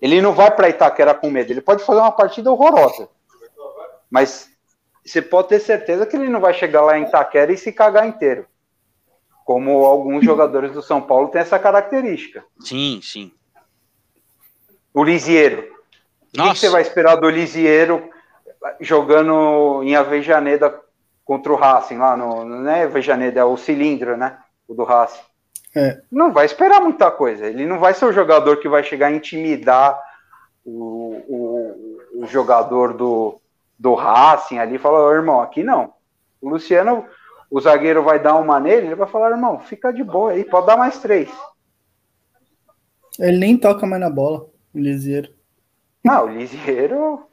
Ele 0.00 0.20
não 0.20 0.32
vai 0.32 0.50
para 0.50 0.68
Itaquera 0.68 1.14
com 1.14 1.30
medo. 1.30 1.52
Ele 1.52 1.60
pode 1.60 1.84
fazer 1.84 2.00
uma 2.00 2.12
partida 2.12 2.50
horrorosa. 2.50 3.08
Mas 4.10 4.50
você 5.04 5.20
pode 5.20 5.48
ter 5.48 5.60
certeza 5.60 6.06
que 6.06 6.16
ele 6.16 6.28
não 6.28 6.40
vai 6.40 6.54
chegar 6.54 6.82
lá 6.82 6.98
em 6.98 7.04
Itaquera 7.04 7.52
e 7.52 7.58
se 7.58 7.72
cagar 7.72 8.06
inteiro 8.06 8.46
como 9.44 9.84
alguns 9.84 10.24
jogadores 10.24 10.72
do 10.72 10.82
São 10.82 11.00
Paulo 11.00 11.28
têm 11.28 11.40
essa 11.40 11.58
característica. 11.58 12.44
Sim, 12.60 13.00
sim. 13.02 13.32
O 14.94 15.02
Lisieiro. 15.02 15.70
O 16.36 16.42
que 16.50 16.58
você 16.58 16.68
vai 16.68 16.82
esperar 16.82 17.16
do 17.16 17.28
Lisieiro 17.28 18.10
jogando 18.80 19.82
em 19.82 19.94
Avejaneda 19.96 20.80
contra 21.24 21.52
o 21.52 21.56
Racing, 21.56 21.98
lá 21.98 22.16
no. 22.16 22.44
Não 22.44 22.70
é 22.70 22.84
Avejaneda, 22.84 23.40
é 23.40 23.44
o 23.44 23.56
cilindro, 23.56 24.16
né? 24.16 24.38
O 24.66 24.74
do 24.74 24.84
Racing. 24.84 25.20
É. 25.74 26.00
Não 26.10 26.32
vai 26.32 26.46
esperar 26.46 26.80
muita 26.80 27.10
coisa. 27.10 27.46
Ele 27.46 27.66
não 27.66 27.78
vai 27.78 27.94
ser 27.94 28.04
o 28.04 28.12
jogador 28.12 28.58
que 28.58 28.68
vai 28.68 28.82
chegar 28.82 29.06
a 29.06 29.12
intimidar 29.12 29.98
o, 30.64 31.22
o, 31.28 32.22
o 32.22 32.26
jogador 32.26 32.94
do, 32.94 33.40
do 33.78 33.94
Racing 33.94 34.58
ali 34.58 34.76
e 34.76 34.78
falar, 34.78 35.14
irmão, 35.14 35.40
aqui 35.40 35.62
não. 35.62 35.94
O 36.40 36.48
Luciano 36.48 37.06
o 37.52 37.60
zagueiro 37.60 38.02
vai 38.02 38.18
dar 38.18 38.36
uma 38.36 38.58
nele, 38.58 38.86
ele 38.86 38.94
vai 38.94 39.06
falar, 39.06 39.30
irmão, 39.30 39.60
fica 39.60 39.92
de 39.92 40.02
boa 40.02 40.32
aí, 40.32 40.42
pode 40.42 40.66
dar 40.66 40.76
mais 40.78 40.98
três. 40.98 41.28
Ele 43.18 43.36
nem 43.36 43.58
toca 43.58 43.86
mais 43.86 44.00
na 44.00 44.08
bola, 44.08 44.46
o 44.74 44.78
Lisieiro. 44.78 45.32
Não, 46.04 46.26
o 46.26 46.28
Lisieiro 46.28 47.26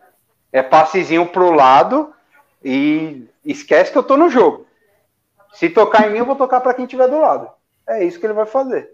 é 0.52 0.62
passezinho 0.62 1.28
pro 1.28 1.52
lado 1.52 2.14
e 2.64 3.28
esquece 3.44 3.92
que 3.92 3.98
eu 3.98 4.04
tô 4.04 4.18
no 4.18 4.30
jogo. 4.30 4.68
Se 5.54 5.70
tocar 5.70 6.08
em 6.08 6.12
mim, 6.12 6.20
eu 6.20 6.26
vou 6.26 6.36
tocar 6.36 6.62
para 6.62 6.74
quem 6.74 6.86
tiver 6.86 7.08
do 7.08 7.20
lado. 7.20 7.50
É 7.88 8.04
isso 8.04 8.20
que 8.20 8.26
ele 8.26 8.34
vai 8.34 8.46
fazer. 8.46 8.90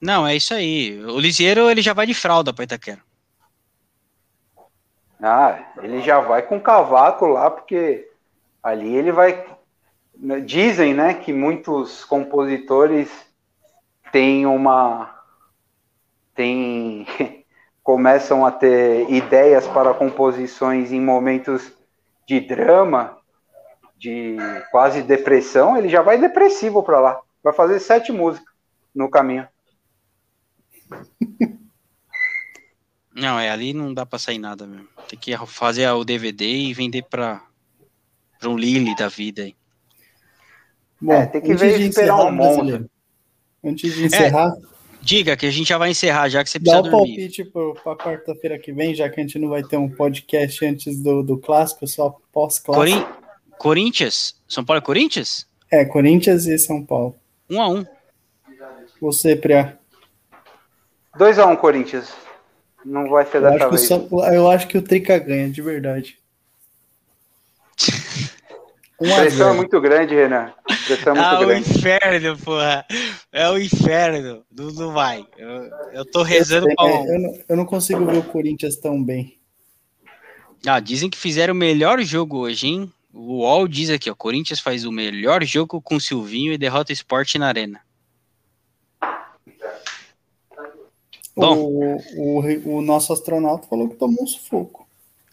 Não, 0.00 0.26
é 0.26 0.36
isso 0.36 0.52
aí. 0.52 1.02
O 1.04 1.18
Lisieiro 1.18 1.70
ele 1.70 1.80
já 1.80 1.92
vai 1.92 2.06
de 2.06 2.14
fralda 2.14 2.52
para 2.52 2.64
Itaquera. 2.64 3.00
Ah, 5.22 5.72
ele 5.82 6.02
já 6.02 6.20
vai 6.20 6.42
com 6.42 6.60
cavaco 6.60 7.26
lá, 7.26 7.50
porque 7.50 8.08
ali 8.62 8.94
ele 8.94 9.12
vai. 9.12 9.44
Dizem, 10.44 10.94
né, 10.94 11.14
que 11.14 11.32
muitos 11.32 12.04
compositores 12.04 13.10
têm 14.12 14.46
uma. 14.46 15.15
Têm. 16.36 17.06
começam 17.86 18.44
a 18.44 18.50
ter 18.50 19.08
ideias 19.08 19.64
para 19.68 19.94
composições 19.94 20.90
em 20.90 21.00
momentos 21.00 21.70
de 22.26 22.40
drama, 22.40 23.16
de 23.96 24.36
quase 24.72 25.02
depressão, 25.02 25.76
ele 25.76 25.88
já 25.88 26.02
vai 26.02 26.18
depressivo 26.18 26.82
para 26.82 26.98
lá. 26.98 27.20
Vai 27.44 27.52
fazer 27.52 27.78
sete 27.78 28.10
músicas 28.10 28.52
no 28.92 29.08
caminho. 29.08 29.46
Não, 33.14 33.38
é 33.38 33.48
ali 33.50 33.72
não 33.72 33.94
dá 33.94 34.04
para 34.04 34.18
sair 34.18 34.38
nada 34.38 34.66
mesmo. 34.66 34.86
Tem 35.08 35.18
que 35.18 35.34
fazer 35.46 35.88
o 35.88 36.04
DVD 36.04 36.44
e 36.44 36.74
vender 36.74 37.00
para 37.08 37.42
para 38.38 38.50
um 38.50 38.58
Lille 38.58 38.94
da 38.94 39.08
vida 39.08 39.44
aí. 39.44 39.56
Bom, 41.00 41.14
é, 41.14 41.24
tem 41.24 41.40
que 41.40 41.54
ver 41.54 41.80
esperar 41.80 42.26
um 42.26 42.30
monte. 42.30 42.84
Antes 43.64 43.94
de 43.94 44.04
encerrar. 44.04 44.50
É, 44.50 44.75
diga 45.06 45.36
que 45.36 45.46
a 45.46 45.50
gente 45.50 45.68
já 45.68 45.78
vai 45.78 45.90
encerrar, 45.90 46.28
já 46.28 46.42
que 46.42 46.50
você 46.50 46.58
precisa 46.58 46.82
Dá 46.82 46.88
o 46.88 46.90
palpite 46.90 47.44
para 47.44 47.96
quarta-feira 47.96 48.58
que 48.58 48.72
vem, 48.72 48.92
já 48.92 49.08
que 49.08 49.20
a 49.20 49.22
gente 49.22 49.38
não 49.38 49.48
vai 49.48 49.62
ter 49.62 49.76
um 49.76 49.88
podcast 49.88 50.66
antes 50.66 51.00
do, 51.00 51.22
do 51.22 51.38
clássico, 51.38 51.86
só 51.86 52.18
pós-clássico. 52.32 52.72
Corin 52.74 53.06
Corinthians? 53.56 54.34
São 54.48 54.64
Paulo 54.64 54.78
é 54.78 54.84
Corinthians? 54.84 55.46
É, 55.70 55.84
Corinthians 55.84 56.46
e 56.46 56.58
São 56.58 56.84
Paulo. 56.84 57.14
Um 57.48 57.62
a 57.62 57.68
um. 57.68 57.86
Você, 59.00 59.36
Priá. 59.36 59.74
2 61.16 61.38
a 61.38 61.46
1 61.46 61.52
um, 61.52 61.56
Corinthians. 61.56 62.12
Não 62.84 63.08
vai 63.08 63.24
ser 63.24 63.40
dessa 63.40 63.70
vez. 63.70 63.90
eu 64.34 64.50
acho 64.50 64.66
que 64.68 64.76
o 64.76 64.82
Trica 64.82 65.18
ganha, 65.18 65.48
de 65.48 65.62
verdade. 65.62 66.18
Um 68.98 69.14
pressão 69.14 69.50
é 69.50 69.52
muito 69.52 69.78
grande, 69.78 70.14
Renan. 70.14 70.54
Pressão 70.86 71.16
é 71.16 71.18
ah, 71.18 71.40
o 71.40 71.52
inferno, 71.52 72.38
porra. 72.38 72.86
É 73.32 73.50
o 73.50 73.58
inferno. 73.58 74.44
Não, 74.50 74.66
não 74.70 74.92
vai. 74.92 75.26
Eu, 75.36 75.70
eu 75.92 76.04
tô 76.04 76.22
rezando 76.22 76.68
eu, 76.68 76.86
é, 76.86 77.14
eu, 77.14 77.20
não, 77.20 77.38
eu 77.48 77.56
não 77.56 77.66
consigo 77.66 78.06
ver 78.06 78.18
o 78.18 78.22
Corinthians 78.22 78.76
tão 78.76 79.02
bem. 79.02 79.36
Ah, 80.64 80.78
dizem 80.78 81.10
que 81.10 81.18
fizeram 81.18 81.54
o 81.54 81.56
melhor 81.56 82.00
jogo 82.02 82.38
hoje, 82.38 82.68
hein? 82.68 82.92
O 83.12 83.38
UOL 83.38 83.66
diz 83.66 83.90
aqui, 83.90 84.08
ó. 84.10 84.14
Corinthians 84.14 84.60
faz 84.60 84.84
o 84.84 84.92
melhor 84.92 85.42
jogo 85.44 85.80
com 85.80 85.96
o 85.96 86.00
Silvinho 86.00 86.52
e 86.52 86.58
derrota 86.58 86.92
o 86.92 86.94
esporte 86.94 87.38
na 87.38 87.48
arena. 87.48 87.80
Bom, 91.36 91.58
o, 91.58 91.96
o, 92.16 92.76
o 92.76 92.80
nosso 92.80 93.12
astronauta 93.12 93.66
falou 93.68 93.88
que 93.88 93.96
tomou 93.96 94.22
um 94.22 94.26
sufoco. 94.26 94.85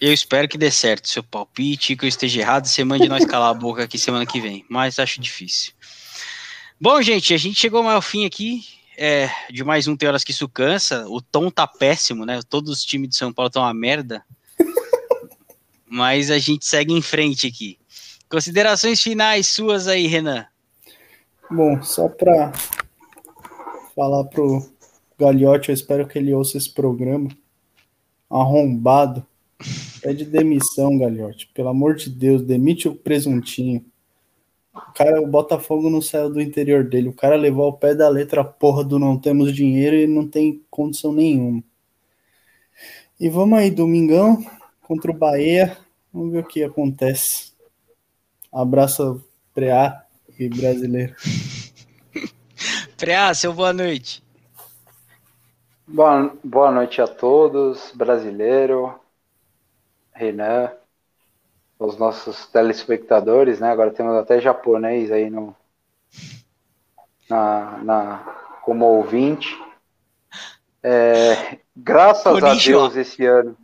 Eu 0.05 0.11
espero 0.11 0.49
que 0.49 0.57
dê 0.57 0.69
certo 0.69 1.07
seu 1.07 1.23
palpite, 1.23 1.95
que 1.95 2.03
eu 2.03 2.09
esteja 2.09 2.41
errado, 2.41 2.65
você 2.65 2.83
mande 2.83 3.07
nós 3.07 3.23
calar 3.23 3.51
a 3.51 3.53
boca 3.53 3.85
aqui 3.85 3.97
semana 3.97 4.25
que 4.25 4.41
vem, 4.41 4.65
mas 4.67 4.99
acho 4.99 5.21
difícil. 5.21 5.71
Bom, 6.77 7.01
gente, 7.01 7.33
a 7.33 7.37
gente 7.37 7.57
chegou 7.57 7.87
ao 7.87 8.01
fim 8.01 8.25
aqui 8.25 8.65
é, 8.97 9.29
de 9.49 9.63
mais 9.63 9.87
um 9.87 9.95
Tem 9.95 10.09
Horas 10.09 10.21
Que 10.25 10.31
Isso 10.31 10.49
Cansa. 10.49 11.05
O 11.07 11.21
tom 11.21 11.49
tá 11.49 11.65
péssimo, 11.65 12.25
né? 12.25 12.41
Todos 12.49 12.69
os 12.69 12.83
times 12.83 13.11
de 13.11 13.15
São 13.15 13.31
Paulo 13.31 13.47
estão 13.47 13.61
uma 13.61 13.73
merda. 13.73 14.25
mas 15.87 16.29
a 16.29 16.37
gente 16.37 16.65
segue 16.65 16.91
em 16.91 17.01
frente 17.01 17.47
aqui. 17.47 17.79
Considerações 18.27 19.01
finais 19.01 19.47
suas 19.47 19.87
aí, 19.87 20.05
Renan. 20.05 20.45
Bom, 21.49 21.81
só 21.81 22.09
para 22.09 22.51
falar 23.95 24.25
pro 24.25 24.69
Galhote, 25.17 25.69
eu 25.69 25.73
espero 25.73 26.05
que 26.05 26.19
ele 26.19 26.33
ouça 26.33 26.57
esse 26.57 26.69
programa. 26.69 27.29
Arrombado. 28.29 29.25
Pede 30.03 30.25
demissão, 30.25 30.97
Galhote. 30.97 31.49
Pelo 31.53 31.69
amor 31.69 31.95
de 31.95 32.09
Deus, 32.09 32.41
demite 32.41 32.89
o 32.89 32.95
presuntinho. 32.95 33.85
O 34.75 34.93
cara, 34.93 35.21
o 35.21 35.27
Botafogo 35.27 35.89
não 35.89 36.01
saiu 36.01 36.29
do 36.29 36.41
interior 36.41 36.83
dele. 36.83 37.07
O 37.07 37.13
cara 37.13 37.37
levou 37.37 37.63
ao 37.63 37.77
pé 37.77 37.95
da 37.95 38.09
letra 38.09 38.41
a 38.41 38.43
porra 38.43 38.83
do 38.83 38.99
não 38.99 39.17
temos 39.17 39.55
dinheiro 39.55 39.95
e 39.95 40.05
não 40.05 40.27
tem 40.27 40.61
condição 40.69 41.13
nenhuma. 41.13 41.63
E 43.17 43.29
vamos 43.29 43.57
aí, 43.57 43.71
domingão, 43.71 44.43
contra 44.81 45.09
o 45.09 45.17
Bahia. 45.17 45.77
Vamos 46.11 46.33
ver 46.33 46.39
o 46.39 46.47
que 46.47 46.63
acontece. 46.63 47.53
Abraço, 48.51 49.23
Preá 49.53 50.03
e 50.37 50.49
brasileiro. 50.49 51.15
Preá, 52.97 53.33
seu 53.33 53.53
boa 53.53 53.71
noite. 53.71 54.21
Boa, 55.87 56.35
boa 56.43 56.71
noite 56.71 57.01
a 57.01 57.07
todos, 57.07 57.91
brasileiro, 57.95 58.99
Renan, 60.13 60.71
os 61.77 61.97
nossos 61.97 62.45
telespectadores, 62.47 63.59
né? 63.59 63.71
Agora 63.71 63.91
temos 63.91 64.15
até 64.15 64.39
japonês 64.39 65.11
aí 65.11 65.29
no, 65.29 65.55
na, 67.29 67.77
na, 67.83 68.17
como 68.61 68.85
ouvinte. 68.85 69.57
É, 70.81 71.57
graças 71.75 72.43
a 72.43 72.53
Deus 72.53 72.95
esse 72.95 73.25
ano, 73.25 73.57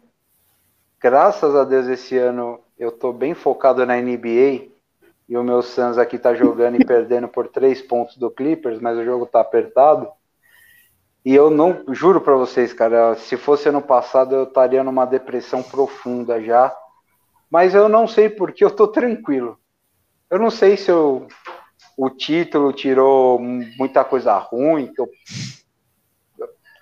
graças 1.00 1.56
a 1.56 1.64
Deus 1.64 1.88
esse 1.88 2.18
ano 2.18 2.60
eu 2.78 2.92
tô 2.92 3.12
bem 3.12 3.34
focado 3.34 3.86
na 3.86 3.98
NBA 3.98 4.70
e 5.28 5.38
o 5.38 5.44
meu 5.44 5.62
Suns 5.62 5.98
aqui 5.98 6.18
tá 6.18 6.34
jogando 6.34 6.82
e 6.82 6.84
perdendo 6.86 7.28
por 7.28 7.48
três 7.48 7.82
pontos 7.82 8.18
do 8.18 8.32
Clippers, 8.32 8.80
mas 8.80 8.98
o 8.98 9.04
jogo 9.04 9.26
tá 9.26 9.42
apertado. 9.42 10.10
E 11.30 11.36
eu 11.36 11.52
não, 11.52 11.84
juro 11.90 12.20
para 12.20 12.34
vocês, 12.34 12.74
cara, 12.74 13.14
se 13.14 13.38
fosse 13.38 13.70
ano 13.70 13.84
passado 13.84 14.34
eu 14.34 14.46
estaria 14.46 14.84
numa 14.84 15.06
depressão 15.06 15.62
profunda 15.62 16.42
já. 16.42 16.76
Mas 17.52 17.76
eu 17.76 17.88
não 17.88 18.08
sei 18.08 18.28
porque 18.28 18.66
eu 18.66 18.72
tô 18.72 18.88
tranquilo. 18.88 19.56
eu 20.28 20.40
não 20.40 20.50
sei 20.50 20.76
se 20.76 20.90
eu, 20.90 21.28
o 21.96 22.10
título 22.10 22.74
tirou 22.74 23.38
muita 23.38 24.04
coisa 24.04 24.36
ruim 24.40 24.92
que 24.92 25.00
eu 25.00 25.08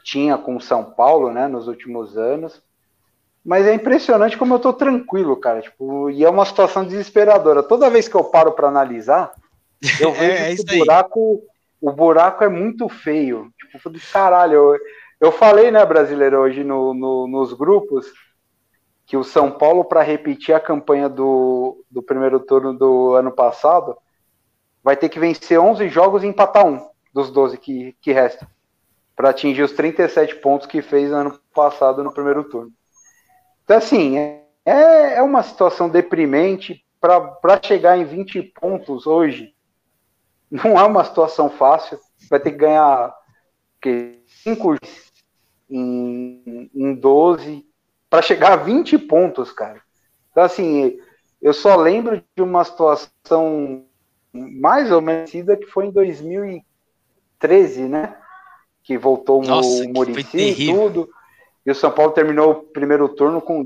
tinha 0.01 0.37
com 0.37 0.55
o 0.55 0.61
São 0.61 0.93
Paulo, 0.93 1.29
né, 1.29 1.45
nos 1.49 1.67
últimos 1.67 2.17
anos. 2.17 2.63
Mas 3.43 3.67
é 3.67 3.73
impressionante 3.73 4.37
como 4.37 4.53
eu 4.53 4.59
tô 4.59 4.71
tranquilo, 4.71 5.35
cara. 5.35 5.61
Tipo, 5.61 6.09
e 6.09 6.23
é 6.23 6.29
uma 6.29 6.45
situação 6.45 6.85
desesperadora. 6.85 7.61
Toda 7.61 7.89
vez 7.89 8.07
que 8.07 8.15
eu 8.15 8.23
paro 8.23 8.53
para 8.53 8.69
analisar, 8.69 9.29
eu 9.99 10.13
vejo 10.15 10.41
é, 10.41 10.53
é 10.53 10.55
o 10.55 10.79
buraco, 10.79 11.43
o 11.81 11.91
buraco 11.91 12.43
é 12.43 12.49
muito 12.49 12.89
feio. 12.89 13.51
Tipo, 13.57 13.89
do 13.89 13.99
caralho. 14.11 14.53
Eu, 14.53 14.79
eu 15.19 15.31
falei, 15.31 15.71
né, 15.71 15.85
brasileiro, 15.85 16.39
hoje 16.39 16.63
no, 16.63 16.93
no, 16.93 17.27
nos 17.27 17.53
grupos, 17.53 18.11
que 19.05 19.15
o 19.15 19.23
São 19.23 19.51
Paulo, 19.51 19.85
para 19.85 20.01
repetir 20.01 20.53
a 20.53 20.59
campanha 20.59 21.07
do, 21.07 21.83
do 21.89 22.03
primeiro 22.03 22.39
turno 22.39 22.73
do 22.73 23.13
ano 23.13 23.31
passado, 23.31 23.97
vai 24.83 24.95
ter 24.95 25.09
que 25.09 25.19
vencer 25.19 25.59
11 25.59 25.87
jogos 25.89 26.23
e 26.23 26.27
empatar 26.27 26.65
um 26.65 26.85
dos 27.13 27.31
12 27.31 27.57
que, 27.57 27.95
que 28.01 28.11
restam, 28.11 28.47
para 29.15 29.29
atingir 29.29 29.63
os 29.63 29.71
37 29.71 30.35
pontos 30.35 30.67
que 30.67 30.81
fez 30.81 31.11
ano 31.11 31.39
passado 31.53 32.03
no 32.03 32.13
primeiro 32.13 32.43
turno. 32.43 32.71
Então, 33.63 33.77
assim, 33.77 34.17
é, 34.17 35.15
é 35.15 35.21
uma 35.21 35.41
situação 35.41 35.89
deprimente 35.89 36.85
para 36.99 37.59
chegar 37.63 37.97
em 37.97 38.03
20 38.03 38.41
pontos 38.43 39.07
hoje. 39.07 39.53
Não 40.49 40.79
é 40.79 40.83
uma 40.83 41.03
situação 41.03 41.49
fácil. 41.49 41.99
Vai 42.29 42.39
ter 42.39 42.51
que 42.51 42.57
ganhar 42.57 43.13
5 44.43 44.77
em, 45.69 46.69
em 46.73 46.95
12 46.95 47.65
para 48.09 48.21
chegar 48.21 48.53
a 48.53 48.57
20 48.57 48.97
pontos, 48.99 49.51
cara. 49.51 49.81
Então, 50.31 50.43
assim, 50.43 50.97
eu 51.41 51.53
só 51.53 51.75
lembro 51.75 52.23
de 52.35 52.41
uma 52.41 52.63
situação 52.63 53.85
mais 54.31 54.91
ou 54.91 55.01
menos 55.01 55.31
que 55.31 55.65
foi 55.67 55.87
em 55.87 55.91
2013, 55.91 57.83
né? 57.83 58.15
Que 58.83 58.97
voltou 58.97 59.43
Nossa, 59.43 59.83
o 59.83 59.89
Murici 59.93 60.37
e 60.37 60.73
tudo. 60.73 61.09
E 61.65 61.71
o 61.71 61.75
São 61.75 61.91
Paulo 61.91 62.13
terminou 62.13 62.51
o 62.51 62.63
primeiro 62.63 63.09
turno 63.09 63.41
com 63.41 63.61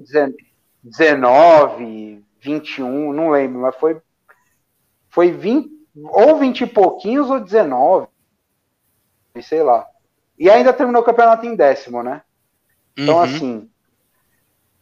19, 0.84 2.24
21, 2.40 3.14
não 3.14 3.30
lembro, 3.30 3.62
mas 3.62 3.76
foi, 3.76 4.02
foi 5.08 5.32
20, 5.32 5.70
ou 5.96 6.38
20 6.38 6.62
e 6.62 6.68
pouquinhos 6.68 7.30
ou 7.30 7.40
19, 7.40 8.08
sei 9.42 9.64
lá. 9.64 9.88
E 10.38 10.50
ainda 10.50 10.74
terminou 10.74 11.02
o 11.02 11.06
campeonato 11.06 11.46
em 11.46 11.56
décimo, 11.56 12.02
né? 12.02 12.22
Então, 12.98 13.16
uhum. 13.16 13.22
assim, 13.22 13.70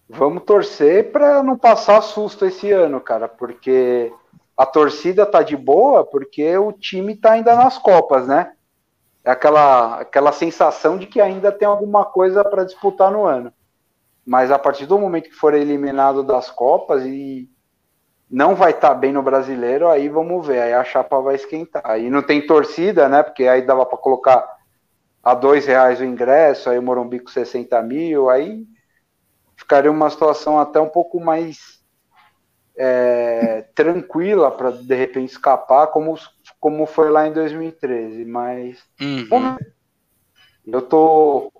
vamos 0.07 0.44
torcer 0.44 1.11
para 1.11 1.44
não 1.44 1.57
passar 1.57 2.02
susto 2.02 2.45
esse 2.45 2.72
ano, 2.72 2.99
cara, 2.99 3.27
porque 3.27 4.11
a 4.56 4.65
torcida 4.65 5.26
tá 5.26 5.41
de 5.41 5.56
boa, 5.56 6.03
porque 6.03 6.57
o 6.57 6.72
time 6.72 7.15
tá 7.15 7.34
ainda 7.34 7.56
nas 7.56 7.77
Copas, 7.77 8.27
né? 8.27 8.53
É 9.23 9.31
aquela, 9.31 9.99
aquela 10.02 10.31
sensação 10.31 10.98
de 10.98 11.07
que 11.07 11.22
ainda 11.22 11.52
tem 11.52 11.68
alguma 11.68 12.06
coisa 12.06 12.44
para 12.44 12.64
disputar 12.64 13.11
no 13.11 13.26
ano. 13.26 13.53
Mas 14.26 14.52
a 14.52 14.60
partir 14.60 14.86
do 14.86 14.99
momento 14.99 15.30
que 15.30 15.36
for 15.36 15.53
eliminado 15.53 16.23
das 16.23 16.49
Copas 16.49 17.03
e 17.03 17.49
não 18.30 18.56
vai 18.56 18.72
estar 18.72 18.89
tá 18.89 18.93
bem 18.93 19.11
no 19.11 19.23
brasileiro, 19.23 19.88
aí 19.88 20.07
vamos 20.07 20.45
ver, 20.45 20.61
aí 20.61 20.73
a 20.73 20.84
chapa 20.84 21.19
vai 21.19 21.35
esquentar. 21.35 21.81
Aí 21.85 22.10
não 22.10 22.22
tem 22.22 22.45
torcida, 22.45 23.10
né? 23.10 23.23
Porque 23.23 23.47
aí 23.47 23.64
dava 23.64 23.85
para 23.85 23.97
colocar 23.97 24.47
a 25.23 25.34
dois 25.34 25.65
reais 25.65 25.99
o 25.99 26.06
ingresso, 26.06 26.69
aí 26.69 26.77
o 26.77 26.84
Morumbi 26.84 27.19
com 27.19 27.30
60 27.30 27.81
mil, 27.81 28.30
aí 28.30 28.65
ficaria 29.56 29.91
uma 29.91 30.10
situação 30.10 30.60
até 30.60 30.80
um 30.80 30.88
pouco 30.88 31.19
mais 31.19 31.80
é, 32.77 33.65
tranquila 33.76 34.51
para 34.51 34.72
de 34.72 34.95
repente 34.95 35.31
escapar, 35.31 35.88
como, 35.88 36.18
como 36.60 36.85
foi 36.85 37.10
lá 37.10 37.27
em 37.27 37.34
2013. 37.34 38.26
Mas 38.26 38.77
uhum. 39.01 39.57
eu 40.68 40.81
tô 40.81 41.51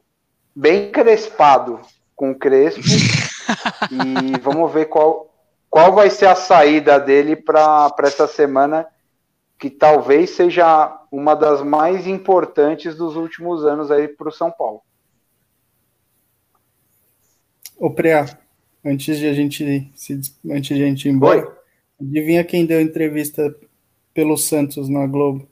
bem 0.56 0.92
crespado 0.92 1.80
com 2.16 2.32
o 2.32 2.38
Crespo 2.38 2.82
e 3.92 4.40
vamos 4.40 4.72
ver 4.72 4.86
qual, 4.86 5.29
qual 5.70 5.94
vai 5.94 6.10
ser 6.10 6.26
a 6.26 6.36
saída 6.36 7.00
dele 7.00 7.36
para 7.36 7.94
essa 8.00 8.28
semana, 8.28 8.88
que 9.58 9.70
talvez 9.70 10.32
seja 10.32 11.00
uma 11.12 11.36
das 11.36 11.62
mais 11.62 12.08
importantes 12.08 12.96
dos 12.96 13.16
últimos 13.16 13.66
anos 13.66 13.92
aí 13.92 14.08
para 14.08 14.30
o 14.30 14.32
São 14.32 14.50
Paulo. 14.52 14.82
Ô, 17.78 17.90
Preá, 17.92 18.26
antes 18.84 19.18
de 19.18 19.28
a 19.28 19.34
gente 19.34 19.92
se, 19.96 20.20
antes 20.50 20.76
de 20.76 20.84
a 20.84 20.88
gente 20.88 21.08
ir 21.08 21.12
embora, 21.12 21.48
Oi? 21.48 21.54
adivinha 22.02 22.44
quem 22.44 22.66
deu 22.66 22.82
entrevista 22.82 23.54
pelo 24.14 24.38
Santos 24.38 24.90
na 24.90 25.06
Globo? 25.06 25.48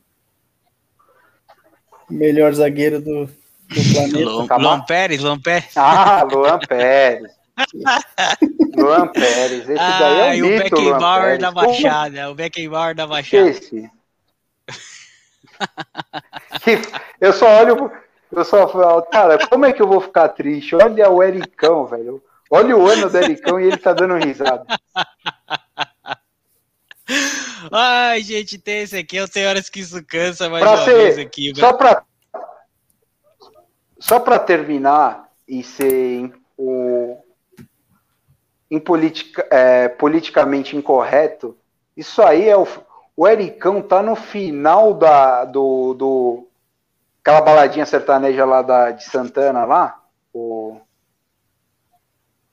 Melhor 2.10 2.54
zagueiro 2.54 3.02
do, 3.02 3.26
do 3.26 3.32
planeta. 3.94 4.20
Luan, 4.20 4.58
Luan 4.58 4.86
Pérez, 4.86 5.22
Luan 5.22 5.40
Pérez. 5.40 5.72
Ah, 5.76 6.24
Luan 6.24 6.60
Pérez. 6.60 7.37
Luan 8.76 9.08
Pérez, 9.08 9.68
esse 9.68 9.80
ah, 9.80 10.00
daí 10.00 10.40
é 10.40 10.44
o, 10.44 10.46
mito, 10.46 10.56
o 10.56 10.60
Beckenbauer 10.64 11.40
da 11.40 11.52
Baixada, 11.52 12.30
o 12.30 12.36
Beckenbauer 12.36 12.96
da 12.96 13.08
Baixada. 13.08 13.50
Esse. 13.50 13.90
eu 17.20 17.34
só 17.34 17.62
olho, 17.62 17.92
eu 18.32 18.46
só 18.46 18.68
falo, 18.68 19.02
cara, 19.04 19.48
como 19.48 19.66
é 19.66 19.74
que 19.74 19.82
eu 19.82 19.88
vou 19.88 20.00
ficar 20.00 20.30
triste? 20.30 20.76
Olha 20.76 21.10
o 21.10 21.24
Ericão, 21.24 21.88
velho. 21.88 22.22
Olha 22.50 22.78
o 22.78 22.88
ano 22.88 23.10
do 23.10 23.18
Ericão 23.18 23.60
e 23.60 23.66
ele 23.66 23.78
tá 23.78 23.94
dando 23.94 24.16
risada. 24.16 24.66
Ai, 27.72 28.22
gente, 28.22 28.58
tem 28.58 28.82
esse 28.82 28.98
aqui, 28.98 29.18
eu 29.18 29.28
tenho 29.28 29.50
horas 29.50 29.70
que 29.70 29.80
isso 29.80 30.04
cansa, 30.04 30.50
mas 30.50 30.62
pra 30.62 30.86
ser, 30.86 31.20
aqui. 31.20 31.54
Só 31.56 31.74
pra, 31.74 32.04
só 34.00 34.20
pra 34.20 34.40
terminar 34.40 35.30
e 35.48 35.64
ser 35.64 36.34
o, 36.58 37.18
em 38.70 38.80
politica, 38.80 39.48
é, 39.50 39.88
politicamente 39.88 40.76
incorreto, 40.76 41.58
isso 41.96 42.22
aí 42.22 42.48
é 42.48 42.58
o, 42.58 42.68
o 43.16 43.28
Ericão 43.28 43.82
tá 43.82 44.04
no 44.04 44.16
final 44.16 44.94
da, 44.94 45.46
do, 45.46 45.94
do, 45.94 46.48
aquela 47.22 47.42
baladinha 47.42 47.86
sertaneja 47.86 48.46
lá 48.46 48.62
da, 48.62 48.92
de 48.92 49.04
Santana 49.04 49.66
lá, 49.66 50.02
o, 50.34 50.80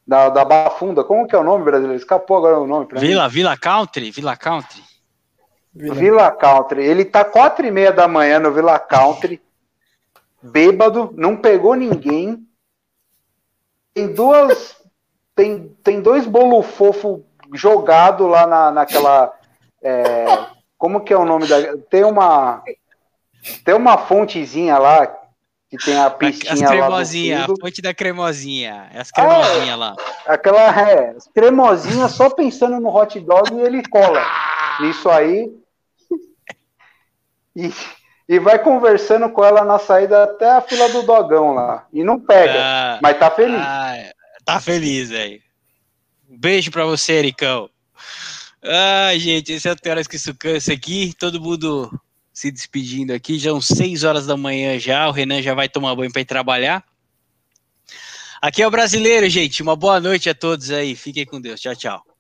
da, 0.07 0.29
da 0.29 0.45
Bafunda, 0.45 1.03
como 1.03 1.27
que 1.27 1.35
é 1.35 1.39
o 1.39 1.45
nome 1.45 1.65
brasileiro? 1.65 1.99
Escapou 1.99 2.37
agora 2.37 2.59
o 2.59 2.67
nome. 2.67 2.87
Vila, 2.93 3.25
mim. 3.25 3.31
Vila 3.31 3.57
Country, 3.57 4.11
Vila 4.11 4.37
Country. 4.37 4.83
Vila. 5.75 5.95
Vila 5.95 6.31
Country. 6.31 6.85
Ele 6.85 7.05
tá 7.05 7.25
quatro 7.25 7.67
e 7.67 7.71
meia 7.71 7.93
da 7.93 8.07
manhã 8.07 8.39
no 8.39 8.53
Vila 8.53 8.79
Country, 8.79 9.43
bêbado, 10.43 11.13
não 11.17 11.37
pegou 11.37 11.75
ninguém. 11.75 12.47
Tem 13.95 14.13
duas, 14.13 14.77
tem, 15.35 15.77
tem 15.83 16.01
dois 16.01 16.27
bolo 16.27 16.63
fofo 16.63 17.25
jogado 17.53 18.27
lá 18.27 18.47
na, 18.47 18.71
naquela, 18.71 19.33
é, 19.83 20.25
como 20.79 21.01
que 21.01 21.13
é 21.13 21.17
o 21.17 21.25
nome 21.25 21.47
da, 21.47 21.57
tem 21.91 22.05
uma 22.05 22.63
tem 23.65 23.75
uma 23.75 23.99
fontezinha 23.99 24.79
lá 24.79 25.07
que 25.69 25.77
tem 25.85 25.97
a 25.99 26.09
pistinha 26.09 26.53
as 26.53 26.61
cremosinha, 26.61 27.45
a 27.45 27.47
fonte 27.47 27.83
da 27.83 27.93
cremosinha. 27.93 28.89
As 28.95 29.11
cremosinhas 29.11 29.71
ah, 29.71 29.77
lá. 29.77 29.97
Aquela 30.27 30.91
é, 30.91 31.11
as 31.11 31.27
cremosinhas 31.29 32.13
só 32.13 32.31
pensando 32.31 32.81
no 32.81 32.95
hot 32.95 33.19
dog 33.21 33.55
e 33.55 33.61
ele 33.61 33.83
cola. 33.89 34.25
Isso 34.83 35.09
aí. 35.09 35.51
E, 37.57 37.73
e 38.29 38.41
vai 38.41 38.59
conversando 38.59 39.31
com 39.31 39.45
ela 39.45 39.65
na 39.65 39.79
saída 39.79 40.25
até 40.25 40.51
a 40.51 40.61
fila 40.61 40.89
do 40.89 41.05
dogão 41.05 41.55
lá. 41.55 41.87
E 41.93 42.03
não 42.03 42.19
pega, 42.19 42.59
ah, 42.59 42.99
mas 43.01 43.17
tá 43.17 43.31
feliz. 43.31 43.61
Ah, 43.61 43.95
tá 44.45 44.61
feliz, 44.61 45.11
velho. 45.11 45.43
Um 46.29 46.39
beijo 46.39 46.71
pra 46.71 46.85
você, 46.85 47.15
Ericão. 47.15 47.71
Ai, 48.63 49.19
gente, 49.19 49.53
esse 49.53 49.69
é 49.69 49.73
o 49.73 49.77
Teoras 49.77 50.07
que 50.07 50.17
isso 50.17 50.35
cansa 50.35 50.73
aqui. 50.73 51.15
Todo 51.19 51.41
mundo 51.41 51.91
se 52.33 52.51
despedindo 52.51 53.13
aqui. 53.13 53.39
Já 53.39 53.51
são 53.51 53.61
6 53.61 54.05
horas 54.05 54.27
da 54.27 54.37
manhã 54.37 54.79
já. 54.79 55.09
O 55.09 55.13
Renan 55.13 55.43
já 55.43 55.55
vai 55.55 55.69
tomar 55.69 55.95
banho 55.95 56.11
para 56.11 56.23
ir 56.23 56.25
trabalhar. 56.25 56.85
Aqui 58.41 58.63
é 58.63 58.67
o 58.67 58.71
brasileiro, 58.71 59.29
gente. 59.29 59.63
Uma 59.63 59.77
boa 59.77 60.01
noite 60.01 60.29
a 60.29 60.35
todos 60.35 60.71
aí. 60.71 60.97
Fiquem 60.97 61.25
com 61.25 61.41
Deus. 61.41 61.61
Tchau, 61.61 61.77
tchau. 61.77 62.14